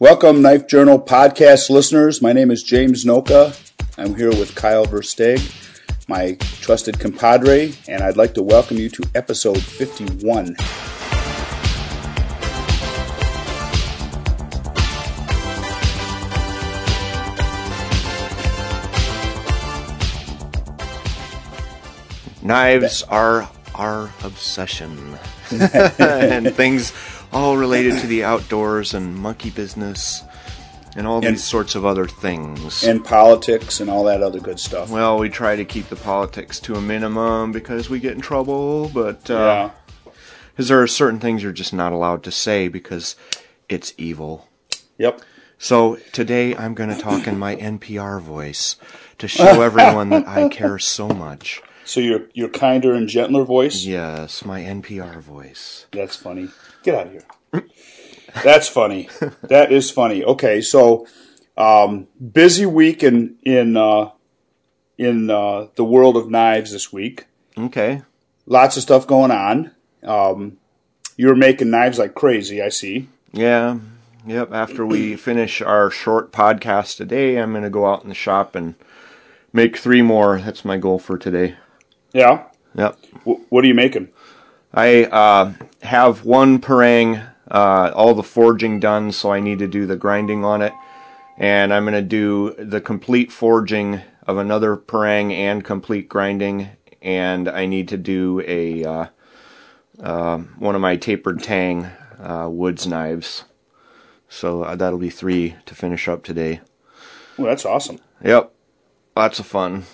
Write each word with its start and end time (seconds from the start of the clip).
Welcome, 0.00 0.42
Knife 0.42 0.66
Journal 0.66 0.98
podcast 0.98 1.70
listeners. 1.70 2.20
My 2.20 2.32
name 2.32 2.50
is 2.50 2.64
James 2.64 3.04
Noka. 3.04 3.56
I'm 3.96 4.16
here 4.16 4.30
with 4.30 4.56
Kyle 4.56 4.84
Versteeg, 4.84 5.38
my 6.08 6.32
trusted 6.60 6.98
compadre, 6.98 7.72
and 7.86 8.02
I'd 8.02 8.16
like 8.16 8.34
to 8.34 8.42
welcome 8.42 8.76
you 8.76 8.88
to 8.88 9.04
episode 9.14 9.62
51. 9.62 10.56
Knives 22.42 23.04
are 23.04 23.48
our 23.76 24.12
obsession. 24.24 25.20
and 25.50 26.52
things 26.54 26.92
all 27.34 27.56
related 27.56 27.98
to 28.00 28.06
the 28.06 28.24
outdoors 28.24 28.94
and 28.94 29.16
monkey 29.16 29.50
business 29.50 30.22
and 30.96 31.06
all 31.06 31.16
And- 31.24 31.34
these 31.36 31.44
sorts 31.44 31.74
of 31.74 31.84
other 31.84 32.06
things. 32.06 32.84
And 32.84 33.04
politics 33.04 33.80
and 33.80 33.90
all 33.90 34.04
that 34.04 34.22
other 34.22 34.38
good 34.40 34.60
stuff. 34.60 34.88
well, 34.90 35.18
we 35.18 35.28
try 35.28 35.56
to 35.56 35.64
keep 35.64 35.88
the 35.88 35.96
politics 35.96 36.60
to 36.60 36.76
a 36.76 36.80
minimum 36.80 37.50
because 37.52 37.90
we 37.90 37.98
get 37.98 38.12
in 38.12 38.20
trouble, 38.20 38.88
but 38.94 39.28
yeah. 39.28 39.36
uh, 39.36 39.70
because 40.52 40.68
there 40.68 40.80
are 40.80 40.86
certain 40.86 41.18
things 41.18 41.42
you're 41.42 41.50
just 41.52 41.74
not 41.74 41.92
allowed 41.92 42.22
to 42.22 42.30
say 42.30 42.68
because 42.68 43.16
it's 43.68 43.92
evil. 43.98 44.48
Yep. 44.98 45.20
So 45.58 45.96
today 46.12 46.54
I'm 46.54 46.74
going 46.74 46.90
to 46.94 47.00
talk 47.00 47.26
in 47.26 47.38
my 47.38 47.56
NPR 47.56 48.20
voice 48.20 48.76
to 49.18 49.26
show 49.26 49.62
everyone 49.68 50.10
that 50.10 50.28
I 50.28 50.48
care 50.48 50.78
so 50.78 51.08
much. 51.08 51.60
So 51.84 52.00
your 52.00 52.20
your 52.32 52.48
kinder 52.48 52.94
and 52.94 53.08
gentler 53.08 53.44
voice. 53.44 53.84
Yes, 53.84 54.44
my 54.44 54.60
NPR 54.62 55.20
voice. 55.20 55.86
That's 55.90 56.16
funny. 56.16 56.48
Get 56.84 56.94
out 56.94 57.06
of 57.06 57.12
here. 57.12 57.64
That's 58.44 58.68
funny. 58.68 59.08
That 59.42 59.72
is 59.72 59.90
funny. 59.90 60.22
Okay, 60.22 60.60
so 60.60 61.06
um, 61.56 62.06
busy 62.32 62.66
week 62.66 63.02
in 63.02 63.36
in 63.42 63.76
uh, 63.76 64.10
in 64.98 65.30
uh, 65.30 65.68
the 65.76 65.84
world 65.84 66.16
of 66.16 66.30
knives 66.30 66.72
this 66.72 66.92
week. 66.92 67.26
Okay. 67.58 68.02
Lots 68.46 68.76
of 68.76 68.82
stuff 68.82 69.06
going 69.06 69.30
on. 69.30 69.70
Um, 70.02 70.58
you're 71.16 71.34
making 71.34 71.70
knives 71.70 71.98
like 71.98 72.14
crazy. 72.14 72.60
I 72.60 72.68
see. 72.68 73.08
Yeah. 73.32 73.78
Yep. 74.26 74.52
After 74.52 74.84
we 74.84 75.16
finish 75.16 75.62
our 75.62 75.90
short 75.90 76.32
podcast 76.32 76.96
today, 76.96 77.36
I'm 77.38 77.52
going 77.52 77.62
to 77.64 77.70
go 77.70 77.86
out 77.86 78.02
in 78.02 78.08
the 78.08 78.14
shop 78.14 78.54
and 78.54 78.74
make 79.52 79.76
three 79.76 80.02
more. 80.02 80.40
That's 80.40 80.64
my 80.64 80.76
goal 80.76 80.98
for 80.98 81.16
today. 81.16 81.56
Yeah. 82.12 82.44
Yep. 82.74 82.98
W- 83.24 83.44
what 83.48 83.64
are 83.64 83.68
you 83.68 83.74
making? 83.74 84.08
I 84.76 85.04
uh, 85.04 85.52
have 85.82 86.24
one 86.24 86.58
parang, 86.58 87.20
uh, 87.48 87.92
all 87.94 88.14
the 88.14 88.24
forging 88.24 88.80
done, 88.80 89.12
so 89.12 89.32
I 89.32 89.38
need 89.38 89.60
to 89.60 89.68
do 89.68 89.86
the 89.86 89.94
grinding 89.94 90.44
on 90.44 90.62
it. 90.62 90.72
And 91.38 91.72
I'm 91.72 91.84
going 91.84 91.94
to 91.94 92.02
do 92.02 92.54
the 92.58 92.80
complete 92.80 93.30
forging 93.30 94.00
of 94.26 94.36
another 94.36 94.76
parang 94.76 95.32
and 95.32 95.64
complete 95.64 96.08
grinding. 96.08 96.70
And 97.00 97.48
I 97.48 97.66
need 97.66 97.86
to 97.88 97.96
do 97.96 98.42
a 98.46 98.84
uh, 98.84 99.06
uh, 100.00 100.38
one 100.58 100.74
of 100.74 100.80
my 100.80 100.96
tapered 100.96 101.40
tang 101.42 101.84
uh, 102.18 102.48
woods 102.50 102.84
knives. 102.84 103.44
So 104.28 104.64
uh, 104.64 104.74
that'll 104.74 104.98
be 104.98 105.10
three 105.10 105.54
to 105.66 105.74
finish 105.76 106.08
up 106.08 106.24
today. 106.24 106.62
Well, 107.36 107.46
that's 107.46 107.64
awesome. 107.64 108.00
Yep, 108.24 108.52
lots 109.16 109.38
of 109.38 109.46
fun. 109.46 109.84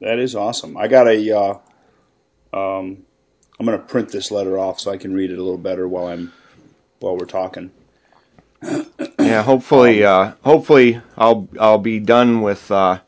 That 0.00 0.18
is 0.18 0.34
awesome. 0.34 0.76
I 0.76 0.88
got 0.88 1.06
a. 1.06 1.36
Uh, 1.36 1.58
um, 2.52 3.04
I'm 3.60 3.66
going 3.66 3.78
to 3.78 3.84
print 3.84 4.10
this 4.10 4.30
letter 4.30 4.58
off 4.58 4.80
so 4.80 4.90
I 4.90 4.96
can 4.96 5.12
read 5.12 5.30
it 5.30 5.38
a 5.38 5.42
little 5.42 5.58
better 5.58 5.86
while 5.86 6.06
I'm 6.06 6.32
while 6.98 7.14
we're 7.14 7.26
talking. 7.26 7.70
Yeah, 9.18 9.42
hopefully, 9.42 10.02
uh, 10.02 10.32
hopefully 10.42 11.02
I'll 11.18 11.46
I'll 11.60 11.78
be 11.78 12.00
done 12.00 12.40
with 12.40 12.70
uh, 12.70 13.00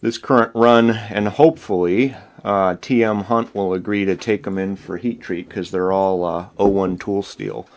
this 0.00 0.16
current 0.16 0.50
run, 0.54 0.90
and 0.90 1.28
hopefully 1.28 2.16
uh, 2.42 2.76
TM 2.76 3.24
Hunt 3.24 3.54
will 3.54 3.74
agree 3.74 4.06
to 4.06 4.16
take 4.16 4.44
them 4.44 4.56
in 4.56 4.76
for 4.76 4.96
heat 4.96 5.20
treat 5.20 5.46
because 5.46 5.70
they're 5.70 5.92
all 5.92 6.24
uh, 6.24 6.48
O1 6.58 6.98
tool 6.98 7.22
steel, 7.22 7.68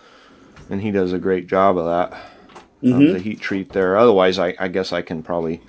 and 0.70 0.82
he 0.82 0.92
does 0.92 1.12
a 1.12 1.20
great 1.20 1.48
job 1.48 1.78
of 1.78 1.86
that. 1.86 2.18
Of 2.82 3.14
the 3.14 3.20
heat 3.20 3.42
treat 3.42 3.70
there. 3.74 3.98
Otherwise, 3.98 4.38
I, 4.40 4.54
I 4.60 4.68
guess 4.68 4.94
I 4.94 5.02
can 5.02 5.24
probably 5.24 5.60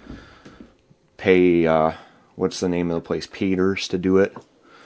pay 1.16 1.66
uh, 1.66 1.92
what's 2.34 2.60
the 2.60 2.68
name 2.68 2.90
of 2.90 2.94
the 2.94 3.06
place, 3.06 3.26
Peters, 3.26 3.88
to 3.88 3.98
do 3.98 4.18
it. 4.18 4.36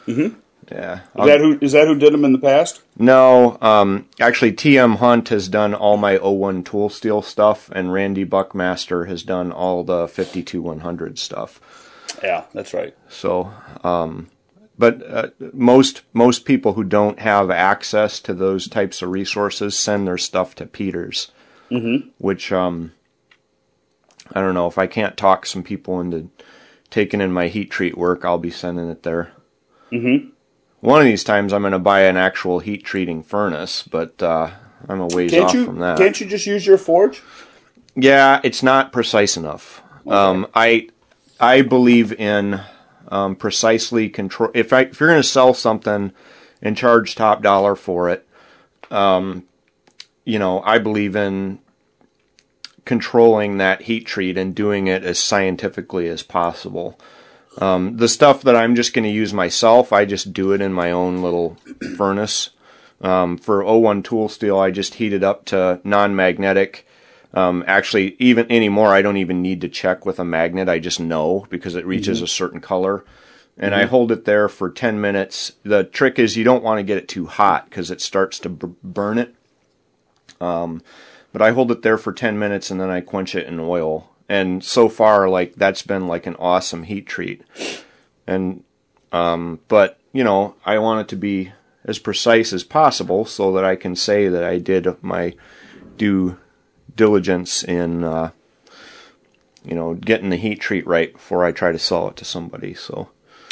Mm-hmm. 0.06 0.38
Yeah, 0.70 1.00
Is 1.18 1.26
that 1.26 1.40
who 1.40 1.58
is 1.60 1.72
that 1.72 1.86
who 1.86 1.98
did 1.98 2.12
them 2.12 2.24
in 2.24 2.32
the 2.32 2.38
past? 2.38 2.80
no, 2.96 3.58
um, 3.60 4.08
actually, 4.20 4.52
TM 4.52 4.96
Hunt 4.96 5.28
has 5.30 5.48
done 5.48 5.74
all 5.74 5.96
my 5.96 6.16
O1 6.18 6.64
tool 6.64 6.88
steel 6.88 7.22
stuff, 7.22 7.70
and 7.72 7.92
Randy 7.92 8.24
Buckmaster 8.24 9.06
has 9.06 9.22
done 9.22 9.50
all 9.50 9.82
the 9.82 10.06
52100 10.06 11.18
stuff. 11.18 11.60
Yeah, 12.22 12.44
that's 12.52 12.72
right. 12.72 12.94
So, 13.08 13.52
um, 13.82 14.28
but 14.78 15.02
uh, 15.02 15.30
most 15.52 16.02
most 16.12 16.44
people 16.44 16.74
who 16.74 16.84
don't 16.84 17.18
have 17.18 17.50
access 17.50 18.20
to 18.20 18.34
those 18.34 18.68
types 18.68 19.02
of 19.02 19.10
resources 19.10 19.76
send 19.76 20.06
their 20.06 20.18
stuff 20.18 20.54
to 20.56 20.66
Peters, 20.66 21.32
mm-hmm. 21.70 22.08
which 22.18 22.52
um, 22.52 22.92
I 24.32 24.40
don't 24.40 24.54
know 24.54 24.68
if 24.68 24.78
I 24.78 24.86
can't 24.86 25.16
talk 25.16 25.46
some 25.46 25.62
people 25.62 26.00
into 26.00 26.30
taking 26.90 27.20
in 27.20 27.32
my 27.32 27.48
heat 27.48 27.70
treat 27.70 27.96
work, 27.96 28.24
I'll 28.24 28.38
be 28.38 28.50
sending 28.50 28.90
it 28.90 29.02
there. 29.02 29.32
Mm-hmm. 29.92 30.30
One 30.80 31.00
of 31.00 31.04
these 31.06 31.24
times, 31.24 31.52
I'm 31.52 31.62
going 31.62 31.72
to 31.72 31.78
buy 31.78 32.02
an 32.02 32.16
actual 32.16 32.60
heat 32.60 32.84
treating 32.84 33.22
furnace, 33.22 33.82
but 33.82 34.22
uh, 34.22 34.50
I'm 34.88 35.00
a 35.00 35.06
ways 35.06 35.30
Can't 35.30 35.44
off 35.44 35.54
you 35.54 35.64
from 35.66 35.78
that. 35.80 35.98
can't 35.98 36.18
you 36.20 36.26
just 36.26 36.46
use 36.46 36.66
your 36.66 36.78
forge? 36.78 37.22
Yeah, 37.94 38.40
it's 38.42 38.62
not 38.62 38.92
precise 38.92 39.36
enough. 39.36 39.82
Um, 40.06 40.46
I 40.54 40.88
I 41.38 41.62
believe 41.62 42.12
in 42.12 42.60
um, 43.08 43.36
precisely 43.36 44.08
control. 44.08 44.50
If 44.54 44.72
I 44.72 44.82
if 44.82 45.00
you're 45.00 45.08
going 45.08 45.22
to 45.22 45.28
sell 45.28 45.52
something 45.52 46.12
and 46.62 46.76
charge 46.76 47.14
top 47.14 47.42
dollar 47.42 47.76
for 47.76 48.08
it, 48.08 48.26
um, 48.90 49.44
you 50.24 50.38
know, 50.38 50.62
I 50.62 50.78
believe 50.78 51.14
in 51.14 51.58
controlling 52.84 53.58
that 53.58 53.82
heat 53.82 54.06
treat 54.06 54.38
and 54.38 54.54
doing 54.54 54.86
it 54.86 55.04
as 55.04 55.18
scientifically 55.18 56.08
as 56.08 56.22
possible. 56.22 56.98
Um, 57.60 57.98
the 57.98 58.08
stuff 58.08 58.42
that 58.42 58.56
I'm 58.56 58.74
just 58.74 58.94
going 58.94 59.04
to 59.04 59.10
use 59.10 59.34
myself, 59.34 59.92
I 59.92 60.04
just 60.04 60.32
do 60.32 60.52
it 60.52 60.60
in 60.60 60.72
my 60.72 60.90
own 60.90 61.22
little 61.22 61.56
furnace. 61.96 62.50
Um, 63.02 63.36
for 63.36 63.62
O1 63.62 64.04
tool 64.04 64.28
steel, 64.28 64.58
I 64.58 64.70
just 64.70 64.94
heat 64.94 65.12
it 65.12 65.22
up 65.22 65.44
to 65.46 65.80
non-magnetic. 65.84 66.86
Um, 67.32 67.64
actually, 67.66 68.16
even 68.18 68.50
anymore, 68.50 68.94
I 68.94 69.02
don't 69.02 69.16
even 69.16 69.40
need 69.42 69.60
to 69.60 69.68
check 69.68 70.04
with 70.04 70.18
a 70.18 70.24
magnet. 70.24 70.68
I 70.68 70.78
just 70.78 71.00
know 71.00 71.46
because 71.50 71.76
it 71.76 71.86
reaches 71.86 72.20
a 72.22 72.26
certain 72.26 72.60
color. 72.60 73.04
And 73.56 73.74
I 73.74 73.84
hold 73.84 74.10
it 74.10 74.24
there 74.24 74.48
for 74.48 74.70
10 74.70 75.00
minutes. 75.00 75.52
The 75.64 75.84
trick 75.84 76.18
is 76.18 76.36
you 76.36 76.44
don't 76.44 76.64
want 76.64 76.78
to 76.78 76.82
get 76.82 76.96
it 76.96 77.08
too 77.08 77.26
hot 77.26 77.68
because 77.68 77.90
it 77.90 78.00
starts 78.00 78.38
to 78.40 78.48
b- 78.48 78.74
burn 78.82 79.18
it. 79.18 79.34
Um, 80.40 80.82
but 81.32 81.42
I 81.42 81.50
hold 81.52 81.70
it 81.70 81.82
there 81.82 81.98
for 81.98 82.12
10 82.12 82.38
minutes 82.38 82.70
and 82.70 82.80
then 82.80 82.88
I 82.88 83.02
quench 83.02 83.34
it 83.34 83.46
in 83.46 83.60
oil. 83.60 84.09
And 84.30 84.62
so 84.62 84.88
far, 84.88 85.28
like, 85.28 85.56
that's 85.56 85.82
been 85.82 86.06
like 86.06 86.24
an 86.24 86.36
awesome 86.36 86.84
heat 86.84 87.04
treat. 87.06 87.42
And, 88.28 88.62
um, 89.10 89.58
but, 89.66 89.98
you 90.12 90.22
know, 90.22 90.54
I 90.64 90.78
want 90.78 91.00
it 91.00 91.08
to 91.08 91.16
be 91.16 91.52
as 91.84 91.98
precise 91.98 92.52
as 92.52 92.62
possible 92.62 93.24
so 93.24 93.52
that 93.54 93.64
I 93.64 93.74
can 93.74 93.96
say 93.96 94.28
that 94.28 94.44
I 94.44 94.58
did 94.58 94.86
my 95.02 95.34
due 95.96 96.38
diligence 96.94 97.64
in, 97.64 98.04
uh, 98.04 98.30
you 99.64 99.74
know, 99.74 99.94
getting 99.94 100.30
the 100.30 100.36
heat 100.36 100.60
treat 100.60 100.86
right 100.86 101.12
before 101.12 101.44
I 101.44 101.50
try 101.50 101.72
to 101.72 101.78
sell 101.78 102.06
it 102.08 102.14
to 102.18 102.24
somebody. 102.24 102.72
So 102.72 103.08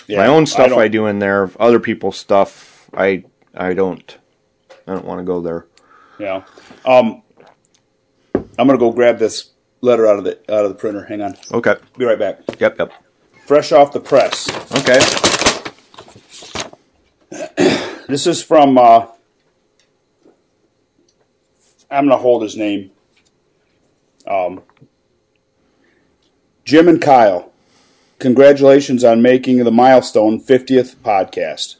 Yeah, 0.06 0.19
my 0.19 0.28
own 0.28 0.47
stuff 0.47 0.69
don't- 0.69 0.78
I, 0.78 0.87
do 0.87 1.06
in 1.06 1.19
there, 1.19 1.50
other 1.59 1.81
people's 1.81 2.16
stuff 2.19 2.89
I 2.95 3.25
I 3.53 3.75
don't 3.75 4.16
I 4.87 4.93
don't 4.93 5.05
want 5.05 5.19
to 5.19 5.25
go 5.25 5.41
there. 5.41 5.66
Yeah. 6.21 6.45
Um, 6.87 7.22
I'm 8.34 8.66
gonna 8.69 8.78
go 8.78 8.93
grab 8.93 9.19
this 9.19 9.50
letter 9.80 10.07
out 10.07 10.19
of 10.19 10.25
the 10.25 10.39
out 10.53 10.65
of 10.65 10.71
the 10.71 10.75
printer. 10.77 11.04
Hang 11.04 11.22
on. 11.22 11.36
Okay. 11.53 11.77
Be 11.97 12.04
right 12.04 12.19
back. 12.19 12.41
Yep. 12.59 12.78
Yep. 12.78 12.92
Fresh 13.47 13.72
off 13.72 13.92
the 13.92 14.01
press. 14.01 14.48
Okay. 14.77 15.01
This 18.09 18.27
is 18.27 18.42
from. 18.42 18.78
Uh, 18.78 19.09
I'm 21.91 22.09
gonna 22.09 22.16
hold 22.16 22.42
his 22.42 22.57
name. 22.57 22.91
Um, 24.27 24.63
Jim 26.65 26.89
and 26.89 27.03
Kyle, 27.03 27.53
congratulations 28.19 29.04
on 29.04 29.21
making 29.21 29.59
the 29.59 29.71
milestone 29.71 30.41
50th 30.41 30.97
podcast. 30.97 31.77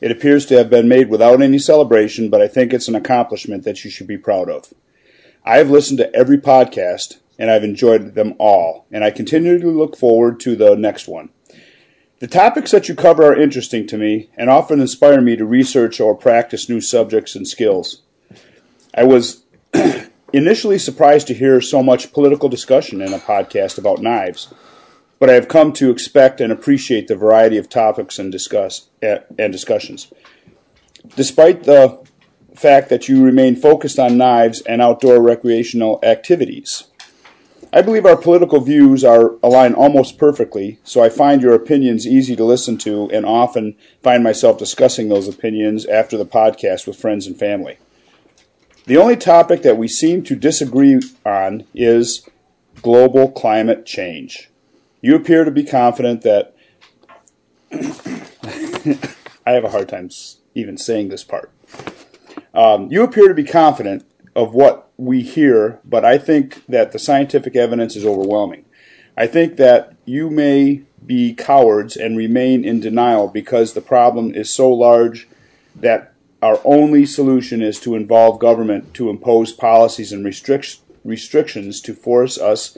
It 0.00 0.10
appears 0.10 0.46
to 0.46 0.56
have 0.56 0.70
been 0.70 0.88
made 0.88 1.10
without 1.10 1.42
any 1.42 1.58
celebration, 1.58 2.30
but 2.30 2.40
I 2.40 2.48
think 2.48 2.72
it's 2.72 2.88
an 2.88 2.94
accomplishment 2.94 3.64
that 3.64 3.84
you 3.84 3.90
should 3.90 4.06
be 4.06 4.16
proud 4.16 4.48
of. 4.48 4.72
I 5.44 5.58
have 5.58 5.70
listened 5.70 5.98
to 5.98 6.14
every 6.14 6.38
podcast 6.38 7.18
and 7.38 7.50
I've 7.50 7.64
enjoyed 7.64 8.14
them 8.14 8.34
all, 8.38 8.86
and 8.90 9.04
I 9.04 9.10
continue 9.10 9.58
to 9.58 9.70
look 9.70 9.96
forward 9.96 10.40
to 10.40 10.56
the 10.56 10.74
next 10.74 11.08
one. 11.08 11.30
The 12.18 12.26
topics 12.26 12.70
that 12.70 12.88
you 12.88 12.94
cover 12.94 13.24
are 13.24 13.38
interesting 13.38 13.86
to 13.88 13.98
me 13.98 14.30
and 14.36 14.48
often 14.48 14.80
inspire 14.80 15.20
me 15.20 15.36
to 15.36 15.44
research 15.44 16.00
or 16.00 16.14
practice 16.14 16.68
new 16.68 16.80
subjects 16.80 17.36
and 17.36 17.46
skills. 17.46 18.02
I 18.94 19.04
was 19.04 19.44
initially 20.32 20.78
surprised 20.78 21.26
to 21.26 21.34
hear 21.34 21.60
so 21.60 21.82
much 21.82 22.14
political 22.14 22.48
discussion 22.48 23.02
in 23.02 23.12
a 23.12 23.18
podcast 23.18 23.76
about 23.76 24.00
knives, 24.00 24.52
but 25.18 25.28
I 25.28 25.34
have 25.34 25.48
come 25.48 25.74
to 25.74 25.90
expect 25.90 26.40
and 26.40 26.50
appreciate 26.50 27.06
the 27.08 27.16
variety 27.16 27.58
of 27.58 27.68
topics 27.68 28.18
and 28.18 28.32
discuss 28.32 28.88
eh, 29.02 29.18
and 29.38 29.52
discussions. 29.52 30.10
Despite 31.16 31.64
the 31.64 32.06
fact 32.54 32.88
that 32.88 33.08
you 33.08 33.22
remain 33.22 33.56
focused 33.56 33.98
on 33.98 34.16
knives 34.16 34.60
and 34.62 34.80
outdoor 34.80 35.20
recreational 35.20 36.00
activities. 36.02 36.84
I 37.76 37.82
believe 37.82 38.06
our 38.06 38.16
political 38.16 38.62
views 38.62 39.04
are 39.04 39.34
align 39.42 39.74
almost 39.74 40.16
perfectly, 40.16 40.78
so 40.82 41.02
I 41.02 41.10
find 41.10 41.42
your 41.42 41.52
opinions 41.52 42.06
easy 42.06 42.34
to 42.34 42.42
listen 42.42 42.78
to 42.78 43.10
and 43.10 43.26
often 43.26 43.76
find 44.02 44.24
myself 44.24 44.56
discussing 44.56 45.10
those 45.10 45.28
opinions 45.28 45.84
after 45.84 46.16
the 46.16 46.24
podcast 46.24 46.86
with 46.86 46.98
friends 46.98 47.26
and 47.26 47.38
family. 47.38 47.76
The 48.86 48.96
only 48.96 49.14
topic 49.14 49.60
that 49.60 49.76
we 49.76 49.88
seem 49.88 50.22
to 50.22 50.34
disagree 50.34 50.98
on 51.26 51.66
is 51.74 52.26
global 52.80 53.30
climate 53.30 53.84
change. 53.84 54.48
You 55.02 55.14
appear 55.14 55.44
to 55.44 55.50
be 55.50 55.62
confident 55.62 56.22
that 56.22 56.56
I 59.44 59.50
have 59.50 59.64
a 59.64 59.70
hard 59.70 59.90
time 59.90 60.08
even 60.54 60.78
saying 60.78 61.10
this 61.10 61.24
part. 61.24 61.52
Um, 62.54 62.90
you 62.90 63.02
appear 63.02 63.28
to 63.28 63.34
be 63.34 63.44
confident 63.44 64.06
of 64.34 64.54
what 64.54 64.85
we 64.96 65.22
hear, 65.22 65.78
but 65.84 66.04
I 66.04 66.18
think 66.18 66.64
that 66.66 66.92
the 66.92 66.98
scientific 66.98 67.54
evidence 67.56 67.96
is 67.96 68.04
overwhelming. 68.04 68.64
I 69.16 69.26
think 69.26 69.56
that 69.56 69.94
you 70.04 70.30
may 70.30 70.82
be 71.04 71.34
cowards 71.34 71.96
and 71.96 72.16
remain 72.16 72.64
in 72.64 72.80
denial 72.80 73.28
because 73.28 73.72
the 73.72 73.80
problem 73.80 74.34
is 74.34 74.52
so 74.52 74.70
large 74.72 75.28
that 75.74 76.12
our 76.42 76.60
only 76.64 77.06
solution 77.06 77.62
is 77.62 77.80
to 77.80 77.94
involve 77.94 78.38
government 78.38 78.94
to 78.94 79.08
impose 79.08 79.52
policies 79.52 80.12
and 80.12 80.24
restrict- 80.24 80.80
restrictions 81.04 81.80
to 81.82 81.94
force 81.94 82.38
us 82.38 82.76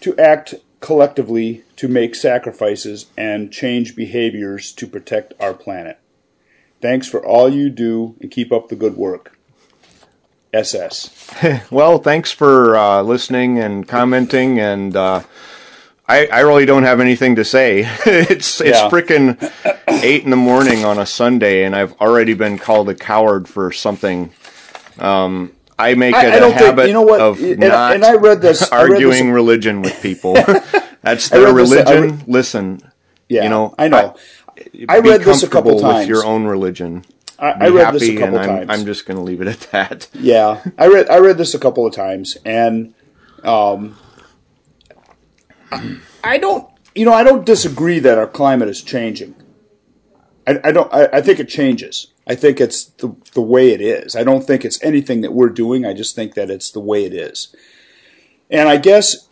to 0.00 0.16
act 0.18 0.54
collectively 0.80 1.64
to 1.76 1.88
make 1.88 2.14
sacrifices 2.14 3.06
and 3.16 3.52
change 3.52 3.96
behaviors 3.96 4.72
to 4.72 4.86
protect 4.86 5.34
our 5.40 5.54
planet. 5.54 5.98
Thanks 6.80 7.08
for 7.08 7.24
all 7.24 7.48
you 7.48 7.70
do 7.70 8.16
and 8.20 8.30
keep 8.30 8.52
up 8.52 8.68
the 8.68 8.76
good 8.76 8.96
work. 8.96 9.37
SS. 10.52 11.30
well, 11.70 11.98
thanks 11.98 12.32
for 12.32 12.76
uh, 12.76 13.02
listening 13.02 13.58
and 13.58 13.86
commenting, 13.86 14.58
and 14.58 14.96
uh, 14.96 15.22
I, 16.08 16.26
I 16.26 16.40
really 16.40 16.64
don't 16.64 16.84
have 16.84 17.00
anything 17.00 17.36
to 17.36 17.44
say. 17.44 17.80
it's 18.06 18.60
it's 18.60 18.78
yeah. 18.78 18.88
freaking 18.88 19.36
eight 20.02 20.24
in 20.24 20.30
the 20.30 20.36
morning 20.36 20.84
on 20.84 20.98
a 20.98 21.06
Sunday, 21.06 21.64
and 21.64 21.76
I've 21.76 21.92
already 22.00 22.34
been 22.34 22.58
called 22.58 22.88
a 22.88 22.94
coward 22.94 23.48
for 23.48 23.70
something. 23.72 24.32
Um, 24.98 25.52
I 25.78 25.94
make 25.94 26.14
it 26.14 26.18
I, 26.18 26.38
I 26.38 26.48
a 26.48 26.50
habit 26.50 26.76
think, 26.76 26.88
you 26.88 26.94
know 26.94 27.02
what? 27.02 27.20
of 27.20 27.40
and, 27.40 27.60
not 27.60 27.94
and 27.94 28.04
I 28.04 28.14
read 28.14 28.40
this, 28.40 28.68
arguing 28.72 29.10
read 29.10 29.26
this. 29.26 29.34
religion 29.34 29.82
with 29.82 30.02
people. 30.02 30.34
That's 31.02 31.28
their 31.28 31.52
religion. 31.52 32.18
This, 32.18 32.28
Listen, 32.28 32.80
yeah, 33.28 33.44
you 33.44 33.50
know, 33.50 33.74
I 33.78 33.88
know. 33.88 34.16
I 34.88 34.98
read 34.98 35.20
this 35.20 35.42
a 35.44 35.48
couple 35.48 35.78
times. 35.78 36.00
With 36.00 36.08
your 36.08 36.24
own 36.24 36.46
religion. 36.46 37.04
I, 37.38 37.50
I 37.50 37.68
read 37.68 37.94
this 37.94 38.08
a 38.08 38.16
couple 38.16 38.38
I'm, 38.38 38.46
times. 38.46 38.66
I'm 38.68 38.84
just 38.84 39.06
going 39.06 39.16
to 39.16 39.22
leave 39.22 39.40
it 39.40 39.48
at 39.48 39.60
that. 39.72 40.08
Yeah, 40.14 40.62
I 40.76 40.88
read 40.88 41.08
I 41.08 41.18
read 41.18 41.38
this 41.38 41.54
a 41.54 41.58
couple 41.58 41.86
of 41.86 41.94
times, 41.94 42.36
and 42.44 42.94
um, 43.44 43.96
I 46.24 46.38
don't, 46.38 46.68
you 46.94 47.04
know, 47.04 47.12
I 47.12 47.22
don't 47.22 47.46
disagree 47.46 48.00
that 48.00 48.18
our 48.18 48.26
climate 48.26 48.68
is 48.68 48.82
changing. 48.82 49.36
I, 50.46 50.60
I 50.64 50.72
don't. 50.72 50.92
I, 50.92 51.08
I, 51.12 51.20
think 51.20 51.38
it 51.38 51.48
changes. 51.48 52.08
I 52.26 52.34
think 52.34 52.60
it's 52.60 52.84
the 52.84 53.14
the 53.34 53.42
way 53.42 53.70
it 53.70 53.80
is. 53.80 54.16
I 54.16 54.24
don't 54.24 54.44
think 54.44 54.64
it's 54.64 54.82
anything 54.82 55.20
that 55.20 55.32
we're 55.32 55.50
doing. 55.50 55.84
I 55.86 55.92
just 55.92 56.16
think 56.16 56.34
that 56.34 56.50
it's 56.50 56.70
the 56.70 56.80
way 56.80 57.04
it 57.04 57.14
is. 57.14 57.54
And 58.50 58.68
I 58.68 58.78
guess 58.78 59.28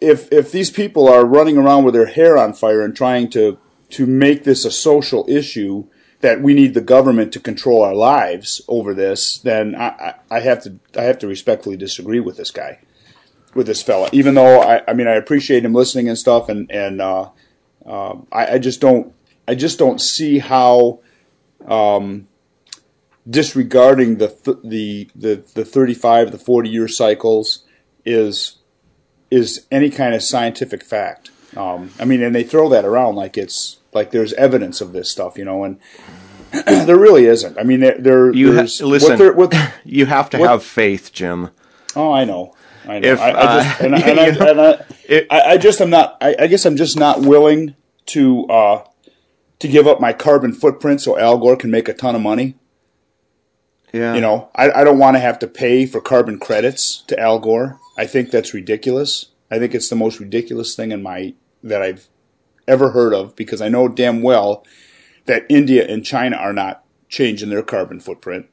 if 0.00 0.32
if 0.32 0.52
these 0.52 0.70
people 0.70 1.08
are 1.08 1.24
running 1.24 1.58
around 1.58 1.84
with 1.84 1.94
their 1.94 2.06
hair 2.06 2.38
on 2.38 2.54
fire 2.54 2.80
and 2.80 2.96
trying 2.96 3.28
to 3.30 3.58
to 3.90 4.06
make 4.06 4.44
this 4.44 4.64
a 4.64 4.70
social 4.70 5.24
issue 5.28 5.86
that 6.20 6.40
we 6.40 6.54
need 6.54 6.74
the 6.74 6.80
government 6.80 7.32
to 7.32 7.40
control 7.40 7.82
our 7.82 7.94
lives 7.94 8.62
over 8.68 8.94
this, 8.94 9.38
then 9.38 9.74
I, 9.74 10.14
I, 10.30 10.40
have 10.40 10.62
to 10.62 10.78
I 10.96 11.02
have 11.02 11.18
to 11.20 11.26
respectfully 11.26 11.76
disagree 11.76 12.20
with 12.20 12.36
this 12.36 12.50
guy, 12.50 12.80
with 13.54 13.66
this 13.66 13.82
fella. 13.82 14.08
Even 14.12 14.34
though 14.34 14.60
I, 14.60 14.82
I 14.88 14.94
mean 14.94 15.08
I 15.08 15.14
appreciate 15.14 15.64
him 15.64 15.74
listening 15.74 16.08
and 16.08 16.18
stuff, 16.18 16.48
and 16.48 16.70
and 16.70 17.00
uh, 17.00 17.30
uh, 17.84 18.16
I, 18.32 18.54
I, 18.54 18.58
just 18.58 18.80
don't 18.80 19.12
I 19.46 19.54
just 19.54 19.78
don't 19.78 20.00
see 20.00 20.38
how 20.38 21.00
um, 21.66 22.28
disregarding 23.28 24.16
the 24.16 24.28
th- 24.28 24.58
the 24.64 25.10
the 25.14 25.44
the 25.54 25.64
thirty 25.64 25.94
five 25.94 26.32
the 26.32 26.38
forty 26.38 26.70
year 26.70 26.88
cycles 26.88 27.64
is 28.04 28.56
is 29.30 29.66
any 29.70 29.90
kind 29.90 30.14
of 30.14 30.22
scientific 30.22 30.84
fact. 30.84 31.30
Um, 31.56 31.90
I 31.98 32.04
mean, 32.04 32.22
and 32.22 32.34
they 32.34 32.42
throw 32.42 32.68
that 32.70 32.84
around 32.84 33.16
like 33.16 33.36
it's 33.36 33.78
like 33.96 34.12
there's 34.12 34.32
evidence 34.34 34.80
of 34.80 34.92
this 34.92 35.10
stuff, 35.10 35.36
you 35.36 35.44
know, 35.44 35.64
and 35.64 35.80
there 36.86 36.96
really 36.96 37.24
isn't. 37.24 37.58
I 37.58 37.64
mean, 37.64 37.80
there, 37.80 37.98
there 37.98 38.32
you 38.32 38.54
ha- 38.54 38.68
listen. 38.82 39.18
What 39.18 39.36
what, 39.36 39.72
you 39.84 40.06
have 40.06 40.30
to 40.30 40.38
what, 40.38 40.50
have 40.50 40.62
faith, 40.62 41.12
Jim. 41.12 41.50
Oh, 41.96 42.12
I 42.12 42.24
know. 42.24 42.54
I 42.86 43.00
know. 43.00 43.08
If, 43.08 43.20
I, 43.20 43.30
I 43.30 43.32
just, 43.32 43.80
and, 43.80 43.96
I, 43.96 43.98
and, 44.08 44.20
I, 44.20 44.26
and 44.26 44.60
I, 44.60 44.84
it, 45.08 45.26
I, 45.30 45.56
just 45.56 45.80
am 45.80 45.90
not. 45.90 46.16
I, 46.20 46.36
I, 46.38 46.46
guess 46.46 46.64
I'm 46.64 46.76
just 46.76 46.96
not 46.96 47.22
willing 47.22 47.74
to 48.06 48.44
uh, 48.46 48.84
to 49.58 49.68
give 49.68 49.86
up 49.86 50.00
my 50.00 50.12
carbon 50.12 50.52
footprint 50.52 51.00
so 51.00 51.18
Al 51.18 51.38
Gore 51.38 51.56
can 51.56 51.70
make 51.70 51.88
a 51.88 51.94
ton 51.94 52.14
of 52.14 52.20
money. 52.20 52.54
Yeah. 53.92 54.14
You 54.14 54.20
know, 54.20 54.50
I, 54.54 54.70
I 54.70 54.84
don't 54.84 54.98
want 54.98 55.16
to 55.16 55.20
have 55.20 55.38
to 55.38 55.46
pay 55.46 55.86
for 55.86 56.00
carbon 56.00 56.38
credits 56.38 57.02
to 57.06 57.18
Al 57.18 57.38
Gore. 57.38 57.80
I 57.96 58.06
think 58.06 58.30
that's 58.30 58.52
ridiculous. 58.52 59.30
I 59.50 59.58
think 59.58 59.74
it's 59.74 59.88
the 59.88 59.96
most 59.96 60.20
ridiculous 60.20 60.74
thing 60.76 60.92
in 60.92 61.02
my 61.02 61.34
that 61.62 61.82
I've 61.82 62.08
ever 62.68 62.90
heard 62.90 63.14
of 63.14 63.36
because 63.36 63.60
I 63.60 63.68
know 63.68 63.88
damn 63.88 64.22
well 64.22 64.64
that 65.26 65.46
India 65.48 65.86
and 65.86 66.04
China 66.04 66.36
are 66.36 66.52
not 66.52 66.84
changing 67.08 67.50
their 67.50 67.62
carbon 67.62 68.00
footprint. 68.00 68.46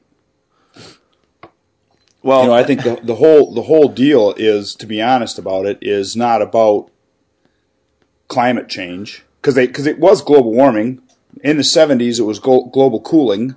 Well, 2.22 2.42
you 2.42 2.48
know, 2.48 2.54
I 2.54 2.64
think 2.64 2.82
the, 2.82 2.98
the 3.02 3.16
whole 3.16 3.52
the 3.52 3.62
whole 3.62 3.88
deal 3.88 4.34
is, 4.38 4.74
to 4.76 4.86
be 4.86 5.02
honest 5.02 5.38
about 5.38 5.66
it, 5.66 5.78
is 5.82 6.16
not 6.16 6.40
about 6.40 6.90
climate 8.28 8.68
change 8.68 9.24
because 9.40 9.54
they 9.54 9.66
because 9.66 9.86
it 9.86 9.98
was 9.98 10.22
global 10.22 10.52
warming 10.52 11.02
in 11.42 11.58
the 11.58 11.62
'70s. 11.62 12.18
It 12.18 12.22
was 12.22 12.38
global 12.38 13.00
cooling. 13.00 13.56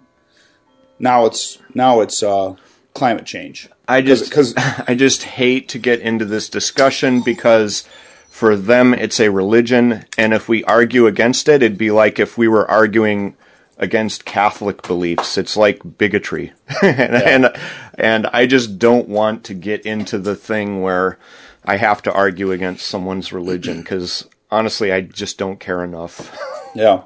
Now 1.00 1.26
it's 1.26 1.60
now 1.74 2.02
it's 2.02 2.22
uh, 2.22 2.56
climate 2.94 3.26
change. 3.26 3.70
I 3.88 4.02
just 4.02 4.26
because 4.26 4.54
I 4.58 4.96
just 4.96 5.24
hate 5.24 5.70
to 5.70 5.80
get 5.80 6.02
into 6.02 6.26
this 6.26 6.50
discussion 6.50 7.22
because 7.22 7.88
for 8.38 8.56
them 8.56 8.94
it's 8.94 9.20
a 9.20 9.30
religion 9.32 10.06
and 10.16 10.32
if 10.32 10.48
we 10.48 10.64
argue 10.66 11.08
against 11.08 11.50
it 11.50 11.64
it'd 11.64 11.76
be 11.76 11.90
like 11.90 12.20
if 12.20 12.38
we 12.38 12.48
were 12.48 12.70
arguing 12.70 13.36
against 13.80 14.26
catholic 14.26 14.84
beliefs. 14.84 15.40
It's 15.40 15.58
like 15.58 15.98
bigotry. 15.98 16.54
And, 16.84 17.14
yeah. 17.14 17.22
and 17.26 17.58
and 17.96 18.28
i 18.28 18.46
just 18.46 18.78
don't 18.78 19.10
want 19.10 19.44
to 19.46 19.56
get 19.56 19.88
into 19.88 20.20
the 20.20 20.36
thing 20.36 20.84
where 20.84 21.18
i 21.66 21.78
have 21.78 22.04
to 22.04 22.14
argue 22.14 22.52
against 22.52 22.86
someone's 22.86 23.34
religion 23.34 23.84
cuz 23.84 24.28
honestly 24.52 24.92
i 24.92 25.02
just 25.02 25.40
don't 25.40 25.60
care 25.60 25.84
enough. 25.84 26.16
Yeah. 26.76 27.06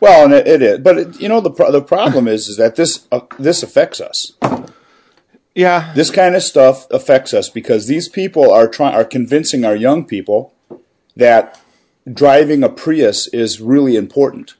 Well 0.00 0.24
and 0.24 0.34
it, 0.34 0.48
it 0.48 0.62
is 0.62 0.78
but 0.80 0.98
it, 0.98 1.20
you 1.20 1.28
know 1.28 1.40
the 1.40 1.50
pro- 1.50 1.70
the 1.70 1.82
problem 1.82 2.26
is 2.26 2.48
is 2.48 2.56
that 2.56 2.74
this 2.74 3.06
uh, 3.12 3.20
this 3.38 3.62
affects 3.62 4.00
us. 4.00 4.32
Yeah. 5.54 5.92
This 5.94 6.10
kind 6.10 6.34
of 6.34 6.42
stuff 6.42 6.90
affects 6.90 7.32
us 7.32 7.48
because 7.48 7.86
these 7.86 8.08
people 8.08 8.50
are 8.50 8.66
trying 8.66 8.94
are 8.94 9.04
convincing 9.04 9.64
our 9.64 9.76
young 9.76 10.04
people 10.04 10.52
that 11.16 11.60
driving 12.10 12.62
a 12.62 12.68
Prius 12.68 13.26
is 13.28 13.60
really 13.60 13.96
important. 13.96 14.54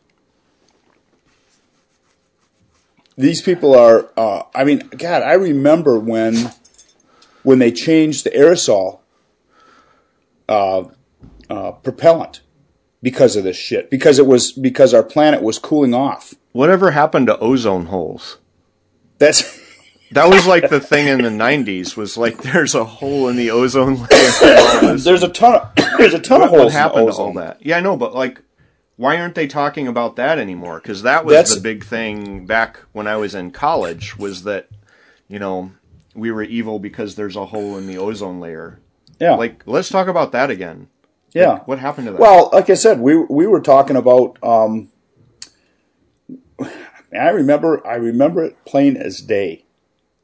These 3.17 3.43
people 3.43 3.75
are, 3.75 4.11
uh, 4.17 4.45
I 4.55 4.65
mean, 4.65 4.89
God, 4.97 5.23
I 5.23 5.35
remember 5.35 5.99
when 5.99 6.53
when 7.43 7.59
they 7.59 7.73
changed 7.73 8.25
the 8.25 8.31
aerosol 8.31 9.01
uh, 10.49 10.85
uh, 11.51 11.73
propellant 11.73 12.41
because 13.03 13.37
of 13.37 13.45
this 13.45 13.57
shit. 13.57 13.91
Because 13.91 14.19
it 14.19 14.27
was 14.27 14.53
because 14.53 14.95
our 14.95 15.03
planet 15.03 15.43
was 15.43 15.59
cooling 15.59 15.95
off. 15.95 16.35
Whatever 16.53 16.93
happened 16.93 17.27
to 17.27 17.39
ozone 17.39 17.87
holes? 17.87 18.39
That's 19.19 19.61
that 20.12 20.28
was 20.28 20.47
like 20.47 20.69
the 20.69 20.81
thing 20.81 21.09
in 21.09 21.23
the 21.23 21.31
'90s. 21.31 21.97
Was 21.97 22.16
like 22.16 22.42
there's 22.42 22.75
a 22.75 22.85
hole 22.85 23.28
in 23.28 23.37
the 23.37 23.50
ozone 23.50 23.97
layer. 23.97 24.97
there's 24.97 25.23
a 25.23 25.28
ton. 25.28 25.54
Of, 25.54 25.71
there's 25.99 26.14
a 26.14 26.19
ton 26.19 26.40
what, 26.40 26.47
of 26.47 26.50
holes. 26.50 26.64
What 26.64 26.73
happened 26.73 27.09
to 27.09 27.14
all 27.14 27.33
that? 27.35 27.64
Yeah, 27.64 27.78
I 27.78 27.81
know, 27.81 27.97
but 27.97 28.14
like, 28.14 28.40
why 28.97 29.19
aren't 29.19 29.35
they 29.35 29.47
talking 29.47 29.88
about 29.88 30.16
that 30.16 30.38
anymore? 30.38 30.81
Because 30.81 31.02
that 31.02 31.25
was 31.25 31.35
That's, 31.35 31.54
the 31.54 31.61
big 31.61 31.85
thing 31.85 32.47
back 32.47 32.78
when 32.92 33.07
I 33.07 33.16
was 33.16 33.35
in 33.35 33.50
college. 33.50 34.19
Was 34.19 34.45
that 34.45 34.69
you 35.28 35.38
know 35.38 35.73
we 36.14 36.31
were 36.31 36.42
evil 36.42 36.78
because 36.78 37.14
there's 37.14 37.37
a 37.37 37.47
hole 37.47 37.76
in 37.76 37.87
the 37.87 37.99
ozone 37.99 38.40
layer. 38.40 38.81
Yeah. 39.19 39.35
Like, 39.35 39.62
let's 39.66 39.88
talk 39.88 40.09
about 40.09 40.33
that 40.33 40.50
again. 40.50 40.88
Yeah. 41.33 41.52
Like, 41.52 41.69
what 41.69 41.78
happened 41.78 42.07
to 42.07 42.12
that? 42.12 42.21
Well, 42.21 42.50
like 42.52 42.69
I 42.69 42.75
said, 42.75 43.00
we 43.00 43.16
we 43.16 43.47
were 43.47 43.61
talking 43.61 43.97
about. 43.97 44.38
Um, 44.42 44.90
I 47.12 47.28
remember 47.28 47.87
I 47.87 47.97
remember 47.97 48.45
it 48.45 48.64
plain 48.64 48.97
as 48.97 49.21
day 49.21 49.64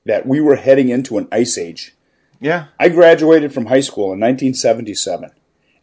that 0.09 0.27
we 0.27 0.41
were 0.41 0.57
heading 0.57 0.89
into 0.89 1.19
an 1.19 1.29
ice 1.31 1.57
age 1.57 1.95
Yeah. 2.41 2.67
I 2.81 2.89
graduated 2.89 3.53
from 3.53 3.67
high 3.67 3.81
school 3.81 4.07
in 4.07 4.19
1977, 4.21 5.31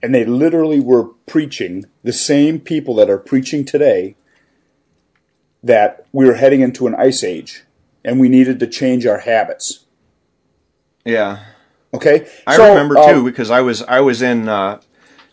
and 0.02 0.14
they 0.14 0.26
literally 0.26 0.80
were 0.82 1.06
preaching 1.26 1.86
the 2.04 2.12
same 2.14 2.60
people 2.60 2.96
that 2.96 3.10
are 3.10 3.18
preaching 3.18 3.64
today 3.66 4.16
that 5.64 6.06
we 6.12 6.26
were 6.26 6.36
heading 6.36 6.62
into 6.62 6.88
an 6.88 6.96
ice 6.96 7.24
age 7.24 7.64
and 8.04 8.20
we 8.20 8.30
needed 8.30 8.60
to 8.60 8.68
change 8.68 9.06
our 9.06 9.20
habits. 9.20 9.86
Yeah. 11.06 11.40
Okay, 11.94 12.28
I 12.46 12.56
So, 12.58 12.70
remember 12.70 12.98
um, 12.98 13.10
too 13.16 13.24
because 13.24 13.50
I 13.50 13.62
was 13.62 13.82
I 13.84 14.00
was 14.02 14.22
in 14.22 14.50
uh, 14.50 14.82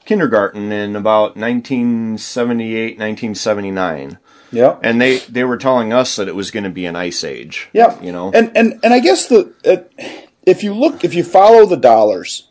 kindergarten 0.04 0.70
in 0.72 0.96
about 0.96 1.36
1978, 1.36 2.98
1979, 2.98 4.18
Yeah, 4.52 4.78
and 4.82 5.00
they 5.00 5.18
they 5.18 5.44
were 5.44 5.56
telling 5.56 5.92
us 5.92 6.16
that 6.16 6.28
it 6.28 6.36
was 6.36 6.50
going 6.50 6.64
to 6.64 6.70
be 6.70 6.84
an 6.86 6.94
ice 6.94 7.24
age. 7.24 7.68
yeah, 7.72 7.98
You 8.02 8.12
know. 8.12 8.30
and 8.32 8.54
and 8.54 8.78
and 8.84 8.92
I 8.92 9.00
guess 9.00 9.26
the 9.26 9.52
uh, 9.64 10.04
if 10.44 10.62
you 10.62 10.74
look 10.74 11.04
if 11.04 11.14
you 11.14 11.24
follow 11.24 11.64
the 11.66 11.76
dollars, 11.76 12.48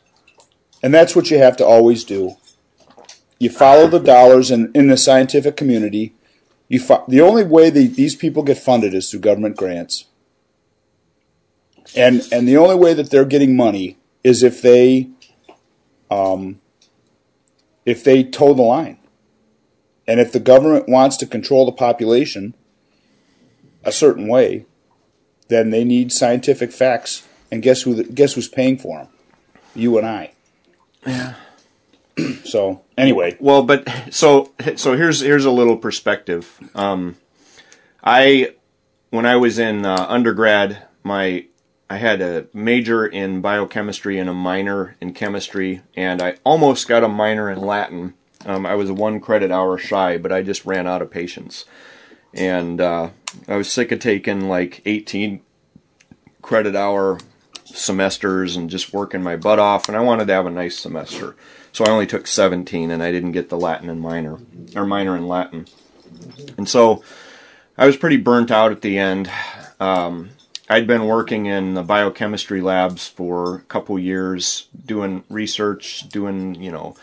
and 0.81 0.93
that's 0.93 1.15
what 1.15 1.29
you 1.29 1.37
have 1.37 1.55
to 1.57 1.65
always 1.65 2.03
do. 2.03 2.37
You 3.37 3.49
follow 3.49 3.87
the 3.87 3.99
dollars 3.99 4.51
in, 4.51 4.71
in 4.75 4.87
the 4.87 4.97
scientific 4.97 5.55
community. 5.57 6.13
You 6.69 6.79
fo- 6.79 7.03
the 7.07 7.21
only 7.21 7.43
way 7.43 7.69
the, 7.69 7.87
these 7.87 8.15
people 8.15 8.43
get 8.43 8.57
funded 8.57 8.93
is 8.93 9.09
through 9.09 9.21
government 9.21 9.57
grants, 9.57 10.05
and 11.95 12.27
and 12.31 12.47
the 12.47 12.57
only 12.57 12.75
way 12.75 12.93
that 12.93 13.09
they're 13.09 13.25
getting 13.25 13.55
money 13.55 13.97
is 14.23 14.43
if 14.43 14.61
they, 14.61 15.09
um, 16.09 16.61
if 17.85 18.03
they 18.03 18.23
toe 18.23 18.53
the 18.53 18.61
line, 18.61 18.99
and 20.07 20.19
if 20.19 20.31
the 20.31 20.39
government 20.39 20.89
wants 20.89 21.17
to 21.17 21.25
control 21.25 21.65
the 21.65 21.71
population 21.71 22.53
a 23.83 23.91
certain 23.91 24.27
way, 24.27 24.65
then 25.47 25.69
they 25.69 25.83
need 25.83 26.11
scientific 26.11 26.71
facts. 26.71 27.27
And 27.51 27.61
guess 27.61 27.81
who? 27.81 27.95
The, 27.95 28.03
guess 28.05 28.33
who's 28.33 28.47
paying 28.47 28.77
for 28.77 28.99
them? 28.99 29.07
You 29.75 29.97
and 29.97 30.07
I. 30.07 30.31
Yeah. 31.05 31.35
So 32.43 32.81
anyway, 32.97 33.37
Well, 33.39 33.63
but 33.63 33.87
so 34.11 34.51
so 34.75 34.95
here's 34.95 35.21
here's 35.21 35.45
a 35.45 35.51
little 35.51 35.77
perspective. 35.77 36.59
Um, 36.75 37.15
I 38.03 38.55
when 39.09 39.25
I 39.25 39.37
was 39.37 39.59
in 39.59 39.85
uh, 39.85 40.05
undergrad, 40.07 40.87
my 41.03 41.45
I 41.89 41.97
had 41.97 42.21
a 42.21 42.47
major 42.53 43.05
in 43.05 43.41
biochemistry 43.41 44.17
and 44.17 44.29
a 44.29 44.33
minor 44.33 44.95
in 45.01 45.13
chemistry, 45.13 45.81
and 45.95 46.21
I 46.21 46.37
almost 46.43 46.87
got 46.87 47.03
a 47.03 47.09
minor 47.09 47.49
in 47.49 47.59
Latin. 47.59 48.13
Um, 48.45 48.65
I 48.65 48.75
was 48.75 48.91
one 48.91 49.19
credit 49.19 49.51
hour 49.51 49.77
shy, 49.77 50.17
but 50.17 50.31
I 50.31 50.41
just 50.41 50.65
ran 50.65 50.87
out 50.87 51.01
of 51.01 51.11
patience, 51.11 51.65
and 52.33 52.81
uh, 52.81 53.09
I 53.47 53.55
was 53.55 53.71
sick 53.71 53.91
of 53.91 53.99
taking 53.99 54.47
like 54.47 54.81
18 54.85 55.41
credit 56.41 56.75
hour 56.75 57.19
semesters 57.65 58.55
and 58.55 58.69
just 58.69 58.93
working 58.93 59.23
my 59.23 59.35
butt 59.35 59.59
off, 59.59 59.87
and 59.87 59.97
I 59.97 60.01
wanted 60.01 60.27
to 60.27 60.33
have 60.33 60.45
a 60.45 60.51
nice 60.51 60.77
semester. 60.77 61.35
So 61.71 61.85
I 61.85 61.89
only 61.89 62.07
took 62.07 62.27
17, 62.27 62.91
and 62.91 63.01
I 63.01 63.11
didn't 63.11 63.31
get 63.31 63.49
the 63.49 63.57
Latin 63.57 63.89
and 63.89 64.01
minor, 64.01 64.39
or 64.75 64.85
minor 64.85 65.15
in 65.15 65.27
Latin. 65.27 65.67
And 66.57 66.67
so 66.67 67.03
I 67.77 67.85
was 67.85 67.95
pretty 67.95 68.17
burnt 68.17 68.51
out 68.51 68.71
at 68.71 68.81
the 68.81 68.97
end. 68.97 69.29
Um, 69.79 70.31
I'd 70.69 70.87
been 70.87 71.05
working 71.05 71.45
in 71.45 71.73
the 71.73 71.83
biochemistry 71.83 72.61
labs 72.61 73.07
for 73.07 73.55
a 73.55 73.61
couple 73.61 73.97
years, 73.97 74.67
doing 74.85 75.23
research, 75.29 76.07
doing, 76.09 76.55
you 76.55 76.71
know, 76.71 76.95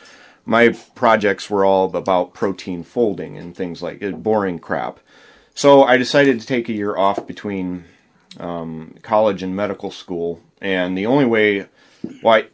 my 0.48 0.70
projects 0.94 1.50
were 1.50 1.62
all 1.62 1.94
about 1.94 2.32
protein 2.32 2.82
folding 2.82 3.36
and 3.36 3.54
things 3.54 3.82
like 3.82 4.00
it, 4.00 4.22
boring 4.22 4.58
crap. 4.58 4.98
So 5.54 5.82
I 5.82 5.98
decided 5.98 6.40
to 6.40 6.46
take 6.46 6.70
a 6.70 6.72
year 6.72 6.96
off 6.96 7.26
between 7.26 7.84
um, 8.40 8.94
college 9.02 9.42
and 9.42 9.54
medical 9.54 9.90
school, 9.90 10.40
and 10.62 10.96
the 10.96 11.04
only 11.04 11.26
way, 11.26 11.66
why, 12.22 12.46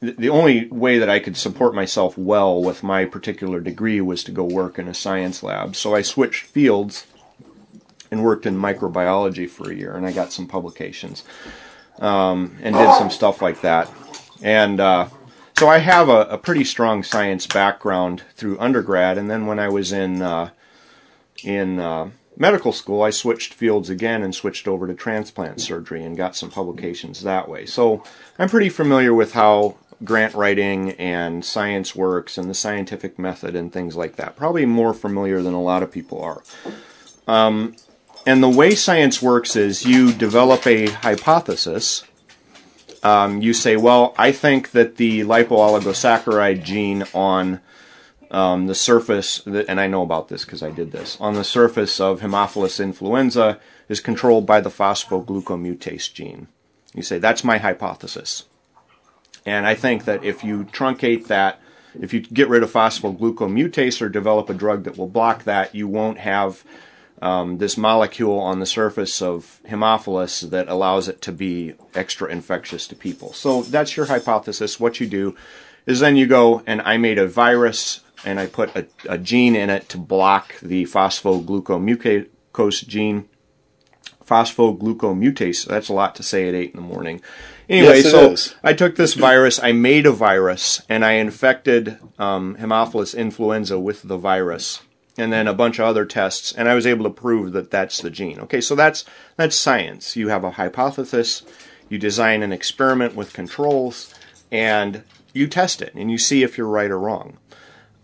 the 0.00 0.28
only 0.28 0.68
way 0.68 0.98
that 0.98 1.10
I 1.10 1.18
could 1.18 1.36
support 1.36 1.74
myself 1.74 2.16
well 2.16 2.62
with 2.62 2.84
my 2.84 3.04
particular 3.04 3.60
degree 3.60 4.00
was 4.00 4.22
to 4.24 4.30
go 4.30 4.44
work 4.44 4.78
in 4.78 4.86
a 4.86 4.94
science 4.94 5.42
lab. 5.42 5.74
So 5.74 5.92
I 5.92 6.02
switched 6.02 6.44
fields 6.44 7.04
and 8.12 8.22
worked 8.22 8.46
in 8.46 8.56
microbiology 8.56 9.50
for 9.50 9.72
a 9.72 9.74
year, 9.74 9.96
and 9.96 10.06
I 10.06 10.12
got 10.12 10.32
some 10.32 10.46
publications 10.46 11.24
um, 11.98 12.56
and 12.62 12.76
did 12.76 12.94
some 12.94 13.10
stuff 13.10 13.42
like 13.42 13.62
that. 13.62 13.90
And 14.40 14.78
uh, 14.78 15.08
so 15.60 15.68
I 15.68 15.76
have 15.76 16.08
a, 16.08 16.22
a 16.22 16.38
pretty 16.38 16.64
strong 16.64 17.02
science 17.02 17.46
background 17.46 18.22
through 18.34 18.58
undergrad, 18.58 19.18
and 19.18 19.30
then 19.30 19.44
when 19.44 19.58
I 19.58 19.68
was 19.68 19.92
in 19.92 20.22
uh, 20.22 20.52
in 21.44 21.78
uh, 21.78 22.12
medical 22.34 22.72
school, 22.72 23.02
I 23.02 23.10
switched 23.10 23.52
fields 23.52 23.90
again 23.90 24.22
and 24.22 24.34
switched 24.34 24.66
over 24.66 24.86
to 24.86 24.94
transplant 24.94 25.60
surgery 25.60 26.02
and 26.02 26.16
got 26.16 26.34
some 26.34 26.50
publications 26.50 27.22
that 27.24 27.46
way. 27.46 27.66
So 27.66 28.02
I'm 28.38 28.48
pretty 28.48 28.70
familiar 28.70 29.12
with 29.12 29.34
how 29.34 29.76
grant 30.02 30.34
writing 30.34 30.92
and 30.92 31.44
science 31.44 31.94
works 31.94 32.38
and 32.38 32.48
the 32.48 32.54
scientific 32.54 33.18
method 33.18 33.54
and 33.54 33.70
things 33.70 33.94
like 33.94 34.16
that. 34.16 34.36
Probably 34.36 34.64
more 34.64 34.94
familiar 34.94 35.42
than 35.42 35.52
a 35.52 35.60
lot 35.60 35.82
of 35.82 35.92
people 35.92 36.22
are. 36.22 36.42
Um, 37.28 37.76
and 38.26 38.42
the 38.42 38.48
way 38.48 38.74
science 38.74 39.20
works 39.20 39.56
is 39.56 39.84
you 39.84 40.10
develop 40.10 40.66
a 40.66 40.86
hypothesis. 40.86 42.02
Um, 43.02 43.40
you 43.40 43.54
say, 43.54 43.76
well, 43.76 44.14
I 44.18 44.30
think 44.32 44.72
that 44.72 44.96
the 44.96 45.20
lipooligosaccharide 45.20 46.62
gene 46.62 47.04
on 47.14 47.60
um, 48.30 48.66
the 48.66 48.74
surface, 48.74 49.44
and 49.46 49.80
I 49.80 49.86
know 49.86 50.02
about 50.02 50.28
this 50.28 50.44
because 50.44 50.62
I 50.62 50.70
did 50.70 50.92
this, 50.92 51.16
on 51.20 51.34
the 51.34 51.44
surface 51.44 51.98
of 51.98 52.20
Haemophilus 52.20 52.78
influenza 52.78 53.58
is 53.88 54.00
controlled 54.00 54.46
by 54.46 54.60
the 54.60 54.70
phosphoglucomutase 54.70 56.12
gene. 56.12 56.48
You 56.94 57.02
say, 57.02 57.18
that's 57.18 57.42
my 57.42 57.58
hypothesis. 57.58 58.44
And 59.46 59.66
I 59.66 59.74
think 59.74 60.04
that 60.04 60.22
if 60.22 60.44
you 60.44 60.64
truncate 60.64 61.26
that, 61.28 61.60
if 61.98 62.12
you 62.12 62.20
get 62.20 62.48
rid 62.48 62.62
of 62.62 62.72
phosphoglucomutase 62.72 64.00
or 64.00 64.08
develop 64.08 64.48
a 64.50 64.54
drug 64.54 64.84
that 64.84 64.96
will 64.96 65.08
block 65.08 65.44
that, 65.44 65.74
you 65.74 65.88
won't 65.88 66.18
have 66.18 66.62
um, 67.20 67.58
this 67.58 67.76
molecule 67.76 68.38
on 68.38 68.60
the 68.60 68.66
surface 68.66 69.20
of 69.20 69.60
Haemophilus 69.68 70.48
that 70.50 70.68
allows 70.68 71.08
it 71.08 71.20
to 71.22 71.32
be 71.32 71.74
extra 71.94 72.30
infectious 72.30 72.86
to 72.88 72.96
people. 72.96 73.32
So 73.32 73.62
that's 73.62 73.96
your 73.96 74.06
hypothesis. 74.06 74.80
What 74.80 75.00
you 75.00 75.06
do 75.06 75.36
is 75.86 76.00
then 76.00 76.16
you 76.16 76.26
go 76.26 76.62
and 76.66 76.80
I 76.82 76.96
made 76.96 77.18
a 77.18 77.26
virus 77.26 78.00
and 78.24 78.40
I 78.40 78.46
put 78.46 78.74
a, 78.76 78.86
a 79.08 79.18
gene 79.18 79.56
in 79.56 79.70
it 79.70 79.88
to 79.90 79.98
block 79.98 80.58
the 80.60 80.84
phosphoglucomutase 80.84 82.86
gene. 82.86 83.28
Phosphoglucomutase, 84.24 85.66
that's 85.66 85.88
a 85.88 85.92
lot 85.92 86.14
to 86.14 86.22
say 86.22 86.48
at 86.48 86.54
8 86.54 86.70
in 86.70 86.76
the 86.76 86.86
morning. 86.86 87.20
Anyway, 87.68 88.00
Yes, 88.00 88.10
so 88.10 88.32
is. 88.32 88.54
I 88.62 88.72
took 88.72 88.96
this 88.96 89.14
virus, 89.14 89.60
I 89.62 89.72
made 89.72 90.06
a 90.06 90.12
virus, 90.12 90.82
and 90.88 91.04
I 91.04 91.12
infected 91.12 91.98
um, 92.18 92.56
Haemophilus 92.56 93.16
influenza 93.16 93.78
with 93.78 94.02
the 94.02 94.16
virus, 94.16 94.82
and 95.20 95.32
then 95.32 95.46
a 95.46 95.54
bunch 95.54 95.78
of 95.78 95.84
other 95.84 96.04
tests, 96.04 96.52
and 96.52 96.68
I 96.68 96.74
was 96.74 96.86
able 96.86 97.04
to 97.04 97.10
prove 97.10 97.52
that 97.52 97.70
that's 97.70 98.00
the 98.00 98.10
gene. 98.10 98.40
Okay, 98.40 98.60
so 98.60 98.74
that's 98.74 99.04
that's 99.36 99.54
science. 99.54 100.16
You 100.16 100.28
have 100.28 100.42
a 100.42 100.52
hypothesis, 100.52 101.42
you 101.88 101.98
design 101.98 102.42
an 102.42 102.52
experiment 102.52 103.14
with 103.14 103.32
controls, 103.32 104.14
and 104.50 105.04
you 105.32 105.46
test 105.46 105.82
it, 105.82 105.94
and 105.94 106.10
you 106.10 106.18
see 106.18 106.42
if 106.42 106.56
you're 106.58 106.66
right 106.66 106.90
or 106.90 106.98
wrong. 106.98 107.36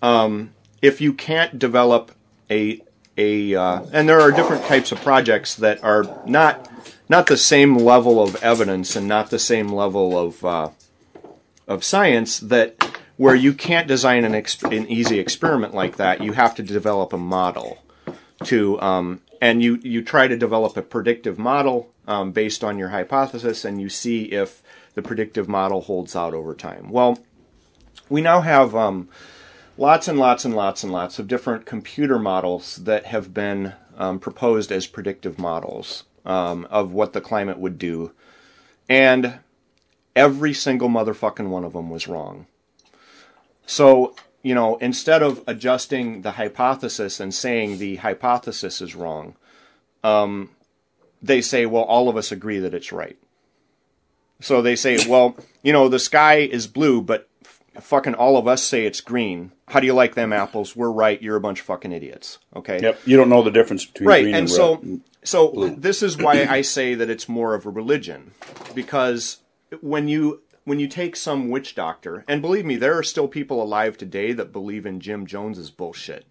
Um, 0.02 0.52
if 0.82 1.00
you 1.00 1.12
can't 1.12 1.58
develop 1.58 2.12
a 2.50 2.82
a 3.16 3.54
uh, 3.54 3.82
and 3.92 4.08
there 4.08 4.20
are 4.20 4.30
different 4.30 4.64
types 4.66 4.92
of 4.92 5.00
projects 5.00 5.54
that 5.56 5.82
are 5.82 6.04
not 6.26 6.70
not 7.08 7.26
the 7.26 7.36
same 7.36 7.76
level 7.76 8.22
of 8.22 8.36
evidence 8.42 8.94
and 8.94 9.08
not 9.08 9.30
the 9.30 9.38
same 9.38 9.68
level 9.68 10.18
of 10.18 10.44
uh, 10.44 10.70
of 11.66 11.82
science 11.82 12.38
that 12.38 12.95
where 13.16 13.34
you 13.34 13.52
can't 13.52 13.88
design 13.88 14.24
an, 14.24 14.34
an 14.34 14.86
easy 14.88 15.18
experiment 15.18 15.74
like 15.74 15.96
that. 15.96 16.22
You 16.22 16.32
have 16.32 16.54
to 16.56 16.62
develop 16.62 17.12
a 17.12 17.18
model 17.18 17.82
to 18.44 18.80
um, 18.80 19.20
and 19.40 19.62
you 19.62 19.76
you 19.82 20.02
try 20.02 20.28
to 20.28 20.36
develop 20.36 20.76
a 20.76 20.82
predictive 20.82 21.38
model 21.38 21.92
um, 22.06 22.32
based 22.32 22.62
on 22.62 22.78
your 22.78 22.90
hypothesis, 22.90 23.64
and 23.64 23.80
you 23.80 23.88
see 23.88 24.24
if 24.24 24.62
the 24.94 25.02
predictive 25.02 25.48
model 25.48 25.82
holds 25.82 26.14
out 26.14 26.34
over 26.34 26.54
time. 26.54 26.90
Well, 26.90 27.18
we 28.08 28.20
now 28.20 28.40
have 28.40 28.74
um, 28.74 29.08
lots 29.76 30.08
and 30.08 30.18
lots 30.18 30.44
and 30.44 30.54
lots 30.54 30.82
and 30.82 30.92
lots 30.92 31.18
of 31.18 31.28
different 31.28 31.66
computer 31.66 32.18
models 32.18 32.76
that 32.76 33.06
have 33.06 33.34
been 33.34 33.74
um, 33.96 34.18
proposed 34.18 34.70
as 34.70 34.86
predictive 34.86 35.38
models 35.38 36.04
um, 36.24 36.66
of 36.70 36.92
what 36.92 37.12
the 37.12 37.20
climate 37.20 37.58
would 37.58 37.78
do, 37.78 38.12
and 38.88 39.38
every 40.14 40.52
single 40.52 40.88
motherfucking 40.88 41.48
one 41.48 41.64
of 41.64 41.72
them 41.72 41.90
was 41.90 42.08
wrong. 42.08 42.46
So, 43.66 44.14
you 44.42 44.54
know, 44.54 44.76
instead 44.76 45.22
of 45.22 45.42
adjusting 45.46 46.22
the 46.22 46.32
hypothesis 46.32 47.20
and 47.20 47.34
saying 47.34 47.78
the 47.78 47.96
hypothesis 47.96 48.80
is 48.80 48.94
wrong, 48.94 49.34
um, 50.04 50.50
they 51.20 51.40
say, 51.40 51.66
well, 51.66 51.82
all 51.82 52.08
of 52.08 52.16
us 52.16 52.30
agree 52.30 52.58
that 52.60 52.74
it's 52.74 52.92
right. 52.92 53.18
So 54.40 54.62
they 54.62 54.76
say, 54.76 54.98
well, 55.08 55.36
you 55.62 55.72
know, 55.72 55.88
the 55.88 55.98
sky 55.98 56.36
is 56.36 56.66
blue, 56.66 57.00
but 57.00 57.28
f- 57.44 57.60
fucking 57.82 58.14
all 58.14 58.36
of 58.36 58.46
us 58.46 58.62
say 58.62 58.84
it's 58.84 59.00
green. 59.00 59.50
How 59.68 59.80
do 59.80 59.86
you 59.86 59.94
like 59.94 60.14
them 60.14 60.32
apples? 60.32 60.76
We're 60.76 60.90
right. 60.90 61.20
You're 61.20 61.36
a 61.36 61.40
bunch 61.40 61.60
of 61.60 61.66
fucking 61.66 61.90
idiots. 61.90 62.38
Okay. 62.54 62.78
Yep, 62.80 63.00
you 63.06 63.16
don't 63.16 63.30
know 63.30 63.42
the 63.42 63.50
difference 63.50 63.84
between 63.86 64.08
Right. 64.08 64.22
green 64.24 64.34
And 64.34 64.42
and, 64.42 64.50
so, 64.50 64.76
red. 64.76 65.00
so 65.24 65.74
this 65.76 66.02
is 66.02 66.18
why 66.18 66.44
I 66.44 66.60
say 66.60 66.94
that 66.94 67.08
it's 67.10 67.28
more 67.28 67.54
of 67.54 67.66
a 67.66 67.70
religion, 67.70 68.32
because 68.74 69.38
when 69.80 70.06
you 70.06 70.42
when 70.66 70.80
you 70.80 70.88
take 70.88 71.14
some 71.14 71.48
witch 71.48 71.76
doctor, 71.76 72.24
and 72.26 72.42
believe 72.42 72.66
me, 72.66 72.74
there 72.74 72.98
are 72.98 73.04
still 73.04 73.28
people 73.28 73.62
alive 73.62 73.96
today 73.96 74.32
that 74.32 74.52
believe 74.52 74.84
in 74.84 74.98
Jim 74.98 75.24
Jones's 75.24 75.70
bullshit. 75.70 76.26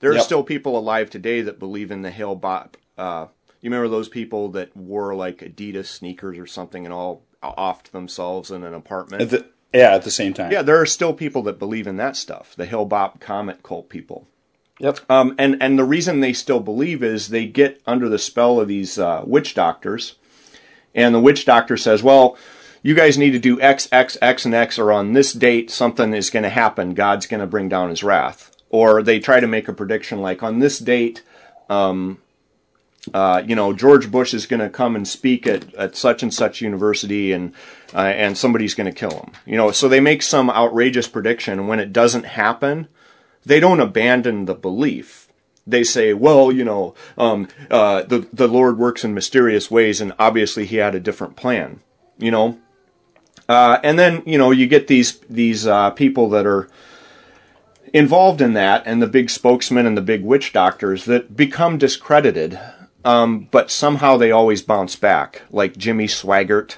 There 0.00 0.14
are 0.14 0.20
still 0.20 0.44
people 0.44 0.78
alive 0.78 1.10
today 1.10 1.40
that 1.40 1.58
believe 1.58 1.90
in 1.90 2.02
the 2.02 2.10
Hale-Bopp. 2.10 2.74
Uh, 2.98 3.26
you 3.62 3.70
remember 3.70 3.88
those 3.88 4.10
people 4.10 4.50
that 4.50 4.76
wore 4.76 5.14
like 5.14 5.38
Adidas 5.38 5.86
sneakers 5.86 6.38
or 6.38 6.46
something 6.46 6.84
and 6.84 6.92
all 6.92 7.22
offed 7.42 7.90
themselves 7.90 8.50
in 8.50 8.62
an 8.62 8.74
apartment? 8.74 9.22
At 9.22 9.30
the, 9.30 9.46
yeah, 9.72 9.94
at 9.94 10.02
the 10.02 10.10
same 10.10 10.34
time. 10.34 10.52
yeah, 10.52 10.62
there 10.62 10.80
are 10.80 10.86
still 10.86 11.14
people 11.14 11.42
that 11.44 11.58
believe 11.58 11.86
in 11.86 11.96
that 11.96 12.14
stuff. 12.14 12.54
The 12.54 12.66
Hale-Bopp 12.66 13.20
Comet 13.20 13.62
cult 13.62 13.88
people. 13.88 14.28
Yep. 14.80 15.00
Um, 15.10 15.34
and 15.38 15.60
and 15.62 15.78
the 15.78 15.84
reason 15.84 16.20
they 16.20 16.34
still 16.34 16.60
believe 16.60 17.02
is 17.02 17.28
they 17.28 17.46
get 17.46 17.80
under 17.86 18.08
the 18.08 18.18
spell 18.18 18.60
of 18.60 18.68
these 18.68 18.98
uh, 18.98 19.22
witch 19.26 19.54
doctors, 19.54 20.16
and 20.94 21.12
the 21.12 21.20
witch 21.20 21.44
doctor 21.44 21.76
says, 21.76 22.00
"Well, 22.00 22.36
you 22.82 22.94
guys 22.94 23.18
need 23.18 23.32
to 23.32 23.38
do 23.38 23.60
X, 23.60 23.88
X, 23.92 24.16
X, 24.22 24.44
and 24.44 24.54
X, 24.54 24.78
or 24.78 24.92
on 24.92 25.12
this 25.12 25.32
date 25.32 25.70
something 25.70 26.14
is 26.14 26.30
going 26.30 26.44
to 26.44 26.48
happen. 26.48 26.94
God's 26.94 27.26
going 27.26 27.40
to 27.40 27.46
bring 27.46 27.68
down 27.68 27.90
His 27.90 28.02
wrath." 28.02 28.54
Or 28.70 29.02
they 29.02 29.18
try 29.18 29.40
to 29.40 29.46
make 29.46 29.66
a 29.66 29.72
prediction 29.72 30.20
like 30.20 30.42
on 30.42 30.58
this 30.58 30.78
date, 30.78 31.22
um, 31.70 32.18
uh, 33.14 33.42
you 33.46 33.54
know, 33.54 33.72
George 33.72 34.10
Bush 34.10 34.34
is 34.34 34.46
going 34.46 34.60
to 34.60 34.68
come 34.68 34.96
and 34.96 35.06
speak 35.06 35.46
at, 35.46 35.72
at 35.74 35.96
such 35.96 36.22
and 36.22 36.32
such 36.32 36.60
university, 36.60 37.32
and 37.32 37.54
uh, 37.94 38.00
and 38.00 38.36
somebody's 38.36 38.74
going 38.74 38.92
to 38.92 38.98
kill 38.98 39.10
him. 39.10 39.32
You 39.46 39.56
know, 39.56 39.70
so 39.70 39.88
they 39.88 40.00
make 40.00 40.22
some 40.22 40.50
outrageous 40.50 41.08
prediction. 41.08 41.66
When 41.66 41.80
it 41.80 41.92
doesn't 41.92 42.26
happen, 42.26 42.88
they 43.44 43.60
don't 43.60 43.80
abandon 43.80 44.44
the 44.44 44.54
belief. 44.54 45.28
They 45.66 45.84
say, 45.84 46.14
well, 46.14 46.50
you 46.50 46.64
know, 46.64 46.94
um, 47.16 47.48
uh, 47.70 48.02
the 48.02 48.28
the 48.32 48.48
Lord 48.48 48.78
works 48.78 49.04
in 49.04 49.14
mysterious 49.14 49.70
ways, 49.70 50.00
and 50.00 50.12
obviously 50.18 50.66
He 50.66 50.76
had 50.76 50.94
a 50.94 51.00
different 51.00 51.36
plan. 51.36 51.80
You 52.18 52.30
know, 52.30 52.58
uh, 53.48 53.78
and 53.82 53.98
then 53.98 54.22
you 54.26 54.38
know 54.38 54.50
you 54.50 54.66
get 54.66 54.86
these 54.88 55.18
these 55.30 55.66
uh, 55.66 55.90
people 55.90 56.28
that 56.30 56.46
are 56.46 56.68
involved 57.92 58.40
in 58.40 58.52
that, 58.52 58.82
and 58.86 59.00
the 59.00 59.06
big 59.06 59.30
spokesmen 59.30 59.86
and 59.86 59.96
the 59.96 60.02
big 60.02 60.22
witch 60.22 60.52
doctors 60.52 61.04
that 61.06 61.36
become 61.36 61.78
discredited, 61.78 62.58
um, 63.04 63.48
but 63.50 63.70
somehow 63.70 64.16
they 64.16 64.30
always 64.30 64.62
bounce 64.62 64.96
back, 64.96 65.42
like 65.50 65.76
Jimmy 65.76 66.06
Swaggart, 66.06 66.76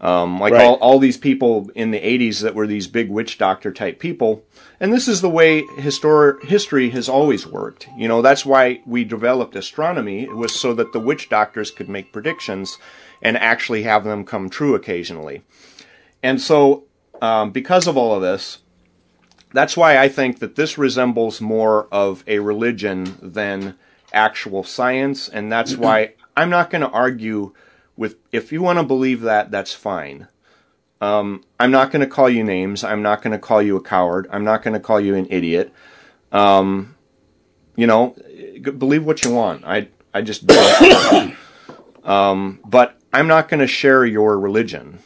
um, 0.00 0.38
like 0.38 0.52
Right. 0.52 0.66
all, 0.66 0.74
all 0.74 0.98
these 0.98 1.16
people 1.16 1.70
in 1.74 1.90
the 1.90 2.00
80s 2.00 2.40
that 2.40 2.54
were 2.54 2.66
these 2.66 2.86
big 2.86 3.08
witch 3.10 3.38
doctor 3.38 3.72
type 3.72 3.98
people. 3.98 4.44
And 4.78 4.92
this 4.92 5.08
is 5.08 5.20
the 5.20 5.28
way 5.28 5.62
histor- 5.78 6.42
history 6.44 6.90
has 6.90 7.08
always 7.08 7.46
worked. 7.46 7.86
You 7.96 8.08
know, 8.08 8.22
that's 8.22 8.46
why 8.46 8.80
we 8.86 9.04
developed 9.04 9.56
astronomy. 9.56 10.22
It 10.24 10.36
was 10.36 10.54
so 10.54 10.72
that 10.74 10.92
the 10.92 11.00
witch 11.00 11.28
doctors 11.28 11.70
could 11.70 11.88
make 11.88 12.12
predictions 12.12 12.78
and 13.22 13.36
actually 13.36 13.82
have 13.82 14.04
them 14.04 14.24
come 14.24 14.48
true 14.48 14.74
occasionally. 14.74 15.42
And 16.22 16.40
so, 16.40 16.84
um, 17.22 17.50
because 17.50 17.86
of 17.86 17.96
all 17.96 18.14
of 18.14 18.22
this, 18.22 18.58
that's 19.52 19.76
why 19.76 19.98
I 19.98 20.08
think 20.08 20.38
that 20.38 20.56
this 20.56 20.78
resembles 20.78 21.40
more 21.40 21.88
of 21.90 22.22
a 22.26 22.38
religion 22.38 23.16
than 23.20 23.76
actual 24.12 24.64
science, 24.64 25.28
and 25.28 25.50
that's 25.50 25.76
why 25.76 26.14
I'm 26.36 26.50
not 26.50 26.70
going 26.70 26.82
to 26.82 26.90
argue 26.90 27.52
with. 27.96 28.16
If 28.32 28.52
you 28.52 28.62
want 28.62 28.78
to 28.78 28.84
believe 28.84 29.22
that, 29.22 29.50
that's 29.50 29.74
fine. 29.74 30.28
Um, 31.00 31.44
I'm 31.58 31.70
not 31.70 31.90
going 31.90 32.00
to 32.00 32.06
call 32.06 32.28
you 32.28 32.44
names. 32.44 32.84
I'm 32.84 33.02
not 33.02 33.22
going 33.22 33.32
to 33.32 33.38
call 33.38 33.62
you 33.62 33.76
a 33.76 33.82
coward. 33.82 34.28
I'm 34.30 34.44
not 34.44 34.62
going 34.62 34.74
to 34.74 34.80
call 34.80 35.00
you 35.00 35.14
an 35.14 35.26
idiot. 35.30 35.72
Um, 36.30 36.94
you 37.74 37.86
know, 37.86 38.14
believe 38.62 39.04
what 39.04 39.24
you 39.24 39.32
want. 39.32 39.64
I 39.64 39.88
I 40.12 40.22
just 40.22 40.46
don't. 40.46 41.34
um, 42.04 42.60
but 42.64 42.98
I'm 43.12 43.26
not 43.26 43.48
going 43.48 43.60
to 43.60 43.66
share 43.66 44.04
your 44.04 44.38
religion. 44.38 45.00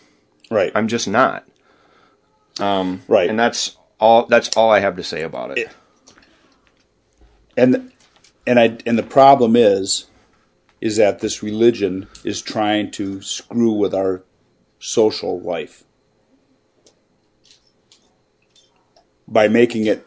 Right. 0.54 0.70
I'm 0.74 0.86
just 0.86 1.08
not. 1.08 1.44
Um, 2.60 3.02
Right. 3.08 3.28
And 3.28 3.38
that's 3.38 3.76
all. 3.98 4.26
That's 4.26 4.56
all 4.56 4.70
I 4.70 4.78
have 4.78 4.96
to 4.96 5.02
say 5.02 5.22
about 5.22 5.58
it. 5.58 5.68
and 7.56 7.90
and 8.46 8.60
I 8.60 8.78
and 8.86 8.96
the 8.96 9.02
problem 9.02 9.56
is 9.56 10.06
is 10.80 10.96
that 10.98 11.20
this 11.20 11.42
religion 11.42 12.06
is 12.24 12.40
trying 12.42 12.90
to 12.92 13.20
screw 13.22 13.72
with 13.72 13.94
our 13.94 14.22
social 14.78 15.40
life 15.40 15.82
by 19.26 19.48
making 19.48 19.86
it 19.86 20.06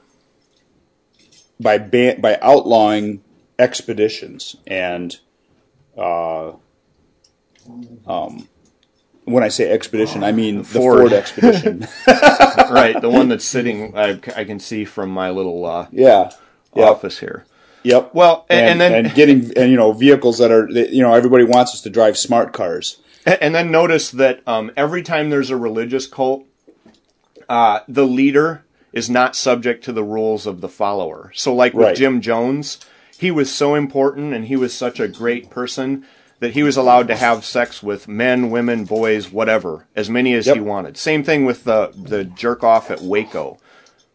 by 1.59 1.77
ban, 1.77 2.21
by 2.21 2.37
outlawing 2.41 3.23
expeditions 3.57 4.55
and 4.67 5.17
uh, 5.97 6.51
um, 8.05 8.47
when 9.27 9.43
I 9.43 9.49
say 9.49 9.69
expedition, 9.69 10.23
I 10.23 10.31
mean 10.31 10.59
the 10.59 10.63
Ford. 10.63 10.99
Ford 10.99 11.13
expedition. 11.13 11.85
right. 12.07 12.99
The 12.99 13.09
one 13.09 13.27
that's 13.27 13.45
sitting, 13.45 13.95
I, 13.97 14.19
I 14.35 14.45
can 14.45 14.59
see 14.59 14.85
from 14.85 15.09
my 15.09 15.29
little 15.29 15.65
uh, 15.65 15.87
yeah. 15.91 16.31
Yep. 16.75 16.87
office 16.87 17.19
here. 17.19 17.45
Yep. 17.83 18.13
Well, 18.13 18.45
and, 18.49 18.69
and 18.69 18.81
then 18.81 19.05
and 19.05 19.15
getting 19.15 19.57
and 19.57 19.69
you 19.69 19.77
know 19.77 19.91
vehicles 19.91 20.37
that 20.37 20.51
are 20.51 20.69
you 20.69 21.01
know 21.01 21.13
everybody 21.13 21.43
wants 21.43 21.73
us 21.73 21.81
to 21.81 21.89
drive 21.89 22.17
smart 22.17 22.53
cars. 22.53 22.97
And 23.25 23.53
then 23.53 23.71
notice 23.71 24.09
that 24.11 24.41
um, 24.47 24.71
every 24.77 25.03
time 25.03 25.29
there's 25.29 25.49
a 25.49 25.57
religious 25.57 26.07
cult, 26.07 26.45
uh, 27.49 27.81
the 27.85 28.07
leader 28.07 28.63
is 28.93 29.09
not 29.09 29.35
subject 29.35 29.83
to 29.83 29.91
the 29.91 30.03
rules 30.03 30.47
of 30.47 30.61
the 30.61 30.69
follower. 30.69 31.33
So, 31.35 31.53
like 31.53 31.73
with 31.73 31.87
Right. 31.87 31.95
Jim 31.95 32.21
Jones, 32.21 32.79
he 33.17 33.29
was 33.29 33.53
so 33.53 33.75
important 33.75 34.33
and 34.33 34.45
he 34.45 34.55
was 34.55 34.73
such 34.73 35.01
a 35.01 35.09
great 35.09 35.49
person 35.49 36.05
that 36.39 36.51
he 36.53 36.63
was 36.63 36.77
allowed 36.77 37.07
to 37.07 37.15
have 37.15 37.43
sex 37.43 37.81
with 37.81 38.07
men, 38.07 38.49
women, 38.51 38.85
boys, 38.85 39.31
whatever, 39.31 39.87
as 39.95 40.09
many 40.09 40.33
as 40.33 40.45
he 40.45 40.59
wanted. 40.59 40.97
Same 40.97 41.23
thing 41.23 41.45
with 41.45 41.63
the 41.63 41.91
the 41.95 42.23
jerk 42.25 42.63
off 42.63 42.91
at 42.91 43.01
Waco. 43.01 43.59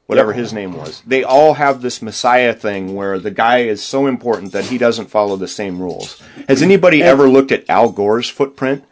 Whatever 0.07 0.33
his 0.35 0.53
name 0.53 0.75
was, 0.75 1.03
they 1.07 1.25
all 1.25 1.55
have 1.55 1.81
this 1.81 2.03
Messiah 2.03 2.53
thing 2.53 2.95
where 2.95 3.19
the 3.19 3.31
guy 3.31 3.59
is 3.59 3.83
so 3.83 4.07
important 4.07 4.53
that 4.53 4.67
he 4.67 4.77
doesn't 4.77 5.07
follow 5.09 5.37
the 5.37 5.49
same 5.49 5.81
rules. 5.81 6.21
Has 6.49 6.61
anybody 6.61 7.03
ever 7.03 7.29
looked 7.31 7.51
at 7.51 7.65
Al 7.71 7.91
Gore's 7.91 8.29
footprint? 8.29 8.85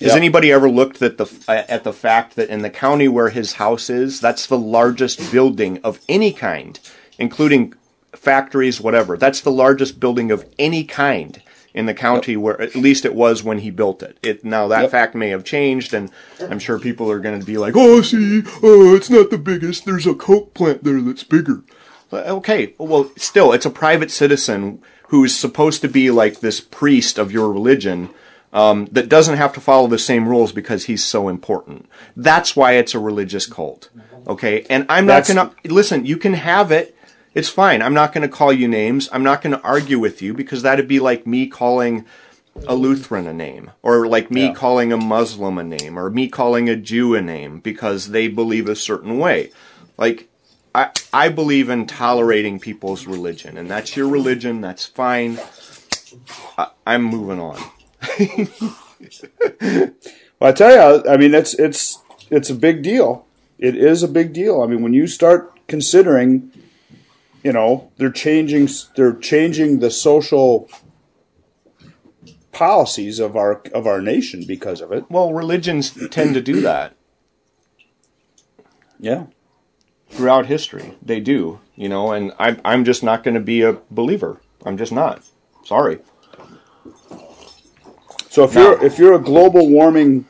Has 0.00 0.08
Yep. 0.08 0.16
anybody 0.16 0.50
ever 0.50 0.68
looked 0.68 1.00
at 1.02 1.16
the 1.18 1.26
at 1.46 1.84
the 1.84 1.92
fact 1.92 2.34
that 2.34 2.48
in 2.48 2.62
the 2.62 2.70
county 2.70 3.06
where 3.06 3.28
his 3.28 3.52
house 3.54 3.88
is, 3.88 4.20
that's 4.20 4.46
the 4.46 4.58
largest 4.58 5.30
building 5.30 5.78
of 5.84 6.00
any 6.08 6.32
kind, 6.32 6.80
including 7.18 7.74
factories, 8.12 8.80
whatever. 8.80 9.16
That's 9.16 9.40
the 9.40 9.52
largest 9.52 10.00
building 10.00 10.32
of 10.32 10.44
any 10.58 10.82
kind 10.82 11.40
in 11.74 11.86
the 11.86 11.94
county 11.94 12.36
where 12.36 12.60
at 12.60 12.76
least 12.76 13.04
it 13.04 13.14
was 13.14 13.42
when 13.42 13.58
he 13.58 13.70
built 13.70 14.02
it. 14.02 14.16
It 14.22 14.44
now 14.44 14.68
that 14.68 14.82
Yep. 14.82 14.90
fact 14.92 15.14
may 15.14 15.30
have 15.30 15.42
changed, 15.44 15.92
and 15.92 16.08
I'm 16.48 16.60
sure 16.60 16.78
people 16.78 17.10
are 17.10 17.18
going 17.18 17.38
to 17.38 17.44
be 17.44 17.58
like, 17.58 17.74
"Oh, 17.76 18.00
see, 18.00 18.42
oh, 18.62 18.94
it's 18.94 19.10
not 19.10 19.30
the 19.30 19.38
biggest. 19.38 19.84
There's 19.84 20.06
a 20.06 20.14
coke 20.14 20.54
plant 20.54 20.84
there 20.84 21.00
that's 21.00 21.24
bigger." 21.24 21.62
Okay, 22.12 22.74
well, 22.78 23.10
still, 23.16 23.52
it's 23.52 23.66
a 23.66 23.70
private 23.70 24.10
citizen 24.12 24.80
who's 25.08 25.34
supposed 25.34 25.80
to 25.82 25.88
be 25.88 26.10
like 26.12 26.40
this 26.40 26.60
priest 26.60 27.18
of 27.18 27.32
your 27.32 27.50
religion 27.52 28.08
um, 28.52 28.86
that 28.92 29.08
doesn't 29.08 29.36
have 29.36 29.52
to 29.54 29.60
follow 29.60 29.88
the 29.88 29.98
same 29.98 30.28
rules 30.28 30.52
because 30.52 30.84
he's 30.84 31.02
so 31.02 31.28
important. 31.28 31.86
That's 32.16 32.54
why 32.54 32.72
it's 32.72 32.94
a 32.94 33.00
religious 33.00 33.46
cult. 33.46 33.88
Okay, 34.28 34.64
and 34.70 34.86
I'm 34.88 35.06
not 35.06 35.26
gonna 35.26 35.50
listen. 35.64 36.06
You 36.06 36.16
can 36.18 36.34
have 36.34 36.70
it. 36.70 36.93
It's 37.34 37.48
fine. 37.48 37.82
I'm 37.82 37.94
not 37.94 38.12
going 38.12 38.22
to 38.22 38.28
call 38.34 38.52
you 38.52 38.68
names. 38.68 39.08
I'm 39.12 39.22
not 39.24 39.42
going 39.42 39.56
to 39.56 39.62
argue 39.62 39.98
with 39.98 40.22
you 40.22 40.32
because 40.34 40.62
that'd 40.62 40.86
be 40.88 41.00
like 41.00 41.26
me 41.26 41.46
calling 41.48 42.04
a 42.68 42.76
Lutheran 42.76 43.26
a 43.26 43.32
name, 43.32 43.72
or 43.82 44.06
like 44.06 44.30
me 44.30 44.46
Yeah. 44.46 44.52
calling 44.54 44.92
a 44.92 44.96
Muslim 44.96 45.58
a 45.58 45.64
name, 45.64 45.98
or 45.98 46.08
me 46.10 46.28
calling 46.28 46.68
a 46.68 46.76
Jew 46.76 47.14
a 47.16 47.20
name 47.20 47.58
because 47.58 48.10
they 48.10 48.28
believe 48.28 48.68
a 48.68 48.76
certain 48.76 49.18
way. 49.18 49.50
Like, 49.98 50.28
I, 50.72 50.90
I 51.12 51.28
believe 51.30 51.68
in 51.68 51.86
tolerating 51.86 52.60
people's 52.60 53.06
religion, 53.06 53.58
and 53.58 53.68
that's 53.68 53.96
your 53.96 54.08
religion. 54.08 54.60
That's 54.60 54.86
fine. 54.86 55.38
I, 56.56 56.68
I'm 56.86 57.02
moving 57.02 57.40
on. 57.40 57.58
Well, 60.40 60.50
I 60.50 60.52
tell 60.52 60.98
you, 60.98 61.08
I 61.10 61.16
mean, 61.16 61.32
it's 61.32 61.54
it's 61.54 62.00
it's 62.30 62.50
a 62.50 62.54
big 62.54 62.82
deal. 62.82 63.24
It 63.58 63.76
is 63.76 64.02
a 64.02 64.08
big 64.08 64.32
deal. 64.32 64.62
I 64.62 64.66
mean, 64.66 64.82
when 64.82 64.92
you 64.92 65.06
start 65.06 65.52
considering, 65.68 66.50
you 67.44 67.52
know, 67.52 67.92
they're 67.98 68.10
changing 68.10 68.68
they're 68.96 69.14
changing 69.14 69.78
the 69.78 69.90
social 69.90 70.68
policies 72.52 73.18
of 73.20 73.36
our 73.36 73.60
of 73.72 73.86
our 73.86 74.00
nation 74.00 74.44
because 74.48 74.80
of 74.80 74.90
it. 74.90 75.04
Well, 75.10 75.32
religions 75.32 75.96
tend 76.10 76.34
to 76.34 76.40
do 76.40 76.60
that 76.62 76.96
Yeah. 78.98 79.26
throughout 80.08 80.46
history. 80.46 80.96
They 81.02 81.20
do, 81.20 81.60
you 81.76 81.88
know, 81.88 82.12
and 82.12 82.32
I, 82.38 82.56
I'm 82.64 82.84
just 82.84 83.02
not 83.02 83.22
going 83.22 83.34
to 83.34 83.40
be 83.40 83.60
a 83.62 83.78
believer. 83.90 84.40
I'm 84.64 84.78
just 84.78 84.92
not. 84.92 85.22
Sorry. 85.64 85.98
So 88.30 88.42
if 88.44 88.54
you're 88.54 88.82
if 88.84 88.98
you're 88.98 89.14
a 89.14 89.20
global 89.22 89.68
warming 89.68 90.24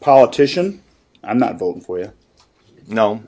politician, 0.00 0.82
I'm 1.24 1.38
not 1.38 1.58
voting 1.58 1.82
for 1.82 1.98
you. 1.98 2.12
No. 2.86 3.22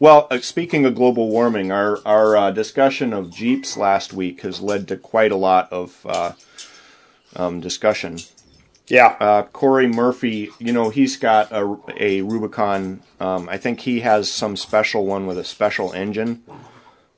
Well, 0.00 0.28
uh, 0.30 0.38
speaking 0.38 0.86
of 0.86 0.94
global 0.94 1.28
warming, 1.28 1.70
our 1.70 1.98
our 2.06 2.34
uh, 2.34 2.50
discussion 2.52 3.12
of 3.12 3.30
Jeeps 3.30 3.76
last 3.76 4.14
week 4.14 4.40
has 4.40 4.62
led 4.62 4.88
to 4.88 4.96
quite 4.96 5.30
a 5.30 5.36
lot 5.36 5.70
of 5.70 6.06
uh, 6.06 6.32
um, 7.36 7.60
discussion. 7.60 8.18
Yeah. 8.88 9.14
uh, 9.20 9.42
Cory 9.42 9.86
Murphy, 9.86 10.48
you 10.58 10.72
know, 10.72 10.88
he's 10.88 11.16
got 11.16 11.52
a, 11.52 11.78
a 11.96 12.22
Rubicon. 12.22 13.02
Um, 13.20 13.48
I 13.48 13.58
think 13.58 13.80
he 13.80 14.00
has 14.00 14.32
some 14.32 14.56
special 14.56 15.06
one 15.06 15.26
with 15.26 15.38
a 15.38 15.44
special 15.44 15.92
engine 15.92 16.42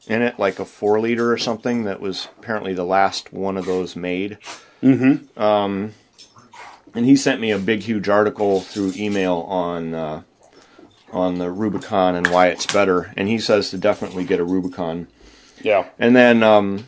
in 0.08 0.20
it, 0.20 0.38
like 0.38 0.58
a 0.58 0.64
four 0.64 1.00
liter 1.00 1.32
or 1.32 1.38
something. 1.38 1.84
That 1.84 2.00
was 2.00 2.28
apparently 2.36 2.74
the 2.74 2.84
last 2.84 3.32
one 3.32 3.56
of 3.56 3.64
those 3.64 3.94
made. 3.94 4.38
Mm-hmm. 4.82 5.40
Um, 5.40 5.94
and 6.94 7.06
he 7.06 7.14
sent 7.14 7.40
me 7.40 7.52
a 7.52 7.58
big, 7.58 7.82
huge 7.82 8.08
article 8.08 8.60
through 8.60 8.92
email 8.96 9.46
on 9.48 9.94
uh, 9.94 10.22
on 11.12 11.38
the 11.38 11.50
Rubicon 11.50 12.14
and 12.14 12.26
why 12.28 12.48
it's 12.48 12.66
better. 12.66 13.12
And 13.16 13.28
he 13.28 13.38
says 13.38 13.70
to 13.70 13.78
definitely 13.78 14.24
get 14.24 14.40
a 14.40 14.44
Rubicon. 14.44 15.08
yeah. 15.62 15.86
And 15.98 16.16
then 16.16 16.42
um, 16.42 16.86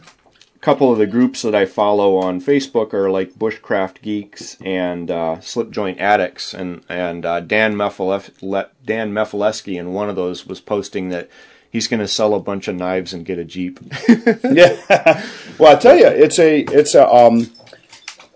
a 0.57 0.59
couple 0.61 0.91
of 0.91 0.99
the 0.99 1.07
groups 1.07 1.43
that 1.43 1.55
I 1.55 1.67
follow 1.67 2.17
on 2.17 2.41
Facebook 2.41 2.95
are 2.95 3.11
like 3.11 3.35
Bushcraft 3.35 4.01
Geeks 4.03 4.57
and 4.63 5.11
uh, 5.11 5.37
Slipjoint 5.41 5.99
Addicts, 6.01 6.55
and 6.55 6.83
and 6.89 7.25
uh, 7.27 7.41
Dan 7.41 7.75
Mefalef- 7.75 8.69
Dan 8.85 9.13
Mefaleski 9.13 9.79
in 9.79 9.93
one 9.93 10.09
of 10.09 10.17
those 10.17 10.47
was 10.47 10.61
posting 10.61 11.11
that 11.11 11.29
he's 11.71 11.89
going 11.89 12.01
to 12.01 12.09
sell 12.09 12.35
a 12.35 12.41
bunch 12.41 12.67
of 12.69 12.77
knives 12.77 13.13
and 13.13 13.27
get 13.27 13.39
a 13.39 13.45
Jeep. 13.45 13.79
Yeah. 14.45 15.27
well, 15.59 15.77
I 15.77 15.79
tell 15.81 15.97
you, 15.97 16.07
it's 16.07 16.39
a 16.39 16.61
it's 16.61 16.95
a 16.95 17.07
um, 17.09 17.51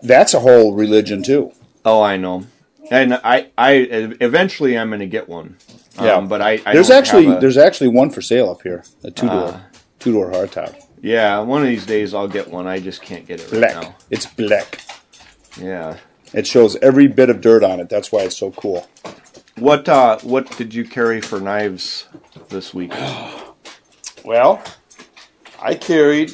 that's 0.03 0.35
a 0.35 0.41
whole 0.41 0.75
religion 0.75 1.23
too. 1.23 1.53
oh, 1.85 2.03
I 2.03 2.17
know. 2.17 2.47
And 2.91 3.15
I, 3.15 3.51
I 3.59 3.73
eventually 4.21 4.79
I'm 4.79 4.89
going 4.89 5.01
to 5.01 5.07
get 5.07 5.29
one. 5.29 5.57
Yeah. 6.01 6.15
Um, 6.15 6.29
but 6.29 6.41
I, 6.41 6.61
I 6.65 6.73
there's 6.75 6.91
actually 6.91 7.27
a- 7.27 7.39
there's 7.41 7.59
actually 7.59 7.89
one 7.89 8.11
for 8.11 8.23
sale 8.23 8.49
up 8.51 8.63
here, 8.63 8.85
a 9.05 9.11
two 9.11 9.29
door 9.29 9.63
two 9.99 10.13
door 10.13 10.31
hardtop, 10.31 10.75
yeah. 11.03 11.39
One 11.41 11.63
of 11.63 11.69
these 11.69 11.85
days 11.87 12.15
I'll 12.15 12.29
get 12.29 12.49
one. 12.49 12.67
I 12.67 12.79
just 12.79 13.03
can't 13.03 13.27
get 13.27 13.41
it 13.41 13.51
right 13.53 13.61
now. 13.75 13.97
It's 14.11 14.27
black. 14.27 14.81
Yeah. 15.61 15.97
It 16.33 16.47
shows 16.47 16.77
every 16.77 17.09
bit 17.09 17.31
of 17.31 17.41
dirt 17.41 17.65
on 17.65 17.81
it. 17.81 17.89
That's 17.89 18.13
why 18.13 18.21
it's 18.21 18.37
so 18.37 18.51
cool. 18.53 18.87
What 19.57 19.89
uh, 19.89 20.19
what 20.21 20.57
did 20.57 20.73
you 20.73 20.85
carry 20.85 21.21
for 21.21 21.41
knives 21.41 22.07
this 22.49 22.73
week? 22.73 22.93
Well, 24.25 24.63
I 25.63 25.75
carried 25.75 26.33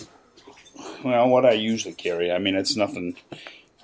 well 1.04 1.28
what 1.28 1.46
I 1.46 1.52
usually 1.52 1.94
carry. 1.94 2.32
I 2.32 2.38
mean, 2.38 2.56
it's 2.56 2.76
nothing. 2.76 3.14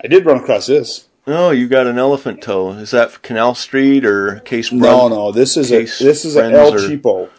I 0.03 0.07
did 0.07 0.25
run 0.25 0.37
across 0.37 0.67
this. 0.67 1.07
Oh, 1.27 1.51
you 1.51 1.67
got 1.67 1.85
an 1.87 1.97
elephant 1.99 2.41
toe. 2.41 2.71
Is 2.71 2.91
that 2.91 3.21
Canal 3.21 3.53
Street 3.55 4.05
or 4.05 4.39
Case 4.39 4.71
No, 4.71 5.07
no, 5.07 5.31
this 5.31 5.55
is 5.55 5.71
a 5.71 5.83
this 5.83 6.25
is 6.25 6.35
an 6.35 6.53
El 6.53 6.73
or- 6.73 6.77
Cheapo. 6.77 7.29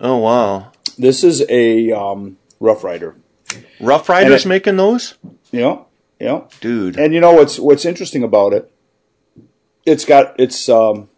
Oh 0.00 0.16
wow. 0.18 0.72
This 0.98 1.22
is 1.22 1.44
a 1.48 1.92
um, 1.92 2.38
Rough 2.60 2.82
Rider. 2.84 3.16
Rough 3.80 4.08
Riders 4.08 4.44
it- 4.46 4.48
making 4.48 4.76
those? 4.76 5.14
Yeah, 5.50 5.80
yeah. 6.18 6.42
Dude. 6.60 6.98
And 6.98 7.12
you 7.12 7.20
know 7.20 7.32
what's 7.34 7.58
what's 7.58 7.84
interesting 7.84 8.22
about 8.22 8.54
it? 8.54 8.72
It's 9.84 10.04
got 10.06 10.34
it's 10.40 10.68
um, 10.68 11.08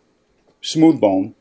smooth 0.63 1.01
bone. 1.01 1.35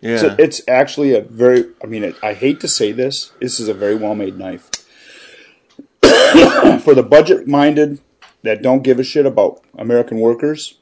yeah. 0.00 0.18
So 0.18 0.36
it's 0.38 0.60
actually 0.68 1.14
a 1.14 1.22
very. 1.22 1.64
I 1.82 1.86
mean, 1.86 2.04
it, 2.04 2.16
I 2.22 2.34
hate 2.34 2.60
to 2.60 2.68
say 2.68 2.92
this. 2.92 3.32
This 3.40 3.58
is 3.58 3.68
a 3.68 3.74
very 3.74 3.94
well 3.96 4.14
made 4.14 4.36
knife 4.38 4.68
for 6.82 6.94
the 6.94 7.06
budget 7.08 7.46
minded 7.48 8.00
that 8.44 8.62
don't 8.62 8.82
give 8.82 8.98
a 9.00 9.04
shit 9.04 9.26
about 9.26 9.60
American 9.76 10.20
workers. 10.20 10.78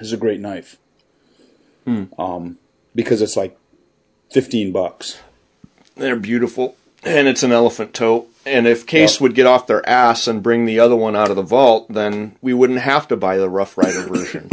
Is 0.00 0.12
a 0.12 0.16
great 0.16 0.40
knife. 0.40 0.76
Um, 1.86 2.58
because 2.94 3.20
it's 3.20 3.36
like 3.36 3.56
fifteen 4.30 4.72
bucks. 4.72 5.18
They're 5.96 6.16
beautiful. 6.16 6.76
And 7.04 7.28
it's 7.28 7.42
an 7.42 7.52
elephant 7.52 7.92
toe. 7.92 8.26
And 8.46 8.66
if 8.66 8.86
Case 8.86 9.14
Yep. 9.16 9.20
would 9.20 9.34
get 9.34 9.46
off 9.46 9.66
their 9.66 9.86
ass 9.86 10.26
and 10.26 10.42
bring 10.42 10.64
the 10.64 10.80
other 10.80 10.96
one 10.96 11.14
out 11.14 11.28
of 11.30 11.36
the 11.36 11.42
vault, 11.42 11.86
then 11.92 12.36
we 12.40 12.54
wouldn't 12.54 12.78
have 12.80 13.06
to 13.08 13.16
buy 13.16 13.36
the 13.36 13.50
Rough 13.50 13.76
Rider 13.76 14.00
version. 14.08 14.48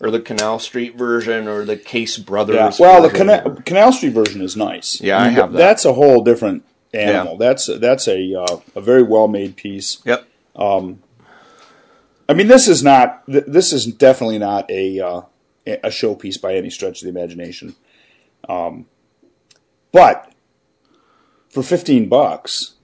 or 0.00 0.10
the 0.10 0.20
Canal 0.20 0.58
Street 0.58 0.96
version 0.96 1.46
or 1.48 1.64
the 1.64 1.76
Case 1.76 2.18
Brothers 2.18 2.56
Yeah. 2.56 2.72
Well, 2.78 3.02
the. 3.02 3.10
Canal, 3.10 3.56
Canal 3.64 3.92
Street 3.92 4.12
version 4.12 4.40
is 4.42 4.56
nice. 4.56 5.00
Yeah, 5.00 5.20
I 5.20 5.28
have 5.28 5.52
that. 5.52 5.58
That's 5.58 5.84
a 5.84 5.92
whole 5.92 6.22
different 6.24 6.64
animal. 6.92 7.34
Yeah. 7.34 7.38
That's 7.38 7.66
that's 7.78 8.08
a 8.08 8.34
uh, 8.34 8.56
a 8.74 8.80
very 8.80 9.02
well 9.04 9.28
made 9.28 9.54
piece. 9.56 10.02
Yep. 10.04 10.26
I 10.56 12.32
mean, 12.34 12.46
this 12.48 12.68
is 12.68 12.82
not. 12.82 13.22
This 13.26 13.72
is 13.72 13.86
definitely 13.86 14.38
not 14.38 14.70
a 14.70 15.00
uh, 15.00 15.20
a 15.66 15.88
showpiece 15.88 16.40
by 16.40 16.54
any 16.54 16.70
stretch 16.70 17.02
of 17.02 17.12
the 17.12 17.18
imagination. 17.18 17.74
Um, 18.48 18.86
but 19.92 20.32
for 21.50 21.62
fifteen 21.62 22.08
bucks, 22.08 22.74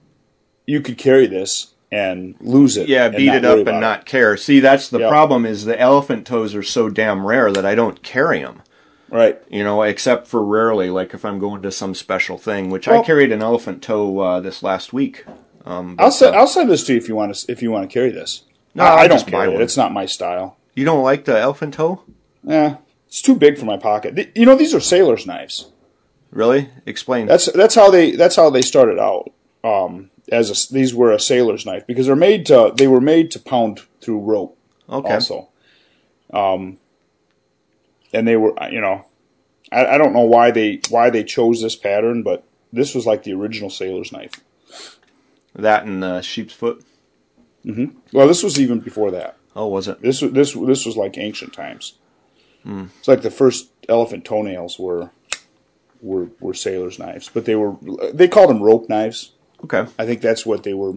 you 0.65 0.81
could 0.81 0.97
carry 0.97 1.27
this 1.27 1.73
and 1.91 2.35
lose 2.39 2.77
it. 2.77 2.87
Yeah, 2.87 3.09
beat 3.09 3.33
it 3.33 3.43
up 3.45 3.59
and 3.59 3.67
about 3.67 3.79
not 3.81 4.05
care. 4.05 4.37
See, 4.37 4.59
that's 4.59 4.87
the 4.87 4.99
Yep. 4.99 5.09
problem 5.09 5.45
is 5.45 5.65
the 5.65 5.79
elephant 5.79 6.25
toes 6.25 6.55
are 6.55 6.63
so 6.63 6.89
damn 6.89 7.25
rare 7.25 7.51
that 7.51 7.65
I 7.65 7.75
don't 7.75 8.01
carry 8.01 8.39
them. 8.41 8.61
right. 9.09 9.41
you 9.49 9.61
know, 9.61 9.81
except 9.83 10.25
for 10.27 10.41
rarely, 10.41 10.89
like 10.89 11.13
if 11.13 11.25
I'm 11.25 11.37
going 11.37 11.61
to 11.63 11.71
some 11.71 11.93
special 11.93 12.37
thing, 12.37 12.69
which 12.69 12.87
I 12.87 13.01
carried 13.03 13.33
an 13.33 13.41
elephant 13.41 13.83
toe 13.83 14.19
uh, 14.19 14.39
this 14.39 14.63
last 14.63 14.93
week. 14.93 15.25
Um, 15.65 15.95
but, 15.95 16.03
I'll 16.03 16.11
send 16.11 16.35
uh, 16.35 16.39
I'll 16.39 16.47
send 16.47 16.69
this 16.69 16.83
to 16.85 16.93
you 16.93 16.97
if 16.97 17.07
you 17.07 17.15
want 17.15 17.35
to 17.35 17.51
if 17.51 17.61
you 17.61 17.71
want 17.71 17.89
to 17.89 17.93
carry 17.93 18.09
this. 18.11 18.43
No, 18.73 18.83
I, 18.83 19.01
I'll 19.03 19.07
don't 19.07 19.27
carry 19.27 19.53
it. 19.53 19.61
It's 19.61 19.77
not 19.77 19.91
my 19.91 20.05
style. 20.05 20.57
you 20.75 20.85
don't 20.85 21.03
like 21.03 21.25
the 21.25 21.37
elephant 21.37 21.73
toe? 21.75 22.03
Yeah, 22.43 22.77
it's 23.07 23.21
too 23.21 23.35
big 23.35 23.57
for 23.57 23.65
my 23.65 23.77
pocket. 23.77 24.15
Th- 24.15 24.31
You 24.33 24.45
know, 24.45 24.55
these 24.55 24.73
are 24.73 24.79
sailors' 24.79 25.27
knives. 25.27 25.71
Really? 26.31 26.69
Explain. 26.85 27.27
That's 27.27 27.51
that's 27.51 27.75
how 27.75 27.91
they 27.91 28.11
that's 28.15 28.35
how 28.37 28.49
they 28.49 28.61
started 28.61 28.97
out. 28.99 29.31
Um, 29.63 30.09
as 30.31 30.49
a, 30.49 30.73
these 30.73 30.95
were 30.95 31.11
a 31.11 31.19
sailor's 31.19 31.65
knife 31.65 31.85
because 31.85 32.07
they're 32.07 32.15
made 32.15 32.45
to 32.47 32.73
they 32.75 32.87
were 32.87 33.01
made 33.01 33.29
to 33.31 33.39
pound 33.39 33.81
through 34.01 34.19
rope. 34.19 34.57
okay. 34.89 35.13
Also, 35.15 35.49
um, 36.33 36.77
and 38.13 38.27
they 38.27 38.37
were 38.37 38.53
you 38.71 38.81
know, 38.81 39.05
I, 39.71 39.85
I 39.85 39.97
don't 39.97 40.13
know 40.13 40.21
why 40.25 40.51
they 40.51 40.79
why 40.89 41.09
they 41.09 41.23
chose 41.23 41.61
this 41.61 41.75
pattern, 41.75 42.23
but 42.23 42.43
this 42.73 42.95
was 42.95 43.05
like 43.05 43.23
the 43.23 43.33
original 43.33 43.69
sailor's 43.69 44.11
knife. 44.11 44.31
That 45.55 45.85
and 45.85 46.03
uh, 46.03 46.21
sheep's 46.21 46.53
foot. 46.53 46.83
Well, 48.13 48.27
this 48.27 48.43
was 48.43 48.59
even 48.59 48.79
before 48.79 49.11
that. 49.11 49.37
Oh, 49.55 49.67
was 49.67 49.87
it? 49.87 50.01
This 50.01 50.21
was 50.21 50.31
this 50.31 50.53
this 50.53 50.85
was 50.85 50.97
like 50.97 51.17
ancient 51.17 51.53
times. 51.53 51.93
It's 52.65 53.07
like 53.07 53.21
the 53.21 53.31
first 53.31 53.69
elephant 53.89 54.23
toenails 54.25 54.79
were 54.79 55.09
were 56.01 56.29
were 56.39 56.53
sailors' 56.53 56.99
knives, 56.99 57.29
but 57.33 57.45
they 57.45 57.55
were 57.55 57.75
they 58.13 58.27
called 58.27 58.49
them 58.49 58.61
rope 58.63 58.87
knives. 58.89 59.33
Okay. 59.63 59.85
I 59.99 60.05
think 60.05 60.21
that's 60.21 60.45
what 60.45 60.63
they 60.63 60.73
were 60.73 60.93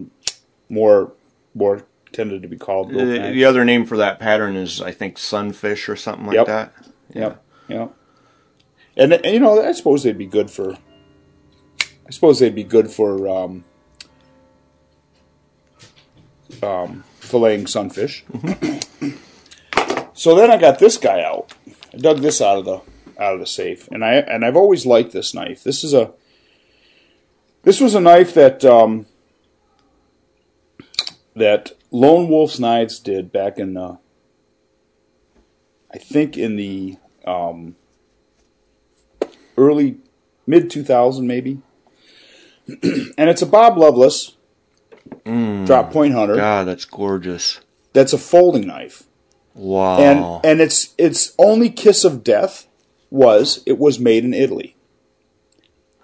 more 0.69 1.11
more 1.53 1.85
tended 2.11 2.41
to 2.43 2.47
be 2.47 2.57
called. 2.57 2.91
Rope 2.93 3.05
The, 3.07 3.31
the 3.31 3.45
other 3.45 3.65
name 3.65 3.85
for 3.85 3.97
that 3.97 4.19
pattern 4.19 4.55
is, 4.55 4.81
I 4.81 4.91
think, 4.91 5.17
sunfish 5.17 5.89
or 5.89 5.95
something 5.95 6.25
like 6.27 6.35
Yep. 6.35 6.45
that. 6.47 6.73
Yep. 7.13 7.43
Yep. 7.67 7.95
And, 8.97 9.13
and 9.13 9.25
you 9.25 9.39
know, 9.39 9.61
I 9.61 9.73
suppose 9.73 10.03
they'd 10.03 10.17
be 10.17 10.25
good 10.25 10.49
for. 10.49 10.77
I 12.07 12.11
suppose 12.11 12.39
they'd 12.39 12.55
be 12.55 12.63
good 12.63 12.89
for 12.91 13.27
um, 13.27 13.65
um, 16.61 17.03
filleting 17.19 17.67
sunfish. 17.67 18.23
so 20.13 20.35
then 20.35 20.51
I 20.51 20.57
got 20.57 20.79
this 20.79 20.97
guy 20.97 21.21
out. 21.21 21.53
I 21.93 21.97
dug 21.97 22.19
this 22.19 22.41
out 22.41 22.57
of 22.59 22.65
the 22.65 22.81
out 23.17 23.35
of 23.35 23.39
the 23.39 23.47
safe, 23.47 23.87
and 23.89 24.03
I 24.03 24.15
and 24.15 24.43
I've 24.43 24.57
always 24.57 24.85
liked 24.85 25.11
this 25.11 25.33
knife. 25.33 25.63
This 25.63 25.83
is 25.83 25.93
a. 25.93 26.11
This 27.63 27.81
was 27.81 27.95
a 27.95 27.99
knife 27.99 28.33
that 28.35 28.63
um, 28.63 29.07
that 31.35 31.71
Lone 31.91 32.29
Wolf's 32.29 32.59
Knives 32.59 32.99
did 32.99 33.31
back 33.31 33.57
in. 33.57 33.75
Uh, 33.75 33.97
I 35.91 35.97
think 35.97 36.37
in 36.37 36.57
the 36.57 36.97
um, 37.25 37.75
early 39.57 39.97
mid 40.45 40.69
2000 40.69 41.25
maybe 41.25 41.61
and 42.67 43.29
it's 43.29 43.41
a 43.41 43.47
bob 43.47 43.77
loveless 45.25 45.67
drop 45.67 45.91
point 45.91 46.13
hunter 46.13 46.35
God, 46.35 46.65
that's 46.67 46.85
gorgeous. 46.85 47.59
that's 47.93 48.13
a 48.13 48.17
folding 48.17 48.67
knife 48.67 49.03
Wow. 49.53 49.99
and 49.99 50.45
and 50.45 50.61
its 50.61 50.93
its 50.97 51.33
only 51.39 51.69
kiss 51.69 52.03
of 52.03 52.23
death 52.23 52.67
was 53.09 53.61
it 53.65 53.77
was 53.77 53.99
made 53.99 54.23
in 54.25 54.33
italy 54.33 54.75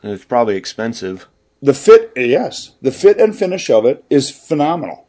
it's 0.04 0.26
probably 0.26 0.56
expensive. 0.56 1.28
the 1.62 1.74
fit 1.74 2.12
yes 2.16 2.72
the 2.82 2.92
fit 2.92 3.20
and 3.20 3.36
finish 3.38 3.70
of 3.70 3.86
it 3.86 4.04
is 4.10 4.30
phenomenal 4.32 5.08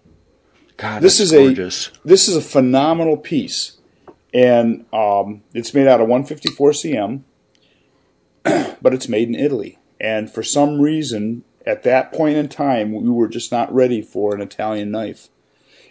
God, 0.79 1.03
This 1.03 1.21
is 1.21 1.33
a- 1.33 1.45
gorgeous. 1.45 1.91
this 2.05 2.29
is 2.29 2.35
a 2.37 2.41
phenomenal 2.43 3.17
piece 3.17 3.77
and 4.35 4.87
um, 4.93 5.43
it's 5.55 5.75
made 5.75 5.87
out 5.87 6.01
of 6.01 6.09
154CM 6.09 7.23
but 8.83 8.93
it's 8.95 9.09
made 9.09 9.29
in 9.29 9.35
italy 9.37 9.79
and 10.01 10.33
for 10.33 10.43
some 10.43 10.81
reason 10.81 11.45
at 11.66 11.83
that 11.85 12.12
point 12.12 12.37
in 12.37 12.48
time 12.48 12.92
we 12.92 13.09
were 13.09 13.29
just 13.29 13.51
not 13.53 13.72
ready 13.72 14.01
for 14.03 14.35
an 14.35 14.40
italian 14.40 14.90
knife 14.90 15.29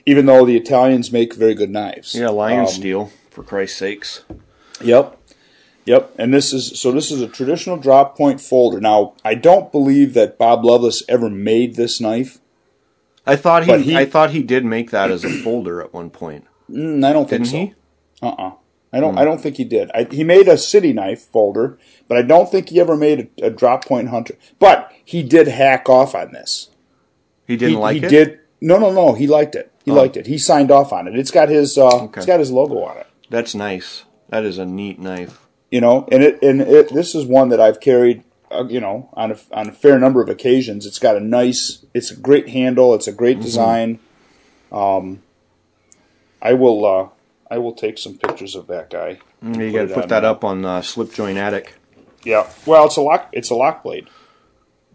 even 0.06 0.26
though 0.26 0.46
the 0.46 0.58
italians 0.58 1.12
make 1.12 1.34
very 1.36 1.54
good 1.54 1.70
knives 1.70 2.16
Yeah, 2.16 2.30
lion 2.30 2.62
Um, 2.62 2.68
steel, 2.68 3.12
for 3.30 3.44
Christ's 3.44 3.78
sakes. 3.78 4.24
Yep. 4.82 5.18
Yep. 5.86 6.14
And 6.18 6.34
this 6.34 6.54
is 6.54 6.80
so 6.80 6.92
this 6.92 7.12
is 7.12 7.22
a 7.22 7.28
traditional 7.28 7.78
drop 7.78 8.16
point 8.18 8.40
folder. 8.42 8.80
Now, 8.80 9.14
I 9.24 9.36
don't 9.36 9.72
believe 9.72 10.14
that 10.16 10.38
Bob 10.38 10.64
Loveless 10.66 11.02
ever 11.08 11.30
made 11.30 11.76
this 11.76 12.00
knife. 12.02 12.40
I 13.26 13.36
thought 13.36 13.66
he, 13.66 13.78
he- 13.82 13.96
I 13.98 14.06
thought 14.06 14.32
he 14.32 14.44
did 14.44 14.66
make 14.66 14.92
that 14.92 15.10
as 15.12 15.24
a 15.24 15.30
folder 15.30 15.82
at 15.82 15.94
one 15.94 16.10
point. 16.10 16.46
Mm, 16.70 17.06
I 17.06 17.14
don't 17.14 17.30
think 17.30 17.46
Didn't 17.46 17.48
so. 17.48 17.58
he? 17.58 17.74
Uh 18.22 18.36
uh 18.38 18.52
I 18.94 19.00
don't. 19.00 19.18
I 19.18 19.24
don't 19.24 19.40
think 19.40 19.56
he 19.58 19.64
did. 19.64 19.90
I, 19.94 20.04
he 20.12 20.24
made 20.24 20.48
a 20.50 20.58
city 20.58 20.92
knife 20.92 21.22
folder, 21.22 21.78
but 22.10 22.18
I 22.18 22.22
don't 22.24 22.52
think 22.52 22.70
he 22.70 22.80
ever 22.80 22.98
made 22.98 23.32
a, 23.42 23.46
a 23.46 23.50
drop 23.50 23.86
point 23.86 24.10
hunter. 24.10 24.36
But 24.60 24.92
he 25.06 25.24
did 25.24 25.48
hack 25.48 25.88
off 25.88 26.14
on 26.14 26.34
this. 26.34 26.70
He 27.48 27.56
didn't 27.56 27.76
he, 27.76 27.80
like 27.80 27.98
he 27.98 28.06
it. 28.06 28.10
did. 28.10 28.40
No, 28.60 28.78
no, 28.78 28.92
no. 28.92 29.14
He 29.14 29.28
liked 29.28 29.56
it. 29.56 29.72
He 29.86 29.92
liked 29.92 30.18
it. 30.18 30.28
He 30.28 30.38
signed 30.38 30.72
off 30.72 30.92
on 30.94 31.08
it. 31.08 31.18
It's 31.18 31.32
got 31.32 31.48
his. 31.50 31.78
Uh, 31.78 31.88
Okay. 32.04 32.20
It's 32.20 32.26
got 32.26 32.40
his 32.40 32.52
logo 32.52 32.84
on 32.84 32.98
it. 32.98 33.08
That's 33.30 33.56
nice. 33.56 34.04
That 34.30 34.44
is 34.44 34.58
a 34.58 34.66
neat 34.66 35.00
knife. 35.00 35.40
You 35.72 35.80
know, 35.82 36.06
and 36.12 36.22
it 36.22 36.42
and 36.44 36.60
it. 36.62 36.94
This 36.94 37.16
is 37.16 37.26
one 37.26 37.48
that 37.50 37.62
I've 37.62 37.80
carried. 37.80 38.24
Uh, 38.52 38.66
you 38.68 38.82
know, 38.82 39.10
on 39.14 39.32
a 39.32 39.38
on 39.54 39.70
a 39.70 39.72
fair 39.72 39.98
number 39.98 40.22
of 40.22 40.28
occasions. 40.28 40.86
It's 40.86 41.00
got 41.00 41.16
a 41.16 41.22
nice. 41.22 41.86
It's 41.94 42.12
a 42.12 42.16
great 42.18 42.50
handle. 42.50 42.94
It's 42.94 43.08
a 43.08 43.14
great 43.14 43.38
Mm-hmm. 43.38 43.46
design. 43.46 44.00
Um, 44.70 45.22
I 46.42 46.54
will. 46.54 46.86
Uh, 46.86 47.08
I 47.52 47.58
will 47.58 47.74
take 47.74 47.98
some 47.98 48.18
pictures 48.18 48.56
of 48.56 48.68
that 48.68 48.90
guy. 48.90 49.20
You 49.44 49.74
got 49.74 49.90
to 49.90 49.94
put 49.94 50.08
that 50.08 50.24
up 50.24 50.46
on 50.46 50.64
uh, 50.64 50.80
Slipjoint 50.80 51.36
Addict. 51.36 51.78
Yeah. 52.24 52.50
Well, 52.66 52.86
it's 52.86 52.96
a 52.96 53.02
lock. 53.02 53.28
It's 53.34 53.50
a 53.50 53.56
lock 53.56 53.84
blade. 53.84 54.08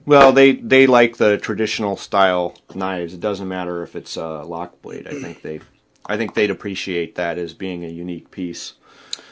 Well, 0.06 0.32
they 0.32 0.52
they 0.52 0.86
like 0.86 1.18
the 1.18 1.36
traditional 1.36 1.98
style 1.98 2.56
knives. 2.74 3.12
It 3.12 3.20
doesn't 3.20 3.46
matter 3.46 3.82
if 3.82 3.94
it's 3.94 4.16
a 4.16 4.42
lock 4.42 4.80
blade. 4.80 5.06
I 5.06 5.10
think 5.20 5.42
they, 5.42 5.60
I 6.06 6.16
think 6.16 6.32
they'd 6.32 6.50
appreciate 6.50 7.16
that 7.16 7.36
as 7.36 7.52
being 7.52 7.84
a 7.84 7.88
unique 7.88 8.30
piece. 8.30 8.72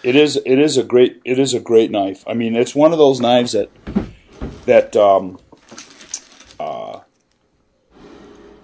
It 0.03 0.17
is. 0.17 0.37
It 0.45 0.59
is 0.59 0.77
a 0.77 0.85
great. 0.85 1.23
It 1.25 1.39
is 1.39 1.55
a 1.55 1.61
great 1.61 1.91
knife. 1.91 2.25
I 2.27 2.35
mean, 2.35 2.55
it's 2.55 2.75
one 2.75 2.93
of 2.93 2.99
those 2.99 3.21
knives 3.21 3.53
that 3.53 3.71
that 4.67 4.95
um, 4.97 5.39
uh, 6.61 7.01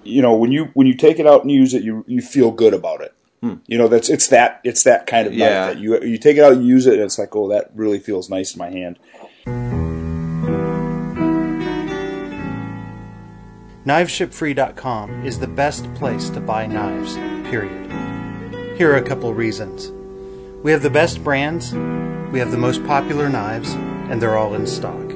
you 0.05 0.21
know 0.21 0.35
when 0.35 0.53
you 0.53 0.67
when 0.75 0.87
you 0.87 0.95
take 0.95 1.19
it 1.19 1.27
out 1.27 1.43
and 1.43 1.51
use 1.51 1.73
it, 1.73 1.83
you 1.83 2.05
you 2.07 2.21
feel 2.21 2.51
good 2.51 2.75
about 2.75 3.01
it. 3.01 3.15
You 3.43 3.79
know, 3.79 3.89
that's 3.89 4.11
it's 4.11 4.27
that 4.29 4.61
it's 4.65 4.83
that 4.83 5.07
kind 5.07 5.27
of 5.27 5.33
Hmm. 5.33 5.39
Yeah. 5.39 5.49
knife 5.67 5.75
that 5.75 5.81
you 5.83 6.01
you 6.03 6.19
take 6.19 6.37
it 6.37 6.45
out 6.45 6.53
and 6.53 6.67
use 6.67 6.87
it, 6.87 6.95
and 6.95 7.03
it's 7.05 7.19
like, 7.19 7.35
oh, 7.35 7.49
that 7.49 7.71
really 7.75 7.99
feels 7.99 8.29
nice 8.29 8.55
in 8.55 8.59
my 8.59 8.71
hand. 8.71 8.99
KnivesShipFree.com 13.91 15.25
is 15.25 15.39
the 15.39 15.47
best 15.47 15.93
place 15.95 16.29
to 16.31 16.41
buy 16.41 16.67
knives, 16.67 17.15
period. 17.49 17.91
Here 18.77 18.93
are 18.93 18.97
a 18.97 19.03
couple 19.03 19.33
reasons. 19.35 19.91
We 20.63 20.71
have 20.73 20.83
the 20.83 20.91
best 20.91 21.25
brands, 21.25 21.73
we 22.33 22.39
have 22.39 22.51
the 22.51 22.59
most 22.59 22.85
popular 22.87 23.29
knives, 23.29 23.73
and 23.73 24.21
they're 24.21 24.37
all 24.37 24.55
in 24.55 24.67
stock. 24.67 25.11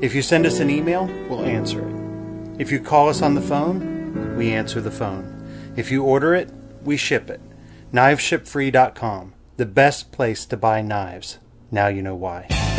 If 0.00 0.14
you 0.14 0.22
send 0.22 0.46
us 0.46 0.58
an 0.60 0.70
email, 0.70 1.06
we'll 1.28 1.44
answer 1.44 1.86
it. 1.86 2.60
If 2.60 2.72
you 2.72 2.80
call 2.80 3.08
us 3.08 3.22
on 3.22 3.34
the 3.34 3.40
phone, 3.40 4.36
we 4.36 4.52
answer 4.52 4.80
the 4.80 4.90
phone. 4.90 5.28
If 5.76 5.90
you 5.90 6.02
order 6.02 6.34
it, 6.34 6.50
we 6.84 6.96
ship 6.96 7.30
it. 7.30 7.40
KnivesShipFree.com, 7.92 9.34
the 9.56 9.66
best 9.66 10.12
place 10.12 10.46
to 10.46 10.56
buy 10.56 10.82
knives. 10.82 11.38
Now 11.70 11.88
you 11.88 12.02
know 12.02 12.16
why. 12.16 12.71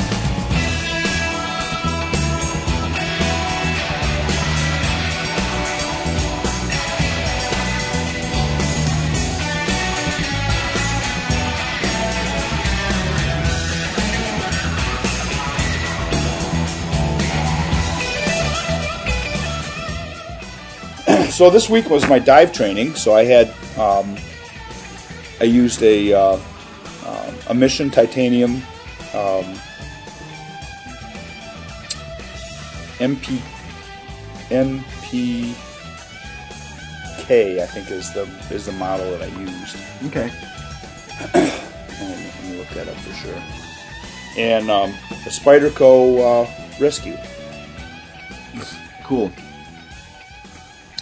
So 21.34 21.50
this 21.50 21.68
week 21.68 21.90
was 21.90 22.08
my 22.08 22.20
dive 22.20 22.54
training. 22.54 22.94
So 22.94 23.16
I 23.16 23.24
had 23.24 23.48
um, 23.76 24.16
I 25.42 25.46
used 25.46 25.82
a 25.82 26.14
uh, 26.14 26.40
um, 27.08 27.36
a 27.48 27.56
Mission 27.56 27.90
Titanium 27.90 28.58
um, 29.16 29.58
MP 33.00 33.42
MPK 34.50 35.56
I 37.60 37.66
think 37.66 37.90
is 37.90 38.14
the 38.14 38.30
is 38.52 38.68
the 38.68 38.74
model 38.74 39.10
that 39.18 39.24
I 39.24 39.40
used. 39.40 39.76
Okay. 40.06 40.32
Let 41.34 42.20
me, 42.20 42.26
let 42.26 42.44
me 42.44 42.58
look 42.58 42.70
that 42.70 42.88
up 42.88 42.96
for 42.98 43.14
sure. 43.14 43.42
And 44.38 44.70
um, 44.70 44.92
the 45.24 45.32
Spyderco 45.32 46.46
uh, 46.46 46.80
Rescue. 46.80 47.18
Cool. 49.04 49.32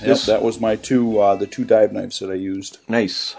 Yep, 0.02 0.08
This- 0.08 0.26
that 0.26 0.42
was 0.42 0.60
my 0.60 0.76
two 0.76 1.20
uh, 1.20 1.36
the 1.36 1.48
two 1.48 1.64
dive 1.64 1.92
knives 1.94 2.20
that 2.20 2.30
I 2.30 2.36
used. 2.36 2.78
Nice. 2.88 3.36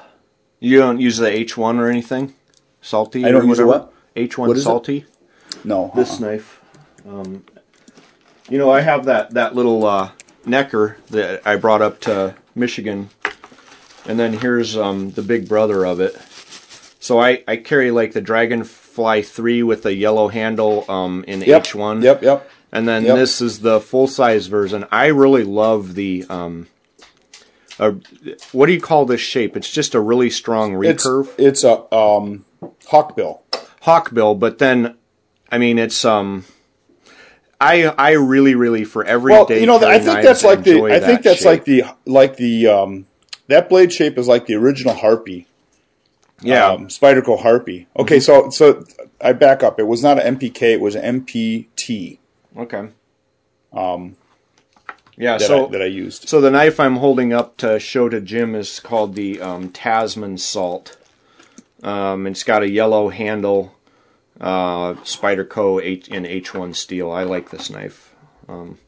You 0.60 0.78
don't 0.78 1.00
use 1.00 1.16
the 1.18 1.26
H1 1.28 1.78
or 1.78 1.88
anything? 1.88 2.34
Salty? 2.80 3.24
I 3.24 3.32
don't 3.32 3.48
use 3.48 3.60
what? 3.60 3.92
H1 4.14 4.38
What 4.46 4.56
is 4.56 4.62
it? 4.62 4.64
salty? 4.64 5.04
No, 5.64 5.90
This 5.96 6.20
uh-uh. 6.20 6.30
knife. 6.30 6.60
Um, 7.08 7.44
you 8.48 8.58
know, 8.58 8.70
I 8.70 8.80
have 8.82 9.04
that, 9.06 9.32
that 9.34 9.54
little 9.56 9.84
uh, 9.84 10.10
necker 10.46 10.98
that 11.10 11.42
I 11.44 11.56
brought 11.56 11.82
up 11.82 12.00
to 12.02 12.34
Michigan. 12.54 13.10
And 14.06 14.18
then 14.20 14.34
here's 14.34 14.76
um, 14.76 15.10
the 15.12 15.22
big 15.22 15.48
brother 15.48 15.84
of 15.84 15.98
it. 16.00 16.14
So 17.00 17.18
I, 17.20 17.42
I 17.48 17.56
carry 17.56 17.90
like 17.90 18.12
the 18.12 18.20
Dragonfly 18.20 19.22
3 19.22 19.62
with 19.64 19.82
the 19.82 19.94
yellow 19.94 20.28
handle 20.28 20.84
um, 20.88 21.24
in 21.26 21.40
Yep. 21.40 21.64
H1. 21.64 22.02
Yep, 22.04 22.22
yep. 22.22 22.50
And 22.72 22.88
then 22.88 23.04
Yep. 23.04 23.16
this 23.16 23.40
is 23.42 23.60
the 23.60 23.80
full 23.80 24.06
size 24.06 24.46
version. 24.46 24.86
I 24.90 25.06
really 25.08 25.44
love 25.44 25.94
the 25.94 26.24
um, 26.30 26.68
uh, 27.78 27.92
what 28.52 28.66
do 28.66 28.72
you 28.72 28.80
call 28.80 29.04
this 29.04 29.20
shape? 29.20 29.56
It's 29.56 29.70
just 29.70 29.94
a 29.94 30.00
really 30.00 30.30
strong 30.30 30.82
It's 30.84 31.06
recurve, 31.06 31.28
it's 31.38 31.64
a 31.64 31.92
um, 31.94 32.44
hawkbill. 32.86 33.40
hawkbill. 33.82 34.38
But 34.38 34.58
then, 34.58 34.96
I 35.50 35.58
mean, 35.58 35.78
it's 35.78 36.04
um, 36.04 36.44
I 37.60 37.84
I 37.98 38.12
really 38.12 38.54
really 38.54 38.84
for 38.84 39.04
every 39.04 39.32
Well, 39.32 39.44
day 39.44 39.60
you 39.60 39.66
know, 39.66 39.76
I 39.78 39.98
think 39.98 40.22
that's 40.22 40.44
like 40.44 40.64
the 40.64 40.82
I 40.84 40.98
think 41.00 41.22
that's 41.22 41.40
shape. 41.40 41.46
like 41.46 41.64
the 41.64 41.84
like 42.06 42.36
the 42.36 42.66
um, 42.68 43.06
that 43.48 43.68
blade 43.68 43.92
shape 43.92 44.16
is 44.16 44.28
like 44.28 44.46
the 44.46 44.54
original 44.54 44.94
Harpy. 44.94 45.46
yeah 46.40 46.68
um, 46.68 46.88
Spyderco 46.88 47.38
Harpy. 47.40 47.86
Okay, 47.98 48.18
so 48.20 48.48
so 48.50 48.82
I 49.20 49.32
back 49.34 49.62
up. 49.62 49.78
It 49.78 49.86
was 49.86 50.02
not 50.02 50.18
an 50.24 50.36
MPK. 50.38 50.62
It 50.74 50.80
was 50.80 50.94
an 50.94 51.20
MPT 51.20 52.18
okay 52.56 52.88
um 53.72 54.16
yeah 55.16 55.38
that, 55.38 55.46
so 55.46 55.66
I, 55.66 55.70
that 55.70 55.82
I 55.82 55.86
used. 55.86 56.28
So 56.28 56.40
the 56.40 56.50
knife 56.50 56.80
I'm 56.80 56.96
holding 56.96 57.32
up 57.32 57.56
to 57.58 57.78
show 57.78 58.08
to 58.08 58.20
Jim 58.20 58.54
is 58.54 58.80
called 58.80 59.14
the 59.14 59.40
um, 59.40 59.68
Tasman 59.70 60.38
Salt. 60.38 60.96
Um, 61.82 62.26
it's 62.26 62.42
got 62.44 62.62
a 62.62 62.70
yellow 62.70 63.08
handle, 63.08 63.74
uh, 64.40 64.94
Spyderco 64.94 65.82
H- 65.82 66.08
in 66.08 66.24
H1 66.24 66.74
steel. 66.76 67.10
I 67.10 67.24
like 67.24 67.50
this 67.50 67.70
knife. 67.70 68.14
Um, 68.48 68.78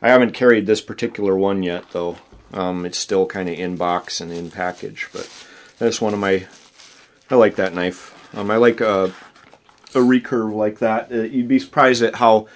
I 0.00 0.08
haven't 0.08 0.32
carried 0.32 0.66
this 0.66 0.80
particular 0.80 1.36
one 1.36 1.62
yet, 1.62 1.90
though. 1.90 2.18
Um, 2.52 2.86
it's 2.86 2.98
still 2.98 3.26
kind 3.26 3.48
of 3.48 3.58
in 3.58 3.76
box 3.76 4.20
and 4.20 4.30
in 4.30 4.50
package, 4.50 5.08
but 5.12 5.28
that's 5.78 6.00
one 6.00 6.14
of 6.14 6.20
my. 6.20 6.46
I 7.30 7.34
like 7.34 7.56
that 7.56 7.74
knife. 7.74 8.12
Um, 8.36 8.50
I 8.50 8.56
like 8.56 8.80
a, 8.80 9.06
a 9.94 9.98
recurve 9.98 10.54
like 10.54 10.78
that. 10.78 11.10
Uh, 11.10 11.22
you'd 11.22 11.48
be 11.48 11.58
surprised 11.58 12.02
at 12.02 12.16
how 12.16 12.46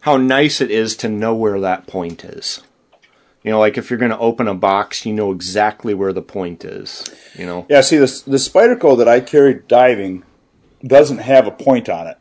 how 0.00 0.16
nice 0.16 0.60
it 0.60 0.70
is 0.70 0.96
to 0.96 1.08
know 1.08 1.34
where 1.34 1.60
that 1.60 1.86
point 1.86 2.24
is. 2.24 2.62
You 3.42 3.50
know, 3.52 3.58
like 3.58 3.78
if 3.78 3.88
you're 3.88 3.98
going 3.98 4.10
to 4.10 4.18
open 4.18 4.48
a 4.48 4.54
box, 4.54 5.06
you 5.06 5.12
know 5.14 5.30
exactly 5.32 5.94
where 5.94 6.12
the 6.12 6.20
point 6.22 6.64
is. 6.64 7.04
You 7.34 7.46
know, 7.46 7.66
Yeah, 7.68 7.80
see, 7.80 7.96
the 7.96 8.06
the 8.26 8.36
Spyderco 8.36 8.96
that 8.98 9.08
I 9.08 9.20
carried 9.20 9.66
diving 9.68 10.24
doesn't 10.86 11.18
have 11.18 11.46
a 11.46 11.50
point 11.50 11.88
on 11.88 12.06
it. 12.06 12.18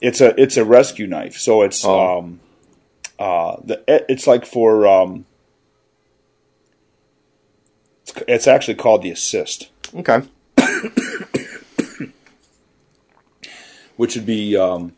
It's 0.00 0.20
a 0.20 0.38
it's 0.40 0.56
a 0.56 0.64
rescue 0.64 1.06
knife, 1.06 1.36
so 1.36 1.62
it's 1.62 1.84
Oh. 1.84 2.18
um, 2.18 2.40
uh, 3.18 3.56
the 3.64 3.82
it's 4.08 4.26
like 4.26 4.44
for 4.46 4.86
um, 4.86 5.24
it's, 8.02 8.12
it's 8.28 8.46
actually 8.46 8.74
called 8.74 9.02
the 9.02 9.10
Assist, 9.10 9.70
okay, 9.94 10.22
which 13.96 14.14
would 14.16 14.26
be 14.26 14.56
um, 14.56 14.92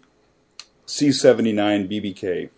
C 0.87 1.13
seventy 1.13 1.53
nine 1.53 1.89
BBK, 1.89 2.49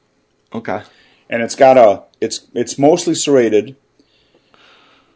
okay, 0.55 0.83
and 1.31 1.43
it's 1.43 1.55
got 1.55 1.77
a 1.77 2.05
it's 2.21 2.47
it's 2.55 2.79
mostly 2.79 3.15
serrated. 3.15 3.75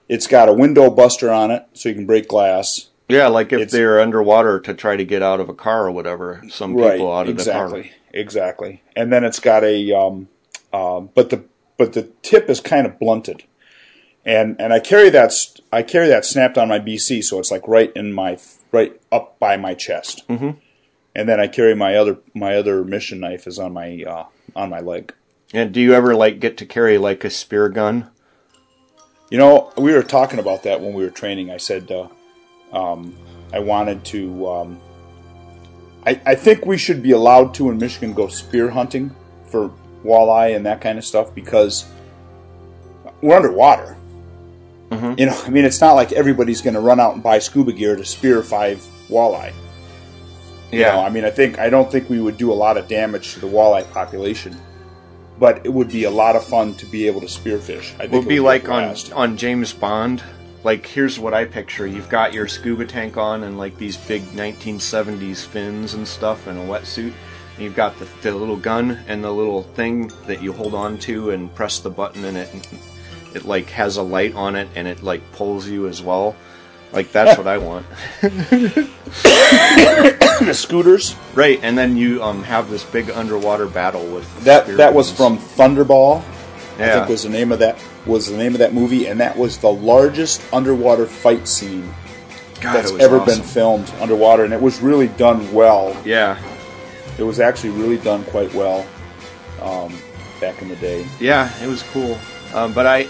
It's 0.08 0.26
got 0.26 0.48
a 0.48 0.52
window 0.52 0.90
buster 0.90 1.30
on 1.30 1.50
it, 1.50 1.66
so 1.74 1.88
you 1.88 1.94
can 1.94 2.06
break 2.06 2.28
glass. 2.28 2.88
yeah, 3.08 3.28
like 3.28 3.52
if 3.52 3.58
It's- 3.60 3.72
they're 3.72 4.00
underwater 4.00 4.58
to 4.60 4.74
try 4.74 4.96
to 4.96 5.04
get 5.04 5.22
out 5.22 5.40
of 5.40 5.48
a 5.48 5.54
car 5.54 5.86
or 5.86 5.90
whatever. 5.90 6.42
Some 6.50 6.74
people 6.74 7.12
out 7.12 7.28
of 7.28 7.34
exactly, 7.34 7.82
the 7.82 7.88
car. 7.88 7.96
exactly. 8.12 8.82
And 8.96 9.12
then 9.12 9.22
it's 9.24 9.38
got 9.40 9.64
a, 9.64 9.92
um, 9.92 10.28
uh, 10.72 11.00
but 11.00 11.30
the 11.30 11.44
but 11.78 11.92
the 11.94 12.04
tip 12.22 12.48
is 12.50 12.60
kind 12.60 12.86
of 12.86 12.98
blunted, 12.98 13.44
and 14.24 14.56
and 14.60 14.72
I 14.72 14.80
carry 14.80 15.10
that 15.10 15.32
I 15.72 15.82
carry 15.82 16.08
that 16.08 16.24
snapped 16.24 16.56
on 16.58 16.68
my 16.68 16.78
BC, 16.78 17.22
so 17.22 17.38
it's 17.38 17.50
like 17.50 17.66
right 17.68 17.92
in 17.94 18.12
my 18.12 18.38
right 18.70 18.98
up 19.10 19.38
by 19.38 19.56
my 19.56 19.74
chest. 19.74 20.26
Mm-hmm. 20.28 20.50
And 21.14 21.28
then 21.28 21.38
I 21.40 21.46
carry 21.46 21.74
my 21.74 21.96
other 21.96 22.18
my 22.34 22.56
other 22.56 22.84
mission 22.84 23.20
knife 23.20 23.46
is 23.46 23.58
on 23.58 23.72
my 23.72 24.02
uh, 24.06 24.24
on 24.56 24.70
my 24.70 24.80
leg. 24.80 25.12
And 25.52 25.72
do 25.72 25.80
you 25.80 25.92
ever 25.92 26.14
like 26.14 26.40
get 26.40 26.56
to 26.58 26.66
carry 26.66 26.96
like 26.98 27.24
a 27.24 27.30
spear 27.30 27.68
gun? 27.68 28.08
You 29.30 29.38
know, 29.38 29.72
we 29.76 29.92
were 29.92 30.02
talking 30.02 30.38
about 30.38 30.62
that 30.62 30.80
when 30.80 30.92
we 30.94 31.02
were 31.04 31.10
training. 31.10 31.50
I 31.50 31.56
said, 31.58 31.90
uh, 31.90 32.08
Um, 32.72 33.14
I 33.52 33.58
wanted 33.58 34.04
to. 34.06 34.48
Um, 34.48 34.80
I, 36.06 36.20
I 36.26 36.34
think 36.34 36.66
we 36.66 36.78
should 36.78 37.02
be 37.02 37.12
allowed 37.12 37.54
to 37.54 37.70
in 37.70 37.78
Michigan 37.78 38.12
go 38.14 38.28
spear 38.28 38.70
hunting 38.70 39.14
for 39.46 39.70
walleye 40.04 40.56
and 40.56 40.66
that 40.66 40.80
kind 40.80 40.98
of 40.98 41.04
stuff 41.04 41.34
because 41.34 41.84
we're 43.20 43.36
underwater. 43.36 43.96
Mhm. 44.90 45.18
You 45.18 45.26
know, 45.26 45.40
I 45.46 45.50
mean, 45.50 45.64
it's 45.64 45.80
not 45.80 45.92
like 45.92 46.12
everybody's 46.12 46.60
going 46.60 46.74
to 46.74 46.80
run 46.80 46.98
out 46.98 47.14
and 47.14 47.22
buy 47.22 47.38
scuba 47.38 47.72
gear 47.72 47.94
to 47.94 48.04
spear 48.04 48.42
five 48.42 48.84
walleye. 49.08 49.52
You 50.72 50.84
know, 50.84 51.00
I 51.04 51.10
mean, 51.10 51.24
I 51.24 51.30
think 51.30 51.58
I 51.58 51.68
don't 51.68 51.92
think 51.92 52.08
we 52.08 52.20
would 52.20 52.38
do 52.38 52.50
a 52.50 52.54
lot 52.54 52.78
of 52.78 52.88
damage 52.88 53.34
to 53.34 53.40
the 53.40 53.46
walleye 53.46 53.88
population, 53.92 54.58
but 55.38 55.64
it 55.66 55.68
would 55.68 55.88
be 55.88 56.04
a 56.04 56.10
lot 56.10 56.34
of 56.34 56.44
fun 56.44 56.74
to 56.76 56.86
be 56.86 57.06
able 57.06 57.20
to 57.20 57.26
spearfish. 57.26 57.94
I 58.00 58.08
think 58.08 58.24
it 58.24 58.28
be 58.28 58.40
would 58.40 58.46
like 58.46 58.68
on 58.70 58.94
on 59.12 59.36
James 59.36 59.72
Bond. 59.74 60.22
Like 60.64 60.86
here's 60.86 61.18
what 61.18 61.34
I 61.34 61.44
picture: 61.44 61.86
you've 61.86 62.08
got 62.08 62.32
your 62.32 62.48
scuba 62.48 62.86
tank 62.86 63.18
on 63.18 63.44
and 63.44 63.58
like 63.58 63.76
these 63.76 63.98
big 63.98 64.22
1970s 64.22 65.44
fins 65.44 65.92
and 65.92 66.08
stuff, 66.08 66.46
and 66.46 66.58
a 66.58 66.62
wetsuit. 66.62 67.12
And 67.54 67.64
you've 67.64 67.76
got 67.76 67.98
the, 67.98 68.08
the 68.22 68.34
little 68.34 68.56
gun 68.56 68.98
and 69.08 69.22
the 69.22 69.30
little 69.30 69.62
thing 69.62 70.10
that 70.26 70.42
you 70.42 70.54
hold 70.54 70.74
on 70.74 70.96
to 71.00 71.32
and 71.32 71.54
press 71.54 71.80
the 71.80 71.90
button, 71.90 72.24
and 72.24 72.38
it 72.38 72.48
it 73.34 73.44
like 73.44 73.68
has 73.70 73.98
a 73.98 74.02
light 74.02 74.34
on 74.34 74.56
it, 74.56 74.68
and 74.74 74.88
it 74.88 75.02
like 75.02 75.32
pulls 75.32 75.68
you 75.68 75.86
as 75.86 76.02
well. 76.02 76.34
Like 76.92 77.12
that's 77.12 77.38
what 77.38 77.46
I 77.46 77.58
want. 77.68 77.86
the 78.20 78.88
scooters. 80.52 81.16
Right, 81.34 81.60
and 81.62 81.76
then 81.76 81.96
you 81.96 82.22
um 82.22 82.42
have 82.44 82.70
this 82.70 82.84
big 82.84 83.10
underwater 83.10 83.66
battle 83.66 84.06
with 84.06 84.44
That 84.44 84.66
that 84.76 84.94
was 84.94 85.10
from 85.10 85.38
Thunderball. 85.38 86.22
I 86.78 86.86
yeah. 86.86 86.94
think 86.94 87.08
was 87.08 87.22
the 87.22 87.28
name 87.28 87.52
of 87.52 87.58
that 87.60 87.82
was 88.06 88.30
the 88.30 88.36
name 88.36 88.52
of 88.52 88.58
that 88.58 88.74
movie, 88.74 89.06
and 89.06 89.20
that 89.20 89.36
was 89.36 89.58
the 89.58 89.72
largest 89.72 90.42
underwater 90.52 91.06
fight 91.06 91.46
scene 91.46 91.92
God, 92.60 92.74
that's 92.74 92.92
was 92.92 93.02
ever 93.02 93.18
awesome. 93.18 93.40
been 93.40 93.48
filmed 93.48 93.90
underwater, 94.00 94.44
and 94.44 94.52
it 94.52 94.60
was 94.60 94.80
really 94.80 95.08
done 95.08 95.52
well. 95.52 95.96
Yeah, 96.04 96.38
It 97.18 97.24
was 97.24 97.40
actually 97.40 97.70
really 97.70 97.98
done 97.98 98.24
quite 98.24 98.52
well 98.54 98.86
um, 99.60 99.96
back 100.40 100.62
in 100.62 100.68
the 100.68 100.76
day. 100.76 101.06
Yeah, 101.20 101.50
it 101.62 101.66
was 101.66 101.82
cool. 101.92 102.18
Um, 102.54 102.72
but 102.72 102.86
I, 102.86 103.06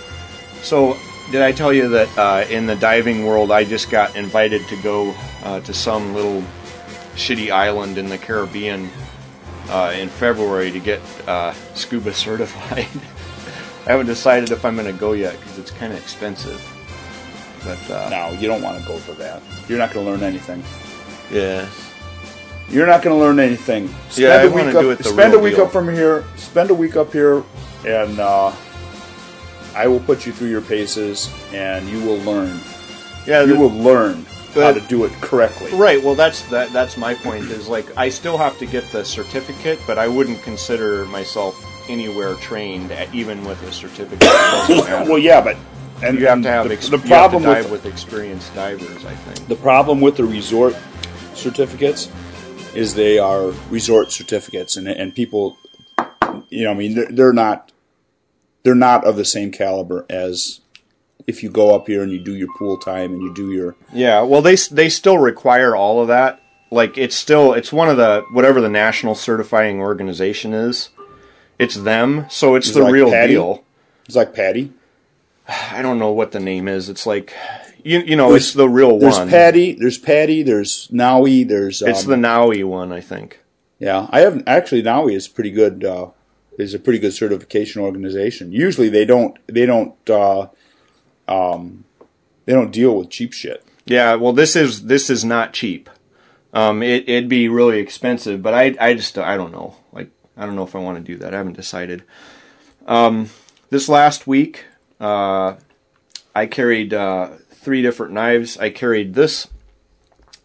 so 0.62 0.96
did 1.30 1.42
I 1.42 1.52
tell 1.52 1.72
you 1.72 1.88
that 1.90 2.18
uh, 2.18 2.44
in 2.50 2.66
the 2.66 2.76
diving 2.76 3.24
world, 3.26 3.50
I 3.50 3.64
just 3.64 3.90
got 3.90 4.16
invited 4.16 4.66
to 4.68 4.76
go 4.82 5.14
uh, 5.44 5.60
to 5.60 5.72
some 5.74 6.14
little 6.14 6.42
shitty 7.14 7.50
island 7.50 7.98
in 7.98 8.08
the 8.08 8.18
Caribbean 8.18 8.90
uh, 9.68 9.92
in 9.96 10.08
February 10.08 10.70
to 10.70 10.80
get 10.80 11.00
uh, 11.28 11.52
scuba 11.74 12.12
certified. 12.14 12.86
I 13.86 13.90
haven't 13.92 14.06
decided 14.06 14.50
if 14.50 14.64
I'm 14.64 14.76
going 14.76 14.92
to 14.92 14.98
go 14.98 15.12
yet 15.12 15.38
because 15.40 15.58
it's 15.58 15.70
kind 15.70 15.92
of 15.92 15.98
expensive. 15.98 16.60
But 17.64 17.90
uh, 17.90 18.08
Now 18.10 18.30
you 18.30 18.48
don't 18.48 18.62
want 18.62 18.80
to 18.80 18.86
go 18.86 18.96
for 18.98 19.12
that. 19.14 19.42
You're 19.68 19.78
not 19.78 19.92
going 19.92 20.04
to 20.06 20.12
learn 20.12 20.22
anything. 20.22 20.62
yeah, 21.32 21.68
You're 22.68 22.86
not 22.86 23.02
going 23.02 23.16
to 23.16 23.20
learn 23.20 23.38
anything. 23.40 23.88
Spend 24.10 24.18
Yeah, 24.18 24.34
I 24.34 24.42
a 24.42 24.50
wanna 24.50 24.66
week 24.66 24.74
up, 24.74 24.82
do 24.82 24.90
it 24.90 25.04
spend 25.04 25.34
a 25.34 25.38
week 25.38 25.56
deal. 25.56 25.64
up 25.66 25.72
from 25.72 25.88
here. 25.92 26.24
Spend 26.36 26.70
a 26.70 26.74
week 26.74 26.96
up 26.96 27.12
here, 27.12 27.42
and 27.86 28.18
uh, 28.20 28.52
I 29.74 29.86
will 29.88 30.00
put 30.00 30.26
you 30.26 30.32
through 30.32 30.50
your 30.50 30.60
paces, 30.60 31.32
and 31.52 31.88
you 31.88 32.00
will 32.00 32.18
learn. 32.18 32.60
yeah. 33.26 33.42
You 33.42 33.54
the- 33.54 33.58
will 33.60 33.70
learn 33.70 34.26
how 34.54 34.72
to 34.72 34.80
do 34.82 35.04
it 35.04 35.12
correctly. 35.22 35.72
Right. 35.72 36.02
Well, 36.02 36.14
that's 36.14 36.42
that. 36.50 36.72
That's 36.74 36.96
my 36.98 37.14
point. 37.14 37.44
Is 37.44 37.68
like 37.68 37.86
I 37.96 38.10
still 38.10 38.36
have 38.36 38.58
to 38.58 38.66
get 38.66 38.84
the 38.92 39.02
certificate, 39.04 39.80
but 39.86 39.98
I 39.98 40.08
wouldn't 40.08 40.42
consider 40.42 41.06
myself 41.06 41.64
anywhere 41.88 42.34
trained, 42.34 42.92
at, 42.92 43.12
even 43.14 43.44
with 43.44 43.62
a 43.62 43.72
certificate. 43.72 44.22
It 44.22 44.68
doesn't 44.68 44.76
matter. 44.90 45.08
Well, 45.10 45.18
yeah, 45.18 45.40
but 45.40 45.56
and 46.02 46.18
you 46.18 46.26
have 46.26 46.42
to 46.42 46.48
have 46.48 46.68
the, 46.68 46.74
ex- 46.74 46.88
the 46.90 46.98
you 46.98 47.02
have 47.04 47.30
to 47.32 47.38
problem 47.38 47.42
dive 47.44 47.70
with, 47.70 47.84
with 47.84 47.92
experienced 47.92 48.54
divers. 48.54 49.04
I 49.06 49.14
think. 49.14 49.48
the 49.48 49.56
problem 49.56 50.00
with 50.02 50.16
the 50.18 50.24
resort 50.24 50.76
certificates 51.34 52.10
is 52.74 52.94
they 52.94 53.18
are 53.18 53.52
resort 53.70 54.12
certificates, 54.12 54.76
and 54.76 54.86
and 54.86 55.14
people, 55.14 55.56
you 56.50 56.64
know, 56.64 56.72
I 56.72 56.74
mean, 56.74 56.94
they're, 56.94 57.08
they're 57.10 57.32
not 57.32 57.71
they're 58.62 58.74
not 58.74 59.04
of 59.04 59.16
the 59.16 59.24
same 59.24 59.50
caliber 59.50 60.06
as 60.08 60.60
if 61.26 61.42
you 61.42 61.50
go 61.50 61.74
up 61.74 61.86
here 61.86 62.02
and 62.02 62.10
you 62.12 62.18
do 62.18 62.34
your 62.34 62.48
pool 62.56 62.76
time 62.76 63.12
and 63.12 63.22
you 63.22 63.32
do 63.34 63.52
your 63.52 63.76
Yeah. 63.92 64.22
Well, 64.22 64.42
they 64.42 64.56
they 64.56 64.88
still 64.88 65.18
require 65.18 65.74
all 65.76 66.00
of 66.00 66.08
that. 66.08 66.40
Like 66.70 66.96
it's 66.98 67.14
still 67.16 67.52
it's 67.52 67.72
one 67.72 67.88
of 67.88 67.96
the 67.96 68.24
whatever 68.32 68.60
the 68.60 68.68
national 68.68 69.14
certifying 69.14 69.78
organization 69.80 70.52
is. 70.52 70.88
It's 71.58 71.74
them, 71.76 72.26
so 72.30 72.54
it's 72.54 72.68
Is 72.68 72.74
the 72.74 72.82
like 72.82 72.92
real 72.92 73.10
PADI? 73.10 73.28
deal. 73.34 73.64
it's 74.06 74.16
like 74.16 74.34
PADI. 74.34 74.72
I 75.48 75.82
don't 75.82 75.98
know 75.98 76.10
what 76.10 76.32
the 76.32 76.40
name 76.40 76.66
is. 76.68 76.88
It's 76.88 77.06
like 77.06 77.32
you 77.84 77.98
you 78.00 78.16
know 78.16 78.28
There's- 78.30 78.46
it's 78.46 78.54
the 78.54 78.68
real 78.68 78.90
one. 78.92 79.00
There's 79.00 79.18
one. 79.18 79.28
PADI. 79.28 79.72
There's 79.78 79.98
PADI. 79.98 80.42
There's 80.44 80.88
Naui. 80.90 81.46
There's 81.46 81.82
um, 81.82 81.88
It's 81.90 82.04
the 82.04 82.16
Naui 82.16 82.64
one, 82.64 82.90
I 82.92 83.00
think. 83.00 83.40
Yeah, 83.78 84.06
I 84.10 84.20
have 84.20 84.42
actually 84.46 84.82
Naui 84.82 85.14
is 85.14 85.28
pretty 85.28 85.50
good. 85.50 85.84
Uh, 85.84 86.08
is 86.58 86.74
a 86.74 86.78
pretty 86.78 86.98
good 86.98 87.12
certification 87.12 87.82
organization. 87.82 88.52
Usually 88.52 88.88
they 88.88 89.04
don't 89.04 89.36
they 89.46 89.66
don't 89.66 89.94
uh, 90.08 90.48
um, 91.28 91.84
they 92.44 92.52
don't 92.52 92.70
deal 92.70 92.96
with 92.96 93.10
cheap 93.10 93.32
shit. 93.32 93.64
Yeah, 93.84 94.14
well, 94.14 94.32
this 94.32 94.54
is 94.56 94.84
this 94.86 95.10
is 95.10 95.24
not 95.24 95.52
cheap. 95.52 95.88
Um, 96.52 96.82
it 96.82 97.08
it'd 97.08 97.28
be 97.28 97.48
really 97.48 97.78
expensive, 97.78 98.42
but 98.42 98.54
I 98.54 98.74
I 98.80 98.94
just 98.94 99.18
I 99.18 99.36
don't 99.36 99.52
know. 99.52 99.76
Like 99.92 100.10
I 100.36 100.46
don't 100.46 100.56
know 100.56 100.64
if 100.64 100.76
I 100.76 100.78
want 100.78 100.98
to 100.98 101.12
do 101.12 101.18
that. 101.18 101.34
I 101.34 101.38
haven't 101.38 101.56
decided. 101.56 102.04
Um, 102.86 103.30
this 103.70 103.88
last 103.88 104.26
week, 104.26 104.64
uh, 105.00 105.54
I 106.34 106.46
carried 106.46 106.92
uh, 106.92 107.30
three 107.50 107.82
different 107.82 108.12
knives. 108.12 108.58
I 108.58 108.70
carried 108.70 109.14
this. 109.14 109.48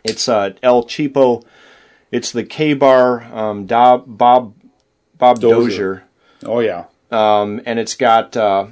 It's 0.03 0.29
uh, 0.29 0.51
El 0.63 0.83
Cheapo. 0.83 1.43
It's 2.11 2.31
the 2.31 2.45
Ka 2.45 2.73
Bar 2.75 3.23
um, 3.33 3.65
Bob 3.65 4.55
Bob 5.17 5.39
Dozier. 5.39 6.03
Oh 6.43 6.59
yeah, 6.59 6.85
um, 7.11 7.61
and 7.65 7.79
it's 7.79 7.95
got 7.95 8.35
uh, 8.37 8.67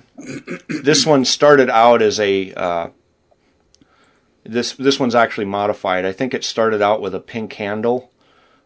this 0.68 1.06
one 1.06 1.26
started 1.26 1.70
out 1.70 2.02
as 2.02 2.20
a 2.20 2.54
uh, 2.54 2.90
this 4.44 4.74
this 4.74 5.00
one's 5.00 5.16
actually 5.16 5.46
modified. 5.46 6.06
I 6.06 6.12
think 6.12 6.34
it 6.34 6.44
started 6.44 6.82
out 6.82 7.02
with 7.02 7.16
a 7.16 7.20
pink 7.20 7.54
handle 7.54 8.12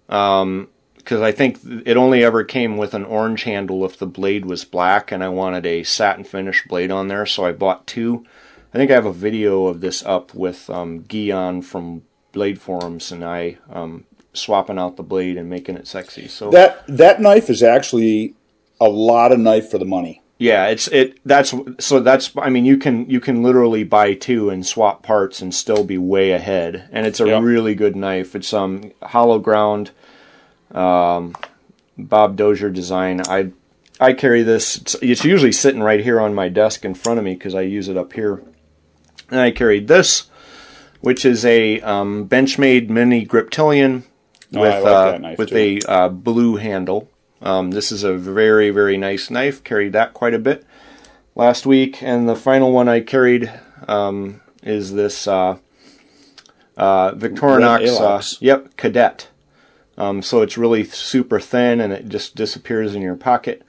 because 0.07 1.21
I 1.21 1.31
think 1.31 1.59
it 1.85 1.97
only 1.97 2.23
ever 2.23 2.43
came 2.43 2.77
with 2.77 2.93
an 2.93 3.05
orange 3.05 3.43
handle 3.43 3.85
if 3.85 3.97
the 3.97 4.07
blade 4.07 4.45
was 4.45 4.65
black, 4.65 5.11
and 5.11 5.23
I 5.23 5.29
wanted 5.29 5.65
a 5.65 5.83
satin 5.83 6.23
finish 6.23 6.65
blade 6.67 6.91
on 6.91 7.07
there, 7.07 7.25
so 7.25 7.45
I 7.45 7.51
bought 7.51 7.87
two. 7.87 8.25
I 8.73 8.77
think 8.77 8.91
I 8.91 8.95
have 8.95 9.05
a 9.05 9.13
video 9.13 9.65
of 9.65 9.81
this 9.81 10.05
up 10.05 10.33
with 10.35 10.69
um, 10.69 11.03
from 11.61 12.03
Blade 12.31 12.61
Forums 12.61 13.11
and 13.11 13.23
I 13.23 13.57
um, 13.69 14.05
swapping 14.39 14.79
out 14.79 14.97
the 14.97 15.03
blade 15.03 15.37
and 15.37 15.49
making 15.49 15.75
it 15.75 15.87
sexy. 15.87 16.27
So 16.27 16.49
that 16.51 16.83
that 16.87 17.21
knife 17.21 17.49
is 17.49 17.61
actually 17.61 18.33
a 18.81 18.89
lot 18.89 19.31
of 19.31 19.39
knife 19.39 19.69
for 19.69 19.77
the 19.77 19.85
money. 19.85 20.21
Yeah, 20.37 20.67
it's 20.67 20.87
it. 20.87 21.19
That's 21.25 21.53
so. 21.79 21.99
That's 21.99 22.31
I 22.37 22.49
mean, 22.49 22.63
you 22.63 22.77
can 22.77 23.09
you 23.09 23.19
can 23.19 23.43
literally 23.43 23.83
buy 23.83 24.13
two 24.13 24.49
and 24.49 24.65
swap 24.65 25.03
parts 25.03 25.41
and 25.41 25.53
still 25.53 25.83
be 25.83 25.97
way 25.97 26.31
ahead. 26.31 26.87
And 26.93 27.05
it's 27.05 27.19
a 27.19 27.27
Yep. 27.27 27.43
really 27.43 27.75
good 27.75 27.97
knife. 27.97 28.35
It's 28.35 28.53
um 28.53 28.93
hollow 29.03 29.39
ground, 29.39 29.91
um, 30.71 31.35
Bob 31.97 32.37
Dozier 32.37 32.69
design. 32.69 33.21
I 33.27 33.51
I 33.99 34.13
carry 34.13 34.41
this. 34.43 34.77
It's, 34.77 34.95
it's 35.01 35.25
usually 35.25 35.51
sitting 35.51 35.83
right 35.83 35.99
here 35.99 36.21
on 36.21 36.33
my 36.33 36.47
desk 36.47 36.85
in 36.85 36.93
front 36.93 37.19
of 37.19 37.25
me 37.25 37.33
because 37.33 37.53
I 37.53 37.61
use 37.61 37.89
it 37.89 37.97
up 37.97 38.13
here. 38.13 38.41
And 39.29 39.41
I 39.41 39.51
carried 39.51 39.89
this, 39.89 40.29
which 41.01 41.25
is 41.25 41.43
a 41.45 41.81
um, 41.81 42.29
Benchmade 42.29 42.89
mini 42.89 43.25
Griptilian 43.25 44.03
Oh, 44.55 44.61
with 44.61 44.73
I 44.73 44.79
like 44.79 44.85
uh, 44.93 45.11
that 45.11 45.21
knife, 45.21 45.37
with 45.37 45.49
too. 45.49 45.79
a 45.87 45.91
uh, 45.91 46.09
blue 46.09 46.55
handle. 46.55 47.09
Um, 47.41 47.71
this 47.71 47.91
is 47.91 48.03
a 48.03 48.13
very 48.15 48.69
very 48.69 48.97
nice 48.97 49.29
knife. 49.29 49.63
Carried 49.63 49.93
that 49.93 50.13
quite 50.13 50.33
a 50.33 50.39
bit 50.39 50.65
last 51.35 51.65
week, 51.65 52.01
and 52.01 52.27
the 52.27 52.35
final 52.35 52.71
one 52.71 52.89
I 52.89 52.99
carried 53.01 53.51
um, 53.87 54.41
is 54.63 54.93
this 54.93 55.27
uh, 55.27 55.57
uh, 56.77 57.11
Victorinox. 57.13 57.99
Uh, 58.01 58.37
yep, 58.39 58.75
Cadet. 58.77 59.29
Um, 59.97 60.21
so 60.21 60.41
it's 60.41 60.57
really 60.57 60.83
super 60.85 61.39
thin, 61.39 61.81
and 61.81 61.91
it 61.91 62.07
just 62.09 62.35
disappears 62.35 62.95
in 62.95 63.01
your 63.01 63.15
pocket. 63.15 63.63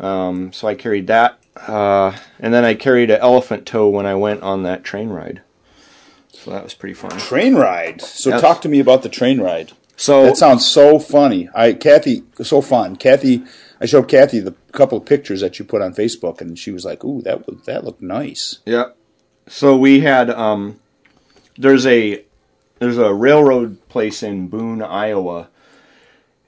Um, 0.00 0.52
so 0.52 0.66
I 0.66 0.74
carried 0.74 1.06
that, 1.08 1.38
uh, 1.56 2.16
and 2.40 2.54
then 2.54 2.64
I 2.64 2.74
carried 2.74 3.10
an 3.10 3.20
elephant 3.20 3.66
toe 3.66 3.88
when 3.88 4.06
I 4.06 4.14
went 4.14 4.42
on 4.42 4.62
that 4.62 4.82
train 4.84 5.10
ride. 5.10 5.42
So 6.30 6.50
that 6.52 6.62
was 6.64 6.72
pretty 6.74 6.94
fun. 6.94 7.10
Train 7.18 7.54
ride. 7.54 8.00
So 8.00 8.30
Yes. 8.30 8.40
talk 8.40 8.62
to 8.62 8.68
me 8.68 8.80
about 8.80 9.02
the 9.02 9.08
train 9.08 9.40
ride. 9.40 9.72
So 9.98 10.26
That 10.26 10.36
sounds 10.36 10.64
so 10.64 11.00
funny. 11.00 11.48
I 11.54 11.72
Kathy 11.72 12.22
so 12.40 12.62
fun. 12.62 12.94
Kathy, 12.94 13.42
I 13.80 13.86
showed 13.86 14.06
Kathy 14.06 14.38
the 14.38 14.54
couple 14.70 14.96
of 14.96 15.04
pictures 15.04 15.40
that 15.40 15.58
you 15.58 15.64
put 15.64 15.82
on 15.82 15.92
Facebook, 15.92 16.40
and 16.40 16.56
she 16.56 16.70
was 16.70 16.84
like, 16.84 17.04
"Ooh, 17.04 17.20
that 17.22 17.46
was 17.46 17.64
that 17.66 17.84
looked 17.84 18.00
nice." 18.00 18.60
Yeah. 18.64 18.90
So 19.48 19.76
we 19.76 20.00
had 20.00 20.30
um 20.30 20.78
there's 21.58 21.84
a 21.84 22.22
there's 22.78 22.96
a 22.96 23.12
railroad 23.12 23.88
place 23.88 24.22
in 24.22 24.46
Boone, 24.46 24.82
Iowa. 24.82 25.48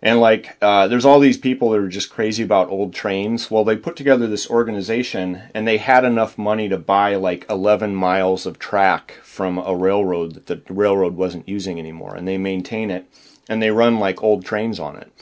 And 0.02 0.18
like, 0.18 0.56
uh, 0.62 0.88
there's 0.88 1.04
all 1.04 1.20
these 1.20 1.36
people 1.36 1.70
that 1.70 1.80
are 1.80 1.88
just 1.88 2.08
crazy 2.08 2.42
about 2.42 2.70
old 2.70 2.94
trains. 2.94 3.50
Well, 3.50 3.64
they 3.64 3.76
put 3.76 3.96
together 3.96 4.26
this 4.26 4.48
organization, 4.48 5.42
and 5.52 5.68
they 5.68 5.76
had 5.76 6.06
enough 6.06 6.38
money 6.38 6.70
to 6.70 6.78
buy 6.78 7.16
like 7.16 7.44
11 7.50 7.94
miles 7.94 8.46
of 8.46 8.58
track 8.58 9.18
from 9.22 9.58
a 9.58 9.76
railroad 9.76 10.46
that 10.46 10.46
the 10.46 10.62
railroad 10.72 11.16
wasn't 11.16 11.46
using 11.46 11.78
anymore, 11.78 12.14
and 12.14 12.26
they 12.26 12.38
maintain 12.38 12.90
it, 12.90 13.06
and 13.48 13.62
they 13.62 13.70
run 13.70 13.98
like 13.98 14.22
old 14.22 14.44
trains 14.44 14.78
on 14.78 14.96
it. 14.96 15.12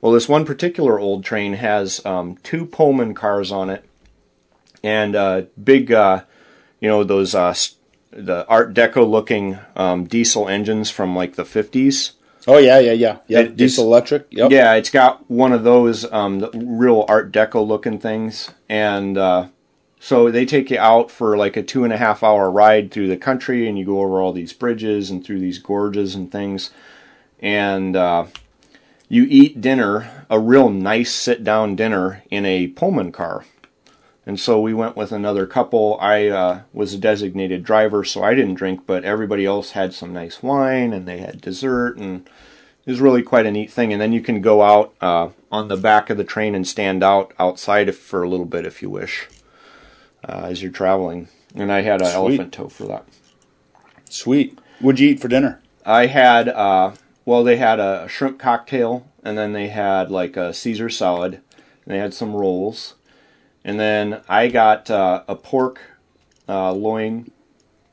Well, 0.00 0.12
this 0.12 0.28
one 0.28 0.44
particular 0.44 0.98
old 0.98 1.24
train 1.24 1.54
has 1.54 2.04
um, 2.04 2.36
two 2.42 2.66
Pullman 2.66 3.14
cars 3.14 3.50
on 3.50 3.70
it, 3.70 3.84
and 4.82 5.16
uh, 5.16 5.42
big, 5.62 5.90
uh, 5.90 6.24
you 6.80 6.88
know, 6.88 7.02
those 7.02 7.34
uh, 7.34 7.54
the 8.10 8.46
Art 8.46 8.74
Deco 8.74 9.08
looking 9.08 9.58
um, 9.74 10.04
diesel 10.04 10.48
engines 10.48 10.90
from 10.90 11.16
like 11.16 11.34
the 11.34 11.44
50s 11.44 12.12
Oh 12.46 12.58
yeah, 12.58 12.78
yeah, 12.78 12.92
yeah, 12.92 13.18
yeah. 13.26 13.40
It, 13.40 13.56
diesel 13.56 13.86
electric. 13.86 14.26
Yep. 14.30 14.52
Yeah, 14.52 14.74
it's 14.74 14.90
got 14.90 15.28
one 15.28 15.52
of 15.52 15.64
those 15.64 16.10
um, 16.12 16.38
the 16.38 16.50
real 16.54 17.04
Art 17.08 17.32
Deco 17.32 17.66
looking 17.66 17.98
things, 17.98 18.52
and 18.68 19.18
uh, 19.18 19.48
so 19.98 20.30
they 20.30 20.46
take 20.46 20.70
you 20.70 20.78
out 20.78 21.10
for 21.10 21.36
like 21.36 21.56
a 21.56 21.62
two 21.62 21.82
and 21.82 21.92
a 21.92 21.96
half 21.96 22.22
hour 22.22 22.48
ride 22.48 22.92
through 22.92 23.08
the 23.08 23.16
country, 23.16 23.68
and 23.68 23.76
you 23.76 23.84
go 23.84 24.00
over 24.00 24.20
all 24.20 24.32
these 24.32 24.52
bridges 24.52 25.10
and 25.10 25.24
through 25.24 25.40
these 25.40 25.58
gorges 25.58 26.14
and 26.14 26.30
things, 26.30 26.70
and 27.40 27.96
uh, 27.96 28.26
you 29.08 29.26
eat 29.28 29.60
dinner, 29.60 30.24
a 30.28 30.38
real 30.38 30.68
nice 30.68 31.12
sit 31.12 31.44
down 31.44 31.76
dinner 31.76 32.22
in 32.30 32.44
a 32.44 32.68
Pullman 32.68 33.12
car. 33.12 33.44
And 34.26 34.40
so 34.40 34.60
we 34.60 34.74
went 34.74 34.96
with 34.96 35.12
another 35.12 35.46
couple. 35.46 35.96
I 36.00 36.26
uh, 36.26 36.60
was 36.72 36.92
a 36.94 36.98
designated 36.98 37.62
driver, 37.62 38.02
so 38.02 38.24
I 38.24 38.34
didn't 38.34 38.54
drink, 38.54 38.84
but 38.84 39.04
everybody 39.04 39.46
else 39.46 39.70
had 39.70 39.94
some 39.94 40.12
nice 40.12 40.42
wine 40.42 40.92
and 40.92 41.06
they 41.06 41.18
had 41.18 41.40
dessert, 41.40 41.96
and 41.96 42.28
it 42.84 42.90
was 42.90 43.00
really 43.00 43.22
quite 43.22 43.46
a 43.46 43.52
neat 43.52 43.70
thing. 43.70 43.92
And 43.92 44.02
then 44.02 44.12
you 44.12 44.20
can 44.20 44.40
go 44.40 44.62
out 44.62 44.94
uh, 45.00 45.28
on 45.52 45.68
the 45.68 45.76
back 45.76 46.10
of 46.10 46.16
the 46.16 46.24
train 46.24 46.56
and 46.56 46.66
stand 46.66 47.04
out 47.04 47.32
outside 47.38 47.94
for 47.94 48.24
a 48.24 48.28
little 48.28 48.46
bit 48.46 48.66
if 48.66 48.82
you 48.82 48.90
wish, 48.90 49.28
uh, 50.28 50.46
as 50.46 50.60
you're 50.60 50.72
traveling. 50.72 51.28
And 51.54 51.70
I 51.70 51.82
had 51.82 52.00
an 52.00 52.08
Sweet. 52.08 52.16
elephant 52.16 52.52
toe 52.52 52.68
for 52.68 52.86
that. 52.86 53.04
Sweet. 54.10 54.58
What'd 54.80 54.98
you 54.98 55.10
eat 55.10 55.20
for 55.20 55.28
dinner? 55.28 55.62
I 55.84 56.06
had 56.06 56.48
uh, 56.48 56.94
well, 57.26 57.42
they 57.42 57.56
had 57.56 57.80
a 57.80 58.06
shrimp 58.08 58.38
cocktail, 58.38 59.06
and 59.22 59.36
then 59.36 59.52
they 59.52 59.66
had 59.68 60.10
like 60.10 60.36
a 60.36 60.54
Caesar 60.54 60.88
salad, 60.88 61.34
and 61.34 61.94
they 61.94 61.98
had 61.98 62.14
some 62.14 62.34
rolls, 62.34 62.94
and 63.64 63.78
then 63.78 64.22
I 64.28 64.46
got 64.46 64.88
uh, 64.88 65.24
a 65.26 65.34
pork 65.34 65.80
uh, 66.48 66.72
loin 66.72 67.32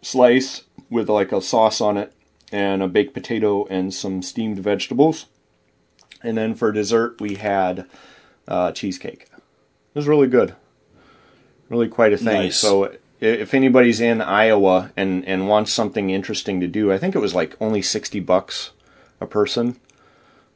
slice 0.04 0.64
with 0.90 1.10
like 1.10 1.32
a 1.32 1.42
sauce 1.42 1.82
on 1.82 1.98
it, 1.98 2.14
and 2.52 2.84
a 2.84 2.88
baked 2.88 3.16
potato 3.16 3.66
and 3.66 3.92
some 3.92 4.22
steamed 4.22 4.60
vegetables, 4.60 5.26
and 6.22 6.38
then 6.38 6.54
for 6.54 6.72
dessert 6.72 7.20
we 7.20 7.36
had 7.36 7.88
uh, 8.48 8.72
cheesecake. 8.72 9.24
It 9.24 10.00
was 10.00 10.08
really 10.08 10.28
good, 10.28 10.56
really 11.70 11.88
quite 11.88 12.14
a 12.14 12.18
thing. 12.18 12.44
Nice. 12.44 12.58
So 12.58 12.96
if 13.20 13.56
anybody's 13.56 14.00
in 14.00 14.22
Iowa 14.22 14.92
and 14.96 15.26
and 15.26 15.48
wants 15.48 15.74
something 15.74 16.12
interesting 16.12 16.60
to 16.60 16.68
do, 16.68 16.92
I 16.92 17.00
think 17.00 17.16
it 17.16 17.20
was 17.20 17.34
like 17.34 17.58
only 17.60 17.82
sixty 17.82 18.20
bucks 18.20 18.73
a 19.24 19.28
person, 19.28 19.78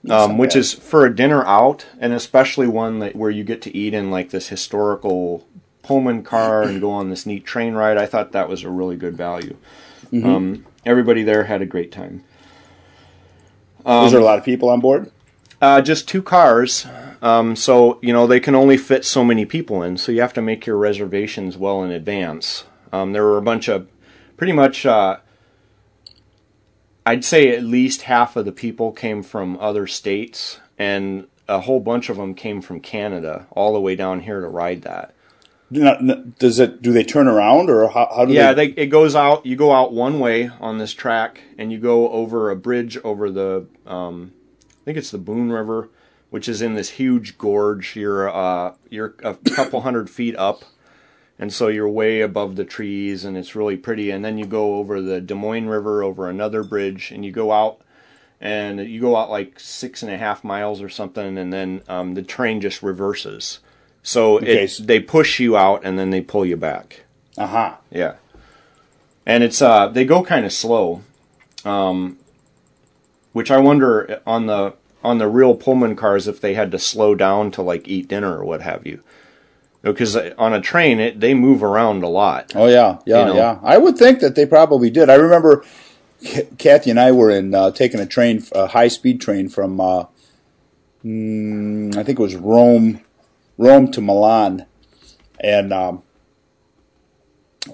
um, 0.09 0.37
which 0.37 0.55
is 0.55 0.73
for 0.73 1.05
a 1.05 1.15
dinner 1.15 1.43
out, 1.45 1.87
and 1.99 2.13
especially 2.13 2.67
one 2.67 2.99
that 2.99 3.15
where 3.15 3.31
you 3.31 3.43
get 3.43 3.61
to 3.63 3.75
eat 3.75 3.93
in 3.93 4.11
like 4.11 4.29
this 4.29 4.49
historical 4.49 5.47
Pullman 5.81 6.21
car 6.21 6.63
and 6.63 6.81
go 6.81 6.91
on 6.91 7.09
this 7.09 7.25
neat 7.25 7.45
train 7.45 7.73
ride. 7.73 7.97
I 7.97 8.05
thought 8.05 8.33
that 8.33 8.49
was 8.49 8.63
a 8.63 8.69
really 8.69 8.97
good 8.97 9.15
value. 9.15 9.55
Mm-hmm. 10.11 10.29
Um, 10.29 10.65
everybody 10.85 11.23
there 11.23 11.45
had 11.45 11.61
a 11.61 11.65
great 11.65 11.91
time. 11.91 12.23
Was 13.85 14.11
there 14.11 14.21
a 14.21 14.23
lot 14.23 14.37
of 14.37 14.43
people 14.43 14.69
on 14.69 14.81
board? 14.81 15.11
Uh, 15.61 15.81
just 15.81 16.07
two 16.07 16.21
cars, 16.21 16.85
um, 17.21 17.55
so 17.55 17.97
you 18.01 18.13
know 18.13 18.27
they 18.27 18.39
can 18.39 18.53
only 18.53 18.77
fit 18.77 19.03
so 19.03 19.23
many 19.23 19.45
people 19.45 19.81
in. 19.81 19.97
So 19.97 20.11
you 20.11 20.21
have 20.21 20.33
to 20.33 20.41
make 20.41 20.67
your 20.67 20.77
reservations 20.77 21.57
well 21.57 21.81
in 21.83 21.89
advance. 21.89 22.65
Um, 22.91 23.13
there 23.13 23.23
were 23.23 23.37
a 23.37 23.41
bunch 23.41 23.67
of, 23.67 23.87
pretty 24.35 24.53
much, 24.53 24.85
uh, 24.85 25.17
I'd 27.07 27.23
say 27.23 27.55
at 27.55 27.63
least 27.63 28.01
half 28.03 28.35
of 28.35 28.43
the 28.45 28.51
people 28.51 28.91
came 28.91 29.23
from 29.23 29.57
other 29.59 29.87
states, 29.87 30.59
and 30.77 31.27
a 31.47 31.61
whole 31.61 31.79
bunch 31.79 32.09
of 32.09 32.17
them 32.17 32.33
came 32.33 32.61
from 32.61 32.81
Canada, 32.81 33.47
all 33.51 33.71
the 33.73 33.79
way 33.79 33.95
down 33.95 34.19
here 34.19 34.41
to 34.41 34.47
ride 34.47 34.81
that. 34.81 35.13
Do 35.71 36.33
Does 36.37 36.59
it? 36.59 36.81
Do 36.81 36.91
they 36.91 37.03
turn 37.03 37.27
around 37.27 37.69
or 37.69 37.87
how, 37.89 38.09
how 38.13 38.25
do 38.25 38.33
Yeah, 38.33 38.53
they? 38.53 38.67
they, 38.71 38.81
it 38.83 38.87
goes 38.87 39.15
out. 39.15 39.45
You 39.45 39.55
go 39.55 39.71
out 39.71 39.93
one 39.93 40.19
way 40.19 40.49
on 40.59 40.77
this 40.79 40.93
track, 40.93 41.41
and 41.57 41.71
you 41.71 41.77
go 41.77 42.09
over 42.09 42.49
a 42.49 42.55
bridge 42.55 42.97
over 43.03 43.31
the, 43.31 43.67
um, 43.85 44.33
I 44.69 44.83
think 44.85 44.97
it's 44.97 45.11
the 45.11 45.17
Boone 45.17 45.51
River, 45.51 45.89
which 46.29 46.49
is 46.49 46.61
in 46.61 46.75
this 46.75 46.91
huge 46.91 47.37
gorge. 47.37 47.95
You're 47.95 48.29
uh, 48.29 48.73
you're 48.89 49.15
a 49.23 49.35
couple 49.35 49.81
hundred 49.81 50.09
feet 50.09 50.35
up, 50.37 50.63
and 51.39 51.53
so 51.53 51.67
you're 51.67 51.89
way 51.89 52.21
above 52.21 52.55
the 52.55 52.65
trees, 52.65 53.23
and 53.23 53.37
it's 53.37 53.55
really 53.55 53.77
pretty. 53.77 54.09
And 54.11 54.23
then 54.23 54.37
you 54.37 54.45
go 54.45 54.75
over 54.75 55.01
the 55.01 55.21
Des 55.21 55.35
Moines 55.35 55.67
River 55.67 56.03
over 56.03 56.29
another 56.29 56.63
bridge, 56.63 57.11
and 57.11 57.23
you 57.25 57.31
go 57.31 57.51
out, 57.51 57.79
and 58.41 58.79
you 58.79 59.01
go 59.01 59.15
out 59.15 59.29
like 59.29 59.59
six 59.59 60.01
and 60.03 60.11
a 60.11 60.17
half 60.17 60.43
miles 60.43 60.81
or 60.81 60.89
something, 60.89 61.37
and 61.37 61.53
then 61.53 61.81
um, 61.87 62.13
the 62.13 62.23
train 62.23 62.61
just 62.61 62.81
reverses. 62.81 63.59
So 64.03 64.37
Okay, 64.37 64.63
it, 64.63 64.79
they 64.81 64.99
push 64.99 65.39
you 65.39 65.57
out, 65.57 65.81
and 65.83 65.99
then 65.99 66.09
they 66.09 66.21
pull 66.21 66.45
you 66.45 66.57
back. 66.57 67.01
Aha. 67.37 67.79
Yeah. 67.91 68.15
And 69.25 69.43
it's 69.43 69.61
uh 69.61 69.89
they 69.89 70.05
go 70.05 70.23
kind 70.23 70.45
of 70.45 70.53
slow. 70.53 71.03
Um 71.65 72.17
which 73.33 73.51
I 73.51 73.57
wonder 73.57 74.21
on 74.25 74.47
the 74.47 74.73
on 75.03 75.19
the 75.19 75.27
real 75.27 75.55
Pullman 75.55 75.95
cars 75.95 76.27
if 76.27 76.41
they 76.41 76.53
had 76.53 76.71
to 76.71 76.79
slow 76.79 77.13
down 77.13 77.51
to 77.51 77.61
like 77.61 77.87
eat 77.87 78.07
dinner 78.07 78.37
or 78.37 78.45
what 78.45 78.61
have 78.61 78.87
you. 78.87 79.03
Because 79.83 80.15
on 80.15 80.53
a 80.53 80.59
train 80.61 80.99
it 80.99 81.19
they 81.19 81.33
move 81.33 81.63
around 81.63 82.03
a 82.03 82.07
lot. 82.09 82.53
Oh 82.55 82.67
yeah, 82.67 82.99
yeah, 83.05 83.19
You 83.19 83.25
know. 83.27 83.35
yeah. 83.35 83.59
I 83.63 83.77
would 83.77 83.97
think 83.97 84.19
that 84.19 84.35
they 84.35 84.45
probably 84.45 84.89
did. 84.89 85.09
I 85.09 85.15
remember 85.15 85.63
Kathy 86.57 86.89
and 86.89 86.99
I 86.99 87.11
were 87.11 87.29
in 87.29 87.53
uh, 87.53 87.71
taking 87.71 87.99
a 87.99 88.05
train, 88.05 88.43
a 88.53 88.67
high 88.67 88.87
speed 88.87 89.21
train 89.21 89.49
from, 89.49 89.79
uh, 89.79 90.05
mm, 91.05 91.95
I 91.95 92.03
think 92.03 92.19
it 92.19 92.21
was 92.21 92.35
Rome, 92.35 93.01
Rome 93.57 93.91
to 93.91 94.01
Milan, 94.01 94.65
and 95.39 95.71
um, 95.71 96.01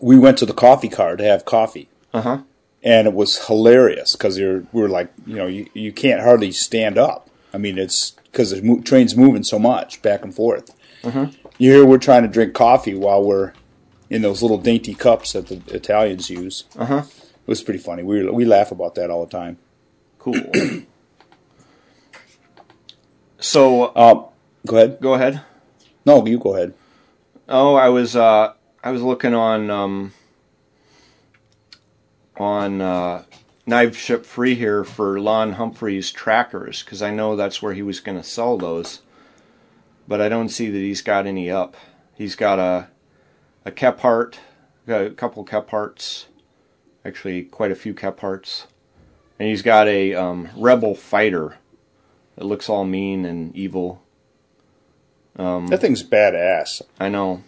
we 0.01 0.17
went 0.19 0.37
to 0.39 0.45
the 0.45 0.53
coffee 0.53 0.89
car 0.89 1.15
to 1.15 1.23
have 1.23 1.45
coffee. 1.45 1.89
Uh-huh. 2.13 2.41
And 2.83 3.07
it 3.07 3.13
was 3.13 3.47
hilarious 3.47 4.13
because 4.13 4.37
you're 4.37 4.65
we 4.73 4.81
were 4.81 4.89
like 4.89 5.11
you 5.25 5.35
know 5.37 5.47
you, 5.47 5.67
you 5.73 5.93
can't 5.93 6.21
hardly 6.21 6.51
stand 6.51 6.97
up. 6.97 7.29
I 7.53 7.57
mean 7.57 7.77
it's 7.77 8.11
because 8.31 8.51
the 8.51 8.61
mo- 8.61 8.81
train's 8.81 9.15
moving 9.15 9.43
so 9.43 9.57
much 9.57 10.01
back 10.01 10.21
and 10.23 10.35
forth. 10.35 10.69
You 11.05 11.11
hear 11.57 11.85
we're 11.85 11.97
trying 11.97 12.23
to 12.23 12.27
drink 12.27 12.53
coffee 12.53 12.95
while 12.95 13.23
we're 13.23 13.53
in 14.09 14.21
those 14.21 14.41
little 14.41 14.57
dainty 14.57 14.93
cups 14.93 15.33
that 15.33 15.47
the 15.47 15.61
Italians 15.73 16.29
use. 16.29 16.65
Uh-huh. 16.77 17.03
It 17.05 17.47
was 17.47 17.61
pretty 17.61 17.79
funny. 17.79 18.03
We 18.03 18.29
we 18.29 18.45
laugh 18.45 18.71
about 18.71 18.95
that 18.95 19.09
all 19.09 19.25
the 19.25 19.31
time. 19.31 19.57
Cool. 20.19 20.35
so 23.39 23.95
Um, 23.95 24.25
go 24.65 24.77
ahead. 24.77 24.99
go 25.01 25.13
ahead. 25.13 25.41
No, 26.05 26.25
you 26.25 26.37
go 26.39 26.55
ahead. 26.55 26.73
Oh, 27.49 27.75
I 27.75 27.89
was 27.89 28.15
uh 28.15 28.53
I 28.83 28.91
was 28.91 29.01
looking 29.01 29.33
on 29.33 29.69
um 29.69 30.13
on 32.37 32.81
uh 32.81 33.23
Knife 33.65 33.95
Ship 33.97 34.25
Free 34.25 34.55
here 34.55 34.83
for 34.83 35.19
Lon 35.19 35.53
Humphrey's 35.53 36.11
trackers 36.11 36.83
because 36.83 37.01
I 37.01 37.11
know 37.11 37.35
that's 37.35 37.61
where 37.61 37.73
he 37.73 37.81
was 37.81 38.01
going 38.01 38.17
to 38.17 38.23
sell 38.23 38.57
those, 38.57 39.01
but 40.07 40.21
I 40.21 40.29
don't 40.29 40.49
see 40.49 40.69
that 40.69 40.77
he's 40.77 41.01
got 41.01 41.25
any 41.25 41.49
up. 41.49 41.75
He's 42.15 42.35
got 42.35 42.59
a 42.59 42.87
a 43.65 43.71
Kephart, 43.71 44.35
got 44.87 45.05
a 45.05 45.09
couple 45.11 45.45
Kepharts, 45.45 46.25
actually 47.05 47.43
quite 47.43 47.71
a 47.71 47.75
few 47.75 47.93
Kepharts, 47.93 48.65
and 49.39 49.47
he's 49.47 49.61
got 49.61 49.87
a 49.87 50.13
um, 50.13 50.49
Rebel 50.55 50.95
fighter 50.95 51.57
that 52.35 52.45
looks 52.45 52.69
all 52.69 52.85
mean 52.85 53.25
and 53.25 53.55
evil. 53.55 54.01
Um, 55.37 55.67
That 55.67 55.81
thing's 55.81 56.03
badass. 56.03 56.81
I 56.99 57.09
know. 57.09 57.43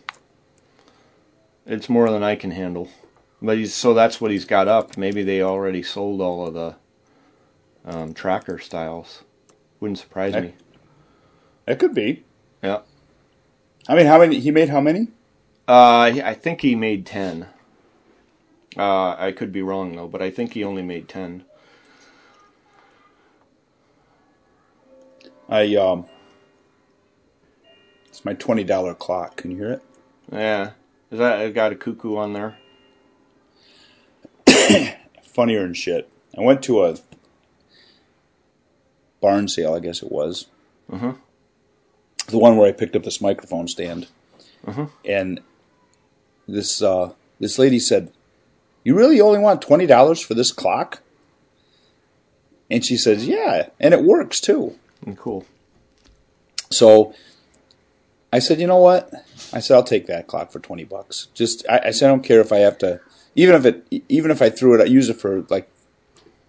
It's 1.66 1.90
more 1.90 2.10
than 2.10 2.24
I 2.24 2.36
can 2.36 2.52
handle. 2.52 2.90
But 3.42 3.58
he's 3.58 3.74
so 3.74 3.94
that's 3.94 4.20
what 4.22 4.32
he's 4.32 4.46
got 4.46 4.68
up. 4.68 4.98
Maybe 4.98 5.22
they 5.22 5.42
already 5.42 5.84
sold 5.84 6.22
all 6.22 6.48
of 6.48 6.54
the 6.54 6.76
um, 7.86 8.14
tracker 8.14 8.58
styles. 8.58 9.24
Wouldn't 9.80 10.00
surprise 10.00 10.34
me. 10.34 10.54
It 11.68 11.78
could 11.80 11.94
be. 11.94 12.24
Yeah. 12.62 12.80
I 13.88 13.96
mean, 13.96 14.06
how 14.08 14.20
many? 14.20 14.40
He 14.40 14.52
made 14.52 14.70
how 14.70 14.82
many? 14.82 15.10
Uh, 15.68 16.12
I 16.24 16.34
think 16.34 16.62
he 16.62 16.76
made 16.76 17.06
ten. 17.06 17.48
Uh, 18.78 19.16
I 19.18 19.32
could 19.32 19.52
be 19.52 19.62
wrong 19.62 19.96
though, 19.96 20.08
but 20.08 20.22
I 20.22 20.30
think 20.30 20.54
he 20.54 20.64
only 20.64 20.82
made 20.82 21.08
ten. 21.08 21.44
I 25.48 25.76
um. 25.76 26.06
It's 28.08 28.26
my 28.26 28.34
twenty 28.34 28.64
dollar 28.64 28.96
clock. 28.96 29.38
Can 29.38 29.52
you 29.52 29.58
hear 29.58 29.72
it? 29.72 29.84
Yeah. 30.32 30.72
Is 31.12 31.20
that 31.20 31.40
I 31.40 31.50
got 31.52 31.72
a 31.72 31.76
cuckoo 31.76 32.18
on 32.18 32.34
there? 32.34 32.58
Funnier 35.24 35.64
and 35.64 35.78
shit. 35.78 36.10
I 36.38 36.42
went 36.42 36.64
to 36.64 36.84
a 36.84 36.96
barn 39.22 39.48
sale, 39.48 39.74
I 39.74 39.80
guess 39.80 40.02
it 40.04 40.12
was, 40.12 40.48
the 42.28 42.38
one 42.38 42.58
where 42.58 42.68
I 42.68 42.72
picked 42.72 42.96
up 42.96 43.04
this 43.04 43.22
microphone 43.22 43.68
stand, 43.68 44.08
and 45.06 45.42
this 46.48 46.82
uh, 46.82 47.14
this 47.40 47.58
lady 47.60 47.80
said, 47.80 48.12
"You 48.84 48.96
really 48.96 49.22
only 49.22 49.40
want 49.40 49.62
twenty 49.62 49.86
dollars 49.86 50.20
for 50.22 50.34
this 50.34 50.52
clock?" 50.52 51.02
And 52.70 52.84
she 52.84 52.98
says, 52.98 53.28
"Yeah, 53.28 53.70
and 53.80 53.94
it 53.94 54.04
works 54.04 54.40
too." 54.42 54.76
Mm, 55.06 55.18
Cool. 55.18 55.46
So 56.72 57.14
I 58.34 58.40
said, 58.40 58.60
"You 58.60 58.68
know 58.68 58.78
what?" 58.78 59.12
I 59.54 59.60
said, 59.60 59.76
"I'll 59.76 59.84
take 59.84 60.08
that 60.08 60.28
clock 60.28 60.52
for 60.52 60.60
twenty 60.60 60.84
bucks." 60.84 61.28
Just 61.34 61.66
I, 61.70 61.82
I 61.86 61.92
said, 61.92 62.08
"I 62.08 62.10
don't 62.10 62.24
care 62.24 62.42
if 62.42 62.52
I 62.52 62.58
have 62.60 62.78
to, 62.80 63.00
even 63.36 63.56
if 63.56 63.66
it, 63.66 64.04
even 64.10 64.32
if 64.32 64.42
I 64.42 64.50
threw 64.50 64.74
it, 64.74 64.82
I 64.82 64.86
use 64.86 65.10
it 65.10 65.20
for 65.20 65.42
like 65.50 65.70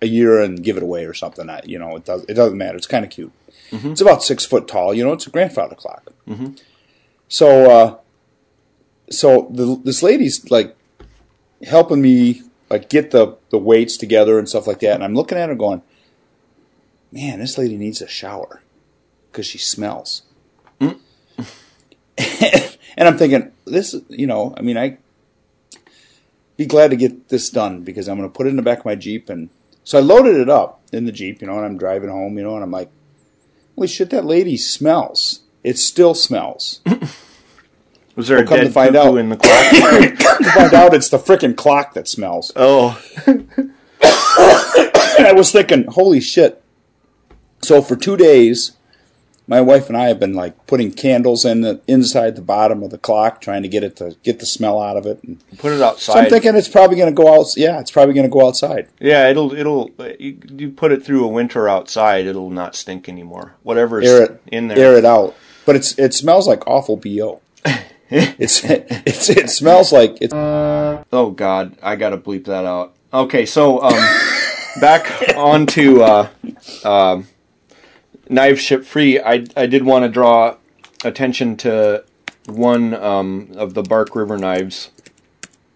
a 0.03 0.07
year 0.07 0.41
and 0.41 0.63
give 0.63 0.77
it 0.77 0.83
away 0.83 1.05
or 1.05 1.15
something. 1.15 1.49
I, 1.51 1.61
you 1.65 1.79
know, 1.79 1.97
it 1.97 2.05
does 2.07 2.25
it 2.29 2.35
doesn't 2.35 2.57
matter. 2.59 2.77
It's 2.79 2.87
kind 2.87 3.05
of 3.05 3.11
cute. 3.11 3.33
Mm-hmm. 3.71 3.93
It's 3.93 4.01
about 4.01 4.23
six 4.23 4.45
foot 4.45 4.69
tall. 4.69 4.95
You 4.95 5.05
know, 5.05 5.13
it's 5.13 5.27
a 5.27 5.31
grandfather 5.31 5.75
clock. 5.75 6.13
Mm-hmm. 6.29 6.55
So, 7.29 7.71
uh, 7.71 7.99
so 9.11 9.49
the, 9.51 9.81
this 9.85 10.03
lady's 10.03 10.51
like 10.51 10.77
helping 11.67 12.03
me 12.03 12.43
like 12.71 12.89
get 12.89 13.11
the 13.11 13.37
the 13.51 13.59
weights 13.59 13.97
together 13.97 14.39
and 14.39 14.49
stuff 14.49 14.67
like 14.67 14.81
that, 14.81 14.95
and 14.95 15.05
I'm 15.05 15.15
looking 15.15 15.39
at 15.39 15.49
her 15.49 15.55
going, 15.55 15.83
"Man, 17.13 17.41
this 17.41 17.59
lady 17.59 17.77
needs 17.77 18.01
a 18.01 18.09
shower 18.09 18.63
because 19.31 19.47
she 19.47 19.59
smells." 19.59 20.23
Mm. 20.81 20.99
and 22.97 23.09
I'm 23.09 23.19
thinking, 23.19 23.53
this, 23.65 23.95
you 24.09 24.27
know, 24.27 24.55
I 24.57 24.63
mean, 24.63 24.77
I 24.77 24.99
be 26.57 26.67
glad 26.67 26.91
to 26.91 26.97
get 26.97 27.29
this 27.29 27.51
done 27.51 27.83
because 27.83 28.09
I'm 28.09 28.17
going 28.17 28.29
to 28.29 28.35
put 28.35 28.47
it 28.47 28.51
in 28.51 28.57
the 28.57 28.63
back 28.63 28.81
of 28.81 28.85
my 28.85 28.95
Jeep. 28.95 29.29
And 29.29 29.51
so 29.85 29.99
I 29.99 30.01
loaded 30.01 30.37
it 30.37 30.49
up 30.49 30.81
in 30.93 31.05
the 31.05 31.13
Jeep, 31.13 31.41
you 31.41 31.47
know, 31.47 31.57
and 31.57 31.65
I'm 31.65 31.79
driving 31.79 32.09
home, 32.09 32.39
you 32.39 32.45
know, 32.45 32.55
and 32.55 32.65
I'm 32.65 32.71
like, 32.71 32.91
holy 33.77 33.87
shit, 33.89 34.11
that 34.11 34.25
lady 34.25 34.57
smells. 34.57 35.41
It 35.63 35.79
still 35.79 36.15
smells. 36.15 36.81
Was 38.17 38.29
there 38.29 38.39
Well, 38.39 38.45
a 38.47 38.49
come 38.49 38.59
to 38.59 38.65
dead 38.65 38.73
find 38.73 38.95
cuckoo 38.95 39.09
out- 39.09 39.17
in 39.19 39.29
the 39.29 39.37
clock? 39.37 39.73
To 40.37 40.51
find 40.53 40.75
out 40.75 40.95
it's 40.95 41.09
the 41.11 41.19
frickin' 41.19 41.57
clock 41.57 41.95
that 41.95 42.07
smells. 42.09 42.53
oh, 42.57 43.01
I 44.03 45.33
was 45.35 45.51
thinking, 45.53 45.85
holy 45.87 46.21
shit. 46.21 46.63
So 47.63 47.81
for 47.83 47.97
two 47.97 48.17
days, 48.17 48.73
my 49.49 49.61
wife 49.61 49.89
and 49.89 49.97
I 49.97 50.09
have 50.09 50.19
been 50.19 50.35
like 50.35 50.67
putting 50.67 50.93
candles 50.93 51.45
in 51.45 51.61
the 51.61 51.81
inside 51.87 52.37
the 52.37 52.43
bottom 52.43 52.83
of 52.83 52.91
the 52.91 52.99
clock, 52.99 53.41
trying 53.41 53.63
to 53.63 53.69
get 53.69 53.85
it 53.85 53.97
to 53.97 54.17
get 54.23 54.41
the 54.41 54.47
smell 54.47 54.81
out 54.81 54.97
of 54.97 55.07
it. 55.07 55.23
And 55.23 55.43
put 55.59 55.73
it 55.73 55.99
so 55.99 56.15
I'm 56.15 56.29
thinking 56.29 56.57
it's 56.57 56.69
probably 56.69 56.97
going 56.97 57.15
to 57.15 57.15
go 57.15 57.41
out. 57.41 57.57
Yeah, 57.57 57.79
it's 57.81 57.91
probably 57.91 58.15
going 58.15 58.27
to 58.27 58.33
go 58.33 58.47
outside. 58.47 58.89
yeah, 58.99 59.29
it'll 59.29 59.53
it'll 59.53 59.91
you, 60.19 60.39
you 60.51 60.71
put 60.71 60.93
it 60.93 61.05
through 61.05 61.25
a 61.25 61.29
winter 61.29 61.69
outside, 61.69 62.27
it'll 62.27 62.51
not 62.51 62.75
stink 62.75 63.09
anymore. 63.09 63.55
Whatever's 63.63 64.07
Air 64.07 64.23
it 64.25 64.43
in 64.49 64.69
there. 64.69 64.79
air 64.79 64.99
it 64.99 65.05
out. 65.05 65.37
But 65.65 65.77
it's 65.77 65.99
it 65.99 66.15
smells 66.15 66.47
like 66.47 66.67
awful 66.67 66.97
bo. 66.97 67.41
it's 68.11 68.63
it's 68.65 69.31
it 69.31 69.51
smells 69.51 69.93
like 69.93 70.19
it's 70.21 70.35
Oh 70.35 71.33
God, 71.37 71.77
I 71.83 71.97
gotta 71.97 72.19
bleep 72.19 72.45
that 72.47 72.65
out. 72.65 72.95
Okay, 73.13 73.47
so 73.47 73.81
um, 73.83 74.21
back 74.81 75.11
on 75.37 75.67
to 75.67 76.03
uh, 76.03 76.29
um, 76.85 77.27
Knives 78.29 78.61
Ship 78.61 78.85
Free. 78.85 79.21
I 79.21 79.47
I 79.57 79.67
did 79.67 79.85
want 79.85 80.05
to 80.05 80.09
draw 80.09 80.57
attention 81.05 81.57
to 81.59 82.05
one 82.47 82.95
um, 82.95 83.51
of 83.57 83.75
the 83.75 83.83
Bark 83.83 84.15
River 84.15 84.39
knives, 84.39 84.91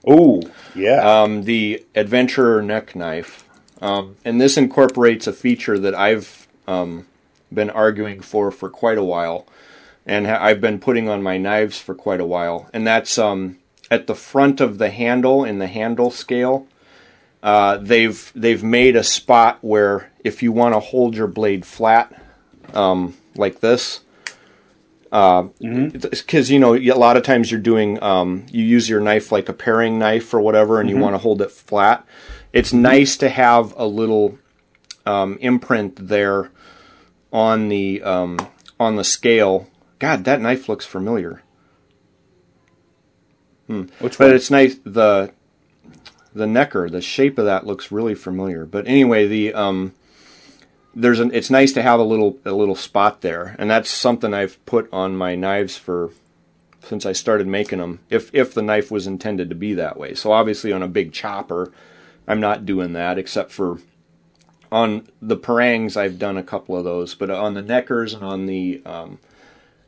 Oh, 0.07 0.43
yeah 0.75 1.23
um, 1.23 1.43
the 1.45 1.85
Adventurer 1.95 2.63
neck 2.63 2.95
knife, 2.95 3.45
um, 3.81 4.17
and 4.25 4.41
this 4.41 4.57
incorporates 4.57 5.27
a 5.27 5.33
feature 5.33 5.79
that 5.79 5.95
I've 5.95 6.49
um, 6.67 7.07
been 7.53 7.71
arguing 7.71 8.21
for 8.21 8.51
for 8.51 8.71
quite 8.71 8.99
a 8.99 9.05
while, 9.05 9.47
and 10.07 10.27
ha- 10.27 10.39
I've 10.41 10.61
been 10.61 10.79
putting 10.79 11.09
on 11.09 11.23
my 11.23 11.37
knives 11.39 11.79
for 11.79 11.95
quite 11.95 12.21
a 12.21 12.27
while, 12.27 12.71
and 12.73 12.87
that's 12.87 13.19
um, 13.19 13.59
at 13.91 14.07
the 14.07 14.15
front 14.15 14.61
of 14.61 14.79
the 14.79 14.91
handle 14.91 15.45
in 15.45 15.59
the 15.59 15.67
handle 15.67 16.11
scale. 16.11 16.67
Uh, 17.43 17.77
they've 17.79 18.33
they've 18.35 18.63
made 18.63 18.97
a 18.97 19.03
spot 19.03 19.59
where 19.61 20.11
if 20.25 20.43
you 20.43 20.53
want 20.53 20.75
to 20.75 20.81
hold 20.81 21.15
your 21.15 21.27
blade 21.27 21.65
flat, 21.65 22.13
um, 22.75 23.17
like 23.35 23.61
this, 23.61 24.01
because 25.11 26.51
you 26.51 26.59
know 26.59 26.75
a 26.75 26.93
lot 26.93 27.17
of 27.17 27.23
times 27.23 27.51
you're 27.51 27.61
doing 27.61 28.03
um, 28.03 28.47
you 28.51 28.65
use 28.65 28.89
your 28.89 29.01
knife 29.01 29.33
like 29.33 29.49
a 29.49 29.53
paring 29.53 29.99
knife 29.99 30.33
or 30.33 30.41
whatever, 30.41 30.81
and 30.81 30.89
you 30.89 30.97
want 30.97 31.15
to 31.15 31.19
hold 31.19 31.43
it 31.43 31.51
flat. 31.51 32.07
It's 32.53 32.73
nice 32.73 33.17
to 33.19 33.29
have 33.29 33.75
a 33.77 33.87
little 33.87 34.39
um, 35.07 35.39
imprint 35.41 36.09
there 36.09 36.51
on 37.33 37.69
the 37.69 38.03
um, 38.03 38.39
on 38.79 38.97
the 38.97 39.05
scale. 39.05 39.69
God, 39.99 40.25
that 40.25 40.41
knife 40.41 40.69
looks 40.69 40.87
familiar. 40.87 41.43
which 43.99 44.19
one? 44.19 44.29
But 44.29 44.35
it's 44.35 44.51
nice 44.51 44.77
the 44.85 45.33
the 46.33 46.47
necker, 46.47 46.89
the 46.89 47.01
shape 47.01 47.39
of 47.39 47.45
that 47.45 47.67
looks 47.67 47.93
really 47.93 48.15
familiar. 48.15 48.65
But 48.65 48.87
anyway, 48.87 49.27
the 49.27 49.53
um 49.55 49.93
there's 50.95 51.21
an 51.21 51.31
it's 51.33 51.51
nice 51.51 51.73
to 51.73 51.83
have 51.83 52.01
a 52.01 52.05
little 52.05 52.39
a 52.45 52.53
little 52.53 52.75
spot 52.75 53.21
there, 53.21 53.57
and 53.59 53.71
that's 53.71 53.91
something 53.91 54.35
I've 54.35 54.65
put 54.67 54.89
on 54.93 55.17
my 55.17 55.35
knives 55.35 55.77
for 55.77 56.11
since 56.83 57.07
I 57.07 57.13
started 57.13 57.47
making 57.47 57.79
them. 57.79 58.01
If 58.09 58.35
if 58.35 58.55
the 58.55 58.63
knife 58.63 58.91
was 58.91 59.07
intended 59.07 59.49
to 59.51 59.55
be 59.55 59.75
that 59.75 59.99
way, 59.99 60.15
so 60.15 60.33
obviously 60.33 60.73
on 60.73 60.83
a 60.83 60.89
big 60.89 61.13
chopper, 61.13 61.73
I'm 62.27 62.41
not 62.41 62.67
doing 62.67 62.93
that 62.95 63.19
except 63.19 63.53
for 63.53 63.79
on 64.73 65.07
the 65.23 65.37
parangs. 65.37 65.97
I've 65.97 66.19
done 66.19 66.37
a 66.37 66.43
couple 66.43 66.77
of 66.77 66.85
those, 66.85 67.15
but 67.15 67.31
on 67.31 67.55
the 67.55 67.63
neckers 67.63 68.15
and 68.15 68.25
on 68.25 68.47
the 68.47 68.83
um, 68.85 69.19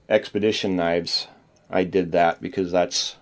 expedition 0.09 0.76
knives, 0.76 1.26
I 1.70 1.84
did 1.84 2.12
that 2.12 2.40
because 2.40 2.70
that's 2.70 3.16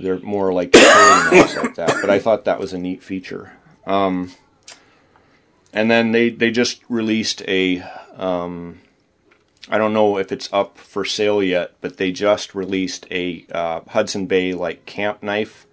they're 0.00 0.20
more 0.20 0.52
like 0.52 0.74
knives 0.74 1.56
like 1.56 1.76
that. 1.76 1.96
But 2.00 2.10
I 2.10 2.18
thought 2.18 2.44
that 2.44 2.60
was 2.60 2.72
a 2.72 2.78
neat 2.78 3.02
feature. 3.02 3.52
Um, 3.86 4.32
and 5.74 5.90
then 5.90 6.12
they 6.12 6.30
they 6.30 6.50
just 6.50 6.80
released 6.88 7.42
a 7.48 7.82
um, 8.16 8.80
I 9.68 9.76
don't 9.76 9.92
know 9.92 10.18
if 10.18 10.30
it's 10.32 10.50
up 10.52 10.78
for 10.78 11.04
sale 11.04 11.42
yet, 11.42 11.72
but 11.80 11.96
they 11.96 12.12
just 12.12 12.54
released 12.54 13.06
a 13.10 13.44
uh, 13.52 13.80
Hudson 13.88 14.26
Bay 14.26 14.52
like 14.54 14.86
camp 14.86 15.22
knife, 15.22 15.66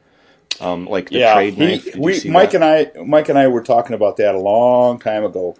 um, 0.59 0.85
like 0.85 1.09
the 1.09 1.19
yeah 1.19 1.33
trade 1.35 1.53
he- 1.53 1.65
knife. 1.65 1.85
Did 1.85 1.97
we 1.97 2.21
Mike 2.29 2.51
that? 2.51 2.61
and 2.61 2.65
I 2.97 3.03
Mike 3.03 3.29
and 3.29 3.37
I 3.37 3.47
were 3.47 3.63
talking 3.63 3.93
about 3.93 4.17
that 4.17 4.35
a 4.35 4.39
long 4.39 4.99
time 4.99 5.23
ago. 5.23 5.55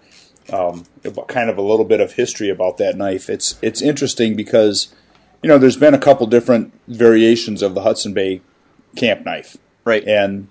Um, 0.52 0.84
kind 1.28 1.48
of 1.48 1.56
a 1.56 1.62
little 1.62 1.84
bit 1.84 2.00
of 2.00 2.14
history 2.14 2.50
about 2.50 2.76
that 2.78 2.96
knife. 2.96 3.30
It's 3.30 3.58
it's 3.62 3.80
interesting 3.80 4.34
because 4.34 4.92
you 5.40 5.48
know 5.48 5.56
there's 5.56 5.76
been 5.76 5.94
a 5.94 5.98
couple 5.98 6.26
different 6.26 6.72
variations 6.88 7.62
of 7.62 7.74
the 7.74 7.82
Hudson 7.82 8.12
Bay 8.12 8.40
camp 8.96 9.24
knife. 9.24 9.56
right. 9.84 10.02
And 10.04 10.48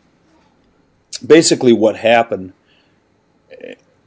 basically, 1.25 1.73
what 1.73 1.97
happened, 1.97 2.53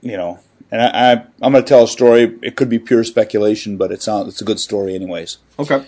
you 0.05 0.17
know, 0.17 0.39
and 0.71 0.83
I, 0.83 0.87
I 0.87 1.13
I'm 1.43 1.53
going 1.53 1.65
to 1.65 1.69
tell 1.69 1.85
a 1.85 1.89
story. 1.89 2.39
It 2.43 2.55
could 2.55 2.69
be 2.69 2.79
pure 2.79 3.03
speculation, 3.03 3.77
but 3.77 3.91
it's 3.91 4.07
not. 4.07 4.29
It's 4.29 4.41
a 4.41 4.45
good 4.45 4.61
story, 4.61 4.95
anyways. 4.95 5.39
Okay. 5.59 5.85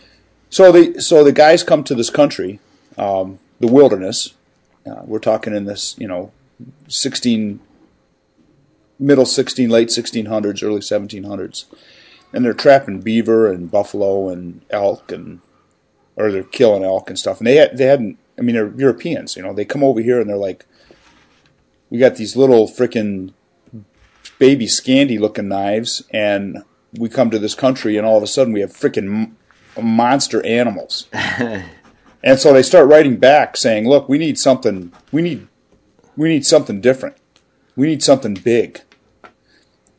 So 0.51 0.73
the 0.73 1.01
so 1.01 1.23
the 1.23 1.33
guys 1.33 1.63
come 1.63 1.85
to 1.85 1.95
this 1.95 2.11
country, 2.11 2.59
um, 2.97 3.39
the 3.61 3.69
wilderness. 3.69 4.35
Uh, 4.87 5.03
we're 5.05 5.19
talking 5.19 5.55
in 5.55 5.65
this, 5.65 5.97
you 5.99 6.07
know, 6.07 6.31
sixteen, 6.89 7.59
middle 8.99 9.27
sixteen, 9.27 9.69
late 9.69 9.91
sixteen 9.91 10.27
hundreds, 10.27 10.63
early 10.63 10.81
seventeen 10.81 11.25
hundreds, 11.25 11.67
and 12.33 12.45
they're 12.45 12.55
trapping 12.55 13.01
beaver 13.01 13.51
and 13.51 13.71
buffalo 13.71 14.29
and 14.29 14.63
elk 14.71 15.11
and, 15.11 15.41
or 16.15 16.31
they're 16.31 16.45
killing 16.45 16.85
elk 16.85 17.11
and 17.11 17.19
stuff. 17.19 17.39
And 17.39 17.49
they 17.49 17.57
had, 17.57 17.77
they 17.77 17.87
hadn't. 17.87 18.19
I 18.39 18.43
mean, 18.43 18.55
they're 18.55 18.73
Europeans. 18.77 19.35
You 19.37 19.43
know, 19.43 19.53
they 19.53 19.65
come 19.65 19.83
over 19.83 20.01
here 20.01 20.21
and 20.21 20.31
they're 20.31 20.37
like, 20.37 20.65
we 21.91 21.99
got 21.99 22.15
these 22.15 22.37
little 22.37 22.69
freaking 22.69 23.33
baby 24.39 24.67
Scandi 24.67 25.19
looking 25.19 25.49
knives, 25.49 26.03
and 26.11 26.63
we 26.99 27.09
come 27.09 27.31
to 27.31 27.39
this 27.39 27.55
country, 27.55 27.97
and 27.97 28.07
all 28.07 28.17
of 28.17 28.23
a 28.23 28.27
sudden 28.27 28.53
we 28.53 28.61
have 28.61 28.71
freaking 28.73 29.33
monster 29.81 30.45
animals. 30.47 31.07
and 31.13 32.39
so 32.39 32.53
they 32.53 32.63
start 32.63 32.89
writing 32.89 33.17
back 33.17 33.57
saying, 33.57 33.89
"Look, 33.89 34.09
we 34.09 34.19
need 34.19 34.39
something. 34.39 34.93
We 35.13 35.23
need 35.23 35.47
we 36.17 36.29
need 36.29 36.47
something 36.47 36.81
different. 36.81 37.17
We 37.77 37.87
need 37.87 38.03
something 38.03 38.35
big." 38.35 38.81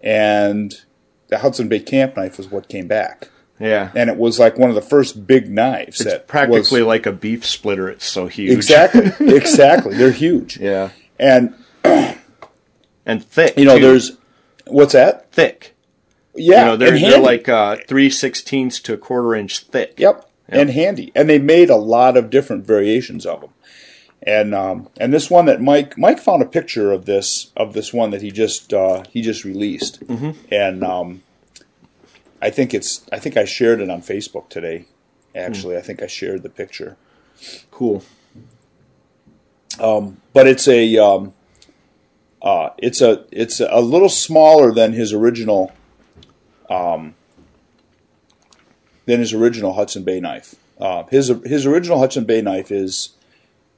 And 0.02 0.74
the 1.30 1.40
Hudson 1.40 1.68
Bay 1.68 1.80
camp 1.80 2.16
knife 2.16 2.38
was 2.38 2.50
what 2.50 2.70
came 2.70 2.88
back, 2.88 3.30
Yeah. 3.60 3.92
and 3.96 4.10
it 4.10 4.18
was 4.18 4.40
like 4.40 4.58
one 4.58 4.70
of 4.70 4.76
the 4.76 4.82
first 4.82 5.28
big 5.28 5.50
knives. 5.50 6.00
It's 6.02 6.10
that 6.12 6.28
practically 6.28 6.82
was, 6.82 6.88
like 6.88 7.06
a 7.06 7.12
beef 7.12 7.46
splitter. 7.46 7.90
It's 7.90 8.06
so 8.06 8.28
huge. 8.28 8.52
exactly 8.52 9.12
exactly. 9.36 9.96
They're 9.98 10.12
huge, 10.12 10.58
Yeah. 10.58 10.90
and 11.20 11.54
And 13.06 13.24
thick. 13.26 13.58
you 13.58 13.66
know 13.66 13.78
too. 13.78 13.86
there's 13.88 14.18
what's 14.70 14.94
that? 14.94 15.32
thick. 15.32 15.76
Yeah, 16.36 16.60
You 16.60 16.66
know, 16.66 16.78
they're, 16.78 17.00
they're 17.00 17.20
like 17.20 17.50
uh, 17.50 17.78
three 17.88 18.10
sixteenths 18.10 18.80
to 18.82 18.94
a 18.94 18.98
quarter 18.98 19.34
inch 19.34 19.60
thick. 19.60 19.96
Yep, 19.98 20.30
and 20.48 20.70
handy, 20.70 21.12
and 21.16 21.28
they 21.30 21.40
made 21.40 21.70
a 21.70 21.76
lot 21.76 22.16
of 22.16 22.30
different 22.30 22.66
variations 22.66 23.26
of 23.26 23.42
them. 23.42 23.50
And 24.22 24.54
um, 24.54 24.90
and 25.00 25.14
this 25.14 25.30
one 25.30 25.46
that 25.46 25.62
Mike 25.62 25.98
Mike 25.98 26.20
found 26.20 26.42
a 26.44 26.46
picture 26.46 26.92
of 26.92 27.06
this 27.06 27.52
of 27.56 27.74
this 27.74 27.94
one 27.94 28.12
that 28.12 28.22
he 28.22 28.32
just 28.32 28.74
uh, 28.74 29.04
he 29.10 29.22
just 29.22 29.44
released, 29.46 30.04
and 30.52 30.84
um, 30.84 31.24
I 32.42 32.50
think 32.50 32.74
it's. 32.74 33.06
I 33.12 33.20
think 33.20 33.36
I 33.38 33.46
shared 33.46 33.80
it 33.80 33.90
on 33.90 34.02
Facebook 34.02 34.50
today. 34.50 34.86
Actually, 35.36 35.78
I 35.78 35.82
think 35.82 36.02
I 36.02 36.08
shared 36.08 36.44
the 36.44 36.50
picture. 36.50 36.98
Cool. 37.72 38.04
Um, 39.80 40.18
But 40.34 40.48
it's 40.48 40.68
a. 40.68 40.98
Um, 42.42 42.50
uh, 42.50 42.70
it's 42.78 43.02
a. 43.02 43.26
It's 43.32 43.60
a 43.60 43.82
little 43.82 44.10
smaller 44.10 44.72
than 44.74 44.94
his 44.94 45.14
original. 45.14 45.72
Um, 46.70 47.16
than 49.06 49.20
his 49.20 49.34
original 49.34 49.74
Hudson 49.74 50.04
Bay 50.04 50.20
knife. 50.20 50.56
Uh, 50.80 51.04
his 51.06 51.32
his 51.46 51.66
original 51.66 52.00
Hudson 52.00 52.26
Bay 52.26 52.42
knife 52.42 52.72
is 52.72 53.16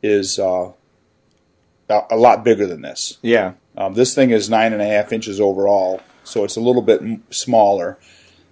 is 0.03 0.39
uh, 0.39 0.71
a, 1.89 2.01
a 2.11 2.15
lot 2.17 2.43
bigger 2.43 2.65
than 2.65 2.81
this. 2.81 3.17
Yeah. 3.21 3.53
Um, 3.77 3.93
this 3.93 4.13
thing 4.15 4.31
is 4.31 4.49
nine 4.49 4.73
and 4.73 4.81
a 4.81 4.85
half 4.85 5.13
inches 5.13 5.39
overall, 5.39 6.01
so 6.23 6.43
it's 6.43 6.55
a 6.57 6.61
little 6.61 6.81
bit 6.81 7.01
m- 7.01 7.23
smaller. 7.29 7.97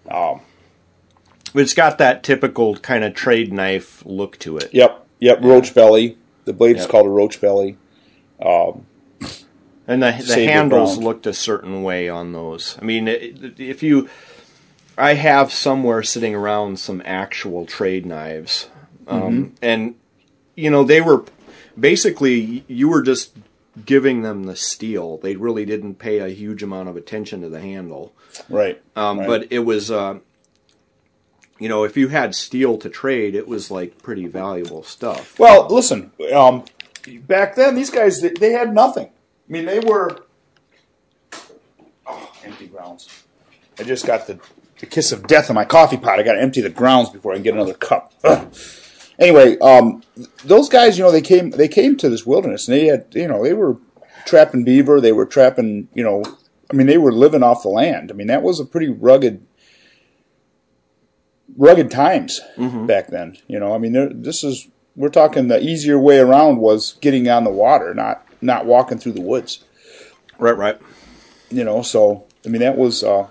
But 0.07 1.61
it's 1.63 1.73
got 1.73 1.97
that 1.97 2.23
typical 2.23 2.77
kind 2.77 3.03
of 3.03 3.13
trade 3.13 3.51
knife 3.51 4.03
look 4.05 4.37
to 4.39 4.57
it. 4.57 4.69
Yep, 4.73 5.05
yep, 5.19 5.39
roach 5.41 5.73
belly. 5.73 6.17
The 6.45 6.53
blade's 6.53 6.81
Yep. 6.81 6.89
called 6.89 7.07
a 7.07 7.09
roach 7.09 7.41
belly. 7.41 7.77
And 9.87 10.03
the, 10.03 10.11
the 10.25 10.45
handles 10.45 10.97
looked 10.97 11.25
a 11.25 11.33
certain 11.33 11.81
way 11.81 12.09
on 12.09 12.33
those. 12.33 12.77
I 12.81 12.83
mean, 12.83 13.07
if 13.07 13.81
you, 13.81 14.09
I 14.97 15.13
have 15.13 15.53
somewhere 15.53 16.03
sitting 16.03 16.35
around 16.35 16.77
some 16.79 17.01
actual 17.05 17.65
trade 17.65 18.05
knives, 18.05 18.69
um, 19.07 19.21
Mm-hmm. 19.21 19.53
and 19.61 19.95
you 20.55 20.69
know 20.69 20.83
they 20.83 20.99
were 20.99 21.23
basically 21.79 22.65
you 22.67 22.89
were 22.89 23.01
just 23.01 23.33
giving 23.85 24.23
them 24.23 24.43
the 24.43 24.55
steel. 24.57 25.17
They 25.19 25.35
really 25.37 25.65
didn't 25.65 25.95
pay 25.95 26.17
a 26.19 26.27
huge 26.29 26.61
amount 26.63 26.89
of 26.89 26.97
attention 26.97 27.41
to 27.41 27.49
the 27.49 27.61
handle, 27.61 28.11
Right. 28.49 28.81
um, 28.97 29.19
right. 29.19 29.27
but 29.27 29.47
it 29.51 29.59
was. 29.59 29.89
Uh, 29.89 30.19
you 31.59 31.69
know, 31.69 31.83
if 31.85 31.97
you 31.97 32.09
had 32.09 32.35
steel 32.35 32.77
to 32.77 32.87
trade, 32.89 33.33
it 33.33 33.47
was 33.47 33.71
like 33.71 34.03
pretty 34.03 34.27
valuable 34.27 34.83
stuff. 34.83 35.39
Well, 35.39 35.67
listen. 35.69 36.11
Um, 36.33 36.65
back 37.25 37.55
then, 37.55 37.73
these 37.75 37.89
guys 37.89 38.21
they, 38.21 38.29
they 38.29 38.51
had 38.51 38.73
nothing. 38.75 39.09
I 39.47 39.51
mean, 39.51 39.65
they 39.65 39.79
were 39.79 40.23
oh, 42.05 42.31
empty 42.43 42.67
grounds. 42.67 43.23
I 43.79 43.83
just 43.83 44.05
got 44.05 44.27
the, 44.27 44.39
the 44.79 44.85
kiss 44.85 45.11
of 45.11 45.27
death 45.27 45.49
in 45.49 45.55
my 45.55 45.65
coffee 45.65 45.97
pot. 45.97 46.19
I 46.19 46.23
got 46.23 46.33
to 46.33 46.41
empty 46.41 46.61
the 46.61 46.69
grounds 46.69 47.09
before 47.09 47.31
I 47.31 47.35
can 47.35 47.43
get 47.43 47.53
another 47.53 47.73
cup. 47.73 48.13
Ugh. 48.23 48.53
Anyway, 49.19 49.57
um, 49.59 50.03
those 50.43 50.69
guys, 50.69 50.97
you 50.97 51.03
know, 51.03 51.11
they 51.11 51.21
came 51.21 51.49
they 51.51 51.67
came 51.67 51.97
to 51.97 52.09
this 52.09 52.25
wilderness 52.25 52.67
and 52.67 52.77
they 52.77 52.85
had, 52.85 53.07
you 53.13 53.27
know, 53.27 53.43
they 53.43 53.53
were 53.53 53.77
trapping 54.25 54.63
beaver. 54.63 55.01
They 55.01 55.11
were 55.11 55.25
trapping, 55.25 55.87
you 55.93 56.03
know, 56.03 56.23
I 56.69 56.75
mean, 56.75 56.87
they 56.87 56.97
were 56.97 57.11
living 57.11 57.41
off 57.41 57.63
the 57.63 57.69
land. 57.69 58.11
I 58.11 58.13
mean, 58.13 58.27
that 58.27 58.43
was 58.43 58.59
a 58.59 58.65
pretty 58.65 58.89
rugged 58.89 59.45
rugged 61.55 61.89
times 61.89 62.41
back 62.85 63.07
then. 63.07 63.37
You 63.47 63.59
know, 63.59 63.73
I 63.73 63.79
mean, 63.79 63.93
there, 63.93 64.09
this 64.09 64.43
is 64.43 64.67
we're 64.95 65.09
talking 65.09 65.47
the 65.47 65.61
easier 65.61 65.97
way 65.97 66.19
around 66.19 66.57
was 66.57 66.97
getting 67.01 67.27
on 67.29 67.43
the 67.43 67.51
water, 67.51 67.93
not 67.95 68.26
not 68.41 68.65
walking 68.65 68.97
through 68.97 69.13
the 69.13 69.21
woods. 69.21 69.63
Right, 70.39 70.55
right. 70.55 70.79
You 71.49 71.63
know, 71.63 71.81
so 71.81 72.25
I 72.45 72.49
mean 72.49 72.61
that 72.61 72.77
was 72.77 73.03
uh, 73.03 73.27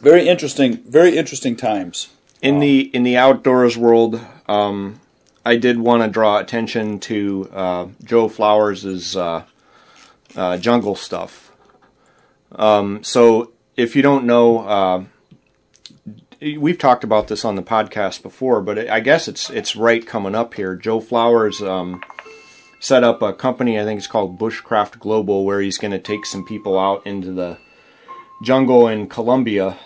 very 0.00 0.28
interesting, 0.28 0.82
very 0.84 1.16
interesting 1.16 1.56
times. 1.56 2.08
in 2.44 2.58
the 2.58 2.94
in 2.94 3.04
the 3.04 3.16
outdoors 3.16 3.76
world, 3.76 4.20
um, 4.48 5.00
I 5.46 5.56
did 5.56 5.78
want 5.78 6.02
to 6.02 6.08
draw 6.08 6.38
attention 6.38 7.00
to 7.00 7.48
uh, 7.52 7.88
Joe 8.04 8.28
Flowers' 8.28 9.16
uh, 9.16 9.44
uh, 10.36 10.58
jungle 10.58 10.94
stuff. 10.94 11.52
Um, 12.52 13.02
so, 13.02 13.52
if 13.76 13.96
you 13.96 14.02
don't 14.02 14.26
know, 14.26 14.58
uh, 14.60 15.04
we've 16.58 16.78
talked 16.78 17.02
about 17.02 17.28
this 17.28 17.44
on 17.44 17.56
the 17.56 17.62
podcast 17.62 18.22
before, 18.22 18.60
but 18.60 18.90
I 18.90 19.00
guess 19.00 19.26
it's 19.26 19.48
it's 19.48 19.74
right 19.74 20.06
coming 20.06 20.34
up 20.34 20.54
here. 20.54 20.76
Joe 20.76 21.00
Flowers 21.00 21.62
um, 21.62 22.02
set 22.84 23.02
up 23.02 23.22
a 23.22 23.32
company, 23.32 23.80
I 23.80 23.84
think 23.84 23.96
it's 23.96 24.06
called 24.06 24.38
Bushcraft 24.38 24.98
Global, 24.98 25.46
where 25.46 25.62
he's 25.62 25.78
going 25.78 25.92
to 25.92 25.98
take 25.98 26.26
some 26.26 26.44
people 26.44 26.78
out 26.78 27.06
into 27.06 27.32
the 27.32 27.56
jungle 28.42 28.88
in 28.88 29.08
Colombia 29.08 29.78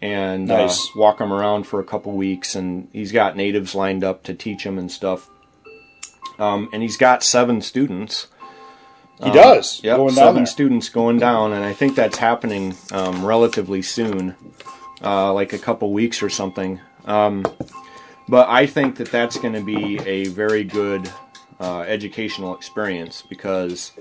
and 0.00 0.46
Nice. 0.46 0.78
uh, 0.86 0.90
walk 1.00 1.18
them 1.18 1.32
around 1.32 1.66
for 1.66 1.80
a 1.80 1.84
couple 1.84 2.12
weeks. 2.12 2.54
And 2.54 2.88
he's 2.92 3.10
got 3.10 3.36
natives 3.36 3.74
lined 3.74 4.04
up 4.04 4.22
to 4.24 4.34
teach 4.34 4.62
him 4.64 4.78
and 4.78 4.88
stuff. 4.88 5.28
Um, 6.38 6.68
and 6.72 6.80
he's 6.80 6.96
got 6.96 7.24
seven 7.24 7.60
students. 7.60 8.28
He 9.22 9.32
does 9.32 9.80
Yep, 9.82 9.96
going 9.96 10.08
down 10.14 10.14
seven 10.14 10.34
there. 10.36 10.46
students 10.46 10.88
going 10.88 11.18
down, 11.18 11.52
and 11.52 11.64
I 11.64 11.72
think 11.72 11.96
that's 11.96 12.18
happening 12.18 12.76
um, 12.92 13.24
relatively 13.24 13.82
soon, 13.82 14.36
uh, 15.02 15.32
like 15.32 15.52
a 15.52 15.58
couple 15.58 15.92
weeks 15.92 16.22
or 16.22 16.28
something. 16.30 16.80
Um, 17.04 17.44
but 18.28 18.48
I 18.48 18.66
think 18.66 18.96
that 18.96 19.10
that's 19.10 19.38
going 19.38 19.54
to 19.54 19.60
be 19.62 19.98
a 20.06 20.26
very 20.26 20.62
good 20.64 21.10
uh, 21.60 21.80
educational 21.80 22.54
experience 22.54 23.22
because 23.28 23.92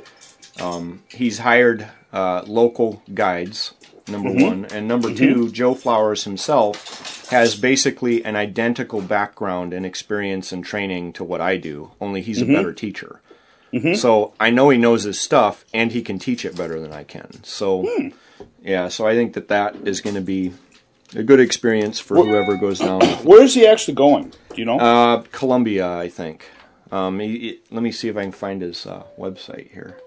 um, 0.59 1.03
he's 1.09 1.39
hired 1.39 1.87
uh, 2.11 2.43
local 2.45 3.01
guides. 3.13 3.73
Number 4.07 4.29
Mm-hmm. 4.31 4.43
one, 4.45 4.65
and 4.65 4.85
number 4.85 5.13
two, 5.13 5.49
Joe 5.49 5.73
Flowers 5.73 6.25
himself 6.25 7.29
has 7.29 7.55
basically 7.55 8.23
an 8.25 8.35
identical 8.35 8.99
background 8.99 9.73
and 9.73 9.85
experience 9.85 10.51
and 10.51 10.63
training 10.65 11.13
to 11.13 11.23
what 11.23 11.39
I 11.39 11.55
do. 11.55 11.91
Only 12.01 12.21
he's 12.21 12.41
Mm-hmm. 12.41 12.51
a 12.51 12.53
better 12.57 12.73
teacher. 12.73 13.21
So 13.95 14.33
I 14.39 14.51
know 14.51 14.69
he 14.69 14.77
knows 14.77 15.01
his 15.03 15.19
stuff, 15.19 15.65
and 15.73 15.91
he 15.93 16.03
can 16.03 16.19
teach 16.19 16.45
it 16.45 16.55
better 16.55 16.79
than 16.79 16.93
I 16.93 17.03
can. 17.03 17.43
So, 17.43 17.81
Hmm. 17.87 18.09
yeah, 18.61 18.87
so 18.89 19.07
I 19.07 19.15
think 19.15 19.33
that 19.33 19.47
that 19.47 19.75
is 19.83 19.99
going 19.99 20.13
to 20.15 20.21
be 20.21 20.53
a 21.15 21.23
good 21.23 21.39
experience 21.39 21.97
for 21.99 22.17
whoever 22.17 22.55
goes 22.55 22.77
down. 22.79 23.01
Where 23.23 23.41
is 23.41 23.55
he 23.55 23.65
actually 23.65 23.95
going? 23.95 24.29
Do 24.53 24.57
you 24.57 24.65
know? 24.65 24.77
Uh, 24.77 25.23
Colombia, 25.31 25.91
I 25.97 26.07
think. 26.07 26.45
Um, 26.93 27.19
he, 27.19 27.59
let 27.71 27.81
me 27.81 27.91
see 27.91 28.07
if 28.07 28.15
I 28.15 28.21
can 28.21 28.31
find 28.31 28.61
his 28.61 28.85
uh, 28.85 29.01
website 29.17 29.71
here. 29.71 29.97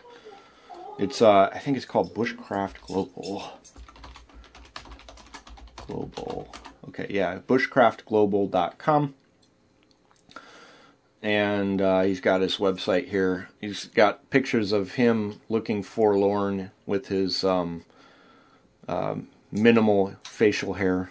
It's 1.00 1.20
uh, 1.20 1.50
I 1.52 1.58
think 1.58 1.76
it's 1.76 1.84
called 1.84 2.14
Bushcraft 2.14 2.80
Global. 2.82 3.42
Global. 5.88 6.54
Okay, 6.88 7.08
yeah, 7.10 7.40
bushcraftglobal.com. 7.48 9.14
And 11.22 11.82
uh, 11.82 12.02
he's 12.02 12.20
got 12.20 12.40
his 12.40 12.58
website 12.58 13.08
here. 13.08 13.48
He's 13.60 13.86
got 13.86 14.30
pictures 14.30 14.70
of 14.70 14.92
him 14.92 15.40
looking 15.48 15.82
forlorn 15.82 16.70
with 16.86 17.08
his 17.08 17.42
um, 17.42 17.84
um, 18.86 19.26
minimal 19.50 20.14
facial 20.22 20.74
hair. 20.74 21.10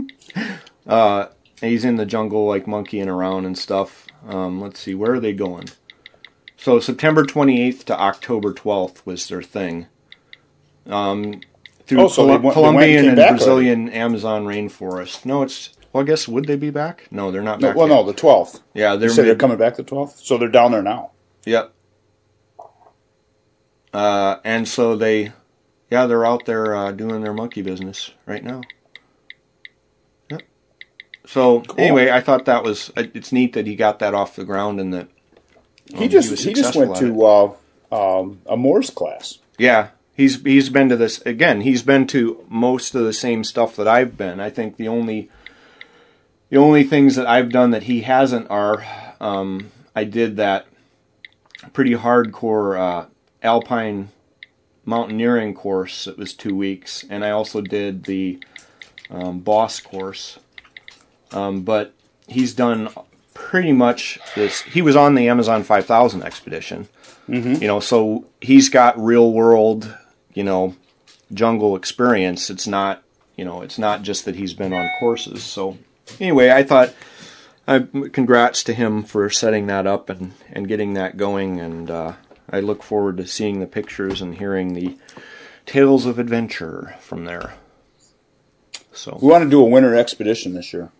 uh, 0.86 1.28
he's 1.62 1.86
in 1.86 1.96
the 1.96 2.04
jungle, 2.04 2.46
like 2.46 2.66
monkeying 2.66 3.08
around 3.08 3.46
and 3.46 3.56
stuff. 3.56 4.06
Um, 4.26 4.60
let's 4.60 4.80
see, 4.80 4.94
where 4.94 5.14
are 5.14 5.20
they 5.20 5.32
going? 5.32 5.68
So 6.56 6.78
September 6.78 7.24
28th 7.24 7.84
to 7.84 7.98
October 7.98 8.52
12th 8.52 9.04
was 9.06 9.26
their 9.28 9.42
thing. 9.42 9.86
Um, 10.86 11.40
through 11.86 12.02
Oh, 12.02 12.08
so 12.08 12.16
Col- 12.22 12.26
went- 12.26 12.42
they 12.42 12.44
went 12.44 12.44
and 12.44 12.52
Colombian 12.54 13.06
and 13.08 13.16
Brazilian 13.36 13.88
Amazon 13.90 14.44
rainforest. 14.44 15.24
No, 15.24 15.42
it's. 15.42 15.70
Well, 15.92 16.04
I 16.04 16.06
guess 16.06 16.28
would 16.28 16.46
they 16.46 16.54
be 16.56 16.70
back? 16.70 17.08
No, 17.10 17.30
they're 17.32 17.42
not 17.42 17.60
no, 17.60 17.68
back. 17.68 17.76
well, 17.76 17.88
yet. 17.88 17.94
no, 17.96 18.04
the 18.04 18.12
twelfth. 18.12 18.60
Yeah, 18.74 18.94
They 18.96 19.08
they're 19.08 19.24
they're 19.24 19.34
coming 19.34 19.56
back 19.56 19.76
the 19.76 19.82
twelfth, 19.82 20.20
so 20.20 20.38
they're 20.38 20.48
down 20.48 20.70
there 20.72 20.82
now. 20.82 21.10
Yep. 21.46 21.72
Uh, 23.92 24.36
and 24.44 24.68
so 24.68 24.94
they, 24.94 25.32
yeah, 25.90 26.06
they're 26.06 26.24
out 26.24 26.44
there 26.46 26.76
uh, 26.76 26.92
doing 26.92 27.22
their 27.22 27.32
monkey 27.32 27.62
business 27.62 28.12
right 28.26 28.44
now. 28.44 28.60
So 31.26 31.60
Cool. 31.60 31.80
anyway, 31.80 32.10
I 32.10 32.20
thought 32.20 32.44
that 32.46 32.64
was 32.64 32.92
it's 32.96 33.32
neat 33.32 33.52
that 33.52 33.66
he 33.66 33.76
got 33.76 33.98
that 33.98 34.14
off 34.14 34.36
the 34.36 34.44
ground 34.44 34.80
and 34.80 34.92
that 34.94 35.08
He 35.86 36.04
um, 36.04 36.10
just 36.10 36.30
was 36.30 36.44
he, 36.44 36.52
just 36.52 36.74
went 36.74 36.96
to 36.96 37.24
uh, 37.24 37.52
um, 37.92 38.40
a 38.46 38.56
Mors 38.56 38.90
class. 38.90 39.38
Yeah, 39.58 39.88
he's 40.14 40.42
he's 40.42 40.70
been 40.70 40.88
to 40.88 40.96
this 40.96 41.20
again. 41.22 41.60
He's 41.60 41.82
been 41.82 42.06
to 42.08 42.44
most 42.48 42.94
of 42.94 43.04
the 43.04 43.12
same 43.12 43.44
stuff 43.44 43.76
that 43.76 43.86
I've 43.86 44.16
been. 44.16 44.40
I 44.40 44.50
think 44.50 44.76
the 44.76 44.88
only 44.88 45.28
the 46.48 46.56
only 46.56 46.84
things 46.84 47.16
that 47.16 47.26
I've 47.26 47.50
done 47.50 47.70
that 47.70 47.84
he 47.84 48.02
hasn't 48.02 48.50
are 48.50 48.84
um, 49.20 49.70
I 49.94 50.04
did 50.04 50.36
that 50.36 50.66
pretty 51.72 51.94
hardcore 51.94 52.78
uh, 52.78 53.06
alpine 53.42 54.10
mountaineering 54.84 55.54
course. 55.54 56.06
It 56.06 56.18
was 56.18 56.34
two 56.34 56.56
weeks, 56.56 57.04
and 57.08 57.24
I 57.24 57.30
also 57.30 57.60
did 57.60 58.04
the 58.04 58.42
um, 59.10 59.40
BOSS 59.40 59.80
course. 59.80 60.38
Um, 61.32 61.62
but 61.62 61.94
he's 62.26 62.54
done 62.54 62.88
pretty 63.34 63.72
much 63.72 64.18
this. 64.34 64.62
He 64.62 64.82
was 64.82 64.96
on 64.96 65.14
the 65.14 65.28
Amazon 65.28 65.62
5000 65.62 66.22
expedition. 66.22 66.88
You 67.62 67.68
know, 67.68 67.78
so 67.80 68.26
he's 68.40 68.68
got 68.68 68.98
real 69.00 69.32
world, 69.32 69.96
you 70.34 70.42
know, 70.42 70.74
jungle 71.32 71.76
experience. 71.76 72.50
It's 72.50 72.66
not, 72.66 73.04
you 73.36 73.44
know, 73.44 73.62
it's 73.62 73.78
not 73.78 74.02
just 74.02 74.24
that 74.24 74.34
he's 74.34 74.52
been 74.52 74.72
on 74.72 74.88
courses. 74.98 75.44
So 75.44 75.78
anyway, 76.18 76.50
I 76.50 76.64
thought, 76.64 76.92
uh, 77.68 77.80
congrats 78.12 78.64
to 78.64 78.74
him 78.74 79.04
for 79.04 79.30
setting 79.30 79.68
that 79.68 79.86
up 79.86 80.10
and 80.10 80.32
and 80.50 80.66
getting 80.66 80.94
that 80.94 81.16
going. 81.16 81.60
And 81.60 81.88
uh, 81.88 82.14
I 82.50 82.58
look 82.58 82.82
forward 82.82 83.16
to 83.18 83.26
seeing 83.28 83.60
the 83.60 83.66
pictures 83.66 84.20
and 84.20 84.34
hearing 84.38 84.74
the 84.74 84.98
tales 85.66 86.06
of 86.06 86.18
adventure 86.18 86.96
from 86.98 87.26
there. 87.26 87.54
So 88.92 89.20
We 89.22 89.28
want 89.28 89.44
to 89.44 89.50
do 89.50 89.60
a 89.60 89.68
winter 89.68 89.94
expedition 89.94 90.54
this 90.54 90.72
year. 90.72 90.90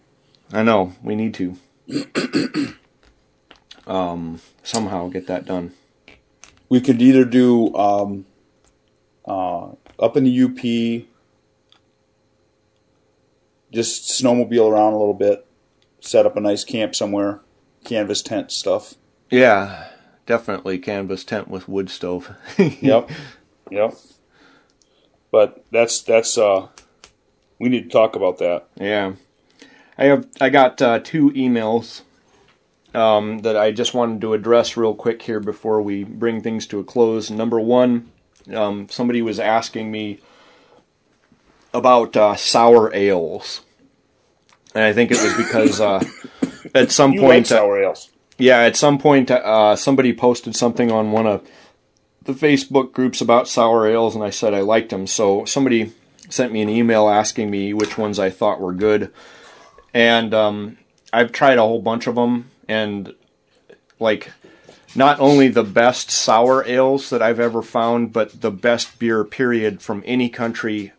I 0.53 0.63
know 0.63 0.95
we 1.03 1.15
need 1.15 1.35
to 1.35 1.57
um, 3.87 4.41
somehow 4.63 5.09
get 5.09 5.27
that 5.27 5.47
done. 5.47 5.73
We 6.69 6.81
could 6.81 7.01
either 7.03 7.25
do 7.25 7.75
um, 7.75 8.27
uh, 9.27 9.71
up 9.99 10.17
in 10.17 10.25
the 10.25 10.43
UP, 10.43 11.07
just 13.73 14.23
snowmobile 14.23 14.71
around 14.71 14.93
a 14.95 14.99
little 14.99 15.15
bit, 15.15 15.47
set 16.01 16.27
up 16.27 16.37
a 16.37 16.41
nice 16.41 16.65
camp 16.65 16.95
somewhere, 16.95 17.41
canvas 17.85 18.23
tent 18.23 18.51
stuff. 18.51 18.95
Yeah, 19.31 19.89
definitely 20.27 20.79
canvas 20.79 21.25
tent 21.25 21.49
with 21.49 21.69
wood 21.69 21.91
stove. 21.91 22.35
Yep, 22.59 23.11
yep. 23.71 23.95
But 25.31 25.65
that's 25.71 26.03
that's 26.03 26.37
uh, 26.37 26.69
we 27.61 27.69
need 27.69 27.85
to 27.85 27.89
talk 27.89 28.17
about 28.17 28.39
that. 28.39 28.69
Yeah, 28.77 29.13
I 30.01 30.05
have. 30.05 30.27
I 30.41 30.49
got 30.49 30.81
uh, 30.81 30.99
two 30.99 31.31
emails 31.33 32.01
um, 32.95 33.41
that 33.41 33.57
I 33.57 33.71
just 33.71 33.93
wanted 33.93 34.23
to 34.23 34.33
address 34.33 34.77
real 34.77 34.95
quick 34.95 35.21
here 35.23 35.41
before 35.41 35.83
we 35.83 36.05
bring 36.05 36.41
things 36.41 36.67
to 36.69 36.81
a 36.81 36.85
close. 36.85 37.31
Number 37.31 37.61
one, 37.61 38.11
um, 38.53 38.89
somebody 38.89 39.21
was 39.21 39.39
asking 39.39 39.91
me 39.91 40.19
about 41.75 42.17
uh, 42.17 42.35
sour 42.35 42.93
ales, 42.95 43.61
and 44.75 44.85
I 44.85 44.95
think 44.95 45.11
it 45.11 45.23
was 45.23 45.37
because 45.37 45.81
uh, 45.81 46.03
at 46.75 46.91
some 46.91 47.13
You 47.15 47.21
like 47.21 47.29
point, 47.29 47.53
uh, 47.53 47.57
sour 47.57 47.83
ales? 47.83 48.11
yeah, 48.39 48.61
at 48.61 48.77
some 48.77 48.97
point, 48.99 49.31
uh, 49.31 49.77
somebody 49.77 50.15
posted 50.15 50.57
something 50.57 50.91
on 50.91 51.13
one 51.13 51.27
of 51.27 51.47
the 52.23 52.33
Facebook 52.33 52.93
groups 52.93 53.21
about 53.21 53.49
sour 53.49 53.87
ales, 53.87 54.15
and 54.15 54.25
I 54.25 54.31
said 54.31 54.55
I 54.55 54.63
liked 54.63 54.89
them. 54.89 55.07
So 55.07 55.45
somebody 55.45 55.93
sent 56.31 56.53
me 56.53 56.63
an 56.63 56.71
email 56.71 57.09
asking 57.11 57.51
me 57.51 57.75
which 57.75 57.99
ones 57.99 58.19
I 58.19 58.31
thought 58.31 58.61
were 58.61 58.73
good, 58.73 59.13
and 59.95 60.33
um, 60.35 60.79
I've 61.13 61.33
tried 61.33 61.59
a 61.59 61.63
whole 61.63 61.83
bunch 61.83 62.07
of 62.07 62.15
them, 62.15 62.51
and 62.69 63.15
like 63.99 64.33
not 64.95 65.21
only 65.21 65.49
the 65.49 65.63
best 65.65 66.11
sour 66.11 66.65
ales 66.65 67.11
that 67.11 67.23
I've 67.23 67.41
ever 67.41 67.63
found, 67.63 68.13
but 68.13 68.41
the 68.41 68.51
best 68.51 68.99
beer 68.99 69.25
period 69.25 69.81
from 69.83 70.03
any 70.07 70.29
country 70.29 70.93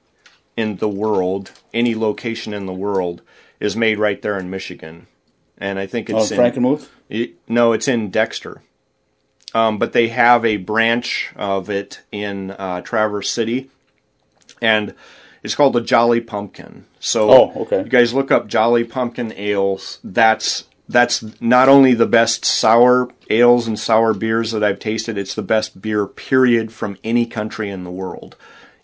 in 0.56 0.78
the 0.78 0.90
world, 0.90 1.52
any 1.74 1.96
location 1.96 2.54
in 2.54 2.66
the 2.66 2.74
world, 2.74 3.22
is 3.60 3.76
made 3.76 4.00
right 4.00 4.22
there 4.22 4.38
in 4.40 4.50
Michigan. 4.50 5.08
And 5.58 5.78
I 5.78 5.86
think 5.88 6.10
Oh, 6.10 6.18
it's 6.20 6.32
in, 6.32 6.40
Frankenmuth. 6.40 6.88
it- 7.10 7.34
no, 7.48 7.74
it's 7.74 7.88
in 7.88 8.10
Dexter. 8.10 8.62
Um, 9.54 9.78
but 9.78 9.92
they 9.92 10.08
have 10.08 10.46
a 10.46 10.56
branch 10.58 11.32
of 11.36 11.70
it 11.70 12.02
in 12.12 12.52
uh, 12.52 12.82
Traverse 12.82 13.30
City, 13.30 13.70
and 14.62 14.94
it's 15.44 15.56
called 15.56 15.74
the 15.74 15.82
Jolly 15.82 16.22
Pumpkin. 16.22 16.86
So, 17.00 17.30
Oh, 17.32 17.54
okay. 17.64 17.80
you 17.80 17.90
guys 17.90 18.14
look 18.14 18.32
up 18.32 18.48
Jolly 18.48 18.84
Pumpkin 18.84 19.34
ales. 19.36 20.00
That's 20.04 20.66
that's 20.90 21.24
not 21.42 21.70
only 21.70 21.94
the 21.94 22.06
best 22.06 22.44
sour 22.44 23.10
ales 23.30 23.66
and 23.66 23.80
sour 23.80 24.14
beers 24.14 24.52
that 24.52 24.64
I've 24.64 24.80
tasted. 24.80 25.18
It's 25.18 25.34
the 25.36 25.42
best 25.42 25.82
beer 25.82 26.06
period 26.06 26.74
from 26.74 26.98
any 27.04 27.26
country 27.26 27.70
in 27.70 27.84
the 27.86 27.92
world, 27.92 28.36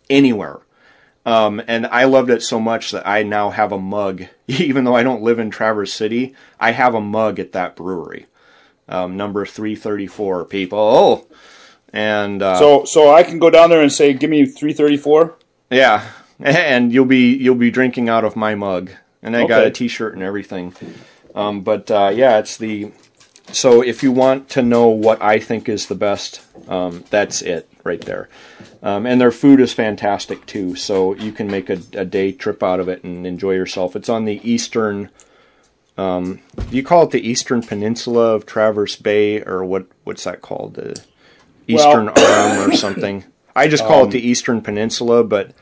anywhere. 0.10 0.60
Um, 1.26 1.62
and 1.68 1.86
I 1.88 2.06
loved 2.06 2.30
it 2.30 2.42
so 2.42 2.58
much 2.62 2.92
that 2.92 3.06
I 3.06 3.24
now 3.24 3.50
have 3.50 3.74
a 3.74 3.78
mug, 3.78 4.24
even 4.48 4.86
though 4.86 4.96
I 4.96 5.04
don't 5.04 5.22
live 5.22 5.38
in 5.40 5.50
Traverse 5.50 5.92
City. 5.92 6.34
I 6.60 6.72
have 6.72 6.96
a 6.96 7.02
mug 7.02 7.40
at 7.40 7.52
that 7.52 7.76
brewery, 7.76 8.28
um, 8.88 9.18
number 9.18 9.46
three 9.46 9.76
thirty 9.76 10.08
four. 10.08 10.46
People, 10.46 10.80
Oh. 10.80 11.28
and 11.92 12.42
uh, 12.42 12.56
So 12.58 12.86
so 12.86 13.14
I 13.14 13.24
can 13.24 13.40
go 13.40 13.50
down 13.50 13.70
there 13.70 13.82
and 13.82 13.92
say, 13.92 14.14
give 14.14 14.30
me 14.30 14.46
three 14.46 14.72
thirty 14.72 14.96
four. 14.98 15.36
yeah, 15.70 16.08
and 16.40 16.94
you'll 16.94 17.06
be 17.06 17.36
you'll 17.36 17.56
be 17.56 17.72
drinking 17.72 18.10
out 18.10 18.24
of 18.24 18.36
my 18.36 18.56
mug, 18.56 18.92
and 19.22 19.36
I 19.36 19.48
got 19.48 19.66
a 19.66 19.72
T-shirt 19.72 20.14
and 20.14 20.24
everything. 20.24 20.74
Um, 21.34 21.62
but 21.62 21.90
uh, 21.90 22.12
yeah, 22.14 22.38
it's 22.38 22.58
the 22.58 22.92
so 23.52 23.82
if 23.82 24.04
you 24.04 24.12
want 24.12 24.50
to 24.50 24.62
know 24.62 24.88
what 24.88 25.22
I 25.22 25.40
think 25.40 25.70
is 25.70 25.88
the 25.88 25.96
best, 25.96 26.42
um, 26.68 27.04
that's 27.10 27.42
it 27.42 27.70
right 27.84 28.02
there. 28.02 28.30
Um, 28.84 29.06
and 29.06 29.20
their 29.20 29.32
food 29.32 29.60
is 29.60 29.74
fantastic 29.74 30.46
too, 30.46 30.76
so 30.76 31.16
you 31.16 31.32
can 31.32 31.48
make 31.48 31.70
a, 31.70 31.80
a 31.94 32.06
day 32.06 32.32
trip 32.32 32.62
out 32.62 32.80
of 32.80 32.90
it 32.90 33.04
and 33.04 33.26
enjoy 33.26 33.54
yourself. 33.54 33.96
It's 33.96 34.10
on 34.10 34.26
the 34.26 34.42
eastern. 34.50 35.10
Um, 35.98 36.42
you 36.70 36.84
call 36.84 37.04
it 37.04 37.12
the 37.12 37.28
eastern 37.28 37.64
peninsula 37.64 38.36
of 38.36 38.46
Traverse 38.46 38.96
Bay, 38.98 39.42
or 39.42 39.66
what? 39.66 39.88
What's 40.04 40.26
that 40.26 40.42
called? 40.42 40.76
The 40.76 41.02
eastern 41.68 42.10
arm 42.10 42.70
or 42.70 42.76
something. 42.76 43.24
I 43.56 43.68
just 43.68 43.84
call 43.86 44.06
it 44.06 44.12
the 44.12 44.26
eastern 44.26 44.62
peninsula, 44.62 45.24
but 45.24 45.54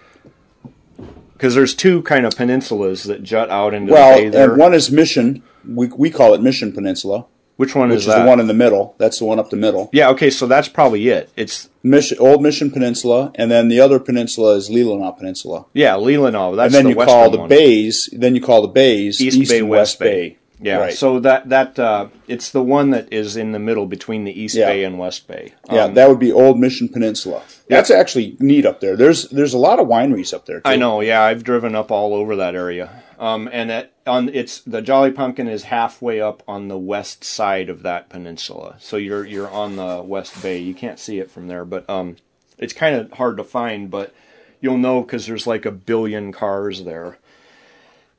because 1.35 1.55
there's 1.55 1.75
two 1.75 2.01
kind 2.03 2.25
of 2.25 2.33
peninsulas 2.33 3.05
that 3.05 3.23
jut 3.23 3.49
out 3.49 3.73
into 3.73 3.91
the 3.91 3.95
bay 3.95 4.23
Well, 4.23 4.31
there. 4.31 4.49
and 4.51 4.59
one 4.59 4.73
is 4.73 4.89
Mission. 4.91 5.43
We 5.67 5.87
we 5.87 6.09
call 6.09 6.33
it 6.33 6.41
Mission 6.41 6.71
Peninsula, 6.71 7.25
Which 7.57 7.73
one 7.75 7.89
is 7.91 7.95
which 7.95 8.01
is 8.03 8.07
is 8.09 8.15
the 8.15 8.25
one 8.25 8.39
in 8.39 8.47
the 8.47 8.53
middle. 8.53 8.95
That's 8.97 9.19
the 9.19 9.25
one 9.25 9.39
up 9.39 9.49
the 9.49 9.55
middle. 9.57 9.89
yeah, 9.93 10.09
okay, 10.11 10.29
so 10.29 10.45
that's 10.47 10.67
probably 10.67 11.07
it. 11.09 11.29
It's 11.35 11.69
Mission, 11.83 12.17
Old 12.19 12.41
Mission 12.43 12.69
Peninsula, 12.71 13.31
and 13.35 13.49
then 13.49 13.67
the 13.69 13.79
other 13.79 13.99
peninsula 13.99 14.55
is 14.55 14.69
Leelanau 14.69 15.17
Peninsula. 15.17 15.65
yeah, 15.73 15.93
Leelanau. 15.93 16.55
That's 16.55 16.73
And 16.73 16.73
then 16.73 16.83
the 16.93 16.99
you 16.99 17.05
call 17.05 17.29
the 17.31 17.39
one. 17.39 17.49
bays. 17.49 18.09
Then 18.13 18.35
you 18.35 18.41
call 18.41 18.61
the 18.61 18.67
bays 18.67 19.19
East, 19.21 19.49
Bay, 19.49 19.59
and 19.59 19.69
West 19.69 19.99
Bay. 19.99 20.37
Yeah, 20.59 20.77
Right. 20.77 20.93
so 20.93 21.19
that 21.19 21.49
that 21.49 21.77
uh, 21.77 22.07
it's 22.27 22.49
the 22.51 22.63
one 22.63 22.91
that 22.91 23.11
is 23.11 23.35
in 23.35 23.51
the 23.51 23.59
middle 23.59 23.85
between 23.85 24.23
the 24.23 24.31
East 24.39 24.55
Yeah. 24.55 24.67
Bay 24.67 24.83
and 24.85 24.97
West 24.97 25.27
Bay. 25.27 25.53
yeah, 25.71 25.83
Um, 25.85 25.93
that 25.95 26.07
would 26.07 26.19
be 26.19 26.31
Old 26.31 26.57
Mission 26.59 26.87
Peninsula. 26.87 27.41
That's 27.67 27.91
actually 27.91 28.37
neat 28.39 28.65
up 28.65 28.79
there. 28.79 28.95
There's 28.95 29.27
there's 29.29 29.53
a 29.53 29.57
lot 29.57 29.79
of 29.79 29.87
wineries 29.87 30.33
up 30.33 30.45
there. 30.45 30.57
Too. 30.61 30.69
I 30.69 30.75
know. 30.77 31.01
Yeah, 31.01 31.21
I've 31.23 31.43
driven 31.43 31.75
up 31.75 31.91
all 31.91 32.13
over 32.13 32.35
that 32.37 32.55
area. 32.55 33.03
Um, 33.19 33.49
and 33.51 33.69
it, 33.71 33.93
on 34.07 34.29
it's 34.33 34.59
the 34.61 34.81
Jolly 34.81 35.11
Pumpkin 35.11 35.47
is 35.47 35.63
halfway 35.63 36.21
up 36.21 36.41
on 36.47 36.67
the 36.69 36.77
west 36.77 37.23
side 37.23 37.69
of 37.69 37.81
that 37.83 38.07
peninsula. 38.09 38.75
So 38.79 38.97
you're 38.97 39.25
you're 39.25 39.49
on 39.49 39.75
the 39.75 40.01
West 40.03 40.41
Bay. 40.41 40.57
You 40.59 40.73
can't 40.73 40.99
see 40.99 41.19
it 41.19 41.29
from 41.31 41.47
there, 41.47 41.65
but 41.65 41.89
um, 41.89 42.15
it's 42.57 42.73
kind 42.73 42.95
of 42.95 43.11
hard 43.13 43.35
to 43.37 43.43
find. 43.43 43.89
But 43.91 44.13
you'll 44.61 44.77
know 44.77 45.01
because 45.01 45.25
there's 45.27 45.47
like 45.47 45.65
a 45.65 45.71
billion 45.71 46.31
cars 46.31 46.83
there. 46.85 47.17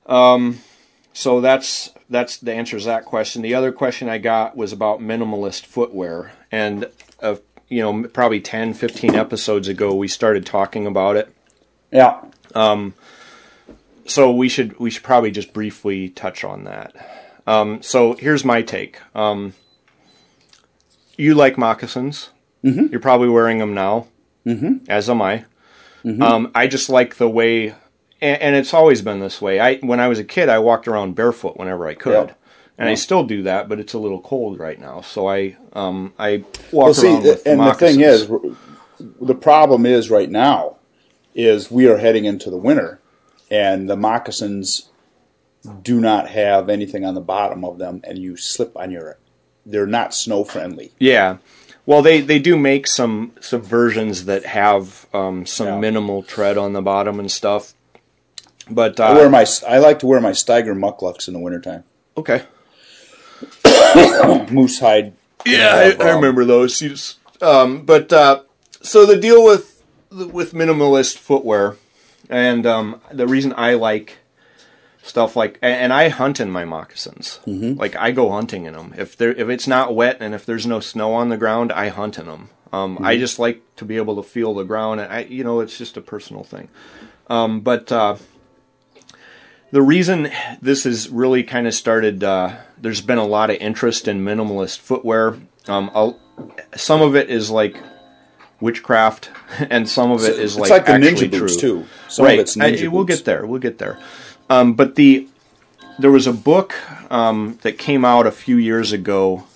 Um, 0.07 0.61
so 1.13 1.41
that's 1.41 1.91
that's 2.09 2.37
the 2.37 2.53
answer 2.53 2.79
to 2.79 2.85
that 2.85 3.05
question. 3.05 3.43
The 3.43 3.55
other 3.55 3.73
question 3.73 4.09
I 4.09 4.19
got 4.19 4.57
was 4.57 4.73
about 4.73 5.01
minimalist 5.01 5.67
footwear, 5.67 6.33
and 6.51 6.89
uh, 7.21 7.37
you 7.69 7.83
know 7.83 8.09
probably 8.09 8.41
10, 8.41 8.75
15 8.75 9.15
episodes 9.15 9.69
ago 9.69 9.95
we 9.95 10.09
started 10.09 10.47
talking 10.47 10.87
about 10.87 11.17
it 11.17 11.35
Yeah. 11.91 12.21
Um, 12.55 12.95
so 14.07 14.31
we 14.31 14.49
should 14.49 14.79
we 14.79 14.91
should 14.91 15.03
probably 15.03 15.31
just 15.31 15.53
briefly 15.53 16.09
touch 16.09 16.45
on 16.45 16.65
that. 16.65 16.95
Um, 17.47 17.83
so 17.83 18.15
here's 18.15 18.45
my 18.45 18.63
take. 18.63 19.01
Um, 19.15 19.55
you 21.17 21.35
like 21.35 21.59
moccasins. 21.59 22.31
Mm-hmm. 22.65 22.87
You're 22.91 23.01
probably 23.01 23.29
wearing 23.29 23.59
them 23.59 23.75
now, 23.75 24.09
mm-hmm. 24.45 24.85
as 24.89 25.09
am 25.09 25.23
I. 25.23 25.45
Um, 26.23 26.51
I 26.55 26.67
just 26.67 26.89
like 26.89 27.17
the 27.17 27.29
way, 27.29 27.75
and, 28.21 28.41
and 28.41 28.57
it's 28.57 28.73
always 28.75 29.03
been 29.03 29.21
this 29.21 29.41
way. 29.41 29.61
I 29.61 29.77
when 29.79 30.01
I 30.01 30.09
was 30.09 30.19
a 30.19 30.25
kid, 30.25 30.49
I 30.49 30.59
walked 30.59 30.89
around 30.89 31.15
barefoot 31.15 31.57
whenever 31.57 31.87
I 31.87 31.95
could, 31.95 32.35
and 32.79 32.89
I 32.89 32.95
still 32.95 33.25
do 33.25 33.43
that. 33.43 33.69
But 33.69 33.81
it's 33.81 33.95
a 33.95 33.99
little 33.99 34.21
cold 34.21 34.59
right 34.59 34.81
now, 34.81 35.01
so 35.01 35.29
I 35.29 35.57
um, 35.73 36.13
I 36.19 36.45
walk 36.73 36.87
Well, 36.87 36.95
see, 36.95 37.09
around 37.09 37.23
with 37.25 37.47
and 37.47 37.61
the 37.61 37.75
thing 37.75 38.01
is, 38.01 38.29
the 39.21 39.35
problem 39.35 39.87
is 39.87 40.11
right 40.11 40.31
now 40.31 40.77
is 41.35 41.71
we 41.71 41.87
are 41.89 41.99
heading 41.99 42.25
into 42.25 42.49
the 42.51 42.57
winter, 42.57 43.01
and 43.51 43.89
the 43.91 43.97
moccasins 43.97 44.89
do 45.83 46.01
not 46.01 46.29
have 46.31 46.69
anything 46.69 47.05
on 47.05 47.15
the 47.15 47.21
bottom 47.21 47.65
of 47.65 47.79
them, 47.79 48.01
and 48.05 48.19
you 48.19 48.37
slip 48.37 48.77
on 48.77 48.91
your. 48.91 49.19
They're 49.69 49.87
not 49.87 50.15
snow 50.15 50.45
friendly. 50.45 50.93
Yeah. 50.99 51.39
Well, 51.87 52.01
they, 52.03 52.21
they 52.21 52.39
do 52.39 52.57
make 52.57 52.87
some 52.87 53.33
some 53.41 53.63
versions 53.63 54.25
that 54.27 54.45
have 54.45 55.07
um, 55.13 55.45
some 55.45 55.67
Yeah. 55.67 55.79
minimal 55.79 56.23
tread 56.23 56.57
on 56.57 56.73
the 56.73 56.83
bottom 56.83 57.19
and 57.19 57.31
stuff. 57.31 57.75
But 58.71 58.99
I 59.01 59.13
wear 59.15 59.27
uh, 59.27 59.31
my. 59.31 59.47
I 59.69 59.79
like 59.79 59.99
to 60.01 60.07
wear 60.07 60.21
my 60.21 60.33
Steger 60.33 60.75
mukluks 60.75 61.29
in 61.29 61.35
the 61.35 61.41
wintertime. 61.41 61.85
okay, 62.17 62.43
Moose 64.51 64.81
hide. 64.81 65.13
yeah, 65.45 65.95
I, 65.99 66.05
I 66.05 66.15
remember 66.15 66.45
those. 66.45 66.79
Just- 66.79 67.19
Um, 67.43 67.83
but 67.85 68.13
uh, 68.13 68.43
so 68.81 69.05
the 69.07 69.17
deal 69.17 69.45
with 69.45 69.83
with 70.11 70.53
minimalist 70.53 71.19
footwear, 71.19 71.77
and 72.31 72.67
um, 72.67 73.01
the 73.13 73.27
reason 73.27 73.53
I 73.57 73.75
like 73.75 74.19
stuff 75.03 75.37
like, 75.37 75.59
and, 75.63 75.75
and 75.75 75.93
I 75.93 76.09
hunt 76.09 76.41
in 76.41 76.51
my 76.51 76.65
moccasins. 76.65 77.39
Mm-hmm. 77.47 77.79
Like 77.79 77.95
I 77.97 78.11
go 78.11 78.31
hunting 78.31 78.65
in 78.65 78.73
them. 78.75 78.95
If 78.97 79.17
there 79.17 79.33
if 79.33 79.49
it's 79.49 79.67
not 79.69 79.95
wet 79.95 80.17
and 80.21 80.35
if 80.35 80.45
there's 80.47 80.67
no 80.67 80.81
snow 80.81 81.13
on 81.13 81.29
the 81.29 81.37
ground, 81.37 81.71
I 81.73 81.89
hunt 81.89 82.19
in 82.19 82.27
them. 82.27 82.49
Um, 82.73 82.97
Mm-hmm. 82.97 83.05
I 83.05 83.17
just 83.17 83.39
like 83.39 83.63
to 83.77 83.85
be 83.85 83.97
able 83.97 84.17
to 84.17 84.23
feel 84.29 84.53
the 84.55 84.65
ground. 84.65 85.01
And 85.01 85.13
I, 85.13 85.21
you 85.21 85.45
know, 85.45 85.61
it's 85.61 85.79
just 85.79 85.97
a 85.97 86.01
personal 86.01 86.43
thing. 86.43 86.69
Um, 87.29 87.61
but 87.61 87.93
uh, 87.93 88.17
the 89.71 89.83
reason 89.83 90.31
this 90.61 90.85
has 90.85 91.09
really 91.09 91.43
kind 91.43 91.67
of 91.67 91.75
started, 91.75 92.23
uh, 92.23 92.57
there's 92.81 93.01
been 93.01 93.19
a 93.19 93.27
lot 93.27 93.51
of 93.51 93.57
interest 93.57 94.09
in 94.09 94.25
minimalist 94.25 94.79
footwear. 94.79 95.39
Um, 95.67 96.17
some 96.75 97.03
of 97.03 97.17
it 97.17 97.31
is 97.31 97.51
like 97.51 97.83
witchcraft, 98.61 99.31
and 99.71 99.89
some 99.89 100.11
of 100.11 100.25
it 100.25 100.39
is 100.39 100.57
like, 100.57 100.71
like 100.71 100.87
the 100.87 100.93
actually 100.93 101.29
ninja 101.29 101.41
boots 101.41 101.57
true. 101.57 101.83
too. 101.83 101.87
Some 102.09 102.25
right. 102.25 102.39
of 102.39 102.41
it's 102.41 102.57
ninja 102.57 102.85
I- 102.85 102.89
we'll 102.89 103.05
get 103.05 103.25
there. 103.25 103.47
We'll 103.47 103.61
get 103.61 103.79
there. 103.79 103.99
Um, 104.49 104.75
but 104.75 104.95
the 104.95 105.29
there 105.99 106.11
was 106.11 106.27
a 106.27 106.33
book 106.33 106.75
um, 107.11 107.59
that 107.63 107.79
came 107.79 108.05
out 108.05 108.27
a 108.27 108.31
few 108.31 108.57
years 108.57 108.93
ago 108.93 109.47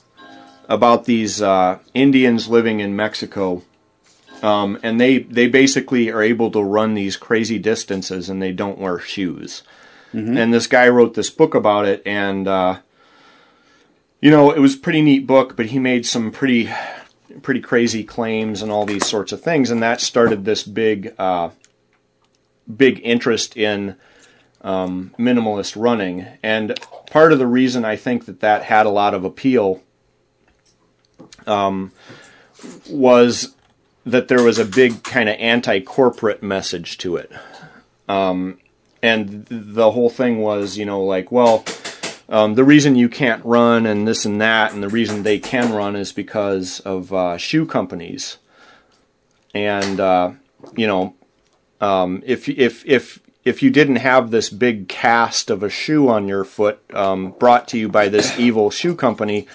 about 0.69 1.05
these 1.05 1.43
uh, 1.43 1.79
Indians 1.95 2.49
living 2.49 2.81
in 2.81 2.97
Mexico, 2.97 3.63
um, 4.43 4.79
and 4.83 5.01
they 5.01 5.19
they 5.19 5.49
basically 5.49 6.11
are 6.11 6.23
able 6.23 6.51
to 6.51 6.63
run 6.63 6.95
these 6.95 7.17
crazy 7.17 7.59
distances, 7.59 8.29
and 8.29 8.43
they 8.43 8.53
don't 8.53 8.79
wear 8.79 8.99
shoes. 8.99 9.63
And 10.39 10.53
this 10.53 10.67
guy 10.67 10.89
wrote 10.89 11.15
this 11.15 11.31
book 11.31 11.55
about 11.55 11.87
it, 11.87 12.03
and 12.05 12.49
uh, 12.49 12.81
you 14.21 14.31
know 14.31 14.51
it 14.51 14.59
was 14.59 14.77
pretty 14.77 15.03
neat 15.03 15.27
book, 15.27 15.57
but 15.57 15.67
he 15.67 15.79
made 15.79 16.05
some 16.07 16.33
pretty 16.33 16.69
pretty 17.43 17.61
crazy 17.61 18.03
claims 18.05 18.61
and 18.61 18.73
all 18.73 18.85
these 18.85 19.07
sorts 19.07 19.33
of 19.33 19.41
things, 19.41 19.71
and 19.71 19.83
that 19.83 20.01
started 20.01 20.45
this 20.45 20.65
big 20.65 21.15
uh, 21.19 21.51
big 22.77 23.01
interest 23.05 23.57
in 23.57 23.97
um, 24.63 25.15
minimalist 25.19 25.81
running. 25.81 26.27
And 26.43 26.79
part 27.11 27.33
of 27.33 27.39
the 27.39 27.47
reason 27.47 27.85
I 27.85 27.97
think 27.97 28.27
that 28.27 28.41
that 28.41 28.65
had 28.65 28.87
a 28.87 28.91
lot 28.91 29.15
of 29.15 29.25
appeal 29.25 29.83
um, 31.47 31.93
was 32.89 33.55
that 34.05 34.29
there 34.29 34.43
was 34.43 34.59
a 34.59 34.65
big 34.65 35.03
kind 35.03 35.29
of 35.29 35.37
anti-corporate 35.39 36.43
message 36.43 36.99
to 36.99 37.17
it. 37.17 37.31
Um, 38.09 38.59
and 39.03 39.47
the 39.49 39.93
whole 39.93 40.11
thing 40.11 40.39
was, 40.39 40.77
you 40.77 40.85
know, 40.85 41.03
like, 41.03 41.33
well, 41.33 41.65
um, 42.29 42.55
the 42.55 42.65
reason 42.65 42.95
you 42.95 43.09
can't 43.09 43.45
run 43.45 43.87
and 43.87 44.07
this 44.07 44.25
and 44.25 44.41
that, 44.41 44.73
and 44.73 44.83
the 44.83 44.89
reason 44.89 45.23
they 45.23 45.39
can 45.39 45.73
run 45.73 45.97
is 45.97 46.13
because 46.13 46.81
of 46.81 47.13
uh, 47.13 47.37
shoe 47.37 47.67
companies. 47.67 48.39
And 49.53 49.99
uh, 49.99 50.33
you 50.77 50.87
know, 50.87 51.15
um, 51.81 52.23
if 52.25 52.49
if 52.49 52.87
if 52.87 53.21
if 53.45 53.63
you 53.63 53.71
didn't 53.71 53.97
have 53.97 54.31
this 54.31 54.49
big 54.49 54.87
cast 54.89 55.51
of 55.51 55.63
a 55.63 55.71
shoe 55.71 56.09
on 56.09 56.29
your 56.29 56.45
foot 56.45 56.81
um, 56.95 57.33
brought 57.33 57.67
to 57.69 57.79
you 57.79 57.89
by 57.89 58.09
this 58.09 58.39
evil 58.39 58.71
shoe 58.71 58.95
company, 58.95 59.49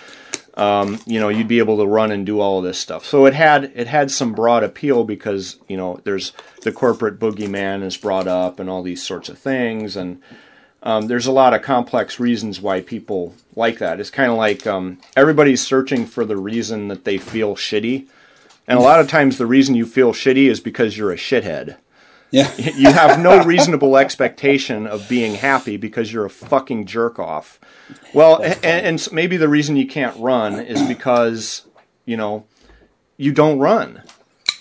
um, 0.56 1.00
you 1.06 1.20
know, 1.20 1.30
you'd 1.30 1.48
be 1.48 1.60
able 1.60 1.78
to 1.78 1.86
run 1.86 2.12
and 2.12 2.26
do 2.26 2.40
all 2.40 2.60
of 2.60 2.64
this 2.64 2.80
stuff. 2.80 3.06
So 3.06 3.26
it 3.26 3.34
had 3.34 3.72
it 3.76 3.88
had 3.88 4.10
some 4.10 4.34
broad 4.34 4.64
appeal 4.64 5.04
because 5.04 5.58
you 5.68 5.76
know 5.76 6.00
there's 6.04 6.32
the 6.62 6.72
corporate 6.72 7.20
boogeyman 7.20 7.84
is 7.84 7.98
brought 7.98 8.28
up 8.28 8.60
and 8.60 8.70
all 8.70 8.82
these 8.82 9.04
sorts 9.04 9.28
of 9.28 9.38
things, 9.38 9.98
and 9.98 10.22
um, 10.82 11.08
there's 11.08 11.28
a 11.28 11.32
lot 11.32 11.54
of 11.54 11.62
complex 11.62 12.20
reasons 12.20 12.62
why 12.62 12.80
people 12.80 13.34
like 13.56 13.80
that. 13.80 14.00
It's 14.00 14.10
kind 14.10 14.32
of 14.32 14.38
like 14.38 14.66
um, 14.66 15.00
everybody's 15.18 15.66
searching 15.66 16.06
for 16.06 16.24
the 16.24 16.38
reason 16.38 16.88
that 16.88 17.04
they 17.04 17.18
feel 17.18 17.56
shitty, 17.56 18.08
and 18.66 18.80
a 18.80 18.84
lot 18.84 19.02
of 19.02 19.10
times 19.10 19.38
the 19.38 19.46
reason 19.46 19.76
you 19.76 19.86
feel 19.86 20.14
shitty 20.14 20.50
is 20.50 20.62
because 20.62 20.98
you're 20.98 21.12
a 21.12 21.18
shithead. 21.18 21.76
Yeah. 22.32 22.52
You 22.58 22.92
have 22.92 23.20
no 23.20 23.44
reasonable 23.44 23.98
expectation 23.98 24.88
of 24.88 25.08
being 25.08 25.36
happy 25.36 25.78
because 25.78 26.12
you're 26.12 26.26
a 26.26 26.30
fucking 26.30 26.86
jerk 26.86 27.20
off. 27.20 27.60
Well, 28.14 28.42
and, 28.42 28.64
and 28.64 29.08
maybe 29.12 29.38
the 29.38 29.48
reason 29.48 29.76
you 29.76 29.88
can't 29.88 30.18
run 30.20 30.60
is 30.60 30.82
because, 30.88 31.66
you 32.06 32.18
know, 32.18 32.46
you 33.18 33.32
don't 33.32 33.60
run. 33.60 34.04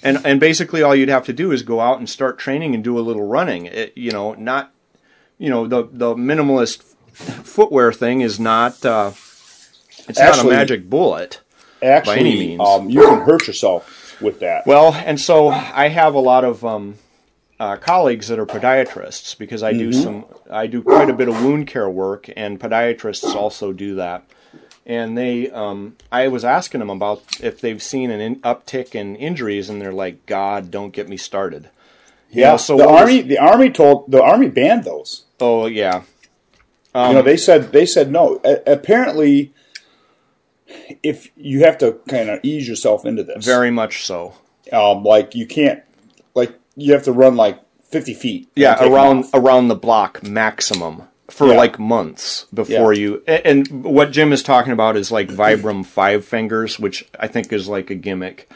And 0.02 0.24
and 0.24 0.38
basically 0.38 0.82
all 0.82 0.94
you'd 0.94 1.08
have 1.08 1.24
to 1.26 1.32
do 1.32 1.50
is 1.50 1.62
go 1.62 1.80
out 1.80 1.98
and 1.98 2.08
start 2.08 2.38
training 2.38 2.74
and 2.74 2.84
do 2.84 2.98
a 2.98 3.00
little 3.00 3.26
running. 3.26 3.66
It, 3.66 3.96
you 3.96 4.10
know, 4.10 4.34
not 4.34 4.72
you 5.38 5.48
know, 5.48 5.66
the 5.66 5.88
the 5.90 6.14
minimalist 6.14 6.82
footwear 7.12 7.92
thing 7.92 8.20
is 8.20 8.38
not 8.38 8.84
uh 8.84 9.12
it's 10.08 10.18
not 10.18 10.38
a 10.38 10.44
magic 10.44 10.88
bullet. 10.88 11.40
Actually, 11.82 12.14
by 12.14 12.20
any 12.20 12.38
means. 12.38 12.60
Um, 12.60 12.90
you 12.90 13.00
can 13.00 13.20
hurt 13.22 13.46
yourself 13.46 14.20
with 14.20 14.40
that. 14.40 14.66
Well, 14.66 14.94
and 14.94 15.20
so 15.20 15.48
I 15.48 15.88
have 15.88 16.14
a 16.14 16.20
lot 16.20 16.44
of 16.44 16.64
um, 16.64 16.96
uh, 17.60 17.76
colleagues 17.76 18.28
that 18.28 18.38
are 18.38 18.46
podiatrists 18.46 19.36
because 19.38 19.62
I 19.62 19.72
do 19.72 19.92
some, 19.92 20.24
I 20.50 20.66
do 20.66 20.82
quite 20.82 21.08
a 21.08 21.12
bit 21.12 21.28
of 21.28 21.42
wound 21.42 21.66
care 21.66 21.88
work, 21.88 22.28
and 22.36 22.58
podiatrists 22.60 23.34
also 23.34 23.72
do 23.72 23.94
that. 23.96 24.24
And 24.86 25.16
they, 25.16 25.50
um, 25.50 25.96
I 26.12 26.28
was 26.28 26.44
asking 26.44 26.80
them 26.80 26.90
about 26.90 27.22
if 27.40 27.60
they've 27.60 27.82
seen 27.82 28.10
an 28.10 28.20
in- 28.20 28.40
uptick 28.40 28.94
in 28.94 29.16
injuries, 29.16 29.70
and 29.70 29.80
they're 29.80 29.92
like, 29.92 30.26
"God, 30.26 30.70
don't 30.70 30.92
get 30.92 31.08
me 31.08 31.16
started." 31.16 31.70
yeah. 32.30 32.50
know, 32.50 32.56
so 32.58 32.76
the 32.76 32.84
what 32.84 32.92
was- 32.92 33.00
army, 33.02 33.20
the 33.22 33.38
army 33.38 33.70
told 33.70 34.10
the 34.10 34.22
army 34.22 34.48
banned 34.48 34.84
those. 34.84 35.24
Oh 35.40 35.66
yeah, 35.66 36.02
you 36.94 37.00
Um, 37.00 37.14
know, 37.14 37.22
they 37.22 37.36
said 37.38 37.72
they 37.72 37.86
said 37.86 38.10
no. 38.12 38.40
A- 38.44 38.60
apparently, 38.72 39.52
if 41.02 41.30
you 41.36 41.60
have 41.60 41.78
to 41.78 41.92
kind 42.08 42.28
of 42.30 42.40
ease 42.42 42.68
yourself 42.68 43.04
into 43.06 43.22
this, 43.22 43.44
very 43.44 43.70
much 43.70 44.04
so. 44.04 44.34
um, 44.72 45.02
like 45.04 45.34
you 45.34 45.46
can't, 45.46 45.82
you 46.76 46.92
have 46.92 47.04
to 47.04 47.12
run 47.12 47.36
like 47.36 47.60
fifty 47.84 48.14
feet. 48.14 48.48
Yeah, 48.56 48.76
around 48.84 49.26
around 49.34 49.68
the 49.68 49.74
block 49.76 50.22
maximum 50.22 51.02
for 51.30 51.48
Yeah. 51.48 51.54
like 51.56 51.78
months 51.78 52.46
before 52.52 52.92
Yeah. 52.92 53.00
you. 53.00 53.22
And 53.26 53.84
what 53.84 54.10
Jim 54.12 54.32
is 54.32 54.42
talking 54.42 54.72
about 54.72 54.96
is 54.96 55.10
like 55.10 55.28
Vibram 55.28 55.84
five 55.86 56.24
fingers, 56.24 56.78
which 56.78 57.08
I 57.18 57.28
think 57.28 57.52
is 57.52 57.68
like 57.68 57.90
a 57.90 57.94
gimmick. 57.94 58.50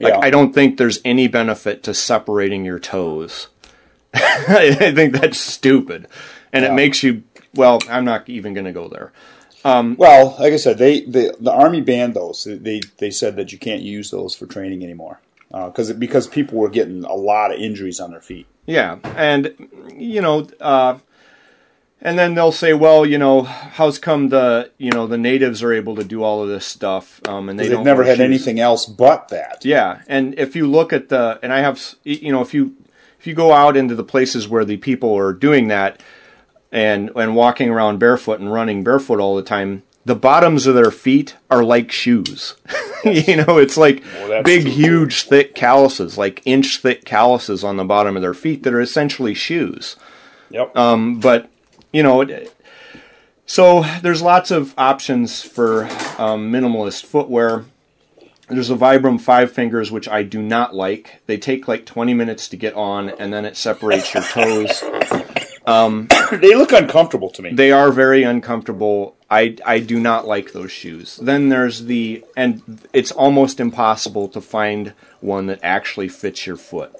Like 0.00 0.12
Yeah. 0.14 0.20
I 0.22 0.30
don't 0.30 0.52
think 0.54 0.76
there's 0.78 1.00
any 1.04 1.26
benefit 1.28 1.82
to 1.84 1.94
separating 1.94 2.64
your 2.64 2.78
toes. 2.78 3.48
I 4.14 4.92
think 4.94 5.14
that's 5.14 5.38
stupid, 5.38 6.06
and 6.52 6.64
it 6.64 6.72
makes 6.74 7.02
you. 7.02 7.22
Well, 7.54 7.80
I'm 7.88 8.04
not 8.04 8.28
even 8.28 8.52
going 8.54 8.64
to 8.66 8.72
go 8.72 8.88
there. 8.88 9.12
Um, 9.64 9.94
well, 9.98 10.36
like 10.40 10.52
I 10.52 10.56
said, 10.56 10.76
they, 10.78 11.00
they 11.02 11.30
the 11.40 11.52
army 11.52 11.80
banned 11.80 12.14
those. 12.14 12.44
They 12.44 12.80
they 12.98 13.10
said 13.10 13.36
that 13.36 13.52
you 13.52 13.58
can't 13.58 13.80
use 13.82 14.10
those 14.10 14.34
for 14.34 14.46
training 14.46 14.82
anymore 14.84 15.20
because 15.52 15.92
because 15.92 16.26
people 16.26 16.58
were 16.58 16.70
getting 16.70 17.04
a 17.04 17.14
lot 17.14 17.52
of 17.52 17.60
injuries 17.60 18.00
on 18.00 18.10
their 18.10 18.20
feet. 18.20 18.46
Yeah, 18.66 18.98
and 19.16 19.54
you 19.94 20.20
know, 20.20 20.48
uh, 20.60 20.98
and 22.00 22.18
then 22.18 22.34
they'll 22.34 22.52
say, 22.52 22.72
well, 22.74 23.04
you 23.06 23.18
know, 23.18 23.42
how's 23.42 23.98
come 23.98 24.28
the 24.30 24.70
you 24.78 24.90
know 24.90 25.06
the 25.06 25.18
natives 25.18 25.62
are 25.62 25.72
able 25.72 25.94
to 25.96 26.04
do 26.04 26.22
all 26.22 26.42
of 26.42 26.48
this 26.48 26.64
stuff, 26.66 27.20
um, 27.28 27.48
and 27.48 27.58
they 27.58 27.68
They've 27.68 27.80
never 27.80 28.04
had 28.04 28.16
shoes. 28.18 28.24
anything 28.24 28.60
else 28.60 28.86
but 28.86 29.28
that. 29.28 29.64
Yeah, 29.64 30.02
and 30.08 30.38
if 30.38 30.56
you 30.56 30.66
look 30.66 30.92
at 30.92 31.08
the, 31.08 31.38
and 31.42 31.52
I 31.52 31.58
have, 31.60 31.96
you 32.04 32.32
know, 32.32 32.40
if 32.40 32.54
you 32.54 32.76
if 33.18 33.26
you 33.26 33.34
go 33.34 33.52
out 33.52 33.76
into 33.76 33.94
the 33.94 34.04
places 34.04 34.48
where 34.48 34.64
the 34.64 34.76
people 34.78 35.14
are 35.16 35.32
doing 35.32 35.68
that, 35.68 36.00
and 36.70 37.10
and 37.14 37.34
walking 37.36 37.68
around 37.68 37.98
barefoot 37.98 38.40
and 38.40 38.52
running 38.52 38.82
barefoot 38.84 39.20
all 39.20 39.36
the 39.36 39.42
time, 39.42 39.82
the 40.04 40.16
bottoms 40.16 40.66
of 40.66 40.74
their 40.74 40.90
feet 40.90 41.36
are 41.50 41.62
like 41.64 41.92
shoes. 41.92 42.54
you 43.04 43.36
know, 43.36 43.58
it's 43.58 43.76
like 43.76 44.02
Well, 44.16 44.42
big, 44.42 44.66
huge, 44.66 45.22
thick 45.22 45.54
calluses, 45.54 46.18
like 46.18 46.42
inch 46.44 46.78
thick 46.78 47.04
calluses 47.04 47.62
on 47.64 47.76
the 47.76 47.84
bottom 47.84 48.16
of 48.16 48.22
their 48.22 48.34
feet 48.34 48.62
that 48.64 48.74
are 48.74 48.80
essentially 48.80 49.34
shoes. 49.34 49.96
Yep. 50.50 50.76
Um, 50.76 51.20
but 51.20 51.48
you 51.92 52.02
know, 52.02 52.22
it- 52.22 52.54
so 53.44 53.84
there's 54.02 54.22
lots 54.22 54.50
of 54.50 54.72
options 54.78 55.42
for 55.42 55.84
um, 56.18 56.50
minimalist 56.50 57.04
footwear. 57.04 57.64
There's 58.48 58.70
a 58.70 58.76
Vibram 58.76 59.20
Five 59.20 59.52
Fingers, 59.52 59.90
which 59.90 60.08
I 60.08 60.22
do 60.22 60.40
not 60.40 60.74
like. 60.74 61.20
They 61.26 61.36
take 61.36 61.68
like 61.68 61.84
20 61.84 62.14
minutes 62.14 62.48
to 62.48 62.56
get 62.56 62.74
on, 62.74 63.10
and 63.10 63.32
then 63.32 63.44
it 63.44 63.56
separates 63.56 64.14
your 64.14 64.22
toes. 64.30 64.82
they 66.32 66.54
look 66.54 66.72
uncomfortable 66.72 67.30
to 67.30 67.42
me. 67.42 67.52
They 67.52 67.72
are 67.72 67.92
very 67.92 68.22
uncomfortable. 68.22 69.16
I, 69.30 69.56
I 69.64 69.78
do 69.78 69.98
not 70.00 70.26
like 70.26 70.52
those 70.52 70.72
shoes. 70.72 71.16
Then 71.16 71.48
there's 71.48 71.84
the, 71.84 72.24
and 72.36 72.86
it's 72.92 73.12
almost 73.12 73.60
impossible 73.60 74.28
to 74.28 74.40
find 74.40 74.92
one 75.20 75.46
that 75.46 75.60
actually 75.62 76.08
fits 76.08 76.46
your 76.46 76.56
foot. 76.56 76.94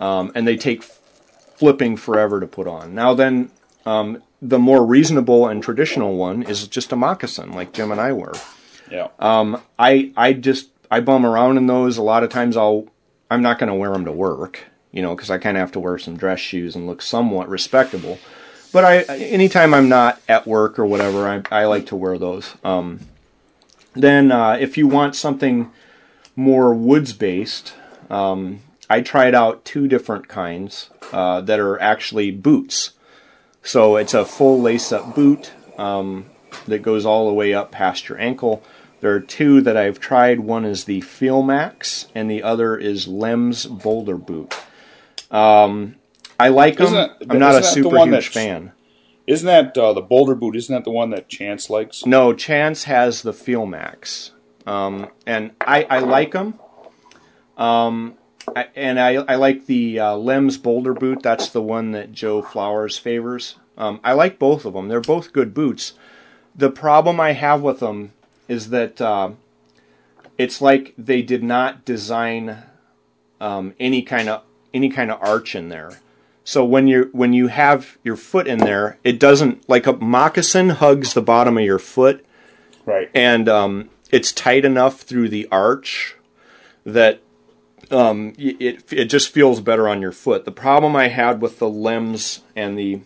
Um, 0.00 0.32
and 0.34 0.46
they 0.46 0.56
take 0.56 0.82
flipping 0.82 1.96
forever 1.96 2.40
to 2.40 2.46
put 2.46 2.66
on. 2.66 2.94
Now 2.94 3.14
then, 3.14 3.50
um, 3.86 4.22
the 4.42 4.58
more 4.58 4.84
reasonable 4.84 5.46
and 5.46 5.62
traditional 5.62 6.16
one 6.16 6.42
is 6.42 6.66
just 6.66 6.92
a 6.92 6.96
moccasin, 6.96 7.52
like 7.52 7.72
Jim 7.72 7.92
and 7.92 8.00
I 8.00 8.12
wear. 8.12 8.32
yeah. 8.90 9.08
Um, 9.18 9.60
I 9.78 10.12
I 10.16 10.32
just 10.32 10.70
I 10.90 11.00
bum 11.00 11.26
around 11.26 11.58
in 11.58 11.66
those. 11.66 11.98
A 11.98 12.02
lot 12.02 12.22
of 12.24 12.30
times 12.30 12.56
I'll 12.56 12.88
I'm 13.30 13.42
not 13.42 13.58
going 13.58 13.68
to 13.68 13.74
wear 13.74 13.92
them 13.92 14.06
to 14.06 14.12
work, 14.12 14.69
you 14.92 15.02
know, 15.02 15.14
because 15.14 15.30
I 15.30 15.38
kind 15.38 15.56
of 15.56 15.60
have 15.60 15.72
to 15.72 15.80
wear 15.80 15.98
some 15.98 16.16
dress 16.16 16.40
shoes 16.40 16.74
and 16.74 16.86
look 16.86 17.02
somewhat 17.02 17.48
respectable. 17.48 18.18
But 18.72 18.84
I 18.84 19.02
anytime 19.16 19.74
I'm 19.74 19.88
not 19.88 20.20
at 20.28 20.46
work 20.46 20.78
or 20.78 20.86
whatever, 20.86 21.28
I 21.28 21.42
I 21.50 21.64
like 21.64 21.86
to 21.86 21.96
wear 21.96 22.18
those. 22.18 22.54
Um, 22.62 23.00
then 23.94 24.30
uh, 24.30 24.56
if 24.60 24.78
you 24.78 24.86
want 24.86 25.16
something 25.16 25.70
more 26.36 26.72
woods 26.72 27.12
based, 27.12 27.74
um, 28.08 28.60
I 28.88 29.00
tried 29.00 29.34
out 29.34 29.64
two 29.64 29.88
different 29.88 30.28
kinds 30.28 30.90
uh, 31.12 31.40
that 31.42 31.58
are 31.58 31.80
actually 31.80 32.30
boots. 32.30 32.92
So 33.62 33.96
it's 33.96 34.14
a 34.14 34.24
full 34.24 34.60
lace 34.60 34.92
up 34.92 35.14
boot 35.14 35.52
um, 35.78 36.26
that 36.66 36.82
goes 36.82 37.04
all 37.04 37.26
the 37.26 37.34
way 37.34 37.52
up 37.52 37.70
past 37.70 38.08
your 38.08 38.18
ankle. 38.18 38.62
There 39.00 39.14
are 39.14 39.20
two 39.20 39.60
that 39.62 39.76
I've 39.76 39.98
tried. 39.98 40.40
One 40.40 40.64
is 40.64 40.84
the 40.84 41.00
Feelmax, 41.00 42.06
and 42.14 42.30
the 42.30 42.42
other 42.42 42.76
is 42.76 43.06
Lems 43.06 43.82
Boulder 43.82 44.16
Boot. 44.16 44.54
Um, 45.30 45.96
I 46.38 46.48
like 46.48 46.76
them. 46.78 46.92
That- 46.92 47.16
I'm 47.28 47.38
not 47.38 47.54
a 47.54 47.58
isn't 47.58 47.62
that 47.62 47.62
the 47.62 47.90
super 47.90 48.04
huge 48.06 48.28
fan. 48.28 48.72
Isn't 49.26 49.46
that 49.46 49.76
uh, 49.78 49.92
the 49.92 50.00
Boulder 50.00 50.34
boot? 50.34 50.56
Isn't 50.56 50.74
that 50.74 50.84
the 50.84 50.90
one 50.90 51.10
that 51.10 51.28
Chance 51.28 51.70
likes? 51.70 52.04
No, 52.04 52.32
Chance 52.32 52.84
has 52.84 53.22
the 53.22 53.32
Feelmax, 53.32 54.30
um, 54.66 55.08
and 55.26 55.52
I, 55.60 55.84
I 55.84 55.98
like 56.00 56.32
them. 56.32 56.58
Um, 57.56 58.14
I, 58.56 58.68
and 58.74 58.98
I, 58.98 59.16
I 59.16 59.36
like 59.36 59.66
the 59.66 60.00
uh, 60.00 60.12
Lems 60.14 60.60
Boulder 60.60 60.94
boot. 60.94 61.22
That's 61.22 61.48
the 61.48 61.62
one 61.62 61.92
that 61.92 62.10
Joe 62.10 62.42
Flowers 62.42 62.98
favors. 62.98 63.56
Um, 63.78 64.00
I 64.02 64.14
like 64.14 64.38
both 64.38 64.64
of 64.64 64.72
them. 64.72 64.88
They're 64.88 65.00
both 65.00 65.32
good 65.32 65.54
boots. 65.54 65.92
The 66.56 66.70
problem 66.70 67.20
I 67.20 67.32
have 67.32 67.62
with 67.62 67.80
them 67.80 68.12
is 68.48 68.70
that 68.70 69.00
uh, 69.00 69.32
it's 70.36 70.60
like 70.60 70.94
they 70.98 71.22
did 71.22 71.44
not 71.44 71.84
design 71.84 72.64
um, 73.40 73.74
any 73.78 74.02
kind 74.02 74.28
of 74.28 74.42
any 74.72 74.88
kind 74.88 75.10
of 75.10 75.20
arch 75.22 75.54
in 75.54 75.68
there. 75.68 76.00
So 76.44 76.64
when 76.64 76.88
you 76.88 77.10
when 77.12 77.32
you 77.32 77.48
have 77.48 77.98
your 78.02 78.16
foot 78.16 78.46
in 78.46 78.58
there, 78.58 78.98
it 79.04 79.20
doesn't 79.20 79.68
like 79.68 79.86
a 79.86 79.92
moccasin 79.92 80.70
hugs 80.70 81.14
the 81.14 81.22
bottom 81.22 81.56
of 81.58 81.64
your 81.64 81.78
foot, 81.78 82.24
Right. 82.86 83.10
and 83.14 83.48
um, 83.48 83.90
it's 84.10 84.32
tight 84.32 84.64
enough 84.64 85.00
through 85.02 85.28
the 85.28 85.46
arch 85.52 86.16
that 86.84 87.20
um, 87.90 88.32
it 88.38 88.82
it 88.92 89.04
just 89.06 89.28
feels 89.28 89.60
better 89.60 89.88
on 89.88 90.00
your 90.00 90.12
foot. 90.12 90.44
The 90.44 90.50
problem 90.52 90.96
I 90.96 91.08
had 91.08 91.40
with 91.40 91.58
the 91.58 91.70
Lems 91.70 92.40
and 92.56 92.78
the 92.78 93.00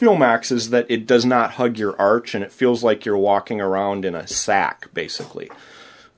Max 0.00 0.52
is 0.52 0.70
that 0.70 0.86
it 0.88 1.06
does 1.06 1.24
not 1.24 1.52
hug 1.52 1.76
your 1.78 2.00
arch, 2.00 2.34
and 2.34 2.44
it 2.44 2.52
feels 2.52 2.84
like 2.84 3.04
you're 3.04 3.18
walking 3.18 3.60
around 3.60 4.04
in 4.04 4.14
a 4.14 4.28
sack, 4.28 4.86
basically. 4.94 5.50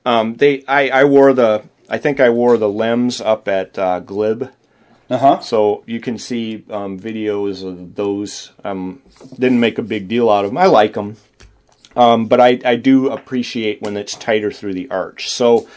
Um, 0.05 0.35
they 0.35 0.63
I, 0.67 0.89
I 0.89 1.03
wore 1.03 1.33
the 1.33 1.63
I 1.89 1.97
think 1.97 2.19
I 2.19 2.29
wore 2.29 2.57
the 2.57 2.67
Lems 2.69 3.23
up 3.25 3.47
at 3.47 3.77
uh, 3.77 3.99
Glib. 3.99 4.51
Uh 5.11 5.17
huh. 5.17 5.39
So 5.41 5.83
you 5.85 5.99
can 5.99 6.17
see 6.17 6.63
um, 6.69 6.97
videos 6.97 7.67
of 7.67 7.95
those. 7.95 8.53
Um, 8.63 9.01
didn't 9.37 9.59
make 9.59 9.77
a 9.77 9.81
big 9.83 10.07
deal 10.07 10.29
out 10.29 10.45
of 10.45 10.51
them. 10.51 10.57
I 10.57 10.67
like 10.67 10.93
them, 10.93 11.17
um, 11.97 12.27
but 12.27 12.39
I, 12.39 12.61
I 12.63 12.77
do 12.77 13.09
appreciate 13.09 13.81
when 13.81 13.97
it's 13.97 14.15
tighter 14.15 14.51
through 14.51 14.73
the 14.73 14.89
arch. 14.89 15.29
So 15.29 15.67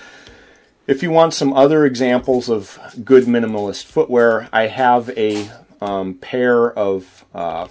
if 0.86 1.02
you 1.02 1.10
want 1.10 1.34
some 1.34 1.52
other 1.52 1.84
examples 1.84 2.48
of 2.48 2.78
good 3.04 3.24
minimalist 3.24 3.82
footwear, 3.86 4.48
I 4.52 4.68
have 4.68 5.10
a 5.18 5.50
um, 5.80 6.14
pair 6.14 6.70
of 6.70 7.24
uh, 7.34 7.66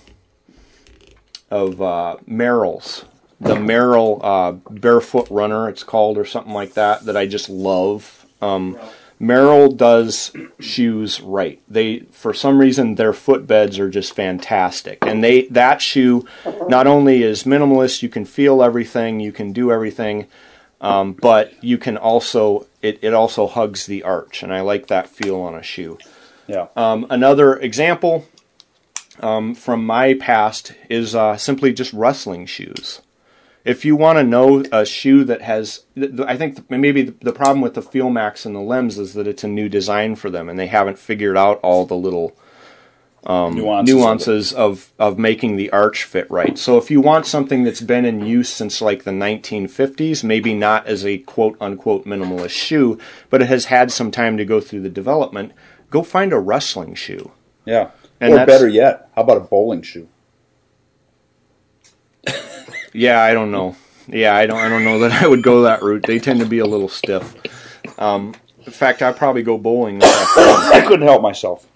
of 1.50 1.82
uh, 1.82 2.18
Merrells. 2.28 3.06
The 3.40 3.56
Merrell 3.56 4.20
uh, 4.22 4.52
Barefoot 4.70 5.30
Runner, 5.30 5.70
it's 5.70 5.84
called, 5.84 6.18
or 6.18 6.26
something 6.26 6.54
like 6.54 6.74
that, 6.74 7.06
that 7.06 7.16
I 7.16 7.26
just 7.26 7.50
love. 7.50 8.26
Um, 8.42 8.78
Merrell 9.24 9.76
does 9.76 10.32
shoes 10.60 11.22
right. 11.22 11.62
They, 11.70 12.00
for 12.12 12.34
some 12.34 12.58
reason, 12.60 12.96
their 12.96 13.14
footbeds 13.14 13.80
are 13.80 13.90
just 13.90 14.14
fantastic, 14.14 14.98
and 15.02 15.24
they 15.24 15.44
that 15.48 15.82
shoe 15.82 16.26
not 16.68 16.88
only 16.88 17.24
is 17.24 17.44
minimalist, 17.44 18.04
you 18.04 18.10
can 18.10 18.26
feel 18.26 18.62
everything, 18.62 19.22
you 19.22 19.32
can 19.32 19.54
do 19.54 19.72
everything, 19.72 20.28
um, 20.82 21.14
but 21.14 21.54
you 21.64 21.78
can 21.78 21.96
also 21.96 22.68
it, 22.82 23.00
it 23.02 23.14
also 23.14 23.48
hugs 23.48 23.86
the 23.86 24.04
arch, 24.04 24.44
and 24.44 24.54
I 24.54 24.60
like 24.60 24.88
that 24.88 25.08
feel 25.08 25.40
on 25.40 25.56
a 25.56 25.64
shoe. 25.64 25.98
Yeah. 26.48 26.68
Um, 26.76 27.08
another 27.10 27.56
example 27.56 28.28
um, 29.22 29.56
from 29.56 29.86
my 29.86 30.16
past 30.16 30.74
is 30.90 31.16
uh, 31.16 31.38
simply 31.38 31.72
just 31.72 31.94
wrestling 31.94 32.46
shoes. 32.46 33.02
If 33.66 33.86
you 33.86 33.96
want 33.96 34.18
to 34.18 34.24
know 34.24 34.64
a 34.72 34.86
shoe 34.86 35.24
that 35.24 35.42
has, 35.42 35.86
I 36.26 36.36
think 36.36 36.70
maybe 36.70 37.04
the, 37.04 37.32
problem 37.32 37.62
with 37.62 37.76
the 37.76 37.82
Feelmax 37.82 38.46
and 38.46 38.54
the 38.54 38.60
Lems 38.60 39.00
is 39.00 39.14
that 39.14 39.26
it's 39.26 39.44
a 39.44 39.48
new 39.48 39.70
design 39.70 40.16
for 40.16 40.30
them, 40.30 40.50
and 40.50 40.60
they 40.60 40.68
haven't 40.68 41.00
figured 41.00 41.38
out 41.38 41.62
all 41.64 41.86
the 41.86 41.96
little 41.96 42.36
um, 43.26 43.56
nuances. 43.56 43.96
nuances 43.96 44.54
of, 44.54 44.92
of 45.00 45.18
making 45.18 45.56
the 45.56 45.70
arch 45.70 46.04
fit 46.04 46.30
right. 46.30 46.58
So 46.58 46.78
if 46.78 46.92
you 46.92 47.00
want 47.00 47.26
something 47.26 47.64
that's 47.64 47.80
been 47.80 48.04
in 48.04 48.26
use 48.26 48.50
since 48.50 48.82
like 48.82 49.06
the 49.06 49.12
1950s, 49.12 50.26
maybe 50.26 50.54
not 50.54 50.86
as 50.86 51.06
a 51.06 51.20
quote 51.20 51.56
unquote 51.62 52.06
minimalist 52.06 52.50
shoe, 52.50 53.00
but 53.30 53.42
it 53.42 53.48
has 53.48 53.66
had 53.66 53.92
some 53.92 54.12
time 54.12 54.36
to 54.36 54.44
go 54.44 54.60
through 54.60 54.82
the 54.82 54.90
development, 54.90 55.54
go 55.90 56.04
find 56.04 56.34
a 56.34 56.40
wrestling 56.40 56.96
shoe. 56.96 57.32
Yeah. 57.66 57.92
And 58.20 58.34
or 58.34 58.46
better 58.46 58.68
yet, 58.68 59.10
how 59.16 59.24
about 59.24 59.38
a 59.38 59.42
bowling 59.42 59.84
shoe? 59.84 60.10
Yeah, 62.94 63.22
I 63.22 63.34
don't 63.34 63.52
know. 63.52 63.76
Yeah, 64.08 64.36
I 64.36 64.46
don't. 64.46 64.60
I 64.60 64.70
don't 64.70 64.84
know 64.84 65.00
that 65.00 65.24
I 65.24 65.28
would 65.28 65.44
go 65.44 65.64
that 65.64 65.82
route. 65.82 66.04
They 66.06 66.20
tend 66.20 66.40
to 66.40 66.46
be 66.46 66.60
a 66.60 66.66
little 66.66 66.90
stiff. 66.90 67.36
Um, 67.98 68.34
in 68.66 68.72
fact, 68.72 69.02
I'd 69.02 69.18
probably 69.18 69.44
go 69.44 69.58
bowling. 69.58 70.02
I 70.04 70.84
couldn't 70.88 71.08
help 71.08 71.22
myself. 71.22 71.68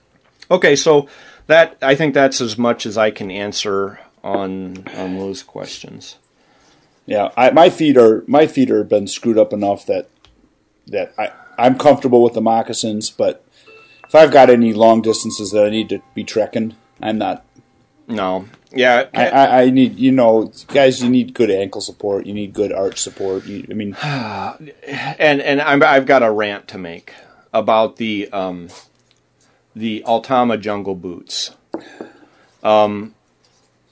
okay, 0.50 0.76
so 0.76 1.08
that 1.48 1.78
I 1.82 1.96
think 1.96 2.14
that's 2.14 2.42
as 2.42 2.58
much 2.58 2.86
as 2.86 2.98
I 2.98 3.12
can 3.12 3.32
answer 3.32 4.00
on 4.24 4.86
on 4.96 5.18
those 5.18 5.44
questions. 5.44 6.18
Yeah, 7.06 7.32
I, 7.38 7.52
my 7.52 7.70
feet 7.70 7.98
are 7.98 8.24
my 8.28 8.48
feet 8.48 8.70
are 8.70 8.84
been 8.84 9.08
screwed 9.08 9.38
up 9.38 9.54
enough 9.54 9.86
that 9.86 10.10
that 10.88 11.14
I 11.18 11.32
I'm 11.58 11.78
comfortable 11.78 12.22
with 12.22 12.34
the 12.34 12.42
moccasins, 12.42 13.10
but 13.10 13.44
if 14.06 14.14
I've 14.14 14.32
got 14.32 14.50
any 14.50 14.74
long 14.74 15.02
distances 15.02 15.52
that 15.52 15.66
I 15.66 15.70
need 15.70 15.90
to 15.90 16.02
be 16.14 16.24
trekking, 16.24 16.76
I'm 17.02 17.18
not. 17.18 17.46
No, 18.08 18.48
yeah, 18.72 19.08
I, 19.14 19.28
I, 19.30 19.62
I 19.64 19.70
need 19.70 19.98
you 19.98 20.12
know 20.12 20.52
guys, 20.68 21.02
you 21.02 21.10
need 21.10 21.34
good 21.34 21.50
ankle 21.52 21.82
support, 21.82 22.26
you 22.26 22.34
need 22.34 22.54
good 22.54 22.72
arch 22.72 23.00
support. 23.00 23.46
You, 23.46 23.66
I 23.70 23.74
mean, 23.74 23.96
and 24.04 25.42
and 25.42 25.62
I'm, 25.62 25.84
I've 25.84 26.06
got 26.06 26.24
a 26.24 26.32
rant 26.32 26.68
to 26.70 26.78
make 26.78 27.14
about 27.54 27.98
the 27.98 28.30
um, 28.32 28.70
the 29.76 30.04
Altama 30.06 30.60
jungle 30.60 30.96
boots. 30.96 31.52
Um, 32.64 33.14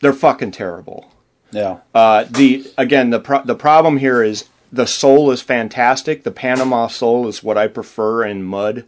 they're 0.01 0.13
fucking 0.13 0.51
terrible. 0.51 1.11
yeah, 1.51 1.79
Uh, 1.93 2.25
the 2.29 2.71
again 2.77 3.09
the 3.11 3.19
pro- 3.19 3.43
the 3.43 3.55
problem 3.55 3.97
here 3.97 4.21
is 4.21 4.45
the 4.71 4.87
sole 4.87 5.31
is 5.31 5.41
fantastic. 5.41 6.23
The 6.23 6.31
Panama 6.31 6.87
sole 6.87 7.27
is 7.27 7.43
what 7.43 7.57
I 7.57 7.67
prefer 7.67 8.25
in 8.25 8.43
mud 8.43 8.83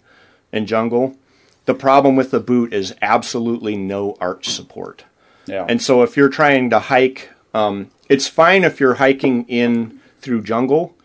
and 0.51 0.67
jungle. 0.67 1.15
The 1.65 1.73
problem 1.73 2.15
with 2.15 2.31
the 2.31 2.39
boot 2.39 2.73
is 2.73 2.93
absolutely 3.01 3.75
no 3.77 4.15
arch 4.19 4.49
support. 4.49 5.05
Yeah, 5.47 5.65
And 5.67 5.81
so 5.81 6.03
if 6.03 6.17
you're 6.17 6.29
trying 6.29 6.69
to 6.71 6.79
hike, 6.79 7.29
um, 7.53 7.89
it's 8.09 8.27
fine 8.27 8.63
if 8.63 8.79
you're 8.79 8.95
hiking 8.95 9.45
in 9.47 9.99
through 10.19 10.43
jungle 10.43 10.95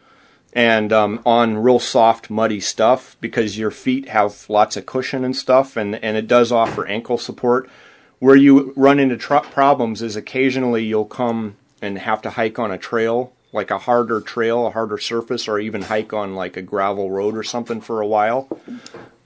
and 0.53 0.93
um, 0.93 1.23
on 1.25 1.59
real 1.59 1.79
soft, 1.79 2.29
muddy 2.29 2.61
stuff 2.61 3.17
because 3.21 3.57
your 3.59 3.71
feet 3.71 4.09
have 4.09 4.49
lots 4.51 4.77
of 4.77 4.85
cushion 4.85 5.25
and 5.25 5.35
stuff, 5.35 5.77
and, 5.77 5.95
and 5.97 6.17
it 6.17 6.27
does 6.27 6.53
offer 6.53 6.87
ankle 6.87 7.19
support. 7.19 7.71
Where 8.19 8.37
you 8.37 8.73
run 8.77 9.01
into 9.01 9.17
tr- 9.17 9.37
problems 9.37 10.03
is 10.03 10.15
occasionally 10.15 10.85
you'll 10.85 11.07
come 11.07 11.57
and 11.81 11.99
have 11.99 12.23
to 12.23 12.31
hike 12.31 12.59
on 12.59 12.71
a 12.71 12.79
trail, 12.79 13.33
like 13.53 13.71
a 13.71 13.79
harder 13.79 14.21
trail, 14.21 14.67
a 14.67 14.71
harder 14.71 14.97
surface, 14.99 15.47
or 15.47 15.59
even 15.59 15.83
hike 15.83 16.13
on 16.13 16.35
like 16.35 16.57
a 16.57 16.63
gravel 16.63 17.11
road 17.11 17.37
or 17.37 17.43
something 17.43 17.81
for 17.81 18.01
a 18.01 18.07
while. 18.07 18.49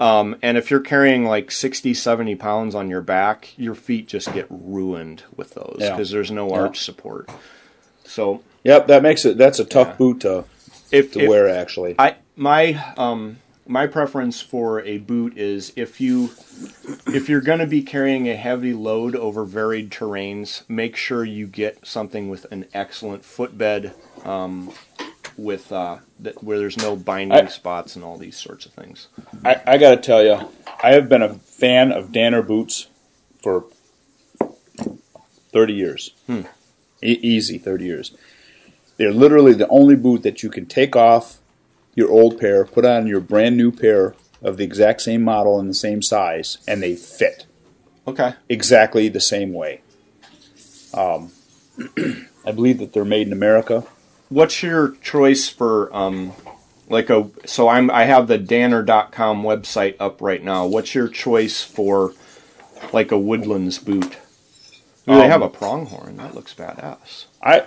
Um, 0.00 0.36
and 0.42 0.58
if 0.58 0.70
you're 0.70 0.80
carrying 0.80 1.24
like 1.24 1.50
60, 1.50 1.94
70 1.94 2.34
pounds 2.34 2.74
on 2.74 2.90
your 2.90 3.00
back, 3.02 3.56
your 3.56 3.74
feet 3.74 4.08
just 4.08 4.32
get 4.34 4.46
ruined 4.50 5.22
with 5.36 5.54
those 5.54 5.76
Yeah. 5.80 5.90
because 5.90 6.10
there's 6.10 6.30
no 6.30 6.48
Yeah. 6.50 6.60
arch 6.62 6.80
support. 6.84 7.30
So 8.04 8.42
yep. 8.64 8.86
That 8.88 9.02
makes 9.02 9.24
it 9.24 9.38
that's 9.38 9.58
a 9.58 9.64
tough 9.64 9.88
Yeah. 9.88 9.94
boot 9.96 10.20
to 10.20 10.44
if, 10.90 11.12
to 11.12 11.20
if- 11.20 11.28
wear 11.28 11.48
actually. 11.48 11.94
I 11.98 12.16
my 12.36 12.82
um 12.96 13.38
my 13.68 13.86
preference 13.88 14.40
for 14.40 14.80
a 14.82 14.98
boot 14.98 15.36
is 15.36 15.72
if 15.74 16.00
you 16.00 16.30
if 17.08 17.28
you're 17.28 17.40
going 17.40 17.58
to 17.58 17.66
be 17.66 17.82
carrying 17.82 18.28
a 18.28 18.36
heavy 18.36 18.72
load 18.72 19.16
over 19.16 19.44
varied 19.44 19.90
terrains, 19.90 20.62
make 20.68 20.94
sure 20.94 21.24
you 21.24 21.46
get 21.48 21.84
something 21.84 22.28
with 22.28 22.46
an 22.52 22.66
excellent 22.72 23.24
footbed 23.24 23.92
um, 24.26 24.72
with 25.36 25.70
uh, 25.72 25.98
that, 26.20 26.42
where 26.42 26.58
there's 26.58 26.76
no 26.76 26.96
binding 26.96 27.38
I- 27.38 27.46
spots 27.46 27.96
and 27.96 28.04
all 28.04 28.18
these 28.18 28.36
sorts 28.36 28.66
of 28.66 28.72
things. 28.72 29.08
I, 29.44 29.60
I 29.66 29.78
got 29.78 29.90
to 29.90 29.96
tell 29.98 30.22
you, 30.22 30.50
I 30.82 30.92
have 30.92 31.08
been 31.08 31.22
a 31.22 31.34
fan 31.34 31.92
of 31.92 32.12
Danner 32.12 32.42
boots 32.42 32.88
for 33.42 33.64
30 35.52 35.72
years. 35.72 36.10
Hmm. 36.26 36.42
E- 37.02 37.18
easy, 37.22 37.58
30 37.58 37.84
years. 37.84 38.16
They're 38.96 39.12
literally 39.12 39.52
the 39.52 39.68
only 39.68 39.96
boot 39.96 40.22
that 40.22 40.42
you 40.42 40.50
can 40.50 40.66
take 40.66 40.96
off 40.96 41.38
your 41.94 42.10
old 42.10 42.38
pair, 42.40 42.64
put 42.64 42.84
on 42.84 43.06
your 43.06 43.20
brand 43.20 43.56
new 43.56 43.70
pair 43.72 44.14
of 44.42 44.56
the 44.56 44.64
exact 44.64 45.00
same 45.02 45.22
model 45.22 45.58
and 45.60 45.68
the 45.68 45.74
same 45.74 46.02
size, 46.02 46.58
and 46.68 46.82
they 46.82 46.94
fit 46.94 47.46
Okay. 48.06 48.34
exactly 48.48 49.08
the 49.08 49.20
same 49.20 49.52
way. 49.52 49.80
Um, 50.94 51.32
I 52.46 52.52
believe 52.52 52.78
that 52.78 52.92
they're 52.92 53.04
made 53.04 53.26
in 53.26 53.32
America. 53.32 53.84
What's 54.28 54.62
your 54.62 54.96
choice 55.02 55.48
for 55.48 55.94
um 55.96 56.32
like 56.88 57.10
a 57.10 57.28
so 57.44 57.68
I'm 57.68 57.90
I 57.90 58.04
have 58.04 58.26
the 58.28 58.38
danner.com 58.38 59.42
website 59.42 59.96
up 60.00 60.20
right 60.20 60.42
now. 60.42 60.66
What's 60.66 60.94
your 60.94 61.08
choice 61.08 61.62
for 61.62 62.12
like 62.92 63.12
a 63.12 63.18
woodlands 63.18 63.78
boot? 63.78 64.16
Ooh, 65.08 65.14
they 65.14 65.24
Um, 65.24 65.30
have 65.30 65.42
a 65.42 65.48
pronghorn. 65.48 66.16
That 66.16 66.34
looks 66.34 66.54
badass. 66.54 67.26
I 67.42 67.66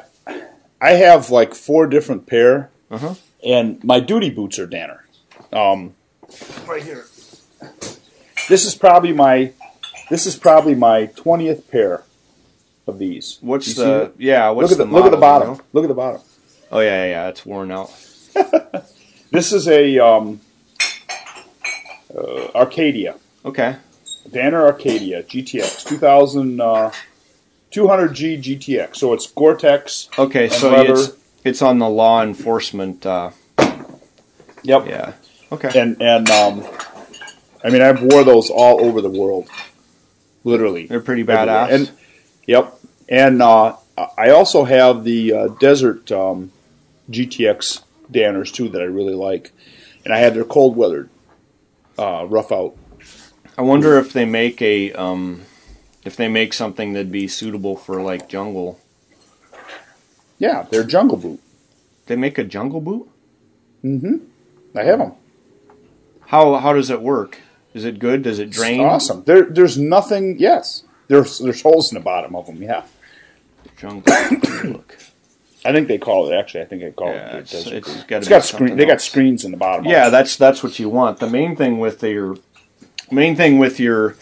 I 0.81 0.91
have 0.91 1.29
like 1.29 1.53
four 1.55 1.87
different 1.87 2.27
pair, 2.27 2.69
Uh-huh. 2.91 3.15
and 3.45 3.81
my 3.83 3.99
duty 3.99 4.29
boots 4.29 4.59
are 4.59 4.67
Danner. 4.67 5.05
Um, 5.53 5.95
right 6.67 6.83
here. 6.83 7.05
This 8.49 8.65
is 8.65 8.75
probably 8.75 9.13
my 9.13 9.53
this 10.09 10.25
is 10.25 10.35
probably 10.35 10.75
my 10.75 11.05
twentieth 11.07 11.69
pair 11.71 12.03
of 12.87 12.99
these. 12.99 13.37
What's 13.41 13.67
You 13.69 13.73
the 13.75 14.11
yeah? 14.17 14.49
What's 14.49 14.71
look 14.71 14.79
at 14.79 14.87
the, 14.87 14.93
look 14.93 15.05
at 15.05 15.11
the 15.11 15.17
bottom. 15.17 15.49
you 15.49 15.55
know? 15.55 15.61
Look 15.73 15.83
at 15.85 15.87
the 15.87 15.93
bottom. 15.93 16.21
Oh 16.71 16.79
yeah, 16.79 17.05
yeah, 17.05 17.09
yeah. 17.09 17.27
It's 17.29 17.45
worn 17.45 17.71
out. 17.71 17.91
This 19.31 19.53
is 19.53 19.67
a 19.67 19.99
um, 19.99 20.41
uh, 22.17 22.47
Arcadia. 22.55 23.15
Okay. 23.45 23.75
Danner 24.31 24.65
Arcadia 24.65 25.21
GTX 25.21 25.87
2000 25.87 26.59
uh, 26.59 26.91
200G 27.71 28.39
GTX. 28.41 28.95
So 28.95 29.13
it's 29.13 29.27
Gore-Tex. 29.27 30.09
Okay, 30.17 30.49
so 30.49 30.71
leather. 30.71 30.93
it's 30.93 31.11
it's 31.43 31.61
on 31.61 31.77
the 31.77 31.87
law 31.89 32.23
enforcement. 32.23 33.05
Uh, 33.05 33.31
Yep. 34.63 34.87
yeah. 34.87 35.13
Okay. 35.51 35.79
And 35.79 36.01
and 36.01 36.27
um, 36.31 36.65
I 37.63 37.69
mean 37.69 37.81
I've 37.83 38.01
wore 38.01 38.23
those 38.23 38.49
all 38.49 38.83
over 38.83 38.99
the 38.99 39.09
world, 39.11 39.47
literally. 40.43 40.87
They're 40.87 40.99
pretty 40.99 41.21
everywhere. 41.21 41.45
badass. 41.45 41.71
And 41.71 41.91
yep. 42.47 42.73
And 43.07 43.41
uh, 43.43 43.75
I 44.17 44.31
also 44.31 44.63
have 44.63 45.03
the 45.03 45.33
uh, 45.33 45.47
Desert 45.59 46.11
um, 46.11 46.51
GTX 47.09 47.83
Danners 48.11 48.51
too 48.51 48.69
that 48.69 48.81
I 48.81 48.85
really 48.85 49.13
like, 49.13 49.51
and 50.03 50.13
I 50.13 50.17
had 50.17 50.33
their 50.33 50.43
cold 50.43 50.75
weathered 50.75 51.09
uh, 51.97 52.25
rough 52.27 52.51
out. 52.51 52.75
I 53.57 53.61
wonder 53.61 53.97
if 53.97 54.13
they 54.13 54.25
make 54.25 54.61
a 54.61 54.93
um, 54.93 55.41
if 56.05 56.15
they 56.15 56.27
make 56.27 56.53
something 56.53 56.93
that'd 56.93 57.11
be 57.11 57.27
suitable 57.27 57.75
for 57.75 58.01
like 58.01 58.29
jungle. 58.29 58.79
Yeah, 60.37 60.65
they're 60.69 60.85
jungle 60.85 61.17
boot. 61.17 61.41
They 62.05 62.15
make 62.15 62.37
a 62.37 62.43
jungle 62.43 62.81
boot. 62.81 63.09
Mm-hmm. 63.83 64.17
I 64.77 64.83
have 64.83 64.99
them. 64.99 65.13
How 66.27 66.55
how 66.55 66.73
does 66.73 66.89
it 66.89 67.01
work? 67.01 67.41
Is 67.73 67.85
it 67.85 67.99
good? 67.99 68.23
Does 68.23 68.39
it 68.39 68.49
drain? 68.49 68.81
Awesome. 68.81 69.23
There, 69.25 69.43
there's 69.43 69.77
nothing. 69.77 70.39
Yes, 70.39 70.83
there's 71.07 71.39
there's 71.39 71.61
holes 71.61 71.91
in 71.91 71.97
the 71.97 72.03
bottom 72.03 72.35
of 72.35 72.45
them. 72.45 72.61
Yeah, 72.61 72.83
Jungle. 73.77 74.13
Look. 74.63 74.97
I 75.65 75.71
think 75.73 75.87
they 75.87 75.97
call 75.97 76.29
it. 76.31 76.35
Actually, 76.35 76.61
I 76.61 76.65
think 76.65 76.81
they 76.81 76.91
call 76.91 77.09
Yeah, 77.09 77.35
it. 77.35 77.39
it's- 77.41 77.51
Desert 77.51 77.73
it's 77.75 78.03
gotta 78.03 78.29
got 78.29 78.43
screen. 78.45 78.75
They 78.77 78.85
got 78.85 79.01
screens 79.01 79.43
in 79.45 79.51
the 79.51 79.57
bottom. 79.57 79.85
Yeah, 79.85 80.07
it. 80.07 80.11
that's 80.11 80.35
that's 80.37 80.63
what 80.63 80.79
you 80.79 80.89
want. 80.89 81.19
The 81.19 81.29
main 81.29 81.55
thing 81.55 81.79
with 81.79 82.01
your 82.03 82.37
main 83.11 83.35
thing 83.35 83.57
with 83.59 83.79
your 83.79 84.15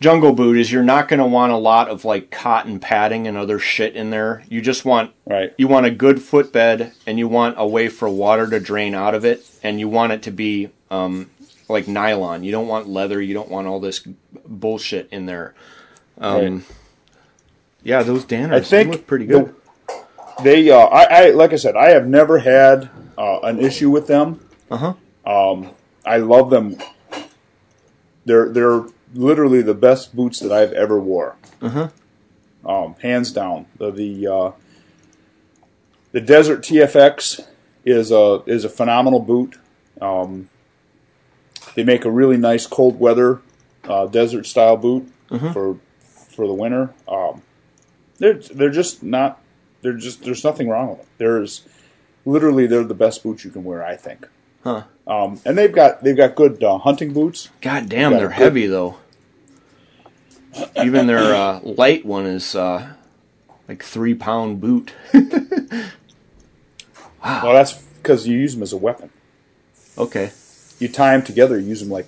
jungle 0.00 0.32
boot 0.32 0.58
is 0.58 0.70
you're 0.70 0.82
not 0.82 1.08
going 1.08 1.20
to 1.20 1.26
want 1.26 1.52
a 1.52 1.56
lot 1.56 1.88
of 1.88 2.04
like 2.04 2.30
cotton 2.30 2.78
padding 2.78 3.26
and 3.26 3.36
other 3.36 3.58
shit 3.58 3.96
in 3.96 4.10
there. 4.10 4.42
You 4.48 4.60
just 4.60 4.84
want 4.84 5.12
right. 5.26 5.54
you 5.56 5.68
want 5.68 5.86
a 5.86 5.90
good 5.90 6.20
footbed 6.20 6.92
and 7.06 7.18
you 7.18 7.28
want 7.28 7.54
a 7.58 7.66
way 7.66 7.88
for 7.88 8.08
water 8.08 8.48
to 8.50 8.60
drain 8.60 8.94
out 8.94 9.14
of 9.14 9.24
it 9.24 9.48
and 9.62 9.80
you 9.80 9.88
want 9.88 10.12
it 10.12 10.22
to 10.24 10.30
be 10.30 10.68
um, 10.90 11.30
like 11.68 11.88
nylon. 11.88 12.44
You 12.44 12.52
don't 12.52 12.66
want 12.68 12.88
leather. 12.88 13.22
You 13.22 13.32
don't 13.34 13.48
want 13.48 13.66
all 13.68 13.80
this 13.80 14.06
bullshit 14.46 15.08
in 15.10 15.26
there. 15.26 15.54
Um, 16.18 16.40
Right. 16.56 16.62
Yeah, 17.82 18.02
those 18.02 18.24
Danners 18.24 18.52
I 18.52 18.60
think 18.60 18.90
look 18.90 19.06
pretty 19.06 19.26
the- 19.26 19.44
good. 19.44 19.54
They, 20.42 20.70
uh, 20.70 20.76
I, 20.78 21.04
I, 21.26 21.30
like 21.30 21.52
I 21.52 21.56
said, 21.56 21.76
I 21.76 21.90
have 21.90 22.06
never 22.06 22.38
had 22.38 22.90
uh, 23.16 23.40
an 23.40 23.58
issue 23.58 23.90
with 23.90 24.06
them. 24.06 24.46
Uh 24.70 24.76
huh. 24.76 24.94
Um, 25.50 25.70
I 26.04 26.18
love 26.18 26.50
them. 26.50 26.76
They're 28.24 28.48
they're 28.48 28.84
literally 29.14 29.62
the 29.62 29.74
best 29.74 30.14
boots 30.14 30.40
that 30.40 30.52
I've 30.52 30.72
ever 30.72 30.98
wore. 31.00 31.36
Uh 31.62 31.68
huh. 31.68 31.88
um, 32.64 32.96
hands 33.00 33.32
down. 33.32 33.66
The 33.78 33.90
the, 33.90 34.26
uh, 34.26 34.52
the 36.12 36.20
Desert 36.20 36.62
TFX 36.62 37.46
is 37.84 38.10
a 38.10 38.42
is 38.46 38.64
a 38.64 38.68
phenomenal 38.68 39.20
boot. 39.20 39.56
Um, 40.00 40.50
they 41.74 41.84
make 41.84 42.04
a 42.04 42.10
really 42.10 42.36
nice 42.36 42.66
cold 42.66 43.00
weather 43.00 43.40
uh, 43.84 44.06
desert 44.06 44.46
style 44.46 44.76
boot 44.76 45.10
for 45.52 45.78
for 46.08 46.46
the 46.46 46.52
winter. 46.54 46.92
Um, 47.08 47.42
they're 48.18 48.34
they're 48.34 48.70
just 48.70 49.02
not. 49.02 49.40
They're 49.82 49.92
just 49.94 50.22
there's 50.24 50.44
nothing 50.44 50.68
wrong 50.68 50.88
with 50.90 50.98
them. 50.98 51.06
There's 51.18 51.62
literally 52.24 52.66
they're 52.66 52.84
the 52.84 52.94
best 52.94 53.22
boots 53.22 53.44
you 53.44 53.50
can 53.50 53.64
wear. 53.64 53.84
I 53.84 53.96
think. 53.96 54.26
Huh. 54.64 54.84
Um, 55.06 55.40
and 55.44 55.56
they've 55.56 55.72
got 55.72 56.02
they've 56.02 56.16
got 56.16 56.34
good 56.34 56.62
uh, 56.62 56.78
hunting 56.78 57.12
boots. 57.12 57.50
God 57.60 57.88
damn, 57.88 58.12
they're 58.12 58.28
good- 58.28 58.32
heavy 58.36 58.66
though. 58.66 58.96
Even 60.82 61.06
their 61.06 61.34
uh, 61.34 61.60
light 61.60 62.06
one 62.06 62.24
is 62.24 62.54
uh, 62.54 62.94
like 63.68 63.82
three 63.82 64.14
pound 64.14 64.60
boot. 64.60 64.92
Well, 67.26 67.54
that's 67.54 67.72
because 67.72 68.26
you 68.28 68.38
use 68.38 68.54
them 68.54 68.62
as 68.62 68.72
a 68.72 68.76
weapon. 68.76 69.10
Okay. 69.98 70.30
You 70.78 70.88
tie 70.88 71.12
them 71.16 71.24
together, 71.26 71.58
you 71.58 71.68
use 71.68 71.80
them 71.80 71.90
like 71.90 72.06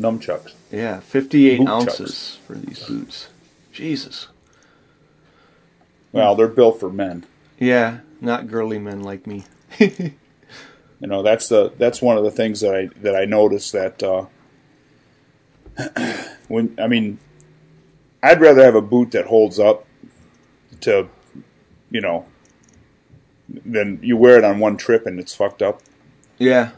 nunchucks. 0.00 0.54
Yeah, 0.72 1.00
58 1.00 1.58
Boot 1.58 1.68
ounces 1.68 2.38
for 2.46 2.54
these 2.54 2.82
boots. 2.82 3.28
Jesus. 3.72 4.28
Well, 6.16 6.34
they're 6.34 6.48
built 6.48 6.80
for 6.80 6.90
men. 6.90 7.24
Yeah, 7.58 8.00
not 8.20 8.48
girly 8.48 8.78
men 8.78 9.02
like 9.02 9.26
me. 9.26 9.44
You 11.00 11.08
know, 11.08 11.22
that's 11.22 11.48
the 11.48 11.72
that's 11.76 12.00
one 12.00 12.16
of 12.16 12.24
the 12.24 12.30
things 12.30 12.60
that 12.60 12.74
I 12.74 12.88
that 13.02 13.14
I 13.14 13.26
noticed 13.26 13.72
that 13.72 14.02
uh, 14.02 14.26
when 16.48 16.74
I 16.80 16.86
mean, 16.86 17.18
I'd 18.22 18.40
rather 18.40 18.64
have 18.64 18.74
a 18.74 18.82
boot 18.82 19.10
that 19.10 19.26
holds 19.26 19.58
up 19.58 19.86
to, 20.80 21.08
you 21.90 22.00
know, 22.00 22.26
than 23.48 24.00
you 24.02 24.16
wear 24.16 24.38
it 24.38 24.44
on 24.44 24.58
one 24.58 24.76
trip 24.76 25.06
and 25.06 25.20
it's 25.20 25.34
fucked 25.34 25.60
up. 25.60 25.82
Yeah. 26.38 26.70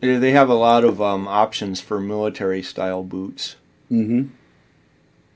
Yeah, 0.00 0.18
they 0.18 0.32
have 0.32 0.48
a 0.48 0.54
lot 0.54 0.84
of 0.84 1.00
um, 1.00 1.28
options 1.28 1.80
for 1.80 2.00
military 2.00 2.62
style 2.62 3.04
boots. 3.04 3.54
Mm-hmm. 3.90 4.34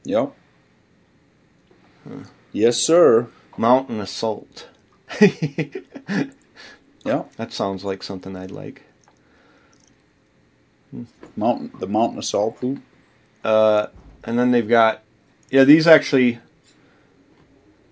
Yep. 0.05 0.35
Yes, 2.53 2.77
sir. 2.79 3.29
Mountain 3.59 4.01
Assault. 4.01 4.69
yeah, 7.05 7.25
That 7.37 7.53
sounds 7.53 7.85
like 7.85 8.03
something 8.03 8.37
I'd 8.37 8.51
like. 8.51 8.83
Mountain 11.37 11.73
the 11.79 11.87
mountain 11.87 12.19
assault 12.19 12.61
boot. 12.61 12.81
Uh, 13.45 13.89
and 14.25 14.39
then 14.39 14.51
they've 14.51 14.69
got, 14.69 15.03
yeah, 15.51 15.65
these 15.65 15.87
actually, 15.87 16.39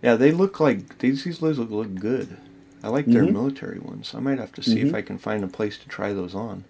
yeah, 0.03 0.17
they 0.17 0.31
look 0.33 0.59
like 0.61 0.99
these. 0.99 1.25
These 1.25 1.43
look, 1.43 1.59
look 1.71 1.95
good. 1.95 2.37
I 2.83 2.89
like 2.89 3.07
their 3.07 3.25
Mhm. 3.25 3.33
military 3.33 3.79
ones. 3.79 4.15
I 4.15 4.21
might 4.21 4.39
have 4.39 4.53
to 4.53 4.63
see 4.63 4.81
if 4.81 4.89
Mhm. 4.89 4.95
I 4.95 5.03
can 5.03 5.19
find 5.19 5.45
a 5.45 5.49
place 5.49 5.77
to 5.79 5.89
try 5.89 6.13
those 6.13 6.35
on. 6.35 6.65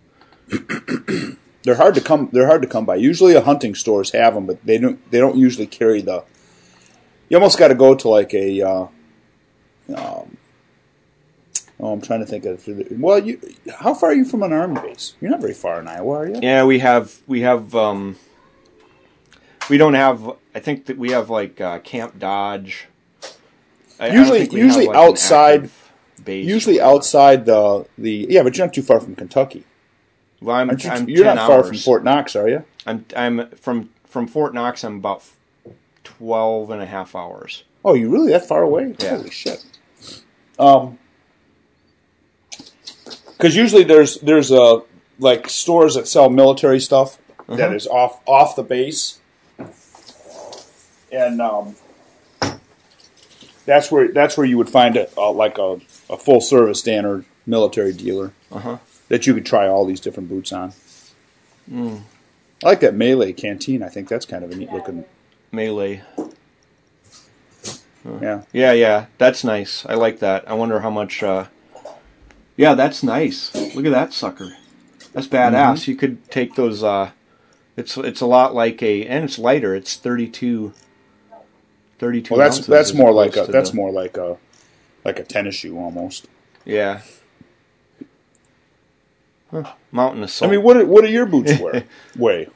They're 1.62 1.76
hard 1.76 1.94
to 1.94 2.00
come. 2.00 2.28
They're 2.32 2.46
hard 2.46 2.62
to 2.62 2.68
come 2.68 2.84
by. 2.84 2.96
Usually, 2.96 3.34
a 3.34 3.40
hunting 3.40 3.74
stores 3.74 4.10
have 4.12 4.34
them, 4.34 4.46
but 4.46 4.64
they 4.64 4.78
don't. 4.78 4.98
They 5.10 5.18
don't 5.18 5.36
usually 5.36 5.66
carry 5.66 6.02
the. 6.02 6.24
You 7.28 7.36
almost 7.36 7.58
got 7.58 7.68
to 7.68 7.74
go 7.74 7.94
to 7.94 8.08
like 8.08 8.34
a. 8.34 8.62
Uh, 8.62 8.86
um, 9.94 10.36
oh, 11.80 11.92
I'm 11.92 12.00
trying 12.00 12.20
to 12.20 12.26
think 12.26 12.44
of. 12.44 12.66
Well, 12.92 13.18
you. 13.18 13.40
How 13.78 13.94
far 13.94 14.10
are 14.10 14.14
you 14.14 14.24
from 14.24 14.42
an 14.42 14.52
army 14.52 14.80
base? 14.80 15.14
You're 15.20 15.30
not 15.30 15.40
very 15.40 15.54
far 15.54 15.80
in 15.80 15.88
Iowa, 15.88 16.14
are 16.18 16.28
you? 16.28 16.40
Yeah, 16.42 16.64
we 16.64 16.78
have 16.80 17.20
we 17.26 17.40
have 17.42 17.74
um, 17.74 18.16
we 19.70 19.78
don't 19.78 19.94
have. 19.94 20.30
I 20.54 20.60
think 20.60 20.86
that 20.86 20.98
we 20.98 21.10
have 21.10 21.30
like 21.30 21.60
uh, 21.60 21.78
Camp 21.80 22.18
Dodge. 22.18 22.88
I- 23.98 24.08
Usually- 24.08 24.48
usually 24.50 24.86
like, 24.88 24.96
outside- 24.96 25.70
Usually 26.42 26.80
outside 26.80 27.44
the 27.46 27.86
the. 27.98 28.26
Yeah, 28.28 28.42
but 28.42 28.56
you're 28.56 28.66
not 28.66 28.74
too 28.74 28.82
far 28.82 29.00
from 29.00 29.14
Kentucky. 29.14 29.64
Well, 30.40 30.56
I'm, 30.56 30.70
you, 30.70 30.90
I'm 30.90 31.08
you're 31.08 31.24
10 31.24 31.36
not 31.36 31.46
far 31.48 31.62
from 31.64 31.76
Fort 31.76 32.04
Knox, 32.04 32.36
are 32.36 32.48
you? 32.48 32.64
I'm 32.86 33.04
I'm 33.16 33.48
from 33.50 33.90
from 34.06 34.26
Fort 34.26 34.52
Knox. 34.54 34.84
I'm 34.84 34.96
about 34.96 35.22
12 36.04 36.70
and 36.70 36.82
a 36.82 36.86
half 36.86 37.14
hours. 37.16 37.64
Oh, 37.84 37.94
you 37.94 38.08
really 38.10 38.30
that 38.32 38.46
far 38.46 38.62
away? 38.62 38.94
Yeah. 38.98 39.16
Holy 39.16 39.30
shit. 39.30 39.64
Um, 40.58 40.98
because 43.32 43.56
usually 43.56 43.84
there's 43.84 44.18
there's 44.20 44.50
uh 44.52 44.80
like 45.18 45.48
stores 45.48 45.94
that 45.94 46.06
sell 46.08 46.30
military 46.30 46.80
stuff 46.80 47.18
that 47.48 47.70
Mhm. 47.70 47.74
is 47.76 47.86
off 47.86 48.20
off 48.26 48.56
the 48.56 48.62
base, 48.62 49.18
and 51.12 51.40
um, 51.42 51.74
that's 53.66 53.90
where 53.90 54.08
that's 54.08 54.36
where 54.36 54.46
you 54.46 54.56
would 54.56 54.70
find 54.70 54.96
a, 54.96 55.08
uh 55.18 55.30
like 55.32 55.58
a, 55.58 55.80
a 56.08 56.16
full 56.16 56.40
service 56.40 56.78
standard 56.80 57.24
military 57.46 57.92
dealer 57.92 58.32
Uh 58.52 58.58
huh. 58.60 58.76
that 59.08 59.26
you 59.26 59.34
could 59.34 59.44
try 59.46 59.66
all 59.68 59.84
these 59.84 60.00
different 60.00 60.28
boots 60.28 60.52
on. 60.52 60.72
Mm. 61.70 62.02
I 62.62 62.66
like 62.68 62.80
that 62.80 62.94
melee 62.94 63.32
canteen. 63.32 63.82
I 63.82 63.88
think 63.88 64.08
that's 64.08 64.24
kind 64.26 64.44
of 64.44 64.50
a 64.52 64.56
neat 64.56 64.72
looking. 64.72 65.04
Melee. 65.54 66.02
Yeah. 68.20 68.42
Yeah, 68.52 68.72
yeah, 68.72 69.06
that's 69.18 69.44
nice. 69.44 69.86
I 69.86 69.94
like 69.94 70.18
that. 70.18 70.48
I 70.48 70.54
wonder 70.54 70.80
how 70.80 70.90
much. 70.90 71.22
Uh... 71.22 71.46
Yeah, 72.56 72.74
that's 72.74 73.02
nice. 73.02 73.54
Look 73.74 73.86
at 73.86 73.92
that 73.92 74.12
sucker. 74.12 74.56
That's 75.12 75.26
badass. 75.26 75.52
Mm-hmm. 75.52 75.90
You 75.90 75.96
could 75.96 76.30
take 76.30 76.54
those. 76.54 76.82
Uh... 76.82 77.12
It's 77.76 77.96
it's 77.96 78.20
a 78.20 78.26
lot 78.26 78.54
like 78.54 78.82
a, 78.82 79.06
and 79.06 79.24
it's 79.24 79.38
lighter. 79.38 79.74
It's 79.74 79.96
32. 79.96 80.72
32 81.98 82.34
Well, 82.34 82.42
that's 82.42 82.66
that's 82.66 82.92
more 82.92 83.12
like 83.12 83.36
a 83.36 83.46
that's 83.46 83.70
the- 83.70 83.76
more 83.76 83.90
like 83.90 84.16
a 84.16 84.36
like 85.04 85.18
a 85.18 85.24
tennis 85.24 85.54
shoe 85.56 85.78
almost. 85.78 86.26
Yeah. 86.64 87.02
Huh. 89.50 89.72
Mountain 89.92 90.26
I 90.42 90.46
mean, 90.50 90.62
what 90.62 90.86
what 90.86 91.04
do 91.04 91.10
your 91.10 91.26
boots 91.26 91.58
wear? 91.60 91.84
weigh? 92.16 92.48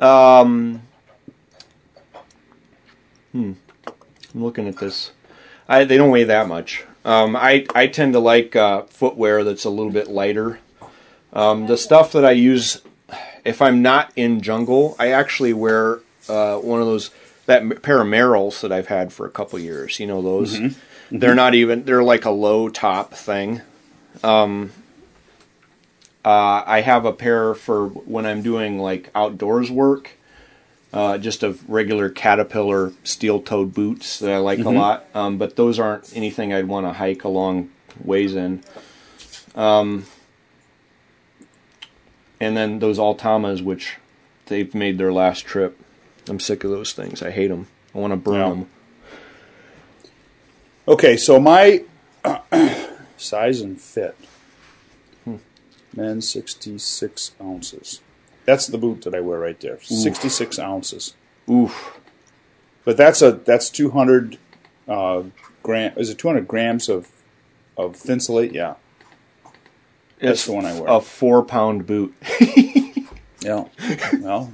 Um, 0.00 0.82
hmm. 3.32 3.52
I'm 4.34 4.44
looking 4.44 4.68
at 4.68 4.78
this. 4.78 5.12
I 5.68 5.84
they 5.84 5.96
don't 5.96 6.10
weigh 6.10 6.24
that 6.24 6.48
much. 6.48 6.84
Um, 7.04 7.36
I 7.36 7.66
I 7.74 7.86
tend 7.86 8.12
to 8.14 8.20
like 8.20 8.56
uh, 8.56 8.82
footwear 8.82 9.44
that's 9.44 9.64
a 9.64 9.70
little 9.70 9.92
bit 9.92 10.08
lighter. 10.08 10.60
Um, 11.32 11.66
the 11.66 11.76
stuff 11.76 12.12
that 12.12 12.24
I 12.24 12.32
use, 12.32 12.82
if 13.44 13.60
I'm 13.62 13.82
not 13.82 14.12
in 14.16 14.40
jungle, 14.40 14.96
I 14.98 15.10
actually 15.10 15.52
wear 15.52 16.00
uh, 16.28 16.56
one 16.56 16.80
of 16.80 16.86
those 16.86 17.10
that 17.46 17.82
pair 17.82 18.00
of 18.00 18.06
Merrells 18.06 18.60
that 18.60 18.72
I've 18.72 18.88
had 18.88 19.12
for 19.12 19.26
a 19.26 19.30
couple 19.30 19.58
years. 19.58 19.98
You 19.98 20.06
know 20.06 20.22
those. 20.22 20.58
They're 21.10 21.34
not 21.34 21.54
even. 21.54 21.84
They're 21.84 22.02
like 22.02 22.24
a 22.24 22.30
low 22.30 22.68
top 22.68 23.14
thing. 23.14 23.62
Um, 24.22 24.72
uh, 26.24 26.62
I 26.66 26.82
have 26.82 27.06
a 27.06 27.12
pair 27.12 27.54
for 27.54 27.88
when 27.88 28.26
I'm 28.26 28.42
doing 28.42 28.78
like 28.78 29.10
outdoors 29.14 29.70
work. 29.70 30.17
Uh, 30.90 31.18
just 31.18 31.42
of 31.42 31.68
regular 31.68 32.08
Caterpillar 32.08 32.92
steel-toed 33.04 33.74
boots 33.74 34.18
that 34.20 34.30
I 34.32 34.38
like 34.38 34.60
a 34.60 34.70
lot, 34.70 35.04
um, 35.14 35.36
but 35.36 35.54
those 35.56 35.78
aren't 35.78 36.16
anything 36.16 36.54
I'd 36.54 36.66
want 36.66 36.86
to 36.86 36.94
hike 36.94 37.24
a 37.24 37.28
long 37.28 37.68
ways 38.02 38.34
in. 38.34 38.62
Um, 39.54 40.06
and 42.40 42.56
then 42.56 42.78
those 42.78 42.98
Altamas, 42.98 43.62
which 43.62 43.96
they've 44.46 44.74
made 44.74 44.96
their 44.96 45.12
last 45.12 45.44
trip. 45.44 45.78
I'm 46.26 46.40
sick 46.40 46.64
of 46.64 46.70
those 46.70 46.94
things. 46.94 47.22
I 47.22 47.32
hate 47.32 47.48
them. 47.48 47.66
I 47.94 47.98
want 47.98 48.12
to 48.12 48.16
burn 48.16 48.34
Yeah. 48.34 48.48
them. 48.48 48.66
Okay, 50.86 51.16
so 51.18 51.38
my 51.38 51.82
size 53.18 53.60
and 53.60 53.78
fit. 53.78 54.16
Men 55.94 56.20
66 56.22 57.32
ounces. 57.42 58.00
That's 58.48 58.66
the 58.66 58.78
boot 58.78 59.02
that 59.02 59.14
I 59.14 59.20
wear 59.20 59.38
right 59.38 59.60
there. 59.60 59.78
66 59.82 60.58
ounces. 60.58 61.12
Oof. 61.50 62.00
But 62.82 62.96
that's 62.96 63.20
a 63.20 63.32
that's 63.32 63.68
200 63.68 64.38
uh, 64.88 65.24
gram. 65.62 65.92
Is 65.98 66.08
it 66.08 66.16
200 66.16 66.48
grams 66.48 66.88
of 66.88 67.08
of 67.76 67.94
thinsulate? 67.94 68.54
Yeah, 68.54 68.76
It's 70.18 70.46
the 70.46 70.52
one 70.52 70.64
I 70.64 70.80
wear. 70.80 70.88
A 70.88 71.02
four-pound 71.02 71.86
boot. 71.86 72.14
yeah. 73.40 73.66
well, 74.18 74.50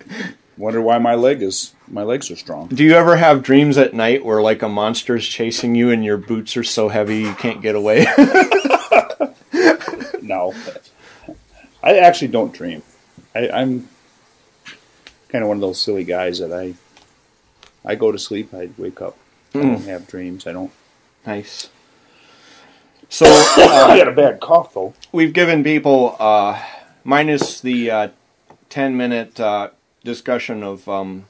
wonder 0.57 0.81
why 0.83 0.99
my 0.99 1.15
leg 1.15 1.41
is 1.41 1.73
my 1.87 2.03
legs 2.03 2.33
are 2.33 2.37
strong. 2.37 2.67
Do 2.67 2.83
you 2.83 2.95
ever 2.95 3.15
have 3.15 3.45
dreams 3.45 3.79
at 3.79 3.95
night 3.95 4.25
where 4.25 4.43
like 4.43 4.63
a 4.63 4.69
monster 4.69 5.15
is 5.15 5.29
chasing 5.29 5.77
you 5.77 5.93
and 5.93 6.05
your 6.05 6.17
boots 6.17 6.57
are 6.57 6.65
so 6.65 6.89
heavy 6.89 7.21
you 7.21 7.35
can't 7.35 7.63
get 7.63 7.77
away? 7.77 8.07
No, 10.21 10.55
I 11.83 11.99
actually 11.99 12.29
don't 12.29 12.53
dream. 12.53 12.83
I, 13.35 13.49
I'm 13.51 13.89
kind 15.29 15.43
of 15.43 15.49
one 15.49 15.57
of 15.57 15.61
those 15.61 15.81
silly 15.81 16.05
guys 16.05 16.39
that 16.39 16.53
I 16.53 16.75
I 17.85 17.95
go 17.97 18.11
to 18.13 18.19
sleep, 18.19 18.55
I 18.55 18.71
wake 18.79 19.01
up. 19.03 19.17
I 19.55 19.59
don't 19.61 19.85
have 19.85 20.07
dreams. 20.09 20.47
I 20.47 20.53
don't. 20.53 20.73
nice. 21.27 21.69
So 23.09 23.27
uh, 23.29 23.87
I 23.91 23.97
had 23.97 24.09
a 24.09 24.13
bad 24.13 24.41
cough 24.41 24.75
though. 24.75 24.95
we've 25.13 25.33
given 25.33 25.63
people 25.63 26.17
uh, 26.19 26.61
minus 27.05 27.61
the 27.61 27.91
uh, 27.91 28.09
10 28.71 28.97
minute 28.97 29.39
uh, 29.39 29.71
discussion 30.03 30.63
of 30.63 30.89
um, 30.89 31.27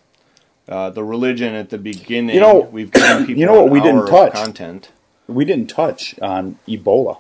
uh, 0.68 0.88
the 0.90 1.04
religion 1.04 1.54
at 1.54 1.70
the 1.70 1.78
beginning. 1.78 2.34
You 2.36 2.40
know- 2.40 2.60
we've 2.72 2.90
given 2.92 3.18
people 3.26 3.40
you 3.40 3.46
know 3.46 3.54
what 3.54 3.66
an 3.66 3.70
we 3.72 3.80
didn't 3.80 3.96
hour 3.98 4.04
of 4.04 4.10
touch? 4.10 4.32
content. 4.32 4.90
We 5.26 5.44
didn't 5.44 5.68
touch 5.68 6.18
on 6.20 6.58
Ebola. 6.68 7.18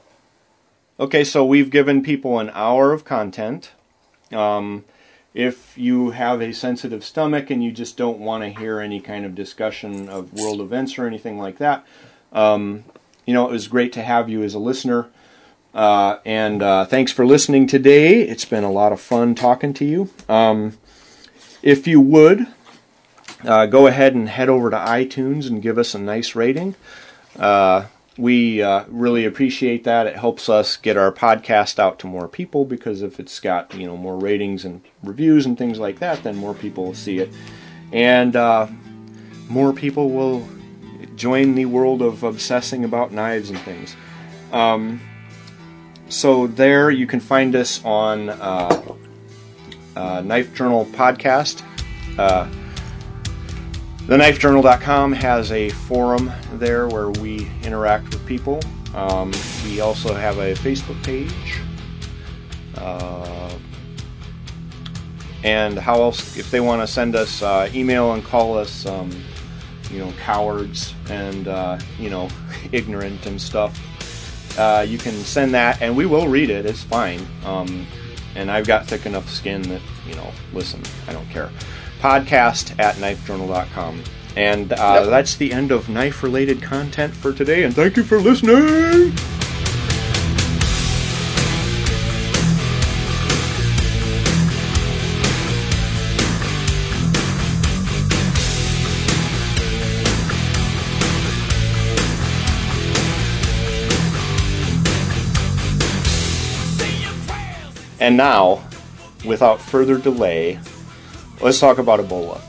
Okay, 1.00 1.24
so 1.24 1.44
we've 1.44 1.70
given 1.70 2.02
people 2.02 2.38
an 2.38 2.50
hour 2.54 2.92
of 2.92 3.04
content. 3.04 3.72
Um, 4.34 4.84
if 5.34 5.76
you 5.76 6.10
have 6.10 6.40
a 6.40 6.52
sensitive 6.52 7.04
stomach 7.04 7.50
and 7.50 7.62
you 7.62 7.72
just 7.72 7.96
don't 7.96 8.20
want 8.20 8.44
to 8.44 8.60
hear 8.60 8.78
any 8.78 9.00
kind 9.00 9.24
of 9.24 9.34
discussion 9.34 10.08
of 10.08 10.32
world 10.32 10.60
events 10.60 10.96
or 10.96 11.06
anything 11.06 11.38
like 11.38 11.58
that, 11.58 11.84
um, 12.32 12.84
you 13.26 13.34
know, 13.34 13.48
it 13.48 13.52
was 13.52 13.66
great 13.66 13.92
to 13.94 14.02
have 14.02 14.28
you 14.28 14.42
as 14.42 14.54
a 14.54 14.58
listener. 14.58 15.08
Uh, 15.74 16.18
and 16.24 16.62
uh, 16.62 16.84
thanks 16.84 17.10
for 17.10 17.26
listening 17.26 17.66
today. 17.66 18.20
It's 18.20 18.44
been 18.44 18.62
a 18.62 18.70
lot 18.70 18.92
of 18.92 19.00
fun 19.00 19.34
talking 19.34 19.74
to 19.74 19.84
you. 19.84 20.10
Um, 20.28 20.78
if 21.62 21.88
you 21.88 22.00
would, 22.00 22.46
uh, 23.42 23.66
go 23.66 23.88
ahead 23.88 24.14
and 24.14 24.28
head 24.28 24.48
over 24.48 24.70
to 24.70 24.76
iTunes 24.76 25.48
and 25.48 25.60
give 25.60 25.78
us 25.78 25.94
a 25.94 25.98
nice 25.98 26.36
rating. 26.36 26.76
Uh, 27.36 27.86
we 28.16 28.62
uh, 28.62 28.84
really 28.88 29.24
appreciate 29.24 29.84
that. 29.84 30.06
It 30.06 30.16
helps 30.16 30.48
us 30.48 30.76
get 30.76 30.96
our 30.96 31.12
podcast 31.12 31.78
out 31.78 31.98
to 32.00 32.06
more 32.06 32.28
people 32.28 32.64
because 32.64 33.02
if 33.02 33.18
it's 33.18 33.40
got 33.40 33.74
you 33.74 33.86
know 33.86 33.96
more 33.96 34.16
ratings 34.16 34.64
and 34.64 34.82
reviews 35.02 35.46
and 35.46 35.58
things 35.58 35.78
like 35.78 35.98
that, 35.98 36.22
then 36.22 36.36
more 36.36 36.54
people 36.54 36.84
will 36.84 36.94
see 36.94 37.18
it, 37.18 37.30
and 37.92 38.36
uh, 38.36 38.66
more 39.48 39.72
people 39.72 40.10
will 40.10 40.46
join 41.16 41.54
the 41.54 41.66
world 41.66 42.02
of 42.02 42.22
obsessing 42.22 42.84
about 42.84 43.12
knives 43.12 43.50
and 43.50 43.58
things. 43.60 43.96
Um, 44.52 45.00
so 46.08 46.46
there, 46.46 46.90
you 46.90 47.06
can 47.06 47.20
find 47.20 47.56
us 47.56 47.84
on 47.84 48.28
uh, 48.28 48.94
uh, 49.96 50.20
Knife 50.20 50.54
Journal 50.54 50.86
podcast. 50.86 51.62
TheKnifeJournal.com 54.06 55.12
has 55.12 55.50
a 55.50 55.70
forum 55.70 56.30
there 56.52 56.86
where 56.88 57.08
we 57.08 57.50
interact 57.62 58.12
with 58.12 58.24
people. 58.26 58.60
Um, 58.94 59.32
we 59.64 59.80
also 59.80 60.12
have 60.12 60.36
a 60.36 60.52
Facebook 60.52 61.02
page. 61.02 61.62
Uh, 62.76 63.50
and 65.42 65.78
how 65.78 66.02
else, 66.02 66.36
if 66.36 66.50
they 66.50 66.60
want 66.60 66.82
to 66.82 66.86
send 66.86 67.16
us 67.16 67.40
uh, 67.40 67.70
email 67.72 68.12
and 68.12 68.22
call 68.22 68.58
us, 68.58 68.84
um, 68.84 69.10
you 69.90 70.00
know, 70.00 70.12
cowards 70.20 70.92
and, 71.08 71.48
uh, 71.48 71.78
you 71.98 72.10
know, 72.10 72.28
ignorant 72.72 73.24
and 73.24 73.40
stuff, 73.40 74.58
uh, 74.58 74.84
you 74.86 74.98
can 74.98 75.14
send 75.14 75.54
that 75.54 75.80
and 75.80 75.96
we 75.96 76.04
will 76.04 76.28
read 76.28 76.50
it. 76.50 76.66
It's 76.66 76.82
fine. 76.82 77.26
Um, 77.46 77.86
and 78.34 78.50
I've 78.50 78.66
got 78.66 78.86
thick 78.86 79.06
enough 79.06 79.30
skin 79.30 79.62
that, 79.62 79.80
you 80.06 80.14
know, 80.14 80.30
listen, 80.52 80.82
I 81.08 81.14
don't 81.14 81.28
care 81.30 81.50
podcast 82.04 82.78
at 82.78 82.96
knifejournal.com. 82.96 84.02
And 84.36 84.72
uh, 84.74 85.00
Yep. 85.02 85.10
that's 85.10 85.36
the 85.36 85.52
end 85.52 85.72
of 85.72 85.88
knife 85.88 86.22
related 86.22 86.60
content 86.60 87.14
for 87.14 87.32
today. 87.32 87.62
And 87.64 87.74
thank 87.74 87.96
you 87.96 88.02
for 88.02 88.18
listening. 88.20 89.14
And 108.00 108.16
now, 108.16 108.62
without 109.24 109.60
further 109.60 109.96
delay, 109.98 110.58
let's 111.44 111.60
talk 111.60 111.78
about 111.78 112.00
Ebola. 112.00 112.40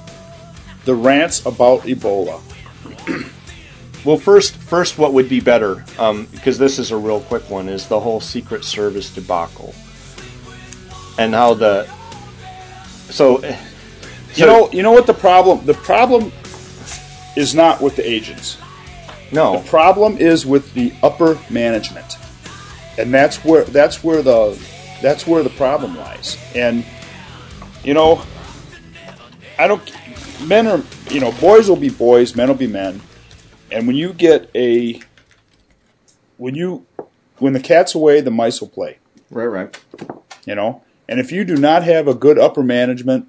The 0.85 0.95
rants 0.95 1.45
about 1.45 1.81
Ebola. 1.81 2.41
Well, 4.05 4.17
first, 4.17 4.55
first, 4.57 4.99
what 4.99 5.13
would 5.13 5.27
be 5.27 5.39
better? 5.39 5.83
Um, 5.97 6.27
because 6.27 6.59
this 6.59 6.77
is 6.77 6.91
a 6.91 6.95
real 6.97 7.21
quick 7.21 7.49
one. 7.49 7.67
Is 7.67 7.87
the 7.87 7.99
whole 7.99 8.21
Secret 8.21 8.63
Service 8.63 9.11
debacle, 9.11 9.73
and 11.17 11.33
how 11.33 11.55
the 11.55 11.89
so, 13.09 13.37
eh, 13.37 13.57
You 14.35 14.45
know, 14.45 14.69
you 14.71 14.83
know 14.83 14.91
what 14.91 15.07
the 15.07 15.13
problem? 15.15 15.65
The 15.65 15.73
problem 15.73 16.31
is 17.35 17.55
not 17.55 17.81
with 17.81 17.95
the 17.95 18.07
agents. 18.07 18.57
no, 19.31 19.57
The 19.57 19.69
problem 19.69 20.17
is 20.17 20.45
with 20.45 20.71
the 20.75 20.93
upper 21.01 21.39
management, 21.49 22.17
and 22.99 23.11
that's 23.11 23.43
where 23.43 23.63
that's 23.63 24.03
where 24.03 24.21
the 24.21 24.55
that's 25.01 25.25
where 25.25 25.41
the 25.41 25.49
problem 25.49 25.97
lies. 25.97 26.37
And 26.53 26.85
you 27.83 27.95
know, 27.95 28.21
I 29.57 29.67
don't. 29.67 29.91
Men 30.47 30.67
are 30.67 30.81
you 31.09 31.19
know, 31.19 31.31
boys 31.33 31.69
will 31.69 31.75
be 31.75 31.89
boys, 31.89 32.35
men 32.35 32.47
will 32.47 32.55
be 32.55 32.67
men, 32.67 33.01
and 33.71 33.87
when 33.87 33.95
you 33.95 34.13
get 34.13 34.49
a 34.55 35.01
when 36.37 36.55
you 36.55 36.85
when 37.39 37.53
the 37.53 37.59
cat's 37.59 37.95
away, 37.95 38.21
the 38.21 38.31
mice 38.31 38.61
will 38.61 38.67
play. 38.67 38.97
right, 39.29 39.45
right. 39.45 39.83
You 40.45 40.55
know, 40.55 40.83
and 41.07 41.19
if 41.19 41.31
you 41.31 41.43
do 41.43 41.55
not 41.55 41.83
have 41.83 42.07
a 42.07 42.13
good 42.13 42.37
upper 42.37 42.63
management, 42.63 43.27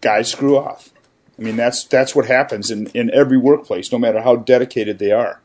guys 0.00 0.30
screw 0.30 0.56
off. 0.56 0.90
I 1.38 1.42
mean, 1.42 1.56
that's 1.56 1.84
that's 1.84 2.14
what 2.14 2.26
happens 2.26 2.70
in, 2.70 2.86
in 2.88 3.10
every 3.12 3.38
workplace, 3.38 3.92
no 3.92 3.98
matter 3.98 4.22
how 4.22 4.36
dedicated 4.36 4.98
they 4.98 5.12
are. 5.12 5.40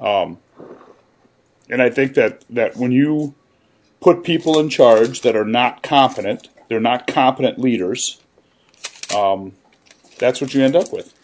Um, 0.00 0.38
and 1.68 1.82
I 1.82 1.90
think 1.90 2.14
that 2.14 2.44
that 2.48 2.76
when 2.76 2.92
you 2.92 3.34
put 4.00 4.24
people 4.24 4.58
in 4.58 4.70
charge 4.70 5.20
that 5.22 5.36
are 5.36 5.44
not 5.44 5.82
competent, 5.82 6.48
they're 6.68 6.80
not 6.80 7.06
competent 7.06 7.58
leaders. 7.58 8.20
Um, 9.14 9.52
that's 10.18 10.40
what 10.40 10.54
you 10.54 10.62
end 10.62 10.76
up 10.76 10.92
with. 10.92 11.14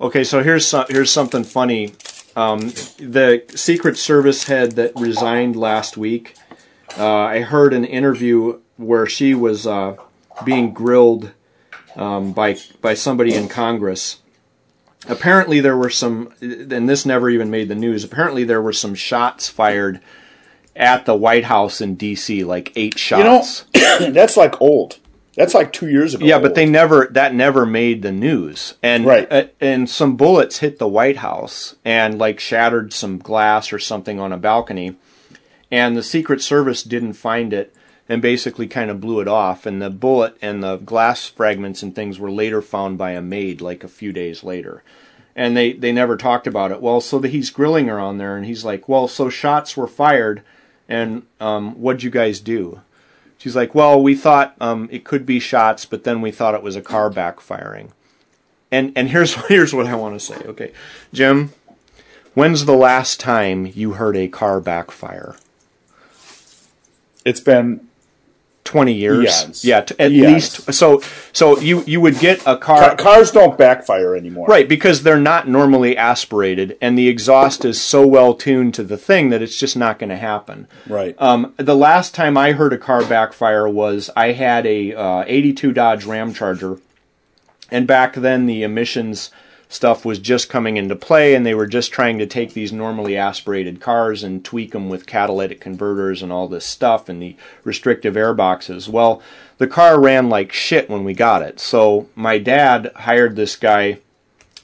Okay, 0.00 0.24
so 0.24 0.42
here's 0.42 0.66
some, 0.66 0.86
here's 0.88 1.10
something 1.10 1.44
funny. 1.44 1.94
Um, 2.34 2.60
the 2.98 3.44
Secret 3.54 3.96
Service 3.96 4.44
head 4.44 4.72
that 4.72 4.92
resigned 4.96 5.54
last 5.54 5.96
week, 5.96 6.34
uh, 6.98 7.06
I 7.06 7.40
heard 7.40 7.72
an 7.72 7.84
interview 7.84 8.60
where 8.76 9.06
she 9.06 9.34
was 9.34 9.66
uh, 9.66 9.96
being 10.44 10.72
grilled 10.72 11.32
um, 11.94 12.32
by 12.32 12.58
by 12.80 12.94
somebody 12.94 13.34
in 13.34 13.48
Congress. 13.48 14.18
Apparently, 15.08 15.60
there 15.60 15.76
were 15.76 15.90
some, 15.90 16.32
and 16.40 16.88
this 16.88 17.04
never 17.04 17.28
even 17.28 17.50
made 17.50 17.68
the 17.68 17.74
news. 17.74 18.04
Apparently, 18.04 18.44
there 18.44 18.62
were 18.62 18.72
some 18.72 18.94
shots 18.94 19.48
fired 19.48 20.00
at 20.76 21.06
the 21.06 21.14
White 21.14 21.44
House 21.44 21.80
in 21.80 21.96
D.C. 21.96 22.44
like 22.44 22.72
eight 22.76 23.10
You 23.10 23.18
know, 23.18 23.42
shots. 23.42 23.64
that's 24.12 24.36
like 24.36 24.60
old. 24.60 24.98
That's 25.36 25.54
like 25.54 25.72
two 25.72 25.88
years 25.88 26.14
ago. 26.14 26.26
yeah, 26.26 26.38
but 26.38 26.48
old. 26.48 26.56
they 26.56 26.66
never 26.66 27.08
that 27.12 27.34
never 27.34 27.64
made 27.64 28.02
the 28.02 28.12
news. 28.12 28.74
And 28.82 29.06
Right. 29.06 29.26
uh, 29.32 29.44
and 29.60 29.88
some 29.88 30.16
bullets 30.16 30.58
hit 30.58 30.78
the 30.78 30.88
White 30.88 31.18
House 31.18 31.76
and 31.84 32.18
like 32.18 32.38
shattered 32.38 32.92
some 32.92 33.18
glass 33.18 33.72
or 33.72 33.78
something 33.78 34.20
on 34.20 34.32
a 34.32 34.36
balcony. 34.36 34.96
And 35.70 35.96
the 35.96 36.02
Secret 36.02 36.42
Service 36.42 36.82
didn't 36.82 37.14
find 37.14 37.52
it 37.54 37.74
and 38.08 38.20
basically 38.20 38.66
kind 38.66 38.90
of 38.90 39.00
blew 39.00 39.20
it 39.20 39.28
off. 39.28 39.64
And 39.64 39.80
the 39.80 39.88
bullet 39.88 40.36
and 40.42 40.62
the 40.62 40.76
glass 40.76 41.26
fragments 41.28 41.82
and 41.82 41.94
things 41.94 42.18
were 42.18 42.30
later 42.30 42.60
found 42.60 42.98
by 42.98 43.12
a 43.12 43.22
maid 43.22 43.62
like 43.62 43.82
a 43.82 43.88
few 43.88 44.12
days 44.12 44.44
later. 44.44 44.82
And 45.34 45.56
they, 45.56 45.72
they 45.72 45.92
never 45.92 46.18
talked 46.18 46.46
about 46.46 46.72
it. 46.72 46.82
Well, 46.82 47.00
so 47.00 47.18
that 47.20 47.30
he's 47.30 47.48
grilling 47.48 47.86
her 47.88 47.98
on 47.98 48.18
there 48.18 48.36
and 48.36 48.44
he's 48.44 48.66
like, 48.66 48.86
well, 48.86 49.08
so 49.08 49.30
shots 49.30 49.78
were 49.78 49.86
fired 49.86 50.42
and 50.90 51.22
um, 51.40 51.72
what'd 51.80 52.02
you 52.02 52.10
guys 52.10 52.38
do? 52.38 52.82
She's 53.42 53.56
like, 53.56 53.74
well, 53.74 54.00
we 54.00 54.14
thought 54.14 54.54
um, 54.60 54.88
it 54.92 55.02
could 55.02 55.26
be 55.26 55.40
shots, 55.40 55.84
but 55.84 56.04
then 56.04 56.20
we 56.20 56.30
thought 56.30 56.54
it 56.54 56.62
was 56.62 56.76
a 56.76 56.80
car 56.80 57.10
backfiring. 57.10 57.90
And 58.70 58.92
and 58.94 59.10
here's 59.10 59.34
here's 59.48 59.74
what 59.74 59.86
I 59.86 59.96
want 59.96 60.14
to 60.14 60.24
say. 60.24 60.36
Okay, 60.46 60.72
Jim, 61.12 61.52
when's 62.34 62.66
the 62.66 62.76
last 62.76 63.18
time 63.18 63.66
you 63.66 63.94
heard 63.94 64.16
a 64.16 64.28
car 64.28 64.60
backfire? 64.60 65.34
it's 67.24 67.40
been 67.40 67.88
Twenty 68.64 68.92
years. 68.92 69.24
Eons. 69.42 69.64
Yeah, 69.64 69.80
t- 69.80 69.94
at 69.98 70.12
Eons. 70.12 70.32
least. 70.32 70.72
So 70.72 71.02
so 71.32 71.58
you 71.58 71.82
you 71.84 72.00
would 72.00 72.18
get 72.20 72.40
a 72.46 72.56
ca- 72.56 72.94
cars 72.94 73.32
don't 73.32 73.58
backfire 73.58 74.14
anymore. 74.14 74.46
Right, 74.46 74.68
because 74.68 75.02
they're 75.02 75.18
not 75.20 75.48
normally 75.48 75.96
aspirated, 75.96 76.78
and 76.80 76.96
the 76.96 77.08
exhaust 77.08 77.64
is 77.64 77.82
so 77.82 78.06
well 78.06 78.34
tuned 78.34 78.74
to 78.74 78.84
the 78.84 78.96
thing 78.96 79.30
that 79.30 79.42
it's 79.42 79.58
just 79.58 79.76
not 79.76 79.98
going 79.98 80.10
to 80.10 80.16
happen. 80.16 80.68
Right. 80.86 81.16
Um, 81.18 81.54
the 81.56 81.74
last 81.76 82.14
time 82.14 82.36
I 82.36 82.52
heard 82.52 82.72
a 82.72 82.78
car 82.78 83.04
backfire 83.04 83.68
was 83.68 84.10
I 84.14 84.32
had 84.32 84.64
a 84.64 84.94
uh, 84.94 85.24
82 85.26 85.72
Dodge 85.72 86.04
Ramcharger, 86.04 86.80
and 87.70 87.86
back 87.86 88.14
then 88.14 88.46
the 88.46 88.62
emissions 88.62 89.30
stuff 89.72 90.04
was 90.04 90.18
just 90.18 90.50
coming 90.50 90.76
into 90.76 90.94
play, 90.94 91.34
and 91.34 91.46
they 91.46 91.54
were 91.54 91.66
just 91.66 91.92
trying 91.92 92.18
to 92.18 92.26
take 92.26 92.52
these 92.52 92.72
normally 92.72 93.16
aspirated 93.16 93.80
cars 93.80 94.22
and 94.22 94.44
tweak 94.44 94.72
them 94.72 94.90
with 94.90 95.06
catalytic 95.06 95.60
converters 95.60 96.22
and 96.22 96.30
all 96.30 96.46
this 96.46 96.66
stuff 96.66 97.08
and 97.08 97.22
the 97.22 97.34
restrictive 97.64 98.16
air 98.16 98.34
boxes. 98.34 98.88
Well, 98.88 99.22
the 99.56 99.66
car 99.66 99.98
ran 99.98 100.28
like 100.28 100.52
shit 100.52 100.90
when 100.90 101.04
we 101.04 101.14
got 101.14 101.40
it, 101.40 101.58
so 101.58 102.08
my 102.14 102.38
dad 102.38 102.92
hired 102.94 103.34
this 103.34 103.56
guy 103.56 103.98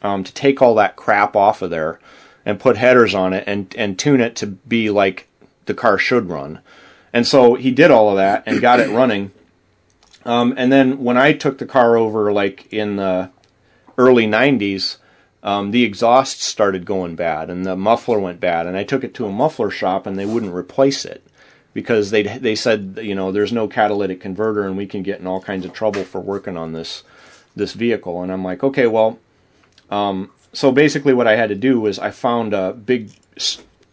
um, 0.02 0.24
to 0.24 0.32
take 0.34 0.60
all 0.60 0.74
that 0.74 0.96
crap 0.96 1.34
off 1.34 1.62
of 1.62 1.70
there 1.70 1.98
and 2.44 2.60
put 2.60 2.76
headers 2.76 3.14
on 3.14 3.32
it 3.32 3.44
and 3.46 3.74
and 3.76 3.98
tune 3.98 4.20
it 4.20 4.36
to 4.36 4.46
be 4.46 4.90
like 4.90 5.26
the 5.64 5.74
car 5.74 5.96
should 5.96 6.28
run. 6.28 6.60
And 7.14 7.26
so 7.26 7.54
he 7.54 7.70
did 7.70 7.90
all 7.90 8.10
of 8.10 8.16
that 8.16 8.42
and 8.44 8.60
got 8.60 8.80
it 8.80 8.90
running. 8.90 9.32
Um, 10.26 10.52
and 10.58 10.70
then 10.70 11.02
when 11.02 11.16
I 11.16 11.32
took 11.32 11.56
the 11.56 11.66
car 11.66 11.96
over, 11.96 12.30
like 12.30 12.70
in 12.70 12.96
the 12.96 13.30
early 13.98 14.26
90s, 14.26 14.96
um, 15.42 15.70
the 15.72 15.84
exhaust 15.84 16.40
started 16.40 16.84
going 16.86 17.16
bad 17.16 17.50
and 17.50 17.66
the 17.66 17.76
muffler 17.76 18.18
went 18.18 18.40
bad. 18.40 18.66
And 18.66 18.76
I 18.76 18.84
took 18.84 19.04
it 19.04 19.14
to 19.14 19.26
a 19.26 19.30
muffler 19.32 19.70
shop 19.70 20.06
and 20.06 20.18
they 20.18 20.26
wouldn't 20.26 20.54
replace 20.54 21.04
it 21.04 21.22
because 21.74 22.10
they 22.10 22.22
they 22.22 22.54
said 22.56 22.98
you 23.02 23.14
know 23.14 23.30
there's 23.30 23.52
no 23.52 23.68
catalytic 23.68 24.20
converter 24.20 24.62
and 24.66 24.76
we 24.76 24.86
can 24.86 25.02
get 25.02 25.20
in 25.20 25.26
all 25.26 25.40
kinds 25.40 25.64
of 25.64 25.72
trouble 25.72 26.02
for 26.02 26.20
working 26.20 26.56
on 26.56 26.72
this 26.72 27.02
this 27.54 27.72
vehicle. 27.74 28.22
And 28.22 28.32
I'm 28.32 28.44
like, 28.44 28.64
okay, 28.64 28.86
well, 28.86 29.18
um, 29.90 30.30
so 30.52 30.72
basically 30.72 31.12
what 31.12 31.26
I 31.26 31.36
had 31.36 31.48
to 31.50 31.54
do 31.54 31.80
was 31.80 31.98
I 31.98 32.10
found 32.10 32.54
a 32.54 32.72
big 32.72 33.10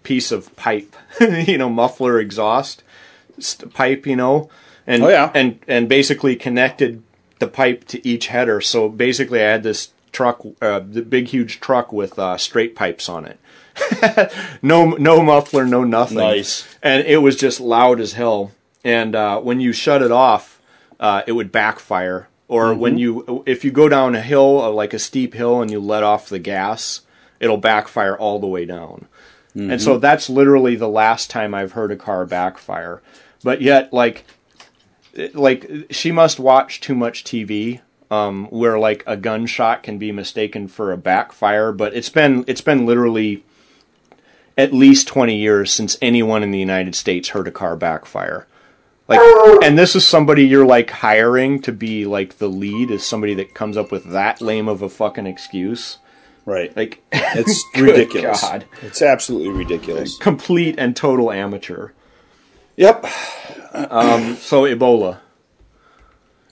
piece 0.03 0.31
of 0.31 0.55
pipe, 0.55 0.95
you 1.19 1.57
know, 1.57 1.69
muffler 1.69 2.19
exhaust 2.19 2.81
pipe, 3.73 4.07
you 4.07 4.15
know, 4.15 4.49
and 4.87 5.03
Oh, 5.03 5.09
yeah. 5.09 5.31
and 5.33 5.59
and 5.67 5.89
basically 5.89 6.35
connected 6.35 7.03
the 7.39 7.47
pipe 7.47 7.85
to 7.85 8.07
each 8.07 8.27
header. 8.27 8.61
So 8.61 8.87
basically, 8.89 9.41
I 9.41 9.49
had 9.51 9.63
this 9.63 9.89
truck, 10.15 10.41
uh, 10.61 10.79
the 10.79 11.01
big 11.03 11.27
huge 11.27 11.59
truck 11.59 11.91
with 11.93 12.17
uh, 12.17 12.37
straight 12.37 12.75
pipes 12.75 13.07
on 13.09 13.25
it. 13.25 13.39
no 14.61 14.91
no 14.91 15.21
muffler, 15.21 15.65
no 15.65 15.83
nothing. 15.83 16.17
Nice. 16.17 16.65
And 16.81 17.05
it 17.05 17.17
was 17.17 17.35
just 17.35 17.59
loud 17.59 17.99
as 17.99 18.13
hell. 18.13 18.51
And 18.83 19.15
uh, 19.15 19.39
when 19.41 19.59
you 19.59 19.73
shut 19.73 20.01
it 20.01 20.11
off, 20.11 20.61
uh, 20.99 21.21
it 21.27 21.33
would 21.33 21.51
backfire. 21.51 22.27
Or 22.47 22.65
Mm-hmm. 22.67 22.79
when 22.79 22.97
you, 22.99 23.43
if 23.47 23.65
you 23.65 23.71
go 23.71 23.89
down 23.89 24.13
a 24.15 24.21
hill, 24.21 24.61
uh, 24.61 24.69
like 24.69 24.93
a 24.93 24.99
steep 24.99 25.33
hill, 25.33 25.61
and 25.61 25.69
you 25.71 25.79
let 25.79 26.03
off 26.03 26.29
the 26.29 26.37
gas, 26.39 27.01
it'll 27.39 27.57
backfire 27.57 28.15
all 28.15 28.39
the 28.39 28.47
way 28.47 28.65
down. 28.65 29.07
And 29.55 29.71
Mm-hmm. 29.71 29.77
so 29.79 29.97
that's 29.97 30.29
literally 30.29 30.75
the 30.75 30.87
last 30.89 31.29
time 31.29 31.53
I've 31.55 31.71
heard 31.73 31.91
a 31.91 31.95
car 31.95 32.25
backfire. 32.25 33.01
But 33.43 33.61
yet, 33.61 33.91
like, 33.93 34.25
like 35.33 35.87
she 35.89 36.11
must 36.11 36.39
watch 36.39 36.81
too 36.81 36.93
much 36.95 37.23
TV, 37.23 37.81
um, 38.11 38.45
where 38.47 38.77
like 38.79 39.03
a 39.07 39.17
gunshot 39.17 39.83
can 39.83 39.97
be 39.97 40.11
mistaken 40.11 40.67
for 40.67 40.91
a 40.91 40.97
backfire. 40.97 41.71
But 41.71 41.95
it's 41.95 42.09
been 42.09 42.43
it's 42.47 42.61
been 42.61 42.85
literally 42.85 43.43
at 44.57 44.73
least 44.73 45.07
twenty 45.07 45.37
years 45.37 45.71
since 45.71 45.97
anyone 46.01 46.43
in 46.43 46.51
the 46.51 46.59
United 46.59 46.95
States 46.95 47.29
heard 47.29 47.47
a 47.47 47.51
car 47.51 47.75
backfire. 47.75 48.47
Like, 49.07 49.19
and 49.63 49.77
this 49.77 49.95
is 49.95 50.07
somebody 50.07 50.47
you're 50.47 50.65
like 50.65 50.89
hiring 50.89 51.61
to 51.61 51.71
be 51.71 52.05
like 52.05 52.39
the 52.39 52.47
lead 52.47 52.89
is 52.89 53.05
somebody 53.05 53.35
that 53.35 53.53
comes 53.53 53.77
up 53.77 53.91
with 53.91 54.05
that 54.11 54.41
lame 54.41 54.67
of 54.67 54.81
a 54.81 54.89
fucking 54.89 55.27
excuse. 55.27 55.99
Right. 56.43 56.75
Like, 56.75 57.03
It's 57.11 57.63
Good 57.75 57.83
ridiculous. 57.83 58.41
God. 58.41 58.65
It's 58.81 59.03
absolutely 59.03 59.49
ridiculous. 59.49 60.17
complete 60.17 60.75
and 60.79 60.95
total 60.95 61.31
amateur. 61.31 61.89
Yep. 62.77 63.05
So 64.39 64.63
Ebola. 64.63 65.19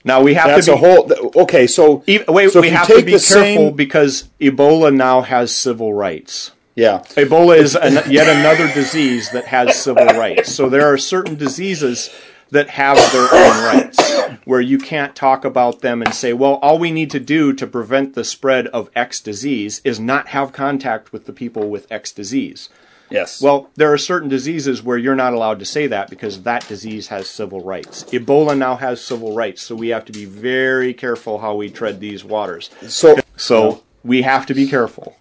Now 0.04 0.20
we 0.22 0.34
have 0.34 0.48
That's 0.48 0.66
to 0.66 0.72
a 0.72 0.76
be 0.76 0.80
whole. 0.80 1.42
Okay, 1.44 1.66
so 1.66 2.02
e- 2.06 2.20
wait. 2.28 2.50
so 2.50 2.60
we 2.60 2.70
have 2.70 2.86
to 2.88 2.96
be 3.02 3.12
careful 3.12 3.18
same- 3.18 3.74
because 3.76 4.28
Ebola 4.40 4.94
now 4.94 5.22
has 5.22 5.54
civil 5.54 5.94
rights. 5.94 6.50
yeah, 6.76 6.98
Ebola 7.16 7.56
is 7.56 7.74
an, 7.74 7.94
yet 8.10 8.28
another 8.28 8.72
disease 8.74 9.30
that 9.30 9.46
has 9.46 9.78
civil 9.80 10.06
rights. 10.06 10.52
So 10.52 10.68
there 10.68 10.92
are 10.92 10.98
certain 10.98 11.36
diseases 11.36 12.10
that 12.50 12.68
have 12.70 12.96
their 13.12 13.28
own 13.32 13.64
rights 13.64 13.98
where 14.44 14.60
you 14.60 14.78
can't 14.78 15.16
talk 15.16 15.44
about 15.44 15.80
them 15.80 16.02
and 16.02 16.14
say, 16.14 16.32
well, 16.32 16.54
all 16.56 16.78
we 16.78 16.90
need 16.92 17.10
to 17.10 17.18
do 17.18 17.52
to 17.54 17.66
prevent 17.66 18.14
the 18.14 18.22
spread 18.24 18.66
of 18.68 18.90
X 18.94 19.20
disease 19.20 19.80
is 19.84 19.98
not 19.98 20.28
have 20.28 20.52
contact 20.52 21.12
with 21.12 21.24
the 21.26 21.32
people 21.32 21.68
with 21.70 21.90
X 21.90 22.12
disease. 22.12 22.68
Yes. 23.10 23.40
Well, 23.40 23.70
there 23.76 23.92
are 23.92 23.98
certain 23.98 24.28
diseases 24.28 24.82
where 24.82 24.98
you're 24.98 25.14
not 25.14 25.32
allowed 25.34 25.58
to 25.60 25.64
say 25.64 25.86
that 25.88 26.10
because 26.10 26.42
that 26.42 26.66
disease 26.68 27.08
has 27.08 27.28
civil 27.28 27.60
rights. 27.60 28.04
Ebola 28.04 28.56
now 28.56 28.76
has 28.76 29.00
civil 29.02 29.34
rights, 29.34 29.62
so 29.62 29.74
we 29.74 29.88
have 29.88 30.04
to 30.06 30.12
be 30.12 30.24
very 30.24 30.92
careful 30.94 31.38
how 31.38 31.54
we 31.54 31.70
tread 31.70 32.00
these 32.00 32.24
waters. 32.24 32.70
so 32.88 33.16
So 33.36 33.82
we 34.02 34.22
have 34.22 34.46
to 34.46 34.54
be 34.54 34.66
careful. 34.66 35.16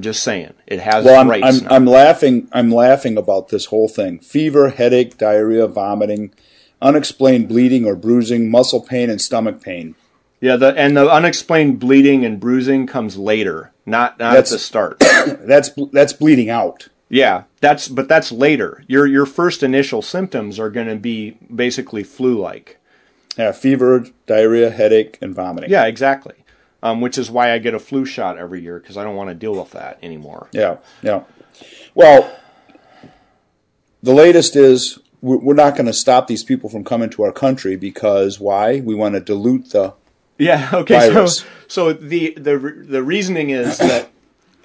Just 0.00 0.22
saying, 0.22 0.54
it 0.66 0.78
has 0.78 1.04
well, 1.04 1.20
I'm 1.20 1.28
rights 1.28 1.62
I'm. 1.62 1.72
I'm 1.72 1.84
laughing. 1.84 2.48
I'm 2.52 2.70
laughing 2.70 3.16
about 3.18 3.48
this 3.48 3.66
whole 3.66 3.88
thing: 3.88 4.20
fever, 4.20 4.68
headache, 4.70 5.18
diarrhea, 5.18 5.66
vomiting, 5.66 6.32
unexplained 6.80 7.48
bleeding 7.48 7.84
or 7.84 7.96
bruising, 7.96 8.48
muscle 8.48 8.80
pain, 8.80 9.10
and 9.10 9.20
stomach 9.20 9.60
pain. 9.60 9.96
yeah, 10.40 10.54
the 10.54 10.72
and 10.76 10.96
the 10.96 11.10
unexplained 11.10 11.80
bleeding 11.80 12.24
and 12.24 12.38
bruising 12.38 12.86
comes 12.86 13.16
later, 13.18 13.72
not 13.86 14.20
not 14.20 14.34
That's- 14.34 14.52
at 14.52 14.54
the 14.54 14.58
start. 14.60 14.98
That's 15.40 15.70
that's 15.92 16.12
bleeding 16.12 16.48
out. 16.48 16.86
Yeah, 17.08 17.44
that's 17.60 17.88
but 17.88 18.08
that's 18.08 18.30
later. 18.30 18.84
Your 18.86 19.06
your 19.06 19.26
first 19.26 19.62
initial 19.62 20.02
symptoms 20.02 20.58
are 20.58 20.70
going 20.70 20.88
to 20.88 20.96
be 20.96 21.38
basically 21.54 22.02
flu-like. 22.02 22.78
Yeah, 23.36 23.52
fever, 23.52 24.06
diarrhea, 24.26 24.70
headache, 24.70 25.16
and 25.22 25.34
vomiting. 25.34 25.70
Yeah, 25.70 25.86
exactly. 25.86 26.34
Um, 26.82 27.00
which 27.00 27.16
is 27.16 27.30
why 27.30 27.52
I 27.52 27.58
get 27.58 27.74
a 27.74 27.78
flu 27.78 28.04
shot 28.04 28.36
every 28.36 28.62
year 28.62 28.78
because 28.78 28.96
I 28.96 29.04
don't 29.04 29.16
want 29.16 29.30
to 29.30 29.34
deal 29.34 29.58
with 29.58 29.70
that 29.72 29.98
anymore. 30.02 30.48
Yeah, 30.52 30.78
yeah. 31.02 31.22
Well, 31.94 32.36
the 34.02 34.12
latest 34.12 34.54
is 34.54 34.98
we're 35.22 35.38
we're 35.38 35.54
not 35.54 35.74
going 35.74 35.86
to 35.86 35.92
stop 35.92 36.26
these 36.26 36.44
people 36.44 36.68
from 36.68 36.84
coming 36.84 37.10
to 37.10 37.22
our 37.22 37.32
country 37.32 37.76
because 37.76 38.38
why? 38.38 38.80
We 38.80 38.94
want 38.94 39.14
to 39.14 39.20
dilute 39.20 39.70
the. 39.70 39.94
Yeah. 40.36 40.70
Okay. 40.74 41.10
Virus. 41.10 41.38
So 41.38 41.46
so 41.68 41.92
the 41.92 42.34
the 42.36 42.58
the 42.58 43.02
reasoning 43.02 43.50
is 43.50 43.78
that. 43.78 44.10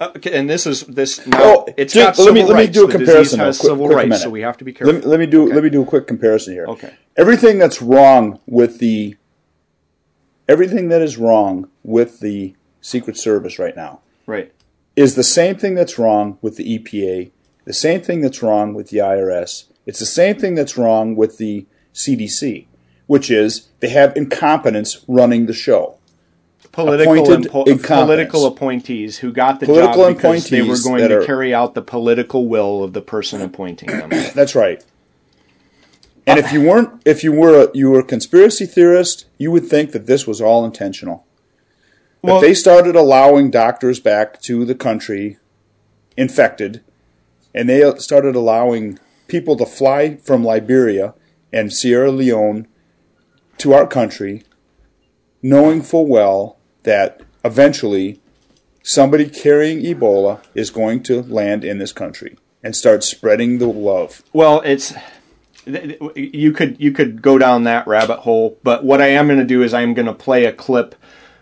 Okay, 0.00 0.32
and 0.36 0.50
this 0.50 0.66
is 0.66 0.82
this 0.82 1.24
now. 1.26 1.38
Oh, 1.42 1.64
it's 1.76 1.92
just- 1.94 2.18
got 2.18 2.18
let 2.18 2.24
civil 2.26 2.32
me- 2.34 2.42
let 2.42 2.48
me 2.48 2.54
rights. 2.64 2.72
do 2.72 2.84
a 2.84 2.86
The 2.88 2.98
comparison, 2.98 3.38
though. 3.38 3.44
has 3.46 3.58
Quick- 3.58 3.70
civil 3.70 3.86
quick 3.86 3.96
rights, 3.96 4.08
minute. 4.08 4.22
so 4.22 4.30
we 4.30 4.40
have 4.42 4.56
to 4.58 4.64
be 4.64 4.72
careful. 4.72 4.92
Let 4.94 5.04
me, 5.04 5.10
let 5.10 5.20
me 5.20 5.26
do 5.26 5.46
let 5.52 5.62
me 5.62 5.70
do 5.70 5.82
a 5.82 5.86
quick 5.86 6.06
comparison 6.06 6.52
here. 6.52 6.66
Okay. 6.66 6.90
Everything 7.16 7.58
that's 7.58 7.80
wrong 7.80 8.40
with 8.46 8.78
the 8.78 9.16
everything 10.48 10.88
that 10.88 11.00
is 11.02 11.16
wrong 11.16 11.68
with 11.82 12.20
the 12.20 12.54
Secret 12.80 13.16
Service 13.16 13.58
right 13.58 13.74
now 13.76 14.00
right. 14.26 14.52
is 14.96 15.14
the 15.14 15.22
same 15.22 15.56
thing 15.56 15.74
that's 15.74 15.98
wrong 15.98 16.38
with 16.42 16.56
the 16.56 16.64
EPA, 16.78 17.30
the 17.64 17.72
same 17.72 18.00
thing 18.02 18.20
that's 18.20 18.42
wrong 18.42 18.74
with 18.74 18.90
the 18.90 18.98
IRS. 18.98 19.64
It's 19.86 20.00
the 20.00 20.06
same 20.06 20.36
thing 20.36 20.54
that's 20.54 20.76
wrong 20.76 21.14
with 21.16 21.38
the 21.38 21.66
CDC, 21.94 22.66
which 23.06 23.30
is 23.30 23.68
they 23.80 23.88
have 23.88 24.14
incompetence 24.16 25.02
running 25.08 25.46
the 25.46 25.52
show. 25.54 25.96
Political 26.74 27.12
Appointed 27.12 27.50
impo- 27.52 27.84
political 27.84 28.46
appointees 28.46 29.18
who 29.18 29.32
got 29.32 29.60
the 29.60 29.66
Political 29.66 29.94
job 29.94 30.16
because 30.16 30.50
they 30.50 30.60
were 30.62 30.76
going 30.82 31.08
to 31.08 31.18
are- 31.20 31.24
carry 31.24 31.54
out 31.54 31.74
the 31.74 31.82
political 31.82 32.48
will 32.48 32.82
of 32.82 32.92
the 32.94 33.00
person 33.00 33.40
appointing 33.40 33.90
them. 33.90 34.10
That's 34.34 34.56
right. 34.56 34.84
And 36.26 36.36
if 36.36 36.52
you 36.52 36.62
weren't, 36.62 37.00
if 37.04 37.22
you 37.22 37.30
were, 37.30 37.66
a, 37.66 37.68
you 37.74 37.90
were 37.90 38.00
a 38.00 38.04
conspiracy 38.04 38.66
theorist, 38.66 39.26
you 39.38 39.52
would 39.52 39.66
think 39.68 39.92
that 39.92 40.06
this 40.06 40.26
was 40.26 40.40
all 40.40 40.64
intentional. 40.64 41.24
Well- 42.22 42.36
if 42.38 42.42
they 42.42 42.54
started 42.54 42.96
allowing 42.96 43.52
doctors 43.52 44.00
back 44.00 44.42
to 44.42 44.64
the 44.64 44.74
country 44.74 45.38
infected, 46.16 46.82
and 47.54 47.68
they 47.68 47.88
started 47.98 48.34
allowing 48.34 48.98
people 49.28 49.56
to 49.58 49.66
fly 49.66 50.16
from 50.16 50.42
Liberia 50.42 51.14
and 51.52 51.72
Sierra 51.72 52.10
Leone 52.10 52.66
to 53.58 53.72
our 53.74 53.86
country, 53.86 54.42
knowing 55.40 55.82
full 55.82 56.06
well 56.08 56.58
that 56.84 57.20
eventually 57.44 58.20
somebody 58.82 59.28
carrying 59.28 59.82
Ebola 59.82 60.40
is 60.54 60.70
going 60.70 61.02
to 61.04 61.22
land 61.22 61.64
in 61.64 61.78
this 61.78 61.92
country 61.92 62.36
and 62.62 62.74
start 62.74 63.04
spreading 63.04 63.58
the 63.58 63.66
love. 63.66 64.22
Well, 64.32 64.60
it's 64.64 64.94
you 65.66 66.52
could 66.52 66.78
you 66.78 66.92
could 66.92 67.22
go 67.22 67.38
down 67.38 67.64
that 67.64 67.86
rabbit 67.86 68.20
hole, 68.20 68.58
but 68.62 68.84
what 68.84 69.00
I 69.00 69.08
am 69.08 69.26
going 69.26 69.38
to 69.38 69.44
do 69.44 69.62
is 69.62 69.74
I'm 69.74 69.94
going 69.94 70.06
to 70.06 70.14
play 70.14 70.44
a 70.44 70.52
clip 70.52 70.94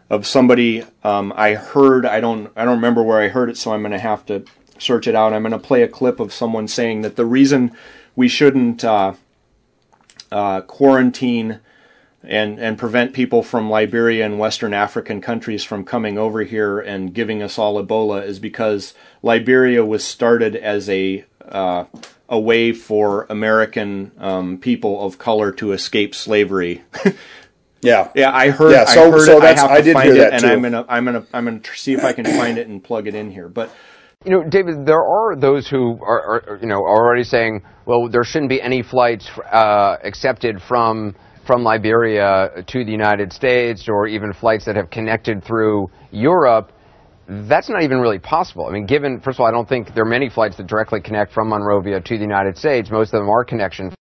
of 0.09 0.27
somebody 0.27 0.85
um, 1.02 1.32
I 1.36 1.55
heard. 1.55 2.06
I 2.06 2.20
don't 2.20 2.52
I 2.56 2.64
don't 2.64 2.77
remember 2.77 3.02
where 3.02 3.20
I 3.20 3.28
heard 3.28 3.51
it, 3.51 3.56
so 3.56 3.73
I'm 3.73 3.82
going 3.82 3.93
to 3.93 3.98
have 3.98 4.24
to 4.27 4.44
search 4.78 5.06
it 5.06 5.14
out. 5.14 5.32
I'm 5.32 5.43
going 5.43 5.52
to 5.52 5.59
play 5.59 5.82
a 5.82 5.89
clip 5.89 6.20
of 6.20 6.32
someone 6.32 6.69
saying 6.69 7.02
that 7.02 7.16
the 7.16 7.27
reason 7.27 7.73
we 8.14 8.28
shouldn't 8.28 8.85
uh, 8.85 9.14
uh, 10.31 10.60
quarantine 10.62 11.60
and 12.24 12.59
and 12.61 12.78
prevent 12.78 13.12
people 13.12 13.43
from 13.43 13.69
Liberia 13.70 14.24
and 14.24 14.39
Western 14.39 14.73
African 14.74 15.20
countries 15.20 15.65
from 15.65 15.85
coming 15.85 16.19
over 16.19 16.43
here 16.43 16.78
and 16.78 17.12
giving 17.15 17.43
us 17.43 17.59
all 17.59 17.82
Ebola 17.85 18.24
is 18.24 18.39
because 18.39 18.94
Liberia 19.23 19.85
was 19.85 20.05
started 20.05 20.55
as 20.57 20.89
a 20.89 21.24
uh, 21.49 21.85
a 22.28 22.39
way 22.40 22.73
for 22.73 23.27
American 23.28 24.12
um, 24.19 24.57
people 24.59 25.05
of 25.05 25.19
color 25.19 25.53
to 25.53 25.73
escape 25.73 26.15
slavery. 26.15 26.82
Yeah. 27.85 28.12
yeah, 28.15 28.31
I 28.32 28.51
heard. 28.51 28.70
Yeah, 28.70 28.85
so- 28.85 29.09
I 29.09 29.11
heard 29.11 29.27
so 29.27 29.32
it. 29.32 29.36
I 29.39 29.40
that's- 29.40 29.61
have 29.61 29.70
to 29.70 29.74
I 29.74 29.81
did 29.81 29.93
find 29.94 30.07
hear 30.12 30.15
it, 30.15 30.19
that 30.20 30.32
and 30.35 30.43
too. 30.43 30.49
I'm 30.49 30.62
gonna 30.62 30.85
I'm 30.89 31.05
gonna 31.05 31.27
I'm 31.35 31.44
gonna 31.47 31.61
see 31.74 31.93
if 31.94 32.05
I 32.05 32.12
can 32.12 32.24
find 32.24 32.57
it 32.57 32.69
and 32.69 32.82
plug 32.82 33.09
it 33.09 33.15
in 33.16 33.28
here. 33.32 33.49
But 33.49 33.70
You 34.24 34.31
know, 34.31 34.49
David, 34.49 34.86
there 34.86 35.03
are 35.03 35.35
those 35.35 35.66
who 35.66 35.99
are, 36.01 36.44
are 36.49 36.59
you 36.62 36.69
know, 36.69 36.77
already 36.78 37.24
saying, 37.24 37.62
well, 37.85 38.09
there 38.09 38.23
shouldn't 38.23 38.51
be 38.51 38.62
any 38.62 38.82
flights 38.85 39.28
uh, 39.51 39.97
accepted 40.05 40.62
from 40.62 41.16
from 41.47 41.64
Liberia 41.64 42.64
to 42.66 42.85
the 42.85 42.90
United 42.90 43.32
States, 43.32 43.89
or 43.89 44.06
even 44.06 44.32
flights 44.32 44.64
that 44.66 44.77
have 44.77 44.90
connected 44.90 45.44
through 45.44 45.90
Europe. 46.10 46.73
That's 47.28 47.69
not 47.69 47.82
even 47.82 47.98
really 47.98 48.19
possible. 48.19 48.66
I 48.66 48.73
mean, 48.73 48.86
given 48.86 49.20
first 49.20 49.36
of 49.36 49.40
all, 49.40 49.47
I 49.47 49.51
don't 49.51 49.69
think 49.69 49.94
there 49.94 50.05
are 50.05 50.09
many 50.09 50.28
flights 50.28 50.56
that 50.56 50.66
directly 50.66 51.01
connect 51.01 51.32
from 51.32 51.48
Monrovia 51.48 52.01
to 52.01 52.16
the 52.16 52.23
United 52.23 52.56
States. 52.56 52.90
Most 52.90 53.14
of 53.14 53.20
them 53.20 53.28
are 53.28 53.44
connection. 53.44 53.94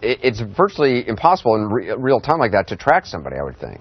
It, 0.00 0.18
it's 0.22 0.40
virtually 0.40 1.06
impossible 1.06 1.54
in 1.56 1.68
re- 1.68 1.94
real 1.96 2.20
time 2.20 2.38
like 2.38 2.52
that 2.52 2.68
to 2.68 2.76
track 2.76 3.06
somebody. 3.06 3.36
I 3.36 3.42
would 3.42 3.58
think. 3.58 3.80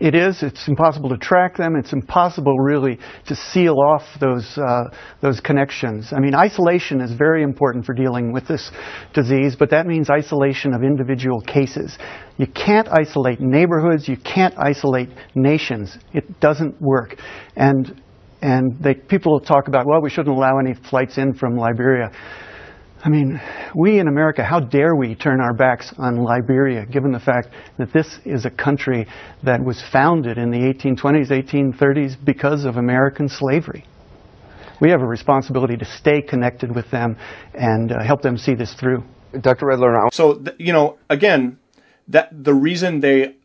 It 0.00 0.14
is. 0.14 0.42
It's 0.42 0.66
impossible 0.66 1.10
to 1.10 1.18
track 1.18 1.58
them. 1.58 1.76
It's 1.76 1.92
impossible, 1.92 2.58
really, 2.58 2.98
to 3.26 3.36
seal 3.36 3.76
off 3.78 4.02
those 4.18 4.56
uh, 4.56 4.84
those 5.20 5.40
connections. 5.40 6.12
I 6.12 6.20
mean, 6.20 6.34
isolation 6.34 7.02
is 7.02 7.12
very 7.12 7.42
important 7.42 7.84
for 7.84 7.92
dealing 7.92 8.32
with 8.32 8.48
this 8.48 8.70
disease, 9.12 9.56
but 9.56 9.70
that 9.70 9.86
means 9.86 10.08
isolation 10.08 10.72
of 10.72 10.82
individual 10.82 11.42
cases. 11.42 11.98
You 12.38 12.46
can't 12.46 12.88
isolate 12.88 13.40
neighborhoods. 13.40 14.08
You 14.08 14.16
can't 14.16 14.54
isolate 14.56 15.10
nations. 15.34 15.98
It 16.14 16.40
doesn't 16.40 16.80
work. 16.80 17.16
And 17.54 18.00
and 18.40 18.82
they, 18.82 18.94
people 18.94 19.38
talk 19.38 19.68
about, 19.68 19.84
well, 19.86 20.00
we 20.00 20.08
shouldn't 20.08 20.34
allow 20.34 20.58
any 20.58 20.72
flights 20.88 21.18
in 21.18 21.34
from 21.34 21.58
Liberia. 21.58 22.10
I 23.02 23.08
mean, 23.08 23.40
we 23.74 23.98
in 23.98 24.08
America, 24.08 24.44
how 24.44 24.60
dare 24.60 24.94
we 24.94 25.14
turn 25.14 25.40
our 25.40 25.54
backs 25.54 25.92
on 25.96 26.16
Liberia, 26.16 26.84
given 26.84 27.12
the 27.12 27.20
fact 27.20 27.48
that 27.78 27.92
this 27.94 28.18
is 28.26 28.44
a 28.44 28.50
country 28.50 29.06
that 29.42 29.64
was 29.64 29.82
founded 29.90 30.36
in 30.36 30.50
the 30.50 30.58
1820s, 30.58 31.30
1830s 31.30 32.22
because 32.22 32.64
of 32.66 32.76
American 32.76 33.28
slavery. 33.28 33.86
We 34.80 34.90
have 34.90 35.00
a 35.00 35.06
responsibility 35.06 35.78
to 35.78 35.84
stay 35.84 36.20
connected 36.20 36.74
with 36.74 36.90
them 36.90 37.16
and 37.54 37.90
uh, 37.90 38.02
help 38.02 38.20
them 38.20 38.36
see 38.36 38.54
this 38.54 38.74
through. 38.74 39.02
Dr. 39.38 39.66
Redler, 39.66 40.06
I 40.06 40.08
So 40.12 40.34
th- 40.34 40.56
you 40.58 40.72
know, 40.72 40.98
again, 41.08 41.58
that 42.08 42.44
the 42.44 42.54
reason 42.54 43.00
they 43.00 43.36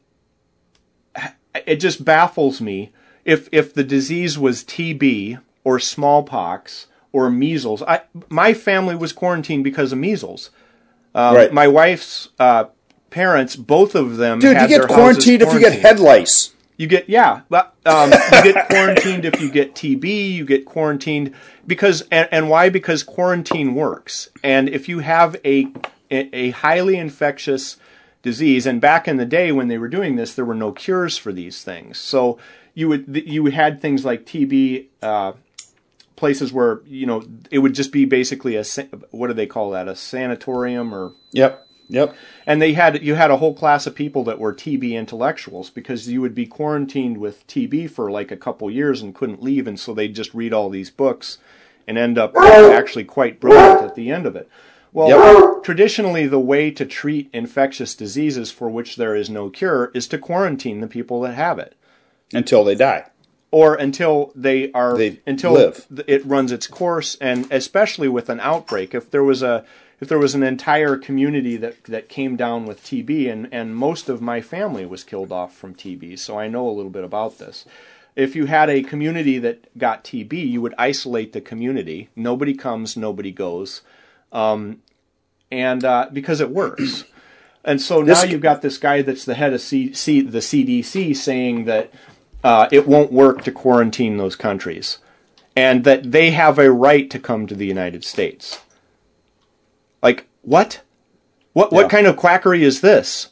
it 1.65 1.77
just 1.77 2.03
baffles 2.03 2.59
me 2.59 2.91
if 3.23 3.47
if 3.51 3.73
the 3.73 3.83
disease 3.83 4.37
was 4.37 4.63
TB 4.63 5.39
or 5.63 5.79
smallpox 5.79 6.87
or 7.15 7.29
measles. 7.29 7.81
I 7.81 8.01
my 8.29 8.53
family 8.53 8.93
was 8.95 9.13
quarantined 9.13 9.63
because 9.63 9.93
of 9.93 9.97
measles. 9.97 10.49
Um, 11.15 11.33
Right. 11.33 11.53
My 11.53 11.65
wife's 11.69 12.27
uh, 12.37 12.65
parents, 13.09 13.55
both 13.55 13.95
of 13.95 14.17
them, 14.17 14.39
Dude, 14.39 14.57
you 14.57 14.67
get 14.67 14.69
their 14.69 14.79
houses 14.81 14.95
quarantined 14.95 15.41
if 15.41 15.53
you 15.53 15.59
get 15.61 15.79
head 15.79 15.99
lice. 15.99 16.53
You 16.75 16.87
get 16.87 17.07
yeah, 17.07 17.41
but 17.49 17.73
um, 17.85 18.11
you 18.11 18.43
get 18.51 18.67
quarantined 18.67 19.23
if 19.23 19.39
you 19.39 19.49
get 19.49 19.75
TB. 19.75 20.33
You 20.33 20.43
get 20.43 20.65
quarantined 20.65 21.33
because 21.65 22.01
and, 22.11 22.27
and 22.33 22.49
why? 22.49 22.67
Because 22.67 23.01
quarantine 23.01 23.75
works. 23.75 24.29
And 24.43 24.67
if 24.67 24.89
you 24.89 24.99
have 24.99 25.37
a 25.45 25.67
a 26.11 26.49
highly 26.49 26.97
infectious 26.97 27.77
disease, 28.21 28.65
and 28.65 28.81
back 28.81 29.07
in 29.07 29.15
the 29.15 29.25
day 29.25 29.53
when 29.53 29.69
they 29.69 29.77
were 29.77 29.87
doing 29.87 30.17
this, 30.17 30.33
there 30.35 30.43
were 30.43 30.53
no 30.53 30.73
cures 30.73 31.17
for 31.17 31.31
these 31.31 31.63
things. 31.63 31.97
So 31.97 32.37
you 32.73 32.89
would 32.89 33.23
you 33.25 33.45
had 33.45 33.79
things 33.79 34.03
like 34.03 34.25
TB. 34.25 34.87
Uh, 35.01 35.31
places 36.15 36.53
where 36.53 36.81
you 36.85 37.05
know 37.05 37.23
it 37.51 37.59
would 37.59 37.73
just 37.75 37.91
be 37.91 38.05
basically 38.05 38.55
a 38.55 38.63
what 39.11 39.27
do 39.27 39.33
they 39.33 39.45
call 39.47 39.71
that 39.71 39.87
a 39.87 39.95
sanatorium 39.95 40.93
or 40.93 41.13
Yep. 41.31 41.61
Yep. 41.87 42.15
and 42.47 42.61
they 42.61 42.73
had 42.73 43.03
you 43.03 43.13
had 43.13 43.29
a 43.29 43.37
whole 43.37 43.53
class 43.53 43.85
of 43.85 43.93
people 43.93 44.23
that 44.23 44.39
were 44.39 44.53
TB 44.53 44.93
intellectuals 44.93 45.69
because 45.69 46.07
you 46.07 46.19
would 46.21 46.33
be 46.33 46.47
quarantined 46.47 47.19
with 47.19 47.45
TB 47.47 47.91
for 47.91 48.09
like 48.09 48.31
a 48.31 48.37
couple 48.37 48.71
years 48.71 49.01
and 49.01 49.13
couldn't 49.13 49.43
leave, 49.43 49.67
and 49.67 49.79
so 49.79 49.93
they'd 49.93 50.15
just 50.15 50.33
read 50.33 50.51
all 50.51 50.69
these 50.69 50.89
books 50.89 51.37
and 51.87 51.97
end 51.97 52.17
up 52.17 52.35
actually 52.35 53.03
quite 53.03 53.39
brilliant 53.39 53.83
at 53.83 53.93
the 53.95 54.09
end 54.09 54.25
of 54.25 54.35
it. 54.35 54.49
Well, 54.93 55.09
Yep. 55.09 55.63
traditionally, 55.63 56.25
the 56.25 56.39
way 56.39 56.71
to 56.71 56.85
treat 56.85 57.29
infectious 57.33 57.93
diseases 57.93 58.49
for 58.49 58.67
which 58.69 58.95
there 58.95 59.15
is 59.15 59.29
no 59.29 59.49
cure 59.51 59.91
is 59.93 60.07
to 60.07 60.17
quarantine 60.17 60.79
the 60.79 60.87
people 60.87 61.21
that 61.21 61.35
have 61.35 61.59
it, 61.59 61.75
Until 62.33 62.63
they 62.63 62.73
die. 62.75 63.05
Or 63.59 63.75
until 63.75 64.33
they 64.35 64.69
are 64.73 64.97
They 64.97 65.19
until 65.25 65.53
live. 65.53 65.85
it 66.07 66.25
runs 66.25 66.51
its 66.51 66.67
course. 66.67 67.15
And 67.21 67.47
especially 67.51 68.09
with 68.09 68.27
an 68.29 68.41
outbreak, 68.41 68.93
if 68.93 69.09
there 69.09 69.23
was 69.23 69.41
a 69.41 69.63
if 70.01 70.09
there 70.09 70.19
was 70.19 70.35
an 70.35 70.43
entire 70.43 70.97
community 70.97 71.55
that 71.57 71.81
that 71.85 72.09
came 72.09 72.35
down 72.35 72.65
with 72.65 72.83
TB, 72.83 73.31
and 73.31 73.47
and 73.53 73.73
most 73.73 74.09
of 74.09 74.21
my 74.21 74.41
family 74.41 74.85
was 74.85 75.05
killed 75.05 75.31
off 75.31 75.55
from 75.55 75.73
TB, 75.73 76.19
so 76.19 76.37
I 76.37 76.49
know 76.49 76.67
a 76.67 76.75
little 76.77 76.91
bit 76.91 77.05
about 77.05 77.37
this. 77.37 77.65
If 78.17 78.35
you 78.35 78.45
had 78.47 78.69
a 78.69 78.81
community 78.83 79.37
that 79.39 79.57
got 79.77 80.03
TB, 80.03 80.33
you 80.33 80.61
would 80.61 80.75
isolate 80.77 81.31
the 81.31 81.39
community. 81.41 82.09
Nobody 82.13 82.53
comes, 82.55 82.97
nobody 82.97 83.31
goes, 83.31 83.81
um, 84.33 84.81
and 85.49 85.83
uh, 85.85 86.09
because 86.11 86.41
it 86.41 86.49
works. 86.49 87.05
And 87.63 87.81
so 87.81 88.01
now 88.01 88.21
This- 88.21 88.31
you've 88.31 88.41
got 88.41 88.61
this 88.61 88.77
guy 88.77 89.01
that's 89.01 89.23
the 89.25 89.33
head 89.35 89.53
of 89.53 89.61
C- 89.61 89.93
C- 89.93 90.21
the 90.21 90.41
CDC 90.41 91.13
saying 91.15 91.65
that 91.65 91.89
uh, 92.45 92.67
it 92.71 92.87
won't 92.87 93.11
work 93.11 93.43
to 93.43 93.51
quarantine 93.51 94.17
those 94.17 94.35
countries, 94.35 94.99
and 95.55 95.83
that 95.83 96.11
they 96.11 96.31
have 96.31 96.57
a 96.59 96.71
right 96.71 97.09
to 97.09 97.19
come 97.19 97.47
to 97.47 97.55
the 97.55 97.65
United 97.65 98.03
States. 98.05 98.59
Like 100.01 100.27
what? 100.41 100.81
What 101.53 101.71
what 101.71 101.89
kind 101.89 102.07
of 102.07 102.15
quackery 102.17 102.63
is 102.63 102.81
this? 102.81 103.29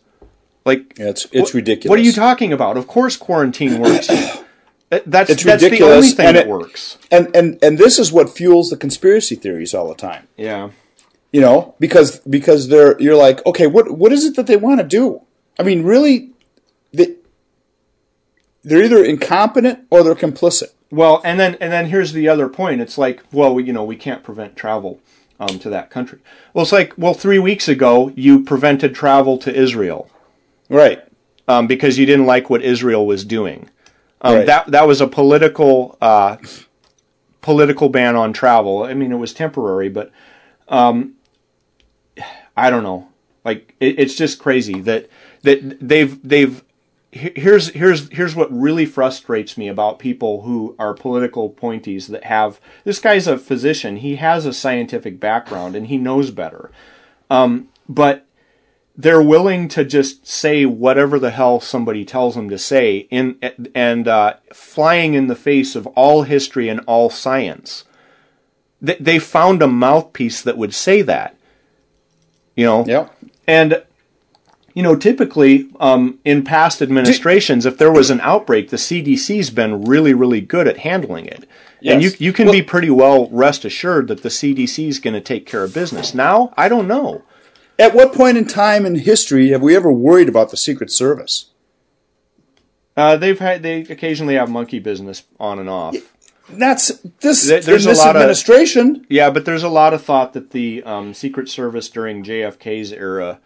Like 0.65 0.98
Yeah, 0.98 1.10
it's 1.10 1.26
it's 1.31 1.49
what- 1.49 1.53
ridiculous. 1.53 1.90
What 1.90 1.99
are 1.99 2.03
you 2.03 2.14
talking 2.14 2.53
about? 2.53 2.77
Of 2.77 2.88
course, 2.88 3.15
quarantine 3.18 3.80
works. 3.80 4.07
That's 5.07 5.31
It's 5.31 5.44
that's 5.44 5.61
the 5.64 5.68
only 5.69 5.80
ridiculous, 5.80 6.14
thing 6.14 6.26
and 6.27 6.38
that 6.38 6.45
it- 6.45 6.49
works. 6.49 6.99
and 7.11 7.35
and 7.35 7.57
and 7.64 7.77
this 7.80 7.98
is 7.98 8.11
what 8.11 8.30
fuels 8.30 8.69
the 8.69 8.77
conspiracy 8.77 9.35
theories 9.35 9.73
all 9.73 9.88
the 9.90 9.95
time. 9.95 10.27
Yeah. 10.38 10.69
You 11.31 11.41
know, 11.41 11.73
because 11.80 12.19
because 12.19 12.68
they're 12.68 12.95
you're 13.02 13.15
like, 13.15 13.44
okay, 13.48 13.65
what 13.65 13.98
what 13.98 14.11
is 14.14 14.23
it 14.23 14.35
that 14.35 14.45
they 14.45 14.56
want 14.56 14.80
to 14.81 14.85
do? 14.85 15.22
I 15.60 15.64
mean, 15.64 15.81
really, 15.84 16.30
they're 18.64 18.84
either 18.84 19.03
incompetent 19.03 19.85
or 19.90 20.03
they're 20.03 20.15
complicit. 20.15 20.69
Well, 20.91 21.22
and 21.26 21.40
then 21.40 21.56
and 21.60 21.72
then 21.72 21.88
here's 21.88 22.14
the 22.14 22.27
other 22.27 22.48
point. 22.48 22.80
It's 22.81 22.98
like, 22.98 23.22
well, 23.31 23.53
we, 23.56 23.64
you 23.64 23.73
know, 23.73 23.84
we 23.84 23.95
can't 23.95 24.23
prevent 24.23 24.56
travel 24.56 24.99
um, 25.40 25.60
to 25.60 25.69
that 25.69 25.90
country. 25.90 26.19
Well, 26.53 26.64
it's 26.64 26.72
like, 26.72 26.94
well, 26.98 27.14
three 27.14 27.40
weeks 27.40 27.68
ago 27.68 28.11
you 28.15 28.44
prevented 28.44 28.94
travel 28.94 29.38
to 29.40 29.53
Israel 29.53 30.10
Right. 30.69 31.03
um, 31.48 31.68
because 31.68 31.98
you 31.98 32.06
didn't 32.06 32.26
like 32.27 32.49
what 32.49 32.61
Israel 32.61 33.06
was 33.06 33.26
doing. 33.26 33.69
Um, 34.22 34.35
Right. 34.35 34.45
That 34.45 34.68
that 34.72 34.88
was 34.88 35.02
a 35.02 35.07
political 35.07 35.98
uh, 35.99 36.38
political 37.41 37.90
ban 37.90 38.15
on 38.15 38.31
travel. 38.31 38.84
I 38.84 38.94
mean, 38.94 39.11
it 39.11 39.18
was 39.18 39.34
temporary, 39.34 39.90
but 39.90 40.11
um, 40.69 41.15
I 42.56 42.69
don't 42.69 42.84
know. 42.84 43.10
Like, 43.44 43.76
it, 43.80 43.99
it's 43.99 44.15
just 44.15 44.40
crazy 44.40 44.80
that 44.81 45.10
that 45.41 45.77
they've 45.81 46.18
they've. 46.27 46.64
He- 47.14 47.31
Here's 47.35 47.69
here's 47.69 48.10
here's 48.11 48.35
what 48.35 48.52
really 48.52 48.85
frustrates 48.85 49.57
me 49.57 49.68
about 49.68 49.99
people 49.99 50.41
who 50.41 50.76
are 50.80 50.94
political 50.94 51.45
appointees 51.45 52.07
that 52.07 52.23
have 52.26 52.60
this 52.84 52.99
guy's 52.99 53.27
a 53.27 53.38
physician. 53.38 53.98
He 53.98 54.15
has 54.15 54.45
a 54.45 54.53
scientific 54.53 55.19
background 55.19 55.76
and 55.76 55.88
he 55.88 55.98
knows 55.98 56.31
better. 56.31 56.72
Um, 57.30 57.69
but 57.88 58.26
they're 58.95 59.22
willing 59.22 59.68
to 59.69 59.84
just 59.85 60.26
say 60.27 60.65
whatever 60.65 61.19
the 61.19 61.31
hell 61.31 61.60
somebody 61.60 62.03
tells 62.06 62.35
them 62.35 62.49
to 62.49 62.57
say 62.57 63.07
in 63.10 63.40
and 63.76 64.07
uh, 64.07 64.35
flying 64.52 65.14
in 65.14 65.27
the 65.27 65.35
face 65.35 65.76
of 65.76 65.88
all 65.88 66.23
history 66.23 66.68
and 66.68 66.80
all 66.88 67.10
science. 67.10 67.85
They, 68.81 68.95
they 68.99 69.19
found 69.19 69.61
a 69.61 69.68
mouthpiece 69.68 70.41
that 70.41 70.57
would 70.57 70.73
say 70.73 71.02
that. 71.03 71.38
You 72.56 72.65
know. 72.65 72.85
Yep. 72.85 73.15
And 73.48 73.84
you 74.73 74.81
know, 74.83 74.95
typically 74.95 75.69
um, 75.79 76.19
in 76.25 76.43
past 76.43 76.81
administrations, 76.81 77.65
if 77.65 77.77
there 77.77 77.91
was 77.91 78.09
an 78.09 78.19
outbreak, 78.21 78.69
the 78.69 78.77
CDC's 78.77 79.49
been 79.51 79.83
really, 79.85 80.13
really 80.13 80.41
good 80.41 80.67
at 80.67 80.79
handling 80.79 81.25
it. 81.25 81.47
And 81.85 82.01
you 82.01 82.11
you 82.17 82.31
can 82.31 82.45
Well- 82.45 82.53
be 82.53 82.61
pretty 82.61 82.89
well 82.89 83.27
rest 83.29 83.65
assured 83.65 84.07
that 84.07 84.23
the 84.23 84.29
CDC 84.29 84.87
is 84.87 84.99
going 84.99 85.13
to 85.15 85.21
take 85.21 85.45
care 85.45 85.63
of 85.63 85.73
business. 85.73 86.13
Now, 86.13 86.53
I 86.57 86.69
don't 86.69 86.87
know. 86.87 87.23
At 87.77 87.93
what 87.93 88.13
point 88.13 88.37
in 88.37 88.45
time 88.45 88.85
in 88.85 88.95
history 88.95 89.49
have 89.49 89.61
we 89.61 89.75
ever 89.75 89.91
worried 89.91 90.29
about 90.29 90.49
the 90.51 90.57
Secret 90.57 90.91
Service? 90.91 91.51
Uh, 92.95 93.17
they've 93.17 93.39
had 93.39 93.63
they 93.63 93.81
occasionally 93.81 94.35
have 94.35 94.49
monkey 94.49 94.79
business 94.79 95.23
on 95.39 95.59
and 95.59 95.69
off. 95.69 95.95
That's 96.49 96.89
this. 97.21 97.47
There- 97.47 97.59
there's 97.61 97.85
in 97.85 97.89
a 97.89 97.93
this 97.93 97.99
lot 97.99 98.11
of- 98.15 98.21
administration. 98.21 99.05
Yeah, 99.09 99.29
but 99.29 99.45
there's 99.45 99.63
a 99.63 99.69
lot 99.69 99.93
of 99.93 100.03
thought 100.03 100.33
that 100.33 100.51
the 100.51 100.83
um, 100.83 101.13
Secret 101.13 101.49
Service 101.49 101.89
during 101.89 102.23
JFK's 102.23 102.91
era 102.93 103.39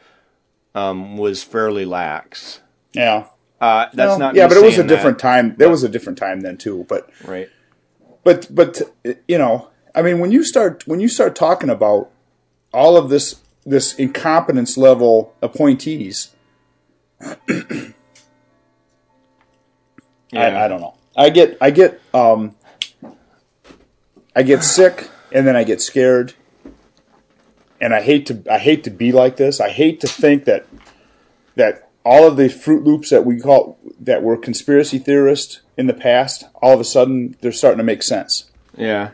um, 0.77 1.17
was 1.17 1.43
fairly 1.43 1.85
lax. 1.85 2.61
yeah. 2.93 3.27
Uh, 3.59 3.85
that's 3.91 4.09
Well, 4.09 4.19
not 4.19 4.35
yeah, 4.35 4.47
but 4.47 4.57
it 4.57 4.63
was 4.63 4.77
a 4.77 4.83
that, 4.83 4.87
different 4.87 5.17
time. 5.17 5.55
There 5.57 5.67
was 5.69 5.83
a 5.83 5.89
different 5.89 6.19
time 6.19 6.41
then 6.41 6.57
too. 6.57 6.85
But 6.87 7.09
right? 7.23 7.49
but 8.23 8.47
but 8.53 8.81
you 9.27 9.39
know, 9.39 9.69
I 9.95 10.03
mean, 10.03 10.19
when 10.19 10.31
you 10.31 10.43
start 10.43 10.83
when 10.85 10.99
you 10.99 11.07
start 11.07 11.35
talking 11.35 11.71
about 11.71 12.11
all 12.71 12.97
of 12.97 13.09
this 13.09 13.41
this 13.65 13.95
incompetence 13.95 14.77
level 14.77 15.33
appointees, 15.41 16.35
I, 17.19 17.93
I 20.33 20.67
don't 20.67 20.81
know. 20.81 20.93
I 21.15 21.31
get 21.31 21.57
I 21.59 21.71
get 21.71 21.99
um 22.13 22.55
I 24.35 24.43
get 24.43 24.63
sick 24.63 25.09
and 25.31 25.47
then 25.47 25.55
I 25.55 25.63
get 25.63 25.81
scared. 25.81 26.35
And 27.79 27.93
I 27.93 28.01
hate 28.01 28.25
to 28.27 28.43
I 28.49 28.57
hate 28.57 28.83
to 28.85 28.89
be 28.89 29.11
like 29.11 29.37
this. 29.37 29.59
I 29.59 29.69
hate 29.69 29.99
to 30.01 30.07
think 30.07 30.45
that 30.45 30.65
that 31.55 31.89
all 32.03 32.25
of 32.27 32.37
the 32.37 32.49
Fruit 32.49 32.83
Loops 32.83 33.09
that 33.09 33.25
we 33.25 33.39
call 33.39 33.77
that 33.99 34.23
were 34.23 34.37
conspiracy 34.37 34.97
theorists 34.97 35.61
in 35.77 35.87
the 35.87 35.93
past, 35.93 36.45
all 36.61 36.73
of 36.73 36.79
a 36.79 36.83
sudden 36.85 37.35
they're 37.41 37.51
starting 37.51 37.77
to 37.77 37.83
make 37.83 38.01
sense. 38.01 38.49
Yeah. 38.75 39.11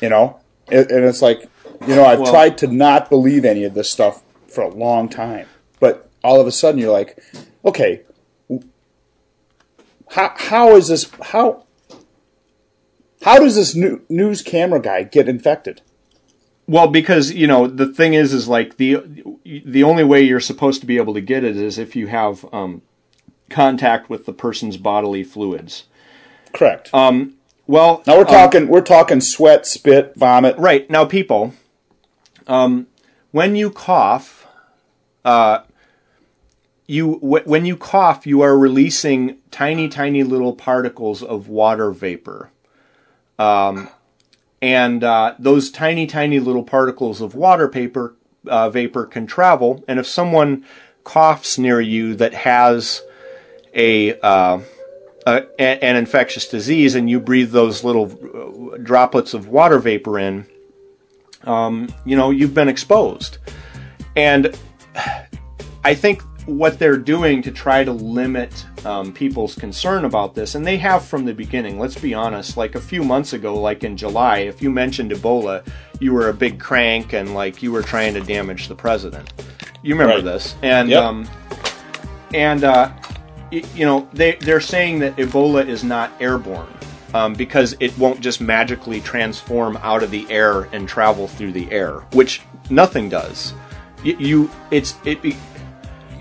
You 0.00 0.08
know, 0.08 0.40
and, 0.68 0.90
and 0.90 1.04
it's 1.04 1.22
like, 1.22 1.48
you 1.86 1.94
know, 1.94 2.04
I've 2.04 2.20
Well- 2.20 2.32
tried 2.32 2.58
to 2.58 2.66
not 2.66 3.10
believe 3.10 3.44
any 3.44 3.64
of 3.64 3.74
this 3.74 3.90
stuff 3.90 4.22
for 4.48 4.62
a 4.62 4.68
long 4.68 5.08
time, 5.08 5.46
but 5.80 6.08
all 6.22 6.40
of 6.40 6.46
a 6.46 6.52
sudden 6.52 6.80
you're 6.80 6.92
like, 6.92 7.18
okay, 7.64 8.02
how 10.10 10.32
how 10.36 10.76
is 10.76 10.88
this 10.88 11.10
how 11.22 11.64
how 13.22 13.38
does 13.38 13.56
this 13.56 13.74
new, 13.74 14.02
news 14.08 14.42
camera 14.42 14.80
guy 14.80 15.02
get 15.02 15.28
infected? 15.28 15.80
Well, 16.66 16.88
because 16.88 17.32
you 17.32 17.46
know 17.46 17.66
the 17.66 17.86
thing 17.86 18.14
is, 18.14 18.32
is 18.32 18.48
like 18.48 18.76
the 18.76 19.02
the 19.44 19.82
only 19.82 20.04
way 20.04 20.22
you're 20.22 20.40
supposed 20.40 20.80
to 20.80 20.86
be 20.86 20.96
able 20.96 21.14
to 21.14 21.20
get 21.20 21.44
it 21.44 21.56
is 21.56 21.78
if 21.78 21.94
you 21.94 22.06
have 22.06 22.46
um, 22.52 22.82
contact 23.50 24.08
with 24.08 24.26
the 24.26 24.32
person's 24.32 24.76
bodily 24.76 25.24
fluids. 25.24 25.84
Correct. 26.52 26.92
Well, 27.66 28.02
now 28.06 28.14
we're 28.16 28.20
um, 28.20 28.26
talking 28.26 28.68
we're 28.68 28.82
talking 28.82 29.20
sweat, 29.20 29.66
spit, 29.66 30.14
vomit. 30.16 30.56
right 30.58 30.88
now, 30.90 31.04
people. 31.04 31.54
Um, 32.46 32.88
when 33.30 33.56
you 33.56 33.70
cough, 33.70 34.46
uh, 35.24 35.60
you 36.86 37.14
w- 37.14 37.44
when 37.44 37.64
you 37.64 37.76
cough, 37.76 38.26
you 38.26 38.42
are 38.42 38.56
releasing 38.56 39.38
tiny, 39.50 39.88
tiny 39.88 40.22
little 40.22 40.54
particles 40.54 41.22
of 41.22 41.48
water 41.48 41.90
vapor. 41.90 42.50
Um, 43.38 43.88
and 44.64 45.04
uh, 45.04 45.34
those 45.38 45.70
tiny, 45.70 46.06
tiny 46.06 46.40
little 46.40 46.62
particles 46.62 47.20
of 47.20 47.34
water 47.34 47.68
paper 47.68 48.16
uh, 48.46 48.70
vapor 48.70 49.04
can 49.04 49.26
travel. 49.26 49.84
And 49.86 49.98
if 49.98 50.06
someone 50.06 50.64
coughs 51.04 51.58
near 51.58 51.82
you 51.82 52.14
that 52.14 52.32
has 52.32 53.02
a, 53.74 54.18
uh, 54.20 54.60
a 55.26 55.62
an 55.62 55.96
infectious 55.96 56.48
disease, 56.48 56.94
and 56.94 57.10
you 57.10 57.20
breathe 57.20 57.50
those 57.50 57.84
little 57.84 58.06
uh, 58.06 58.78
droplets 58.78 59.34
of 59.34 59.48
water 59.48 59.78
vapor 59.78 60.18
in, 60.18 60.46
um, 61.42 61.90
you 62.06 62.16
know 62.16 62.30
you've 62.30 62.54
been 62.54 62.70
exposed. 62.70 63.36
And 64.16 64.58
I 65.84 65.94
think 65.94 66.22
what 66.46 66.78
they're 66.78 66.96
doing 66.98 67.40
to 67.42 67.50
try 67.50 67.84
to 67.84 67.92
limit 67.92 68.66
um, 68.84 69.12
people's 69.12 69.54
concern 69.54 70.04
about 70.04 70.34
this, 70.34 70.54
and 70.54 70.66
they 70.66 70.76
have 70.76 71.04
from 71.04 71.24
the 71.24 71.32
beginning, 71.34 71.78
let's 71.78 71.98
be 71.98 72.12
honest, 72.14 72.56
like 72.56 72.74
a 72.74 72.80
few 72.80 73.02
months 73.02 73.32
ago, 73.32 73.58
like 73.58 73.82
in 73.84 73.96
July, 73.96 74.38
if 74.40 74.60
you 74.60 74.70
mentioned 74.70 75.10
Ebola, 75.10 75.66
you 76.00 76.12
were 76.12 76.28
a 76.28 76.34
big 76.34 76.60
crank 76.60 77.12
and 77.14 77.34
like 77.34 77.62
you 77.62 77.72
were 77.72 77.82
trying 77.82 78.12
to 78.14 78.20
damage 78.20 78.68
the 78.68 78.74
president. 78.74 79.32
You 79.82 79.94
remember 79.94 80.16
Right. 80.16 80.24
this. 80.24 80.54
And, 80.62 80.90
Yep. 80.90 81.02
um, 81.02 81.28
and, 82.34 82.64
uh, 82.64 82.90
y- 83.52 83.62
you 83.74 83.84
know, 83.86 84.08
they, 84.12 84.32
they're 84.40 84.60
saying 84.60 84.98
that 85.00 85.16
Ebola 85.16 85.66
is 85.66 85.84
not 85.84 86.12
airborne. 86.20 86.66
Um, 87.14 87.32
because 87.34 87.76
it 87.78 87.96
won't 87.96 88.18
just 88.20 88.40
magically 88.40 89.00
transform 89.00 89.78
out 89.84 90.02
of 90.02 90.10
the 90.10 90.26
air 90.30 90.62
and 90.72 90.88
travel 90.88 91.28
through 91.28 91.52
the 91.52 91.70
air, 91.70 92.00
which 92.12 92.42
nothing 92.70 93.08
does. 93.08 93.54
You, 94.02 94.16
you 94.18 94.50
it's 94.72 94.96
it. 95.04 95.20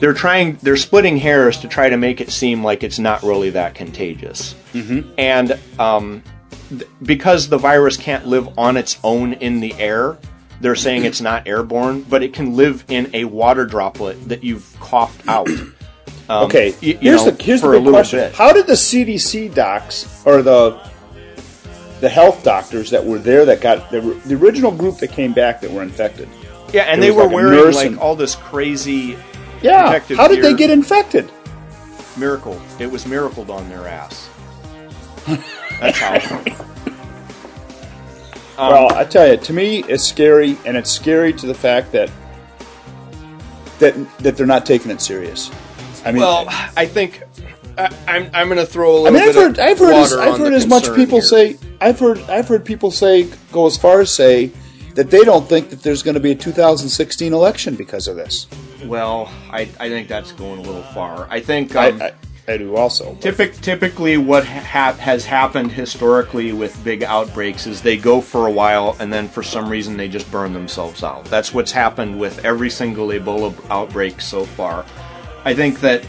They're 0.04 0.14
trying. 0.14 0.58
They're 0.62 0.76
splitting 0.76 1.16
hairs 1.16 1.56
to 1.60 1.70
try 1.70 1.88
to 1.88 1.96
make 1.96 2.20
it 2.20 2.30
seem 2.30 2.62
like 2.62 2.84
it's 2.84 3.00
not 3.00 3.24
really 3.24 3.52
that 3.52 3.74
contagious. 3.74 4.54
Mm-hmm. 4.74 5.14
And 5.18 5.58
um, 5.80 6.24
th- 6.68 6.84
because 7.02 7.48
the 7.48 7.58
virus 7.58 7.96
can't 7.96 8.28
live 8.28 8.60
on 8.60 8.76
its 8.76 9.00
own 9.02 9.32
in 9.32 9.62
the 9.62 9.74
air, 9.76 10.18
they're 10.60 10.76
saying 10.76 11.06
it's 11.06 11.22
not 11.22 11.48
airborne, 11.48 12.02
but 12.02 12.22
it 12.22 12.34
can 12.34 12.58
live 12.58 12.84
in 12.90 13.12
a 13.14 13.24
water 13.24 13.66
droplet 13.66 14.28
that 14.28 14.44
you've 14.44 14.76
coughed 14.82 15.26
out. 15.30 15.48
Um, 15.48 15.74
Okay, 16.28 16.72
y- 16.82 16.98
here's 17.00 17.24
know, 17.24 17.32
the 17.32 17.42
here's 17.42 17.62
the 17.62 17.70
a 17.70 17.72
big 17.72 17.84
little 17.84 17.94
question: 17.94 18.20
bit. 18.20 18.34
How 18.36 18.52
did 18.52 18.68
the 18.68 18.74
CDC 18.74 19.56
docs 19.56 20.22
or 20.26 20.42
the 20.42 20.86
the 22.02 22.10
health 22.10 22.44
doctors 22.44 22.90
that 22.90 23.06
were 23.06 23.20
there 23.20 23.46
that 23.46 23.62
got 23.62 23.90
the, 23.90 24.02
the 24.26 24.36
original 24.36 24.72
group 24.72 24.98
that 24.98 25.14
came 25.14 25.32
back 25.32 25.62
that 25.62 25.72
were 25.72 25.82
infected? 25.82 26.28
Yeah, 26.74 26.82
and 26.84 27.02
they 27.02 27.12
were 27.12 27.24
like 27.24 27.34
wearing 27.36 27.74
like 27.74 27.88
and- 27.88 28.00
all 28.00 28.18
this 28.18 28.36
crazy 28.36 29.16
Yeah, 29.64 30.00
how 30.16 30.28
did 30.28 30.44
they 30.44 30.54
get 30.54 30.70
infected? 30.70 31.32
miracle. 32.18 32.62
It 32.80 32.92
was 32.92 33.06
miracled 33.08 33.50
on 33.50 33.68
their 33.70 33.88
ass. 33.88 34.30
That's 35.80 35.98
how. 35.98 36.44
Um, 38.56 38.72
well, 38.72 38.94
I 38.94 39.04
tell 39.04 39.28
you, 39.28 39.38
to 39.38 39.54
me, 39.54 39.84
it's 39.86 40.04
scary, 40.04 40.58
and 40.66 40.78
it's 40.78 40.92
scary 40.92 41.34
to 41.34 41.48
the 41.48 41.56
fact 41.56 41.92
that 41.94 42.12
that 43.80 43.96
that 44.20 44.38
they're 44.38 44.46
not 44.46 44.66
taking 44.66 44.92
it 44.92 45.02
serious. 45.02 45.50
I 46.06 46.12
mean, 46.12 46.22
Well, 46.22 46.46
I 46.78 46.86
think 46.86 47.24
I, 47.78 47.90
I'm 48.08 48.30
I'm 48.34 48.48
going 48.48 48.60
to 48.60 48.66
throw 48.66 48.92
a 48.92 49.00
little 49.00 49.12
mean, 49.12 49.24
I've 49.28 49.34
bit 49.34 49.42
heard, 49.42 49.60
of 49.60 49.66
I've 49.66 49.80
heard, 49.80 49.94
as, 49.96 50.14
I've 50.14 50.38
heard 50.38 50.54
as 50.54 50.68
much 50.68 50.94
people 50.96 51.20
here. 51.20 51.28
say, 51.28 51.58
I've 51.82 52.00
heard, 52.00 52.20
I've 52.30 52.48
heard 52.48 52.64
people 52.64 52.92
say, 52.92 53.28
go 53.52 53.66
as 53.66 53.76
far 53.78 54.02
as 54.02 54.12
say 54.12 54.52
that 54.94 55.10
they 55.10 55.24
don't 55.24 55.50
think 55.50 55.70
that 55.72 55.82
there's 55.82 56.04
going 56.04 56.14
to 56.14 56.20
be 56.22 56.32
a 56.32 56.36
2016 56.36 57.34
election 57.34 57.76
because 57.76 58.08
of 58.08 58.16
this. 58.16 58.46
Well, 58.86 59.32
I 59.50 59.62
I 59.80 59.90
think 59.90 60.08
that's 60.08 60.32
going 60.32 60.60
a 60.60 60.64
little 60.64 60.84
far. 60.84 61.28
I 61.30 61.40
think 61.40 61.76
I, 61.76 61.90
um, 61.90 62.02
I, 62.02 62.14
I 62.48 62.58
do 62.58 62.76
also. 62.76 63.16
Typic, 63.16 63.54
typically, 63.56 64.18
what 64.18 64.46
ha- 64.46 64.94
has 65.00 65.26
happened 65.26 65.72
historically 65.72 66.52
with 66.52 66.82
big 66.84 67.04
outbreaks 67.04 67.68
is 67.68 67.82
they 67.82 67.96
go 67.96 68.20
for 68.20 68.48
a 68.48 68.52
while 68.52 68.98
and 69.00 69.12
then 69.12 69.30
for 69.30 69.44
some 69.44 69.70
reason 69.70 69.96
they 69.96 70.10
just 70.10 70.30
burn 70.30 70.52
themselves 70.52 71.04
out. 71.04 71.26
That's 71.26 71.54
what's 71.54 71.72
happened 71.72 72.20
with 72.20 72.44
every 72.44 72.70
single 72.70 73.08
Ebola 73.08 73.56
outbreak 73.70 74.20
so 74.20 74.46
far. 74.46 74.86
I 75.46 75.54
think 75.54 75.80
that 75.80 76.06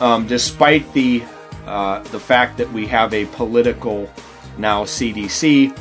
um, 0.00 0.26
despite 0.26 0.92
the 0.92 1.22
uh, 1.66 2.00
the 2.04 2.20
fact 2.20 2.58
that 2.58 2.70
we 2.72 2.86
have 2.86 3.14
a 3.14 3.26
political 3.26 4.10
now 4.58 4.84
CDC 4.84 5.76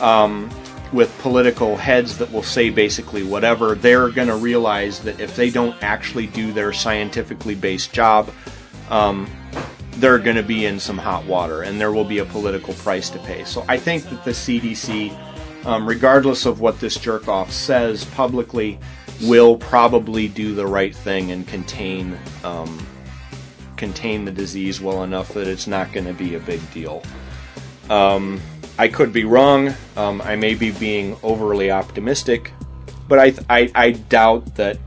um, 0.00 0.50
with 0.92 1.16
political 1.18 1.76
heads 1.76 2.18
that 2.18 2.32
will 2.32 2.42
say 2.42 2.70
basically 2.70 3.22
whatever, 3.22 3.74
they're 3.74 4.10
going 4.10 4.28
to 4.28 4.36
realize 4.36 5.00
that 5.00 5.20
if 5.20 5.36
they 5.36 5.50
don't 5.50 5.76
actually 5.82 6.26
do 6.26 6.52
their 6.52 6.72
scientifically 6.72 7.54
based 7.54 7.92
job, 7.92 8.30
um, 8.90 9.30
they're 9.92 10.18
going 10.18 10.36
to 10.36 10.42
be 10.42 10.64
in 10.64 10.78
some 10.78 10.96
hot 10.96 11.24
water 11.24 11.62
and 11.62 11.80
there 11.80 11.92
will 11.92 12.04
be 12.04 12.18
a 12.18 12.24
political 12.24 12.74
price 12.74 13.10
to 13.10 13.18
pay. 13.20 13.44
So 13.44 13.64
I 13.68 13.76
think 13.76 14.04
that 14.04 14.24
the 14.24 14.30
CDC, 14.30 15.66
um, 15.66 15.86
regardless 15.86 16.46
of 16.46 16.60
what 16.60 16.80
this 16.80 16.96
jerk 16.96 17.28
off 17.28 17.50
says 17.52 18.04
publicly, 18.04 18.78
will 19.22 19.56
probably 19.56 20.28
do 20.28 20.54
the 20.54 20.66
right 20.66 20.94
thing 20.94 21.32
and 21.32 21.46
contain 21.46 22.16
um, 22.44 22.86
contain 23.76 24.24
the 24.24 24.32
disease 24.32 24.80
well 24.80 25.04
enough 25.04 25.32
that 25.34 25.46
it's 25.46 25.66
not 25.66 25.92
going 25.92 26.06
to 26.06 26.12
be 26.12 26.34
a 26.34 26.40
big 26.40 26.60
deal. 26.72 27.02
Um, 27.88 28.40
I 28.78 28.88
could 28.88 29.12
be 29.12 29.24
wrong. 29.24 29.74
Um, 29.96 30.20
I 30.22 30.36
may 30.36 30.54
be 30.54 30.70
being 30.70 31.16
overly 31.22 31.70
optimistic, 31.70 32.52
but 33.08 33.18
I, 33.18 33.34
I 33.50 33.70
I 33.74 33.90
doubt 33.90 34.54
that 34.56 34.78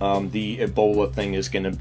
um, 0.00 0.30
the 0.30 0.58
Ebola 0.58 1.12
thing 1.12 1.34
is 1.34 1.48
going 1.48 1.64
to 1.64 1.78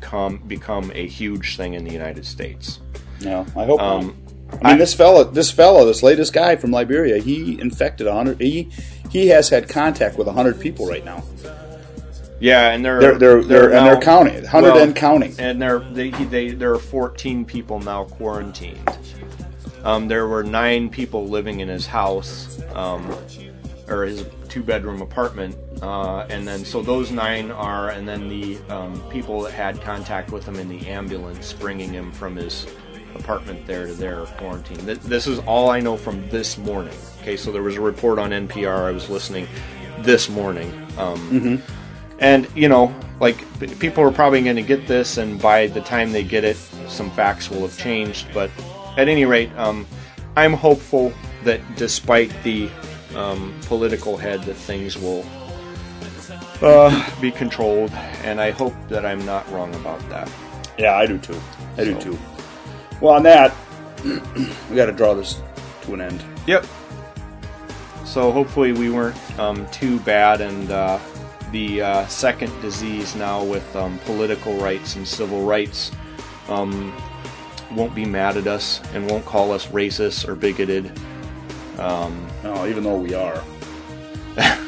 come 0.00 0.38
become 0.46 0.92
a 0.94 1.06
huge 1.06 1.56
thing 1.56 1.74
in 1.74 1.84
the 1.84 1.92
United 1.92 2.24
States. 2.26 2.80
No, 3.22 3.46
I 3.56 3.64
hope 3.64 3.80
Um, 3.80 4.16
not. 4.52 4.64
I 4.64 4.68
mean, 4.70 4.78
this 4.78 4.94
fella, 4.94 5.24
this 5.30 5.50
fella, 5.50 5.84
this 5.86 6.02
latest 6.02 6.32
guy 6.32 6.54
from 6.56 6.70
Liberia, 6.70 7.18
he 7.18 7.58
infected 7.60 8.06
hundred. 8.06 8.40
He 8.40 8.68
he 9.10 9.28
has 9.28 9.48
had 9.48 9.68
contact 9.68 10.18
with 10.18 10.28
a 10.28 10.32
hundred 10.32 10.60
people 10.60 10.86
right 10.86 11.04
now. 11.04 11.24
Yeah, 12.38 12.68
and 12.72 12.84
they're 12.84 13.00
They're 13.00 13.18
they're, 13.18 13.42
they're, 13.42 13.72
and 13.72 13.86
they're 13.86 14.00
counting, 14.00 14.44
hundred 14.44 14.74
well, 14.74 14.82
and 14.82 14.94
counting. 14.94 15.34
and 15.38 15.60
there 15.60 15.78
they, 15.78 16.10
they 16.10 16.50
there 16.50 16.74
are 16.74 16.78
14 16.78 17.46
people 17.46 17.80
now 17.80 18.04
quarantined. 18.04 18.78
Um, 19.86 20.08
there 20.08 20.26
were 20.26 20.42
nine 20.42 20.90
people 20.90 21.28
living 21.28 21.60
in 21.60 21.68
his 21.68 21.86
house, 21.86 22.60
um, 22.74 23.16
or 23.88 24.02
his 24.04 24.26
two 24.48 24.64
bedroom 24.64 25.00
apartment, 25.00 25.54
uh, 25.80 26.26
and 26.28 26.46
then 26.46 26.64
so 26.64 26.82
those 26.82 27.12
nine 27.12 27.52
are, 27.52 27.90
and 27.90 28.06
then 28.08 28.28
the 28.28 28.58
um, 28.68 29.00
people 29.10 29.42
that 29.42 29.52
had 29.52 29.80
contact 29.80 30.32
with 30.32 30.44
him 30.44 30.56
in 30.56 30.68
the 30.68 30.88
ambulance, 30.88 31.52
bringing 31.52 31.92
him 31.92 32.10
from 32.10 32.34
his 32.34 32.66
apartment 33.14 33.64
there 33.64 33.86
to 33.86 33.94
their 33.94 34.26
quarantine. 34.38 34.78
Th- 34.78 34.98
This 34.98 35.28
is 35.28 35.38
all 35.40 35.70
I 35.70 35.78
know 35.78 35.96
from 35.96 36.28
this 36.30 36.58
morning. 36.58 36.94
Okay, 37.22 37.36
so 37.36 37.52
there 37.52 37.62
was 37.62 37.76
a 37.76 37.80
report 37.80 38.18
on 38.18 38.30
NPR. 38.30 38.86
I 38.88 38.90
was 38.90 39.08
listening 39.08 39.46
this 40.00 40.28
morning. 40.28 40.68
Um, 40.98 41.62
and 42.18 42.48
you 42.56 42.68
know, 42.68 42.92
like 43.20 43.36
people 43.78 44.02
are 44.02 44.10
probably 44.10 44.42
going 44.42 44.56
to 44.56 44.62
get 44.62 44.88
this, 44.88 45.16
and 45.18 45.40
by 45.40 45.68
the 45.68 45.80
time 45.80 46.10
they 46.10 46.24
get 46.24 46.42
it, 46.42 46.56
some 46.88 47.08
facts 47.12 47.50
will 47.50 47.60
have 47.60 47.78
changed. 47.78 48.26
But 48.34 48.50
at 48.96 49.08
any 49.08 49.24
rate, 49.24 49.50
um, 49.56 49.86
I'm 50.36 50.52
hopeful 50.52 51.12
that 51.44 51.60
despite 51.76 52.30
the 52.42 52.70
um, 53.14 53.54
political 53.66 54.16
head, 54.16 54.42
that 54.44 54.54
things 54.54 54.96
will 54.98 55.24
uh, 56.62 57.20
be 57.20 57.30
controlled, 57.30 57.90
and 58.22 58.40
I 58.40 58.50
hope 58.50 58.74
that 58.88 59.04
I'm 59.06 59.24
not 59.24 59.50
wrong 59.50 59.74
about 59.74 60.06
that. 60.08 60.30
Yeah, 60.78 60.96
I 60.96 61.06
do 61.06 61.18
too. 61.18 61.40
I 61.76 61.84
do 61.84 61.94
So- 61.94 62.00
too. 62.12 62.18
Well, 63.00 63.14
on 63.14 63.22
that, 63.24 63.54
we 64.04 64.76
got 64.76 64.86
to 64.86 64.92
draw 64.92 65.12
this 65.14 65.40
to 65.82 65.94
an 65.94 66.00
end. 66.00 66.24
Yep. 66.46 66.66
So 68.06 68.32
hopefully 68.32 68.72
we 68.72 68.88
weren't 68.88 69.16
um, 69.38 69.66
too 69.70 70.00
bad, 70.00 70.40
and 70.40 70.70
uh, 70.70 70.98
the 71.52 71.82
uh, 71.82 72.06
second 72.06 72.58
disease 72.62 73.14
now 73.14 73.44
with 73.44 73.74
um, 73.76 73.98
political 74.00 74.56
rights 74.58 74.96
and 74.96 75.06
civil 75.06 75.44
rights 75.44 75.92
um, 76.48 76.90
won't 77.76 77.94
be 77.94 78.04
mad 78.04 78.36
at 78.36 78.46
us 78.46 78.80
and 78.94 79.08
won't 79.10 79.24
call 79.26 79.52
us 79.52 79.66
racist 79.68 80.26
or 80.28 80.34
bigoted. 80.34 80.90
No, 82.42 82.66
even 82.66 82.82
though 82.84 82.96
we 82.98 83.14
are. 83.14 83.42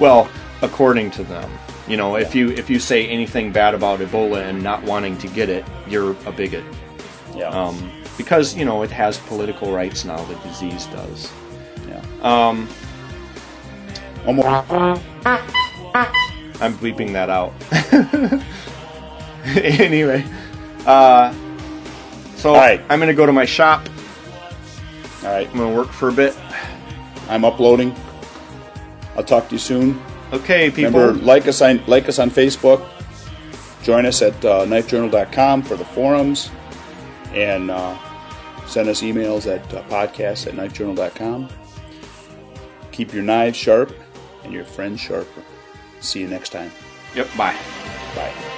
Well, 0.00 0.28
according 0.62 1.12
to 1.12 1.24
them, 1.24 1.50
you 1.86 1.96
know, 1.96 2.16
if 2.16 2.34
you 2.34 2.50
if 2.50 2.68
you 2.68 2.80
say 2.80 3.06
anything 3.06 3.52
bad 3.52 3.74
about 3.74 4.00
Ebola 4.00 4.42
and 4.42 4.62
not 4.62 4.82
wanting 4.82 5.16
to 5.18 5.28
get 5.28 5.48
it, 5.48 5.64
you're 5.88 6.16
a 6.26 6.32
bigot. 6.32 6.64
Yeah. 7.34 7.48
Um, 7.50 7.92
because 8.16 8.56
you 8.56 8.64
know 8.64 8.82
it 8.82 8.90
has 8.90 9.18
political 9.18 9.72
rights 9.72 10.04
now. 10.04 10.16
The 10.24 10.34
disease 10.48 10.86
does. 10.86 11.32
yeah. 11.88 12.02
Um, 12.22 12.68
Almost. 14.26 14.46
I'm 16.60 16.74
bleeping 16.78 17.12
that 17.12 17.30
out. 17.30 17.52
anyway, 19.64 20.24
uh, 20.86 21.32
so 22.44 22.50
All 22.50 22.56
right. 22.56 22.78
I'm 22.90 22.98
going 22.98 23.08
to 23.08 23.14
go 23.14 23.24
to 23.24 23.32
my 23.32 23.46
shop. 23.46 23.88
All 25.22 25.30
right. 25.30 25.48
I'm 25.48 25.56
going 25.56 25.70
to 25.70 25.74
work 25.74 25.88
for 25.88 26.10
a 26.10 26.12
bit. 26.12 26.36
I'm 27.30 27.42
uploading. 27.42 27.96
I'll 29.16 29.24
talk 29.24 29.48
to 29.48 29.54
you 29.54 29.58
soon. 29.58 29.98
Okay, 30.30 30.70
people. 30.70 31.00
Remember, 31.00 31.24
like 31.24 31.48
us 31.48 31.62
on 31.62 31.82
like 31.86 32.06
us 32.06 32.18
on 32.18 32.30
Facebook. 32.30 32.86
Join 33.82 34.04
us 34.04 34.20
at 34.20 34.34
uh, 34.44 34.66
knifejournal.com 34.66 35.62
for 35.62 35.76
the 35.76 35.86
forums, 35.86 36.50
and 37.32 37.70
uh, 37.70 37.96
send 38.66 38.90
us 38.90 39.00
emails 39.00 39.50
at 39.50 39.62
uh, 39.72 39.82
podcast 39.84 40.46
at 40.46 40.52
knifejournal.com. 40.52 41.48
Keep 42.92 43.14
your 43.14 43.22
knives 43.22 43.56
sharp 43.56 43.90
and 44.42 44.52
your 44.52 44.66
friends 44.66 45.00
sharper. 45.00 45.42
See 46.00 46.20
you 46.20 46.28
next 46.28 46.50
time. 46.50 46.70
Yep. 47.14 47.26
Bye. 47.38 47.56
Bye. 48.14 48.53